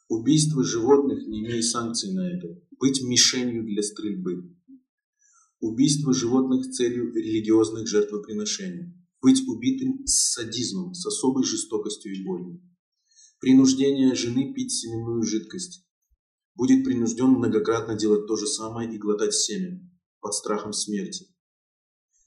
Убийство 0.07 0.63
животных, 0.63 1.27
не 1.27 1.39
имея 1.39 1.61
санкций 1.63 2.13
на 2.13 2.29
это. 2.31 2.61
Быть 2.79 3.01
мишенью 3.01 3.65
для 3.65 3.81
стрельбы. 3.81 4.56
Убийство 5.59 6.13
животных 6.13 6.65
с 6.65 6.75
целью 6.75 7.13
религиозных 7.13 7.87
жертвоприношений 7.87 8.93
быть 9.21 9.47
убитым 9.47 10.05
с 10.05 10.33
садизмом, 10.33 10.93
с 10.93 11.05
особой 11.05 11.43
жестокостью 11.43 12.13
и 12.13 12.23
болью. 12.23 12.61
Принуждение 13.39 14.15
жены 14.15 14.53
пить 14.53 14.71
семенную 14.71 15.23
жидкость. 15.23 15.85
Будет 16.55 16.83
принужден 16.83 17.29
многократно 17.29 17.95
делать 17.95 18.27
то 18.27 18.35
же 18.35 18.47
самое 18.47 18.93
и 18.93 18.97
глотать 18.97 19.33
семя 19.33 19.79
под 20.21 20.33
страхом 20.33 20.73
смерти. 20.73 21.27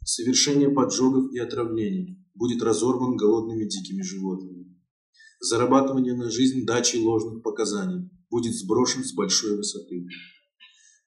Совершение 0.05 0.71
поджогов 0.71 1.33
и 1.33 1.39
отравлений. 1.39 2.25
Будет 2.35 2.63
разорван 2.63 3.17
голодными 3.17 3.65
дикими 3.65 4.03
животными. 4.03 4.79
Зарабатывание 5.41 6.15
на 6.15 6.31
жизнь 6.31 6.65
дачей 6.65 7.01
ложных 7.01 7.43
показаний. 7.43 8.11
Будет 8.31 8.55
сброшен 8.55 9.05
с 9.05 9.13
большой 9.13 9.57
высоты. 9.57 10.07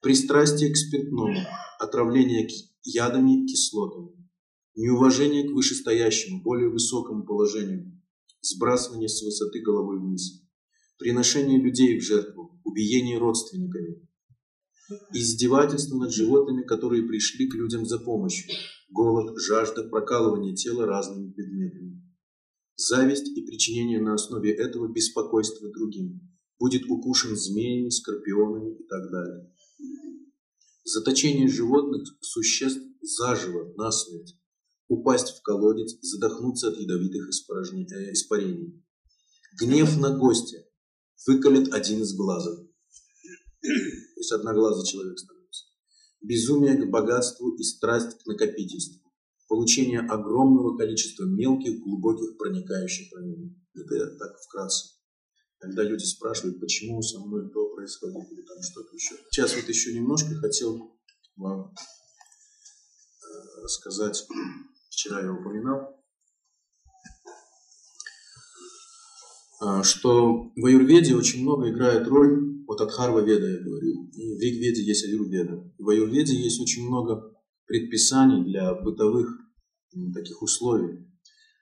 Пристрастие 0.04 0.70
к 0.70 0.76
спиртному. 0.76 1.40
Отравление 1.80 2.46
ядами, 2.84 3.46
кислотами 3.46 4.14
неуважение 4.76 5.48
к 5.48 5.52
вышестоящему, 5.52 6.42
более 6.42 6.68
высокому 6.68 7.24
положению, 7.24 8.00
сбрасывание 8.40 9.08
с 9.08 9.22
высоты 9.22 9.60
головой 9.60 10.00
вниз, 10.00 10.42
приношение 10.98 11.60
людей 11.60 11.98
в 11.98 12.02
жертву, 12.02 12.60
убиение 12.64 13.18
родственниками, 13.18 14.06
издевательство 15.12 15.96
над 15.96 16.12
животными, 16.12 16.64
которые 16.64 17.04
пришли 17.04 17.48
к 17.48 17.54
людям 17.54 17.86
за 17.86 17.98
помощью, 17.98 18.52
голод, 18.90 19.38
жажда, 19.38 19.84
прокалывание 19.84 20.54
тела 20.54 20.86
разными 20.86 21.30
предметами, 21.30 22.02
зависть 22.76 23.28
и 23.28 23.46
причинение 23.46 24.00
на 24.00 24.14
основе 24.14 24.52
этого 24.52 24.92
беспокойства 24.92 25.70
другим, 25.70 26.20
будет 26.58 26.84
укушен 26.90 27.36
змеями, 27.36 27.90
скорпионами 27.90 28.74
и 28.74 28.86
так 28.86 29.10
далее. 29.10 29.53
Заточение 30.84 31.48
животных, 31.48 32.02
существ 32.20 32.82
заживо, 33.00 33.72
насмерть, 33.76 34.38
упасть 34.88 35.38
в 35.38 35.42
колодец, 35.42 35.96
задохнуться 36.02 36.68
от 36.68 36.78
ядовитых 36.78 37.28
э, 37.28 38.12
испарений. 38.12 38.84
Гнев 39.58 39.98
на 39.98 40.16
гостя 40.16 40.58
выколет 41.26 41.72
один 41.72 42.02
из 42.02 42.14
глазов. 42.14 42.58
То 43.60 43.68
есть 44.18 44.32
одноглазый 44.32 44.86
человек 44.86 45.18
становится. 45.18 45.64
Безумие 46.20 46.76
к 46.76 46.90
богатству 46.90 47.54
и 47.56 47.62
страсть 47.62 48.18
к 48.18 48.26
накопительству. 48.26 49.00
Получение 49.48 50.00
огромного 50.00 50.76
количества 50.76 51.24
мелких, 51.24 51.80
глубоких, 51.80 52.36
проникающих 52.36 53.12
ранений. 53.14 53.56
Это 53.74 54.16
так 54.16 54.40
вкратце. 54.40 54.94
Когда 55.58 55.82
люди 55.82 56.04
спрашивают, 56.04 56.60
почему 56.60 57.00
со 57.02 57.20
мной 57.20 57.50
то 57.50 57.73
происходит 57.84 58.32
или 58.32 58.42
там 58.42 58.62
что-то 58.62 58.94
еще. 58.94 59.14
Сейчас 59.30 59.54
вот 59.54 59.68
еще 59.68 59.92
немножко 59.92 60.34
хотел 60.36 60.96
вам 61.36 61.74
э, 63.22 63.62
рассказать 63.62 64.26
вчера 64.88 65.20
я 65.20 65.32
упоминал, 65.32 66.02
а, 69.60 69.82
что 69.82 70.52
в 70.56 70.64
аюрведе 70.64 71.14
очень 71.14 71.42
много 71.42 71.70
играет 71.70 72.06
роль, 72.06 72.64
вот 72.66 72.80
от 72.80 72.90
Харва 72.92 73.20
Веда 73.20 73.50
я 73.50 73.58
говорю, 73.58 74.08
и 74.12 74.34
в 74.36 74.40
Ригведе 74.40 74.82
есть 74.82 75.04
аюрведа. 75.04 75.70
В 75.78 75.88
аюрведе 75.90 76.34
есть 76.34 76.60
очень 76.60 76.86
много 76.86 77.36
предписаний 77.66 78.44
для 78.44 78.74
бытовых 78.74 79.28
таких 80.14 80.40
условий. 80.42 81.06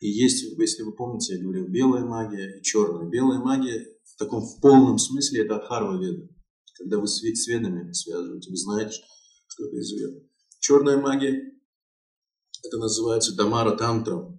И 0.01 0.09
есть, 0.09 0.43
если 0.59 0.83
вы 0.83 0.93
помните, 0.93 1.35
я 1.35 1.43
говорил, 1.43 1.69
белая 1.69 2.05
магия 2.05 2.59
и 2.59 2.63
черная. 2.63 3.09
Белая 3.09 3.39
магия 3.41 3.92
в 4.05 4.17
таком 4.19 4.43
в 4.43 4.61
полном 4.61 4.99
смысле 4.99 5.45
это 5.45 5.57
Адхарва 5.57 6.01
Веда. 6.03 6.29
Когда 6.79 6.99
вы 6.99 7.07
с 7.07 7.23
ведами 7.23 7.93
связываете, 7.93 8.51
вы 8.51 8.57
знаете, 8.57 9.01
что 9.47 9.67
это 9.67 9.77
из 9.77 9.93
Веда. 9.93 10.21
Черная 10.61 11.01
магия 11.01 11.53
это 12.65 12.79
называется 12.79 13.35
Дамара 13.35 13.77
Тантра. 13.77 14.39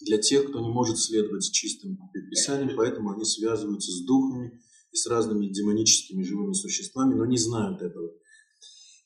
Для 0.00 0.18
тех, 0.18 0.48
кто 0.48 0.60
не 0.60 0.68
может 0.68 0.98
следовать 0.98 1.50
чистым 1.52 1.98
предписаниям, 2.12 2.76
поэтому 2.76 3.10
они 3.10 3.24
связываются 3.24 3.90
с 3.90 4.04
духами 4.04 4.60
и 4.92 4.96
с 4.96 5.06
разными 5.06 5.48
демоническими 5.48 6.22
живыми 6.22 6.52
существами, 6.52 7.14
но 7.14 7.26
не 7.26 7.36
знают 7.36 7.82
этого. 7.82 8.12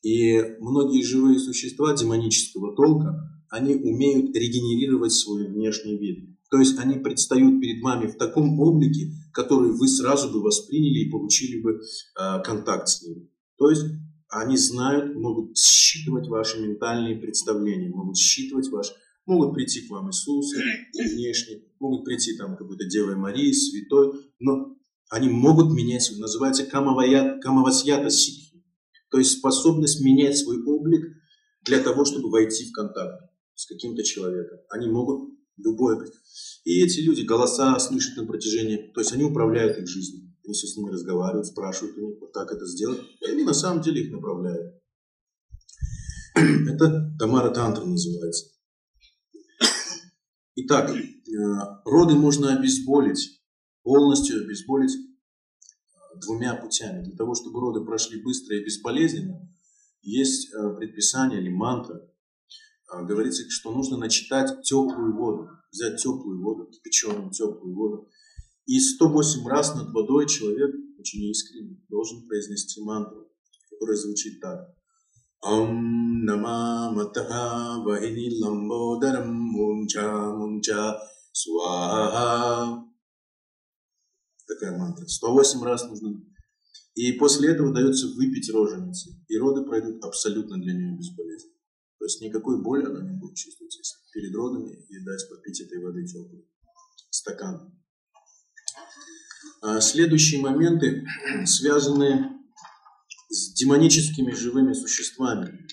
И 0.03 0.39
многие 0.61 1.03
живые 1.03 1.39
существа 1.39 1.95
демонического 1.95 2.77
толка, 2.77 3.15
они 3.49 3.75
умеют 3.75 4.37
регенерировать 4.37 5.13
свой 5.13 5.47
внешний 5.47 5.97
вид. 5.97 6.32
То 6.53 6.59
есть 6.59 6.79
они 6.79 6.99
предстают 6.99 7.63
перед 7.63 7.83
вами 7.83 8.09
в 8.09 8.19
таком 8.19 8.61
облике, 8.61 9.11
который 9.33 9.71
вы 9.71 9.89
сразу 9.89 10.31
бы 10.31 10.43
восприняли 10.43 11.07
и 11.07 11.11
получили 11.11 11.63
бы 11.63 11.81
э, 11.81 12.43
контакт 12.43 12.89
с 12.89 13.03
ним. 13.03 13.31
То 13.57 13.71
есть 13.71 13.87
они 14.29 14.59
знают, 14.59 15.17
могут 15.17 15.57
считывать 15.57 16.29
ваши 16.29 16.61
ментальные 16.61 17.17
представления, 17.17 17.89
могут 17.89 18.19
считывать 18.19 18.69
ваш, 18.69 18.93
могут 19.25 19.55
прийти 19.55 19.87
к 19.87 19.91
вам 19.91 20.11
Иисус 20.11 20.53
внешне, 20.93 21.63
могут 21.81 22.05
прийти 22.05 22.37
там 22.37 22.59
какой-то 22.59 22.85
Девой 22.85 23.17
Марии, 23.17 23.51
святой, 23.53 24.13
но 24.39 24.77
они 25.09 25.31
могут 25.31 25.73
менять, 25.73 26.13
называется 26.19 26.67
камавасьята 26.67 28.11
ситхи, 28.11 28.63
то 29.11 29.17
есть 29.17 29.39
способность 29.39 30.05
менять 30.05 30.37
свой 30.37 30.63
облик 30.63 31.17
для 31.63 31.79
того, 31.79 32.05
чтобы 32.05 32.29
войти 32.29 32.67
в 32.67 32.73
контакт 32.73 33.31
с 33.55 33.65
каким-то 33.65 34.03
человеком. 34.03 34.59
Они 34.69 34.91
могут 34.91 35.33
любое. 35.63 36.11
И 36.65 36.83
эти 36.83 37.01
люди 37.01 37.23
голоса 37.23 37.79
слышат 37.79 38.17
на 38.17 38.27
протяжении, 38.27 38.91
то 38.93 39.01
есть 39.01 39.13
они 39.13 39.25
управляют 39.25 39.79
их 39.79 39.89
жизнью. 39.89 40.33
Если 40.45 40.67
с 40.67 40.77
ними 40.77 40.91
разговаривают, 40.91 41.47
спрашивают 41.47 41.97
у 41.97 42.01
них, 42.01 42.21
вот 42.21 42.33
так 42.33 42.51
это 42.51 42.67
сделать, 42.67 43.01
и 43.21 43.31
они 43.31 43.45
на 43.45 43.55
самом 43.55 43.83
деле 43.83 44.03
их 44.03 44.13
направляют. 44.13 44.75
Это 46.35 47.15
Тамара 47.19 47.51
Тантра 47.51 47.85
называется. 47.85 48.53
Итак, 50.55 50.91
э, 50.91 51.01
роды 51.85 52.15
можно 52.15 52.55
обезболить, 52.55 53.43
полностью 53.83 54.45
обезболить 54.45 54.93
э, 54.95 56.21
двумя 56.21 56.55
путями. 56.55 57.05
Для 57.05 57.17
того, 57.17 57.35
чтобы 57.35 57.61
роды 57.61 57.85
прошли 57.85 58.23
быстро 58.23 58.57
и 58.57 58.65
безболезненно, 58.65 59.49
есть 60.03 60.53
э, 60.53 60.75
предписание 60.77 61.41
или 61.41 61.49
мантра. 61.49 62.07
Говорится, 63.01 63.49
что 63.49 63.73
нужно 63.73 63.97
начитать 63.97 64.63
теплую 64.63 65.17
воду, 65.17 65.49
взять 65.73 66.01
теплую 66.01 66.43
воду, 66.43 66.67
кипяченую 66.71 67.31
теплую 67.31 67.75
воду, 67.75 68.09
и 68.67 68.79
108 68.79 69.47
раз 69.49 69.75
над 69.75 69.93
водой 69.93 70.29
человек, 70.29 70.75
очень 70.99 71.25
искренне, 71.25 71.81
должен 71.89 72.27
произнести 72.29 72.83
мантру, 72.83 73.29
которая 73.71 73.97
звучит 73.97 74.41
так. 74.41 74.77
Ам 75.41 76.25
нама 76.25 76.93
матаха 76.93 77.83
вахини 77.85 78.31
ламбодарам 78.41 79.35
мунча 79.35 80.07
мунча 80.37 81.01
сваха. 81.33 82.85
Такая 84.47 84.79
мантра. 84.79 85.07
108 85.07 85.63
раз 85.65 85.89
нужно. 85.89 86.23
И 86.95 87.13
после 87.13 87.51
этого 87.53 87.73
дается 87.73 88.07
выпить 88.15 88.51
роженицы. 88.53 89.11
И 89.29 89.37
роды 89.39 89.65
пройдут 89.65 90.05
абсолютно 90.05 90.61
для 90.61 90.75
нее 90.75 90.97
безболезненно. 90.97 91.52
То 92.03 92.07
есть 92.07 92.21
никакой 92.21 92.61
боли 92.61 92.85
она 92.85 93.01
не 93.01 93.17
будет 93.17 93.37
чувствовать, 93.37 93.77
если 93.77 93.97
перед 94.13 94.35
родами 94.35 94.75
и 94.89 95.05
дать 95.05 95.29
попить 95.31 95.61
этой 95.61 95.81
воды 95.81 96.05
теплой. 96.05 96.45
Стакан. 97.11 97.81
А 99.61 99.81
следующие 99.81 100.41
моменты 100.41 101.07
связаны 101.47 102.41
с 103.29 103.53
демоническими 103.53 104.33
живыми 104.33 104.73
существами. 104.73 105.65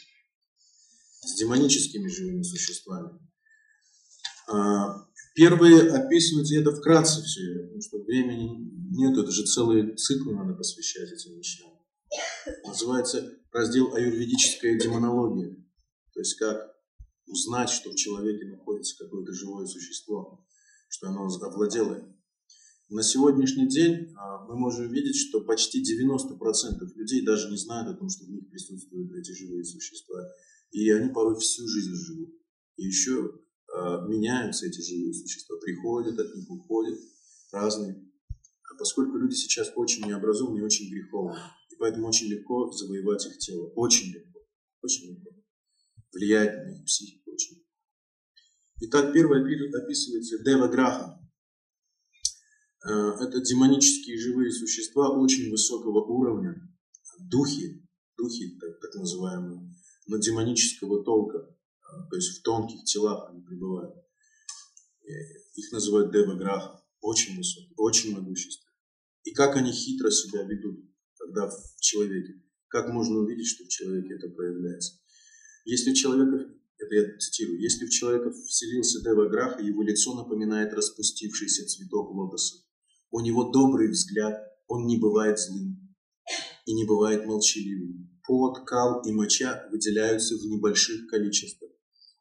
С 1.22 1.34
демоническими 1.40 2.08
живыми 2.08 2.44
существами. 2.44 3.20
А, 4.50 5.08
первые 5.34 5.92
описывают, 5.92 6.52
это 6.52 6.76
вкратце 6.76 7.24
все, 7.24 7.64
потому 7.64 7.82
что 7.82 8.04
времени 8.04 8.70
нет, 8.96 9.18
это 9.18 9.32
же 9.32 9.46
целые 9.46 9.96
циклы 9.96 10.36
надо 10.36 10.54
посвящать 10.54 11.12
этим 11.12 11.40
вещам. 11.40 11.72
Называется 12.68 13.34
раздел 13.52 13.96
аюрведическая 13.96 14.78
демонология. 14.78 15.56
То 16.20 16.22
есть 16.22 16.36
как 16.36 16.76
узнать, 17.28 17.70
что 17.70 17.92
в 17.92 17.96
человеке 17.96 18.44
находится 18.44 19.02
какое-то 19.02 19.32
живое 19.32 19.66
существо, 19.66 20.46
что 20.90 21.08
оно 21.08 21.28
овладело 21.28 21.96
им. 21.96 22.14
На 22.90 23.04
сегодняшний 23.04 23.70
день 23.70 24.14
а, 24.18 24.46
мы 24.46 24.58
можем 24.58 24.92
видеть, 24.92 25.16
что 25.16 25.40
почти 25.40 25.82
90% 25.82 26.38
людей 26.96 27.26
даже 27.26 27.50
не 27.50 27.56
знают 27.56 27.88
о 27.88 27.98
том, 27.98 28.10
что 28.10 28.26
в 28.26 28.32
них 28.32 28.50
присутствуют 28.50 29.14
эти 29.14 29.32
живые 29.32 29.64
существа. 29.64 30.22
И 30.72 30.92
они 30.92 31.10
порой 31.14 31.40
всю 31.40 31.66
жизнь 31.66 31.96
живут. 31.96 32.36
И 32.76 32.84
еще 32.84 33.40
э, 33.74 34.08
меняются 34.10 34.66
эти 34.66 34.82
живые 34.82 35.14
существа, 35.14 35.56
приходят 35.56 36.20
от 36.20 36.36
них, 36.36 36.52
уходят, 36.52 37.00
разные. 37.54 37.96
А 38.70 38.76
поскольку 38.78 39.16
люди 39.16 39.36
сейчас 39.36 39.72
очень 39.74 40.06
необразованные 40.06 40.66
очень 40.66 40.92
греховные, 40.92 41.40
и 41.72 41.76
поэтому 41.78 42.10
очень 42.10 42.28
легко 42.28 42.70
завоевать 42.74 43.26
их 43.26 43.38
тело. 43.38 43.68
Очень 43.76 44.12
легко. 44.12 44.42
Очень 44.82 45.12
легко. 45.12 45.39
Их 46.14 46.86
психику 46.86 47.32
очень. 47.32 47.64
Итак, 48.82 49.14
первое 49.14 49.44
описывается 49.76 50.40
Дева 50.44 50.68
Граха. 50.68 51.20
Э, 52.86 52.90
это 53.22 53.42
демонические 53.42 54.18
живые 54.18 54.52
существа 54.52 55.10
очень 55.10 55.52
высокого 55.52 56.04
уровня, 56.06 56.56
духи, 57.20 57.86
духи 58.18 58.58
так, 58.58 58.80
так 58.80 58.96
называемые, 58.96 59.70
но 60.08 60.18
демонического 60.18 61.04
толка, 61.04 61.38
э, 61.40 62.10
то 62.10 62.16
есть 62.16 62.40
в 62.40 62.42
тонких 62.44 62.86
телах 62.86 63.30
они 63.30 63.42
пребывают. 63.42 63.96
Э, 65.04 65.12
их 65.56 65.72
называют 65.74 66.14
Деваграха, 66.14 66.82
очень 67.02 67.36
высокие, 67.38 67.74
очень 67.76 68.16
могущественные. 68.16 68.74
И 69.26 69.32
как 69.32 69.58
они 69.58 69.72
хитро 69.74 70.10
себя 70.10 70.44
ведут, 70.44 70.80
когда 71.18 71.50
в 71.50 71.82
человеке, 71.82 72.42
как 72.68 72.90
можно 72.94 73.20
увидеть, 73.20 73.48
что 73.48 73.66
в 73.66 73.68
человеке 73.68 74.16
это 74.16 74.30
проявляется. 74.30 74.99
Если 75.66 75.94
человека, 75.94 76.50
это 76.78 76.96
я 76.96 77.18
цитирую, 77.18 77.62
если 77.62 77.86
в 77.86 77.90
человека 77.90 78.32
вселился 78.32 79.02
Деваграха, 79.02 79.62
его 79.62 79.84
лицо 79.84 80.16
напоминает 80.16 80.74
распустившийся 80.74 81.66
цветок 81.68 82.12
лотоса. 82.12 82.58
У 83.12 83.20
него 83.20 83.52
добрый 83.52 83.90
взгляд, 83.90 84.36
он 84.68 84.86
не 84.86 84.98
бывает 84.98 85.40
злым 85.40 85.96
и 86.66 86.74
не 86.74 86.86
бывает 86.86 87.26
молчаливым. 87.26 88.10
Пот, 88.26 88.66
кал 88.66 89.02
и 89.02 89.12
моча 89.12 89.68
выделяются 89.72 90.36
в 90.36 90.46
небольших 90.46 91.08
количествах. 91.08 91.72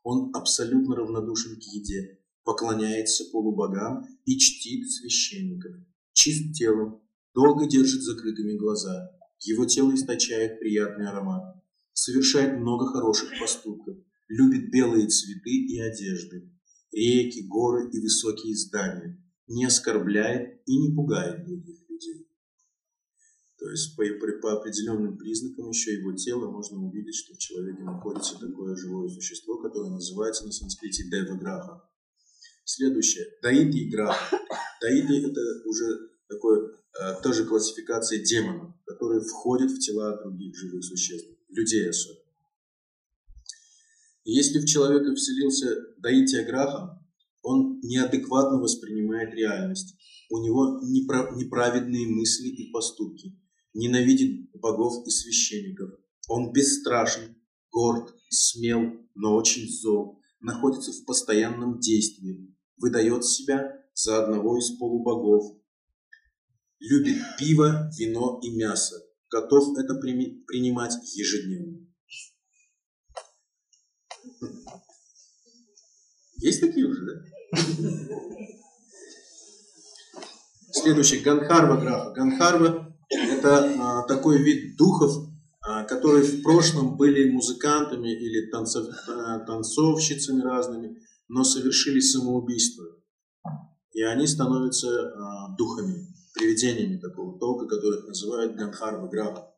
Он 0.02 0.34
абсолютно 0.34 0.96
равнодушен 0.96 1.56
к 1.56 1.62
еде, 1.64 2.18
поклоняется 2.44 3.24
полубогам 3.30 4.06
и 4.24 4.38
чтит 4.38 4.90
священников. 4.90 5.76
Чист 6.14 6.54
телом, 6.54 7.02
долго 7.34 7.66
держит 7.66 8.02
закрытыми 8.02 8.56
глаза. 8.56 9.10
Его 9.40 9.66
тело 9.66 9.94
источает 9.94 10.58
приятный 10.58 11.08
аромат. 11.08 11.57
Совершает 11.98 12.60
много 12.60 12.86
хороших 12.86 13.36
поступков. 13.40 13.96
Любит 14.28 14.70
белые 14.70 15.08
цветы 15.08 15.50
и 15.50 15.80
одежды, 15.80 16.48
реки, 16.92 17.42
горы 17.48 17.90
и 17.90 18.00
высокие 18.00 18.54
здания 18.54 19.20
не 19.48 19.64
оскорбляет 19.64 20.62
и 20.64 20.78
не 20.78 20.94
пугает 20.94 21.44
других 21.44 21.80
людей. 21.88 22.28
То 23.58 23.68
есть 23.68 23.96
по, 23.96 24.04
по 24.40 24.52
определенным 24.60 25.18
признакам 25.18 25.70
еще 25.70 25.94
его 25.94 26.12
тела 26.12 26.48
можно 26.48 26.78
увидеть, 26.78 27.16
что 27.16 27.34
в 27.34 27.38
человеке 27.38 27.82
находится 27.82 28.38
такое 28.38 28.76
живое 28.76 29.08
существо, 29.08 29.60
которое 29.60 29.90
называется 29.90 30.46
на 30.46 30.52
санскрите 30.52 31.02
Дева 31.10 31.82
Следующее. 32.64 33.26
Даити 33.42 33.90
Граха. 33.90 34.38
Даити 34.80 35.28
это 35.28 35.40
уже 35.68 36.10
такое, 36.28 36.76
э, 37.00 37.20
тоже 37.24 37.44
классификация 37.44 38.22
демонов, 38.22 38.72
которые 38.86 39.20
входят 39.20 39.72
в 39.72 39.80
тела 39.80 40.16
других 40.22 40.54
живых 40.56 40.84
существ, 40.84 41.37
людей 41.48 41.88
особенно. 41.88 42.28
Если 44.24 44.58
в 44.58 44.66
человека 44.66 45.14
вселился 45.14 45.74
Даития 45.96 46.44
Граха, 46.44 47.02
он 47.42 47.80
неадекватно 47.82 48.58
воспринимает 48.58 49.32
реальность. 49.32 49.96
У 50.30 50.38
него 50.38 50.80
неправедные 50.82 52.06
мысли 52.06 52.48
и 52.48 52.70
поступки. 52.70 53.34
Ненавидит 53.72 54.50
богов 54.52 55.06
и 55.06 55.10
священников. 55.10 55.90
Он 56.28 56.52
бесстрашен, 56.52 57.36
горд, 57.70 58.14
смел, 58.28 58.92
но 59.14 59.34
очень 59.34 59.66
зол. 59.68 60.20
Находится 60.40 60.92
в 60.92 61.04
постоянном 61.06 61.80
действии. 61.80 62.54
Выдает 62.76 63.24
себя 63.24 63.82
за 63.94 64.22
одного 64.22 64.58
из 64.58 64.70
полубогов. 64.76 65.56
Любит 66.80 67.16
пиво, 67.38 67.90
вино 67.98 68.40
и 68.42 68.50
мясо. 68.50 68.96
Готов 69.30 69.76
это 69.78 69.94
принимать 69.94 70.94
ежедневно. 71.14 71.86
Есть 76.36 76.60
такие 76.60 76.86
уже, 76.86 77.04
да? 77.04 77.12
Следующий, 80.70 81.20
Ганхарва 81.20 81.80
графа. 81.80 82.12
Ганхарва– 82.12 82.96
это 83.10 83.74
а, 83.78 84.02
такой 84.04 84.42
вид 84.42 84.76
духов, 84.76 85.28
а, 85.60 85.84
которые 85.84 86.24
в 86.24 86.42
прошлом 86.42 86.96
были 86.96 87.30
музыкантами 87.30 88.08
или 88.08 88.50
танцов, 88.50 88.86
а, 89.08 89.40
танцовщицами 89.40 90.42
разными, 90.42 90.96
но 91.26 91.42
совершили 91.42 92.00
самоубийство. 92.00 92.84
И 93.92 94.02
они 94.02 94.26
становятся 94.26 94.88
а, 94.88 95.56
духами, 95.56 96.14
привидениями 96.38 96.98
такого 96.98 97.38
толка, 97.38 97.66
которых 97.66 98.06
называют 98.06 98.56
Ганхарва 98.56 99.08
графа. 99.08 99.52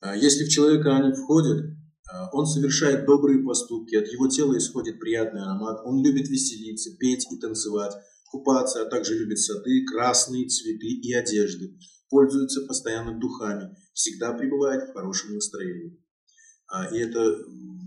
А, 0.00 0.16
если 0.16 0.44
в 0.44 0.48
человека 0.48 0.96
они 0.96 1.12
входят, 1.12 1.64
а, 2.12 2.28
он 2.32 2.46
совершает 2.46 3.06
добрые 3.06 3.42
поступки, 3.42 3.94
от 3.94 4.08
его 4.08 4.28
тела 4.28 4.56
исходит 4.58 5.00
приятный 5.00 5.42
аромат, 5.42 5.80
он 5.84 6.04
любит 6.04 6.28
веселиться, 6.28 6.96
петь 6.98 7.26
и 7.30 7.38
танцевать, 7.38 7.94
купаться, 8.26 8.82
а 8.82 8.90
также 8.90 9.18
любит 9.18 9.38
сады, 9.38 9.84
красные 9.84 10.48
цветы 10.48 10.86
и 10.86 11.12
одежды, 11.12 11.78
пользуется 12.10 12.66
постоянно 12.66 13.18
духами, 13.18 13.74
всегда 13.94 14.32
пребывает 14.32 14.90
в 14.90 14.92
хорошем 14.92 15.34
настроении. 15.34 15.98
А, 16.66 16.86
и 16.94 16.98
это 16.98 17.38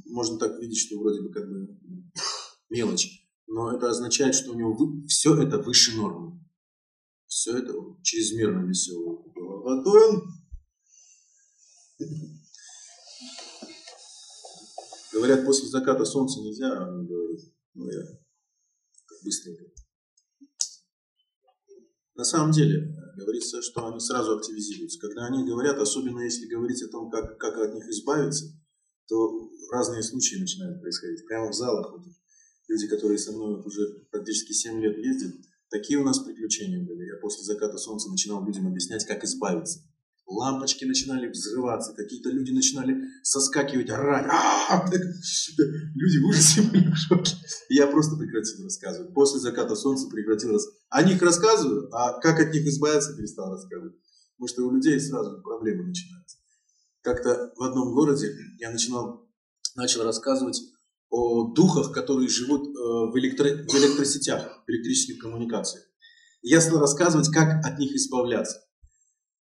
можно 0.06 0.40
так 0.40 0.60
видеть, 0.60 0.80
что 0.80 0.98
вроде 0.98 1.22
бы 1.22 1.32
как 1.32 1.48
бы 1.48 1.78
мелочь, 2.70 3.28
но 3.48 3.76
это 3.76 3.90
означает, 3.90 4.36
что 4.36 4.52
у 4.52 4.56
него 4.56 4.78
все 5.08 5.36
это 5.36 5.58
выше 5.60 5.96
нормы. 5.98 6.45
Все 7.36 7.58
это 7.58 7.74
чрезмерно 8.02 8.66
веселое. 8.66 9.18
А 9.36 9.62
потом 9.62 10.24
Говорят, 15.12 15.46
после 15.46 15.68
заката 15.68 16.06
солнца 16.06 16.40
нельзя, 16.40 16.72
а 16.72 16.90
он 16.90 17.06
говорит, 17.06 17.42
ну 17.74 17.90
я 17.90 18.04
быстренько. 19.22 19.66
На 22.16 22.24
самом 22.24 22.52
деле, 22.52 22.96
говорится, 23.18 23.62
что 23.62 23.86
они 23.86 24.00
сразу 24.00 24.38
активизируются. 24.38 25.00
Когда 25.00 25.26
они 25.26 25.46
говорят, 25.46 25.78
особенно 25.78 26.22
если 26.22 26.48
говорить 26.48 26.82
о 26.84 26.90
том, 26.90 27.10
как, 27.10 27.38
как 27.38 27.58
от 27.58 27.74
них 27.74 27.86
избавиться, 27.90 28.46
то 29.08 29.52
разные 29.72 30.04
случаи 30.04 30.36
начинают 30.36 30.80
происходить. 30.80 31.26
Прямо 31.28 31.50
в 31.50 31.54
залах 31.54 31.92
вот, 31.92 32.06
люди, 32.70 32.88
которые 32.88 33.18
со 33.18 33.34
мной 33.34 33.62
уже 33.62 34.06
практически 34.10 34.54
7 34.54 34.80
лет 34.80 34.98
ездят, 34.98 35.36
такие 35.70 36.00
у 36.00 36.04
нас 36.04 36.20
приключения 36.20 36.80
были. 36.80 37.06
Я 37.06 37.20
после 37.22 37.44
заката 37.44 37.78
солнца 37.78 38.10
начинал 38.10 38.46
людям 38.46 38.68
объяснять, 38.68 39.06
как 39.06 39.24
избавиться 39.24 39.82
лампочки 40.28 40.86
начинали 40.86 41.28
взрываться, 41.28 41.94
какие-то 41.94 42.30
люди 42.30 42.52
начинали 42.52 42.98
соскакивать, 43.24 43.90
орать. 43.90 44.26
Люди 45.96 46.18
в 46.24 46.28
ужасе 46.28 46.62
были 46.64 46.92
в 46.92 46.96
шоке. 46.96 47.36
Я 47.70 47.88
просто 47.88 48.16
прекратил 48.16 48.64
рассказывать. 48.64 49.14
После 49.14 49.40
заката 49.40 49.76
солнца 49.76 50.08
прекратил 50.10 50.52
рассказывать. 50.52 50.82
О 50.90 51.04
них 51.04 51.22
рассказываю, 51.22 51.90
а 51.94 52.20
как 52.20 52.40
от 52.40 52.54
них 52.54 52.66
избавиться, 52.66 53.16
перестал 53.16 53.52
рассказывать. 53.52 53.96
Потому 54.38 54.48
что 54.48 54.64
у 54.64 54.72
людей 54.72 55.00
сразу 55.00 55.42
проблемы 55.42 55.86
начинаются. 55.86 56.38
Как-то 57.02 57.54
в 57.56 57.64
одном 57.64 57.94
городе 57.94 58.34
я 58.60 58.72
начинал, 58.72 59.30
начал 59.76 60.04
рассказывать 60.04 60.60
о 61.16 61.54
духах, 61.54 61.94
которые 61.94 62.28
живут 62.28 62.68
э, 62.68 62.72
в, 62.74 63.18
электро, 63.18 63.46
в 63.46 63.74
электросетях, 63.74 64.64
в 64.68 64.70
электрических 64.70 65.18
коммуникациях. 65.20 65.86
я 66.42 66.60
стал 66.60 66.80
рассказывать, 66.80 67.30
как 67.30 67.66
от 67.66 67.80
них 67.80 67.94
избавляться. 67.94 68.60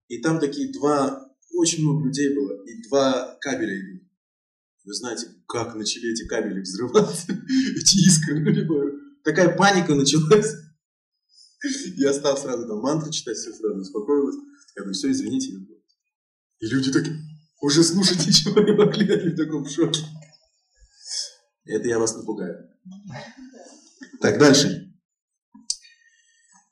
И 0.07 0.21
там 0.21 0.39
такие 0.39 0.71
два, 0.71 1.27
очень 1.51 1.81
много 1.81 2.05
людей 2.05 2.35
было, 2.35 2.63
и 2.63 2.87
два 2.87 3.37
кабеля 3.41 3.75
идут. 3.75 4.03
Вы 4.85 4.93
знаете, 4.93 5.27
как 5.47 5.73
начали 5.73 6.11
эти 6.11 6.27
кабели 6.27 6.61
взрываться, 6.61 7.31
эти 7.75 7.97
искры, 8.05 8.39
ну, 8.39 8.51
либо 8.51 8.91
такая 9.23 9.57
паника 9.57 9.95
началась. 9.95 10.53
Я 11.95 12.13
стал 12.13 12.37
сразу 12.37 12.67
там 12.67 12.81
мантры 12.81 13.11
читать, 13.11 13.37
все 13.37 13.51
сразу 13.51 13.79
успокоилось. 13.79 14.35
Я 14.75 14.83
говорю, 14.83 14.93
все, 14.93 15.09
извините. 15.09 15.53
И 16.59 16.67
люди 16.67 16.91
такие, 16.91 17.17
уже 17.61 17.83
слушать 17.83 18.27
ничего 18.27 18.61
не 18.61 18.73
могли, 18.73 19.11
они 19.11 19.29
в 19.29 19.37
таком 19.37 19.67
шоке. 19.67 20.01
Это 21.65 21.87
я 21.87 21.99
вас 21.99 22.15
напугаю. 22.15 22.69
Так, 24.21 24.37
дальше. 24.37 24.93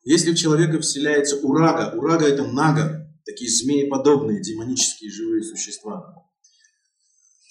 Если 0.03 0.31
в 0.31 0.37
человека 0.37 0.79
вселяется 0.79 1.37
урага, 1.37 1.95
урага 1.95 2.25
это 2.25 2.45
нага, 2.45 3.07
такие 3.25 3.49
змееподобные, 3.49 4.41
демонические 4.41 5.11
живые 5.11 5.43
существа. 5.43 6.15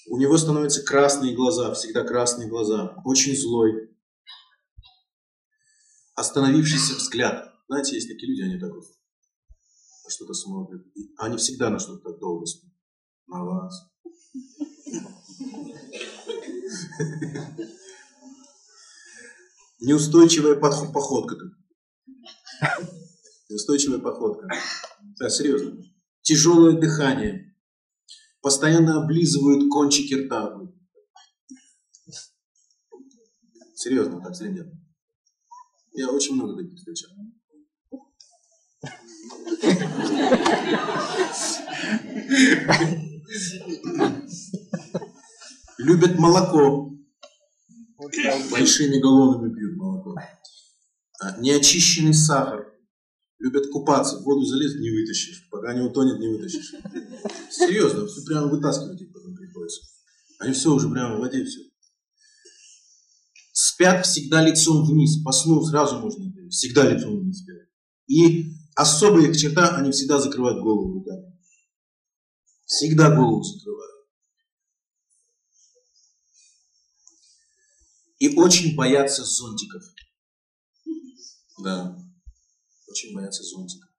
У 0.09 0.17
него 0.17 0.37
становятся 0.37 0.83
красные 0.83 1.33
глаза, 1.33 1.73
всегда 1.73 2.03
красные 2.03 2.49
глаза, 2.49 2.95
очень 3.05 3.35
злой, 3.37 3.95
остановившийся 6.15 6.95
взгляд. 6.95 7.53
Знаете, 7.67 7.95
есть 7.95 8.09
такие 8.09 8.29
люди, 8.29 8.41
они 8.41 8.59
так 8.59 8.73
вот 8.73 8.83
на 10.03 10.09
что-то 10.09 10.33
смотрят. 10.33 10.85
И 10.95 11.13
они 11.17 11.37
всегда 11.37 11.69
на 11.69 11.79
что-то 11.79 12.11
так 12.11 12.19
долго 12.19 12.45
смотрят. 12.45 12.77
На 13.27 13.45
вас. 13.45 13.91
Неустойчивая 19.79 20.55
походка. 20.55 21.35
Неустойчивая 23.49 23.99
походка. 23.99 24.47
Да, 25.19 25.29
серьезно. 25.29 25.83
Тяжелое 26.21 26.79
дыхание. 26.79 27.55
Постоянно 28.41 29.03
облизывают 29.03 29.69
кончики 29.71 30.13
рта. 30.13 30.55
Серьезно, 33.75 34.21
так, 34.21 34.39
ребят. 34.41 34.67
Я 35.93 36.09
очень 36.09 36.35
много 36.35 36.55
таких 36.55 36.77
встречал. 36.77 37.11
Любят 45.83 46.19
молоко. 46.19 46.93
Большими 48.51 48.99
галлонами 48.99 49.53
пьют 49.53 49.75
молоко. 49.77 50.15
А, 51.19 51.39
неочищенный 51.39 52.13
сахар. 52.13 52.67
Любят 53.39 53.71
купаться. 53.71 54.19
В 54.19 54.23
воду 54.23 54.45
залез, 54.45 54.75
не 54.75 54.91
вытащишь. 54.91 55.47
Пока 55.49 55.73
не 55.73 55.81
утонет, 55.81 56.19
не 56.19 56.27
вытащишь. 56.27 56.73
Серьезно, 57.49 58.05
все 58.05 58.23
прямо 58.23 58.47
вытаскивать 58.47 59.01
их 59.01 59.11
потом 59.11 59.35
приходится. 59.35 59.81
Они 60.39 60.53
все 60.53 60.71
уже 60.71 60.89
прямо 60.89 61.17
в 61.17 61.19
воде, 61.19 61.43
все. 61.43 61.61
Спят 63.51 64.05
всегда 64.05 64.43
лицом 64.43 64.85
вниз. 64.85 65.23
По 65.23 65.31
сну 65.31 65.63
сразу 65.63 65.99
можно 65.99 66.31
Всегда 66.49 66.91
лицом 66.91 67.19
вниз 67.19 67.39
спят. 67.39 67.67
И 68.07 68.53
особая 68.75 69.27
их 69.27 69.37
черта, 69.37 69.75
они 69.77 69.91
всегда 69.91 70.19
закрывают 70.19 70.61
голову 70.61 70.93
руками. 70.93 71.39
Всегда 72.65 73.15
голову 73.15 73.41
закрывают. 73.43 73.90
И 78.21 78.35
очень 78.35 78.75
боятся 78.75 79.25
зонтиков. 79.25 79.81
Да, 81.63 81.97
очень 82.87 83.15
боятся 83.15 83.41
зонтиков. 83.41 83.89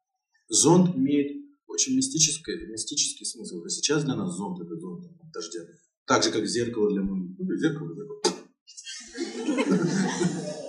Зонт 0.48 0.94
имеет 0.94 1.44
очень 1.66 1.96
мистический, 1.96 2.68
мистический 2.68 3.26
смысл. 3.26 3.64
И 3.64 3.68
сейчас 3.68 4.04
для 4.04 4.14
нас 4.14 4.36
зонт 4.36 4.60
это 4.60 4.76
зонт 4.76 5.06
от 5.06 5.32
дождя. 5.32 5.66
Так 6.06 6.22
же, 6.22 6.30
как 6.30 6.46
зеркало 6.46 6.92
для 6.92 7.02
многих. 7.02 7.36
Ну, 7.36 7.56
зеркало 7.56 7.96
такое. 7.96 8.22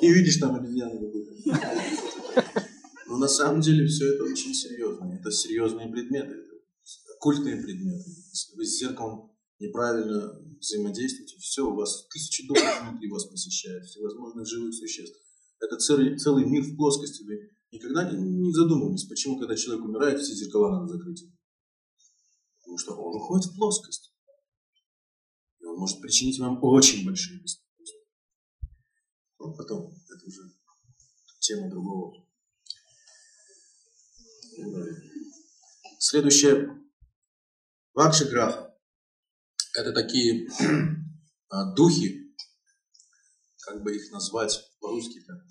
И 0.02 0.12
видишь 0.12 0.38
там 0.38 0.56
какую-то. 0.56 1.32
Но 3.06 3.18
на 3.20 3.28
самом 3.28 3.62
деле 3.62 3.86
все 3.86 4.16
это 4.16 4.24
очень 4.24 4.56
серьезно. 4.56 5.14
Это 5.14 5.30
серьезные 5.30 5.90
предметы, 5.90 6.34
это 6.34 6.56
культные 7.20 7.62
предметы. 7.62 8.10
Если 8.32 8.56
вы 8.56 8.66
с 8.66 8.80
зеркалом 8.80 9.33
неправильно 9.64 10.40
взаимодействуете, 10.60 11.38
все, 11.40 11.66
у 11.66 11.76
вас 11.76 12.08
тысячи 12.08 12.48
долларов 12.48 12.90
внутри 12.90 13.10
вас 13.10 13.26
посещают, 13.26 13.86
всевозможных 13.86 14.48
живых 14.48 14.74
существ. 14.74 15.20
Это 15.60 15.78
целый, 15.78 16.18
целый 16.18 16.46
мир 16.46 16.64
в 16.64 16.76
плоскости. 16.76 17.24
Вы 17.24 17.52
никогда 17.72 18.10
не, 18.12 18.18
не 18.18 18.54
задумывались, 18.54 19.06
почему, 19.06 19.40
когда 19.40 19.56
человек 19.56 19.86
умирает, 19.86 20.20
все 20.20 20.34
зеркала 20.34 20.80
надо 20.80 20.98
закрыть. 20.98 21.26
Потому 22.60 22.78
что 22.78 22.96
он 22.96 23.16
уходит 23.16 23.52
в 23.52 23.56
плоскость. 23.56 24.14
И 25.60 25.66
он 25.66 25.78
может 25.78 26.02
причинить 26.02 26.40
вам 26.40 26.60
очень 26.64 27.06
большие 27.06 27.42
беспокойства. 27.42 28.00
Ну, 29.40 29.56
потом, 29.56 29.94
это 30.10 30.26
уже 30.26 30.42
тема 31.40 31.70
другого. 31.70 32.26
Следующее. 36.00 36.80
Вакши 37.94 38.26
Граха. 38.26 38.73
Это 39.74 39.92
такие 39.92 40.48
а, 41.50 41.74
духи, 41.74 42.36
как 43.62 43.82
бы 43.82 43.96
их 43.96 44.12
назвать 44.12 44.64
по-русски-то, 44.80 45.46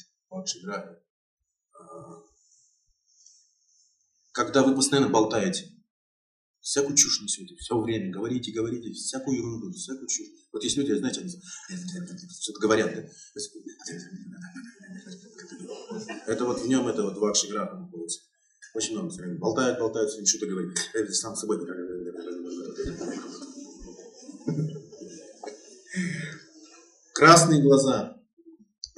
Граха. 0.63 1.03
А, 1.75 2.23
когда 4.33 4.63
вы 4.63 4.75
постоянно 4.75 5.09
болтаете, 5.09 5.69
всякую 6.61 6.97
чушь 6.97 7.21
несете, 7.21 7.57
все 7.57 7.79
время 7.79 8.13
говорите, 8.13 8.53
говорите, 8.53 8.93
всякую 8.93 9.39
ерунду, 9.39 9.73
всякую 9.73 10.07
чушь. 10.07 10.29
Вот 10.53 10.63
есть 10.63 10.77
люди, 10.77 10.93
знаете, 10.93 11.21
они 11.21 11.31
что-то 12.41 12.61
говорят, 12.61 12.95
да? 12.95 13.03
это 16.27 16.45
вот 16.45 16.61
в 16.61 16.69
нем 16.69 16.87
это 16.87 17.03
вот 17.03 17.17
Вакши 17.19 17.49
Граха 17.49 17.77
находится. 17.77 18.21
Очень 18.75 18.93
много 18.93 19.11
все 19.11 19.23
время 19.23 19.39
болтают, 19.39 19.79
болтают, 19.81 20.11
что-то 20.27 20.47
говорит. 20.47 20.79
Это 20.95 21.13
сам 21.13 21.35
собой. 21.35 21.59
Красные 27.15 27.63
глаза, 27.63 28.17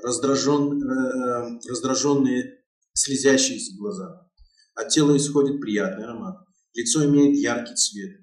раздражен, 0.03 0.83
э, 0.83 1.59
раздраженные 1.69 2.63
слезящиеся 2.93 3.77
глаза. 3.77 4.31
От 4.75 4.89
тела 4.89 5.17
исходит 5.17 5.61
приятный 5.61 6.05
аромат. 6.05 6.37
Лицо 6.75 7.05
имеет 7.05 7.37
яркий 7.37 7.75
цвет. 7.75 8.21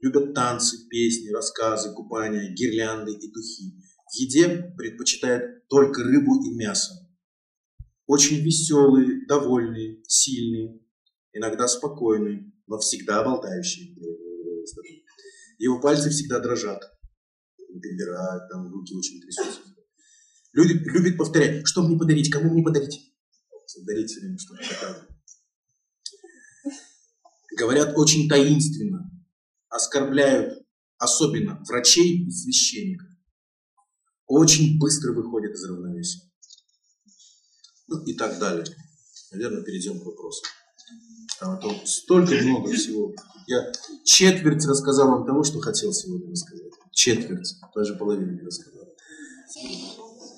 Любят 0.00 0.34
танцы, 0.34 0.88
песни, 0.88 1.30
рассказы, 1.30 1.92
купания, 1.92 2.52
гирлянды 2.54 3.12
и 3.12 3.32
духи. 3.32 3.76
В 4.10 4.14
еде 4.16 4.72
предпочитают 4.76 5.66
только 5.68 6.02
рыбу 6.02 6.42
и 6.44 6.54
мясо. 6.54 6.94
Очень 8.06 8.40
веселые, 8.42 9.26
довольные, 9.26 10.02
сильные, 10.06 10.80
иногда 11.32 11.68
спокойный, 11.68 12.52
но 12.66 12.78
всегда 12.78 13.22
болтающий. 13.22 13.96
Его 15.60 15.78
пальцы 15.78 16.08
всегда 16.08 16.40
дрожат, 16.40 16.80
перебирают, 17.58 18.50
там 18.50 18.72
руки 18.72 18.94
очень 18.96 19.20
трясутся. 19.20 19.60
Любит, 20.54 20.86
любит 20.86 21.18
повторять, 21.18 21.66
что 21.66 21.82
мне 21.82 21.98
подарить, 21.98 22.30
кому 22.30 22.50
мне 22.50 22.62
подарить. 22.62 23.14
Дарить 23.86 24.10
все 24.10 24.20
что-то 24.38 24.62
такое. 24.68 25.08
Говорят 27.58 27.92
очень 27.96 28.26
таинственно, 28.26 29.10
оскорбляют 29.68 30.66
особенно 30.96 31.62
врачей 31.68 32.26
и 32.26 32.30
священников. 32.30 33.08
Очень 34.26 34.78
быстро 34.78 35.12
выходят 35.12 35.52
из 35.52 35.64
равновесия. 35.64 36.22
Ну 37.86 38.02
и 38.04 38.14
так 38.14 38.38
далее. 38.38 38.64
Наверное, 39.30 39.62
перейдем 39.62 40.00
к 40.00 40.06
вопросу. 40.06 40.42
Столько 41.84 42.34
много 42.34 42.72
всего. 42.72 43.14
Я 43.46 43.72
четверть 44.04 44.64
рассказал 44.66 45.10
вам 45.10 45.26
того, 45.26 45.42
что 45.42 45.58
хотел 45.60 45.92
сегодня 45.92 46.30
рассказать. 46.30 46.70
Четверть, 46.92 47.54
даже 47.74 47.96
половину 47.96 48.32
не 48.32 48.42
рассказал. 48.42 48.84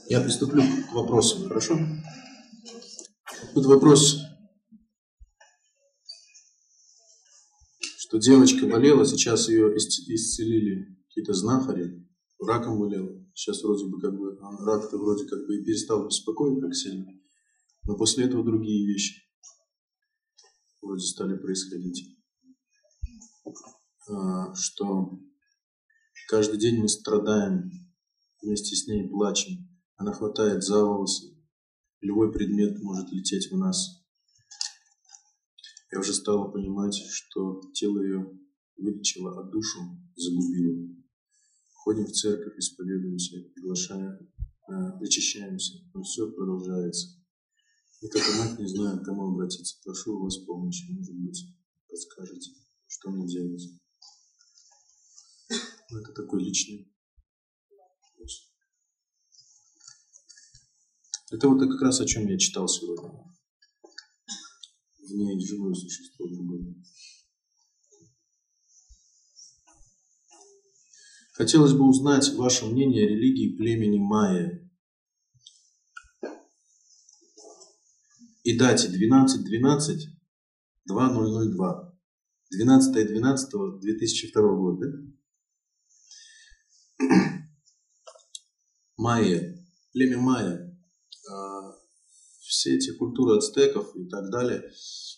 Я 0.09 0.20
приступлю 0.20 0.62
к 0.62 0.93
вопросу, 0.93 1.49
хорошо? 1.49 1.79
Тут 3.55 3.66
вопрос, 3.66 4.19
что 7.99 8.19
девочка 8.19 8.66
болела, 8.66 9.05
сейчас 9.05 9.49
ее 9.49 9.77
исцелили 9.77 10.97
какие-то 11.09 11.35
знахари, 11.35 12.07
раком 12.41 12.79
болела. 12.79 13.11
Сейчас 13.35 13.62
вроде 13.62 13.87
бы 13.87 14.01
как 14.01 14.16
бы, 14.16 14.39
рак-то 14.65 14.99
вроде 14.99 15.27
как 15.27 15.47
бы 15.47 15.57
и 15.57 15.65
перестал 15.65 16.07
беспокоить 16.07 16.61
так 16.61 16.74
сильно. 16.74 17.07
Но 17.85 17.97
после 17.97 18.27
этого 18.27 18.45
другие 18.45 18.87
вещи 18.87 19.32
вроде 20.83 21.07
стали 21.07 21.37
происходить, 21.39 22.19
а, 24.09 24.55
что 24.55 25.19
каждый 26.29 26.59
день 26.59 26.81
мы 26.81 26.89
страдаем, 26.89 27.71
вместе 28.43 28.75
с 28.75 28.87
ней 28.87 29.09
плачем. 29.09 29.69
Она 29.97 30.13
хватает 30.13 30.63
за 30.65 30.85
волосы, 30.85 31.37
любой 32.01 32.33
предмет 32.33 32.81
может 32.83 33.11
лететь 33.13 33.51
в 33.51 33.57
нас. 33.57 34.03
Я 35.93 36.01
уже 36.01 36.13
стала 36.13 36.51
понимать, 36.51 36.95
что 36.95 37.61
тело 37.75 38.03
ее 38.03 38.39
вылечило, 38.77 39.39
а 39.39 39.45
душу 39.45 39.79
загубило. 40.17 40.89
Ходим 41.75 42.07
в 42.07 42.13
церковь, 42.13 42.59
исповедуемся, 42.59 43.37
приглашаем, 43.55 44.33
а, 44.69 44.97
вычищаемся, 44.99 45.79
но 45.95 46.03
все 46.03 46.31
продолжается. 46.33 47.22
Мы 48.03 48.09
как 48.09 48.23
мать 48.37 48.59
не 48.59 48.66
знаю, 48.66 49.01
к 49.01 49.05
кому 49.05 49.29
обратиться. 49.29 49.79
Прошу 49.85 50.19
у 50.19 50.24
вас 50.24 50.37
помощи, 50.39 50.91
может 50.91 51.15
быть, 51.15 51.47
подскажете, 51.89 52.51
что 52.89 53.11
мне 53.11 53.29
делать. 53.29 53.62
Ну, 55.89 55.99
это 56.01 56.12
такой 56.12 56.43
личный 56.43 56.93
вопрос. 57.70 58.51
Это 61.31 61.49
вот 61.49 61.61
как 61.61 61.81
раз 61.81 62.01
о 62.01 62.07
чем 62.07 62.27
я 62.27 62.37
читал 62.39 62.66
сегодня. 62.66 63.09
В 64.99 65.12
ней 65.12 65.39
живое 65.47 65.74
существо 65.74 66.27
другое. 66.27 66.74
Хотелось 71.35 71.73
бы 71.73 71.89
узнать 71.89 72.35
ваше 72.35 72.66
мнение 72.66 73.07
о 73.07 73.11
религии 73.11 73.57
племени 73.57 73.99
майя. 73.99 74.72
И 78.44 78.59
дате 78.59 78.89
12.12 78.89 80.12
2002. 80.86 81.93
12.12.2002 82.60 84.56
года. 84.56 84.86
Майя, 88.98 89.55
племя 89.93 90.19
Майя, 90.19 90.78
а, 91.31 91.73
все 92.40 92.77
эти 92.77 92.93
культуры 92.93 93.39
ацтеков 93.39 93.97
и 93.97 94.06
так 94.09 94.31
далее, 94.31 94.70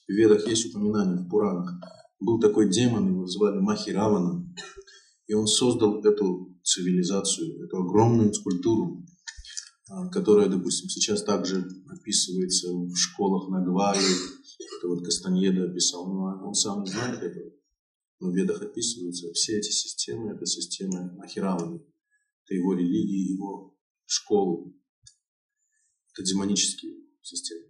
в 0.06 0.12
Ведах 0.12 0.46
есть 0.46 0.66
упоминания, 0.66 1.16
в 1.16 1.28
Пуранах. 1.28 1.72
Был 2.20 2.38
такой 2.40 2.70
демон, 2.70 3.09
его 3.09 3.26
звали 3.26 3.59
Махиравана, 3.59 4.46
и 5.26 5.34
он 5.34 5.46
создал 5.46 6.05
эту 6.05 6.56
цивилизацию, 6.62 7.64
эту 7.64 7.78
огромную 7.78 8.32
скульптуру, 8.32 9.05
которая, 10.11 10.48
допустим, 10.48 10.89
сейчас 10.89 11.23
также 11.23 11.66
описывается 11.89 12.73
в 12.73 12.94
школах 12.97 13.48
на 13.51 13.62
Гваре. 13.65 14.01
Это 14.01 14.89
вот 14.89 15.05
Кастаньеда 15.05 15.70
описал, 15.70 16.06
но 16.06 16.47
он 16.48 16.55
сам 16.55 16.82
не 16.82 16.90
знает 16.90 17.23
этого. 17.23 17.51
Но 18.20 18.31
в 18.31 18.35
Ведах 18.35 18.62
описываются 18.62 19.31
все 19.32 19.59
эти 19.59 19.70
системы, 19.70 20.32
это 20.32 20.47
системы 20.47 21.12
Махираваны. 21.16 21.77
Это 22.44 22.55
его 22.55 22.74
религии, 22.74 23.32
его 23.32 23.77
школы. 24.06 24.73
Это 26.12 26.23
демонические 26.23 26.94
системы. 27.23 27.66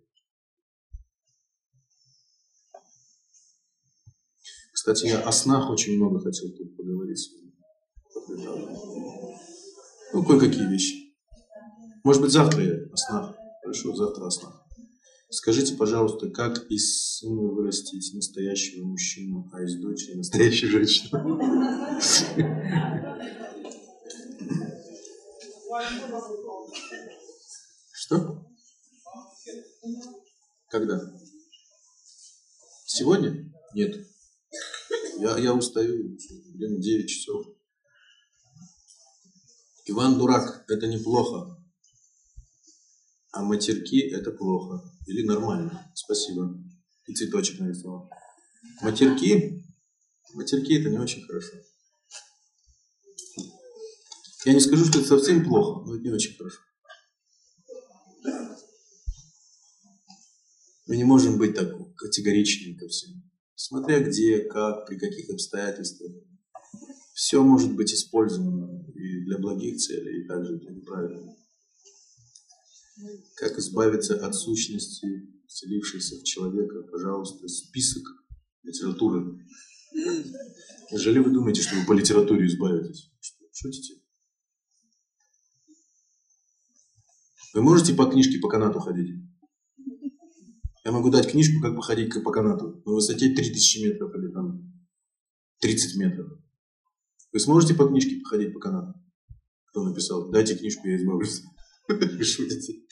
Кстати, 4.73 5.07
я 5.07 5.21
о 5.21 5.33
снах 5.33 5.71
очень 5.71 5.97
много 5.97 6.21
хотел 6.21 6.51
тут 6.51 6.77
поговорить. 6.77 7.31
Ну, 10.13 10.25
кое-какие 10.25 10.69
вещи. 10.69 11.04
Может 12.05 12.21
быть, 12.21 12.33
завтра 12.33 12.63
я 12.63 12.75
о 12.93 12.97
снах. 12.97 13.35
Хорошо, 13.63 13.97
завтра 13.97 14.27
о 14.27 14.31
снах. 14.31 14.63
Скажите, 15.31 15.75
пожалуйста, 15.75 16.29
как 16.29 16.71
из 16.71 17.17
сына 17.17 17.51
вырастить 17.51 18.13
настоящего 18.15 18.85
мужчину, 18.85 19.51
а 19.55 19.63
из 19.63 19.77
дочери 19.81 20.15
настоящую 20.15 20.71
женщину? 20.71 21.41
Что? 27.91 28.47
Когда? 30.69 31.01
Сегодня? 32.85 33.51
Нет. 33.75 34.07
Я, 35.21 35.39
я 35.39 35.55
устаю, 35.55 36.19
блин, 36.55 36.81
9 36.81 37.09
часов. 37.09 37.47
Иван 39.87 40.19
дурак, 40.19 40.67
это 40.69 40.87
неплохо. 40.87 41.64
А 43.35 43.43
матерки 43.43 43.99
это 43.99 44.31
плохо. 44.31 44.81
Или 45.07 45.27
нормально. 45.27 45.91
Спасибо. 45.95 46.57
И 47.09 47.15
цветочек 47.15 47.59
нарисовал. 47.59 48.09
Матерки, 48.81 49.65
матерки 50.35 50.75
это 50.75 50.89
не 50.89 50.99
очень 50.99 51.23
хорошо. 51.23 51.57
Я 54.45 54.53
не 54.55 54.61
скажу, 54.61 54.85
что 54.85 55.01
это 55.01 55.09
совсем 55.09 55.45
плохо, 55.45 55.85
но 55.85 55.97
это 55.97 56.05
не 56.05 56.13
очень 56.13 56.37
хорошо. 56.37 56.59
Мы 60.87 60.97
не 60.97 61.05
можем 61.05 61.37
быть 61.37 61.57
так 61.57 61.73
категоричными 61.97 62.77
ко 62.77 62.87
всему. 62.87 63.21
Смотря 63.57 63.99
где, 63.99 64.45
как, 64.45 64.87
при 64.87 64.97
каких 64.97 65.29
обстоятельствах. 65.31 66.13
Все 67.15 67.43
может 67.43 67.75
быть 67.75 67.93
использовано 67.93 68.85
и 68.95 69.25
для 69.25 69.39
благих 69.39 69.79
целей, 69.79 70.23
и 70.23 70.29
также 70.29 70.59
для 70.59 70.71
неправильных. 70.71 71.44
Как 73.37 73.59
избавиться 73.59 74.25
от 74.25 74.35
сущности, 74.35 75.07
вселившейся 75.47 76.17
в 76.17 76.23
человека, 76.23 76.83
пожалуйста, 76.91 77.49
список 77.49 78.05
литературы. 78.63 79.45
Неужели 80.91 81.19
вы 81.19 81.31
думаете, 81.31 81.63
что 81.63 81.75
вы 81.77 81.87
по 81.87 81.93
литературе 81.93 82.47
избавитесь? 82.47 83.11
Шутите? 83.53 84.01
Вы 87.55 87.63
можете 87.63 87.95
по 87.95 88.07
книжке 88.07 88.39
по 88.39 88.49
канату 88.49 88.81
ходить? 88.81 89.11
Я 90.85 90.93
могу 90.93 91.11
дать 91.11 91.31
книжку, 91.31 91.61
как 91.63 91.77
походить 91.77 92.13
по 92.23 92.31
канату 92.31 92.83
на 92.85 92.93
высоте 92.93 93.33
3000 93.33 93.87
метров 93.87 94.15
или 94.15 94.31
там 94.33 94.73
30 95.61 95.97
метров. 95.97 96.27
Вы 97.33 97.41
сможете 97.41 97.75
по 97.75 97.89
книжке 97.89 98.21
походить 98.21 98.53
по 98.53 98.61
канату? 98.61 98.95
Кто 99.67 99.83
написал? 99.83 100.31
Дайте 100.31 100.57
книжку, 100.57 100.87
я 100.87 100.97
избавлюсь. 100.97 101.43
Шутите. 102.23 102.84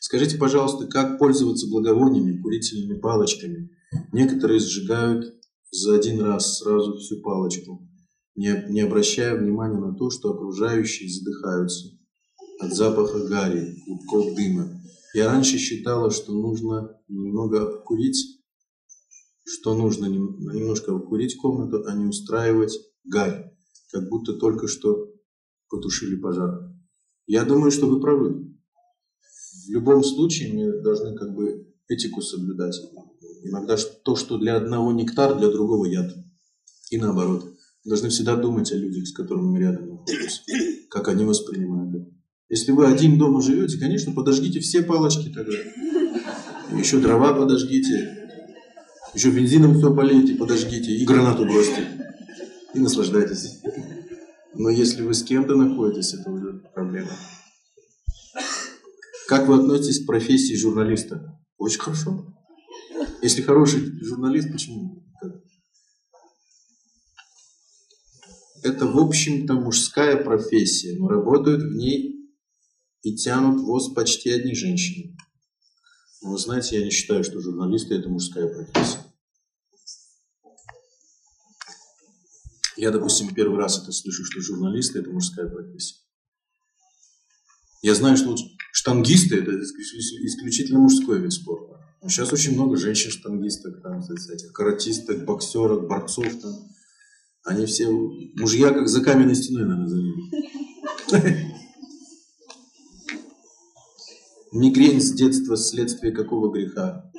Скажите, 0.00 0.38
пожалуйста, 0.38 0.86
как 0.86 1.18
пользоваться 1.18 1.66
благовониями, 1.68 2.40
курительными 2.40 2.98
палочками? 2.98 3.70
Некоторые 4.12 4.60
сжигают 4.60 5.34
за 5.70 5.96
один 5.96 6.20
раз 6.20 6.58
сразу 6.58 6.96
всю 6.96 7.20
палочку 7.22 7.86
не, 8.36 8.64
не 8.68 8.82
обращая 8.82 9.36
внимания 9.36 9.78
на 9.78 9.94
то, 9.94 10.10
что 10.10 10.30
окружающие 10.30 11.08
задыхаются 11.08 11.88
от 12.60 12.72
запаха 12.72 13.26
гари, 13.26 13.76
клубков 13.84 14.34
дыма. 14.36 14.80
Я 15.14 15.26
раньше 15.28 15.58
считала, 15.58 16.10
что 16.10 16.32
нужно 16.32 17.00
немного 17.08 17.62
обкурить, 17.62 18.42
что 19.44 19.74
нужно 19.74 20.06
немножко 20.06 20.94
обкурить 20.94 21.36
комнату, 21.36 21.84
а 21.86 21.94
не 21.94 22.06
устраивать 22.06 22.78
гарь, 23.06 23.52
как 23.92 24.08
будто 24.08 24.34
только 24.34 24.68
что 24.68 25.12
потушили 25.68 26.16
пожар. 26.16 26.72
Я 27.26 27.44
думаю, 27.44 27.70
что 27.70 27.86
вы 27.86 28.00
правы. 28.00 28.54
В 29.66 29.70
любом 29.70 30.04
случае 30.04 30.52
мы 30.52 30.82
должны 30.82 31.16
как 31.16 31.34
бы 31.34 31.66
этику 31.88 32.22
соблюдать. 32.22 32.76
Иногда 33.42 33.76
то, 34.04 34.16
что 34.16 34.38
для 34.38 34.56
одного 34.56 34.92
нектар, 34.92 35.36
для 35.36 35.50
другого 35.50 35.86
яд. 35.86 36.14
И 36.90 36.98
наоборот 36.98 37.56
должны 37.84 38.08
всегда 38.08 38.36
думать 38.36 38.70
о 38.72 38.76
людях, 38.76 39.06
с 39.06 39.12
которыми 39.12 39.46
мы 39.46 39.60
рядом 39.60 39.88
находимся, 39.88 40.42
как 40.90 41.08
они 41.08 41.24
воспринимают 41.24 41.94
это. 41.94 42.10
Если 42.48 42.72
вы 42.72 42.86
один 42.86 43.18
дома 43.18 43.40
живете, 43.40 43.78
конечно, 43.78 44.12
подожгите 44.12 44.60
все 44.60 44.82
палочки 44.82 45.30
тогда. 45.30 45.56
Еще 46.76 46.98
дрова 46.98 47.32
подожгите, 47.32 48.28
еще 49.14 49.30
бензином 49.30 49.78
все 49.78 49.94
полейте, 49.94 50.34
подожгите 50.34 50.92
и 50.92 51.04
гранату 51.04 51.44
бросьте. 51.44 51.86
И 52.76 52.78
наслаждайтесь. 52.78 53.62
Но 54.54 54.70
если 54.70 55.02
вы 55.02 55.14
с 55.14 55.22
кем-то 55.22 55.56
находитесь, 55.56 56.14
это 56.14 56.30
уже 56.30 56.52
проблема. 56.74 57.10
Как 59.28 59.48
вы 59.48 59.56
относитесь 59.56 60.04
к 60.04 60.06
профессии 60.06 60.54
журналиста? 60.54 61.40
Очень 61.58 61.80
хорошо. 61.80 62.36
Если 63.22 63.42
хороший 63.42 63.80
журналист, 64.04 64.52
почему? 64.52 65.02
это, 68.66 68.86
в 68.86 68.98
общем-то, 68.98 69.54
мужская 69.54 70.22
профессия, 70.22 70.98
но 70.98 71.08
работают 71.08 71.62
в 71.62 71.76
ней 71.76 72.28
и 73.02 73.14
тянут 73.14 73.60
воз 73.62 73.92
почти 73.94 74.30
одни 74.30 74.54
женщины. 74.54 75.16
Но 76.22 76.32
вы 76.32 76.38
знаете, 76.38 76.78
я 76.78 76.84
не 76.84 76.90
считаю, 76.90 77.22
что 77.24 77.40
журналисты– 77.40 77.94
это 77.96 78.08
мужская 78.08 78.48
профессия. 78.48 79.05
Я, 82.76 82.90
допустим, 82.90 83.34
первый 83.34 83.58
раз 83.58 83.82
это 83.82 83.92
слышу, 83.92 84.24
что 84.24 84.40
журналисты– 84.40 84.98
это 85.00 85.10
мужская 85.10 85.48
профессия. 85.48 85.96
Я 87.82 87.94
знаю, 87.94 88.16
что 88.16 88.36
штангисты– 88.72 89.36
это 89.38 89.52
исключительно 89.52 90.80
мужской 90.80 91.20
вид 91.20 91.32
спорта. 91.32 91.80
Но 92.02 92.08
сейчас 92.08 92.32
очень 92.32 92.54
много 92.54 92.76
женщин-штангисток, 92.76 93.82
там, 93.82 94.00
этих 94.00 94.52
каратисток, 94.52 95.24
боксерок, 95.24 95.88
борцов. 95.88 96.26
Там. 96.40 96.52
Они 97.44 97.64
все 97.66 97.88
мужья 97.88 98.70
как 98.70 98.88
за 98.88 99.02
каменной 99.02 99.34
стеной, 99.34 99.64
наверное, 99.64 99.88
за. 99.88 99.98
Мигрень 104.52 105.00
с 105.00 105.12
детства 105.12 105.56
следствие 105.56 106.12
какого 106.12 106.52
греха? 106.52 107.10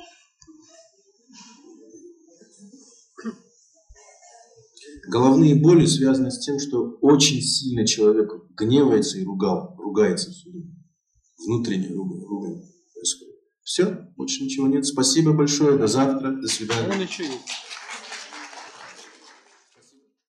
Головные 5.08 5.54
боли 5.54 5.86
связаны 5.86 6.30
с 6.30 6.38
тем, 6.38 6.58
что 6.58 6.98
очень 7.00 7.40
сильно 7.40 7.86
человек 7.86 8.30
гневается 8.58 9.18
и 9.18 9.24
ругал, 9.24 9.74
ругается 9.78 10.30
все 10.30 10.50
время. 10.50 10.74
Внутренне 11.46 11.88
происходит. 11.88 13.34
Все, 13.62 14.06
больше 14.16 14.44
ничего 14.44 14.66
нет. 14.66 14.84
Спасибо 14.84 15.32
большое, 15.32 15.78
до 15.78 15.86
завтра, 15.86 16.32
до 16.32 16.46
свидания. 16.46 17.08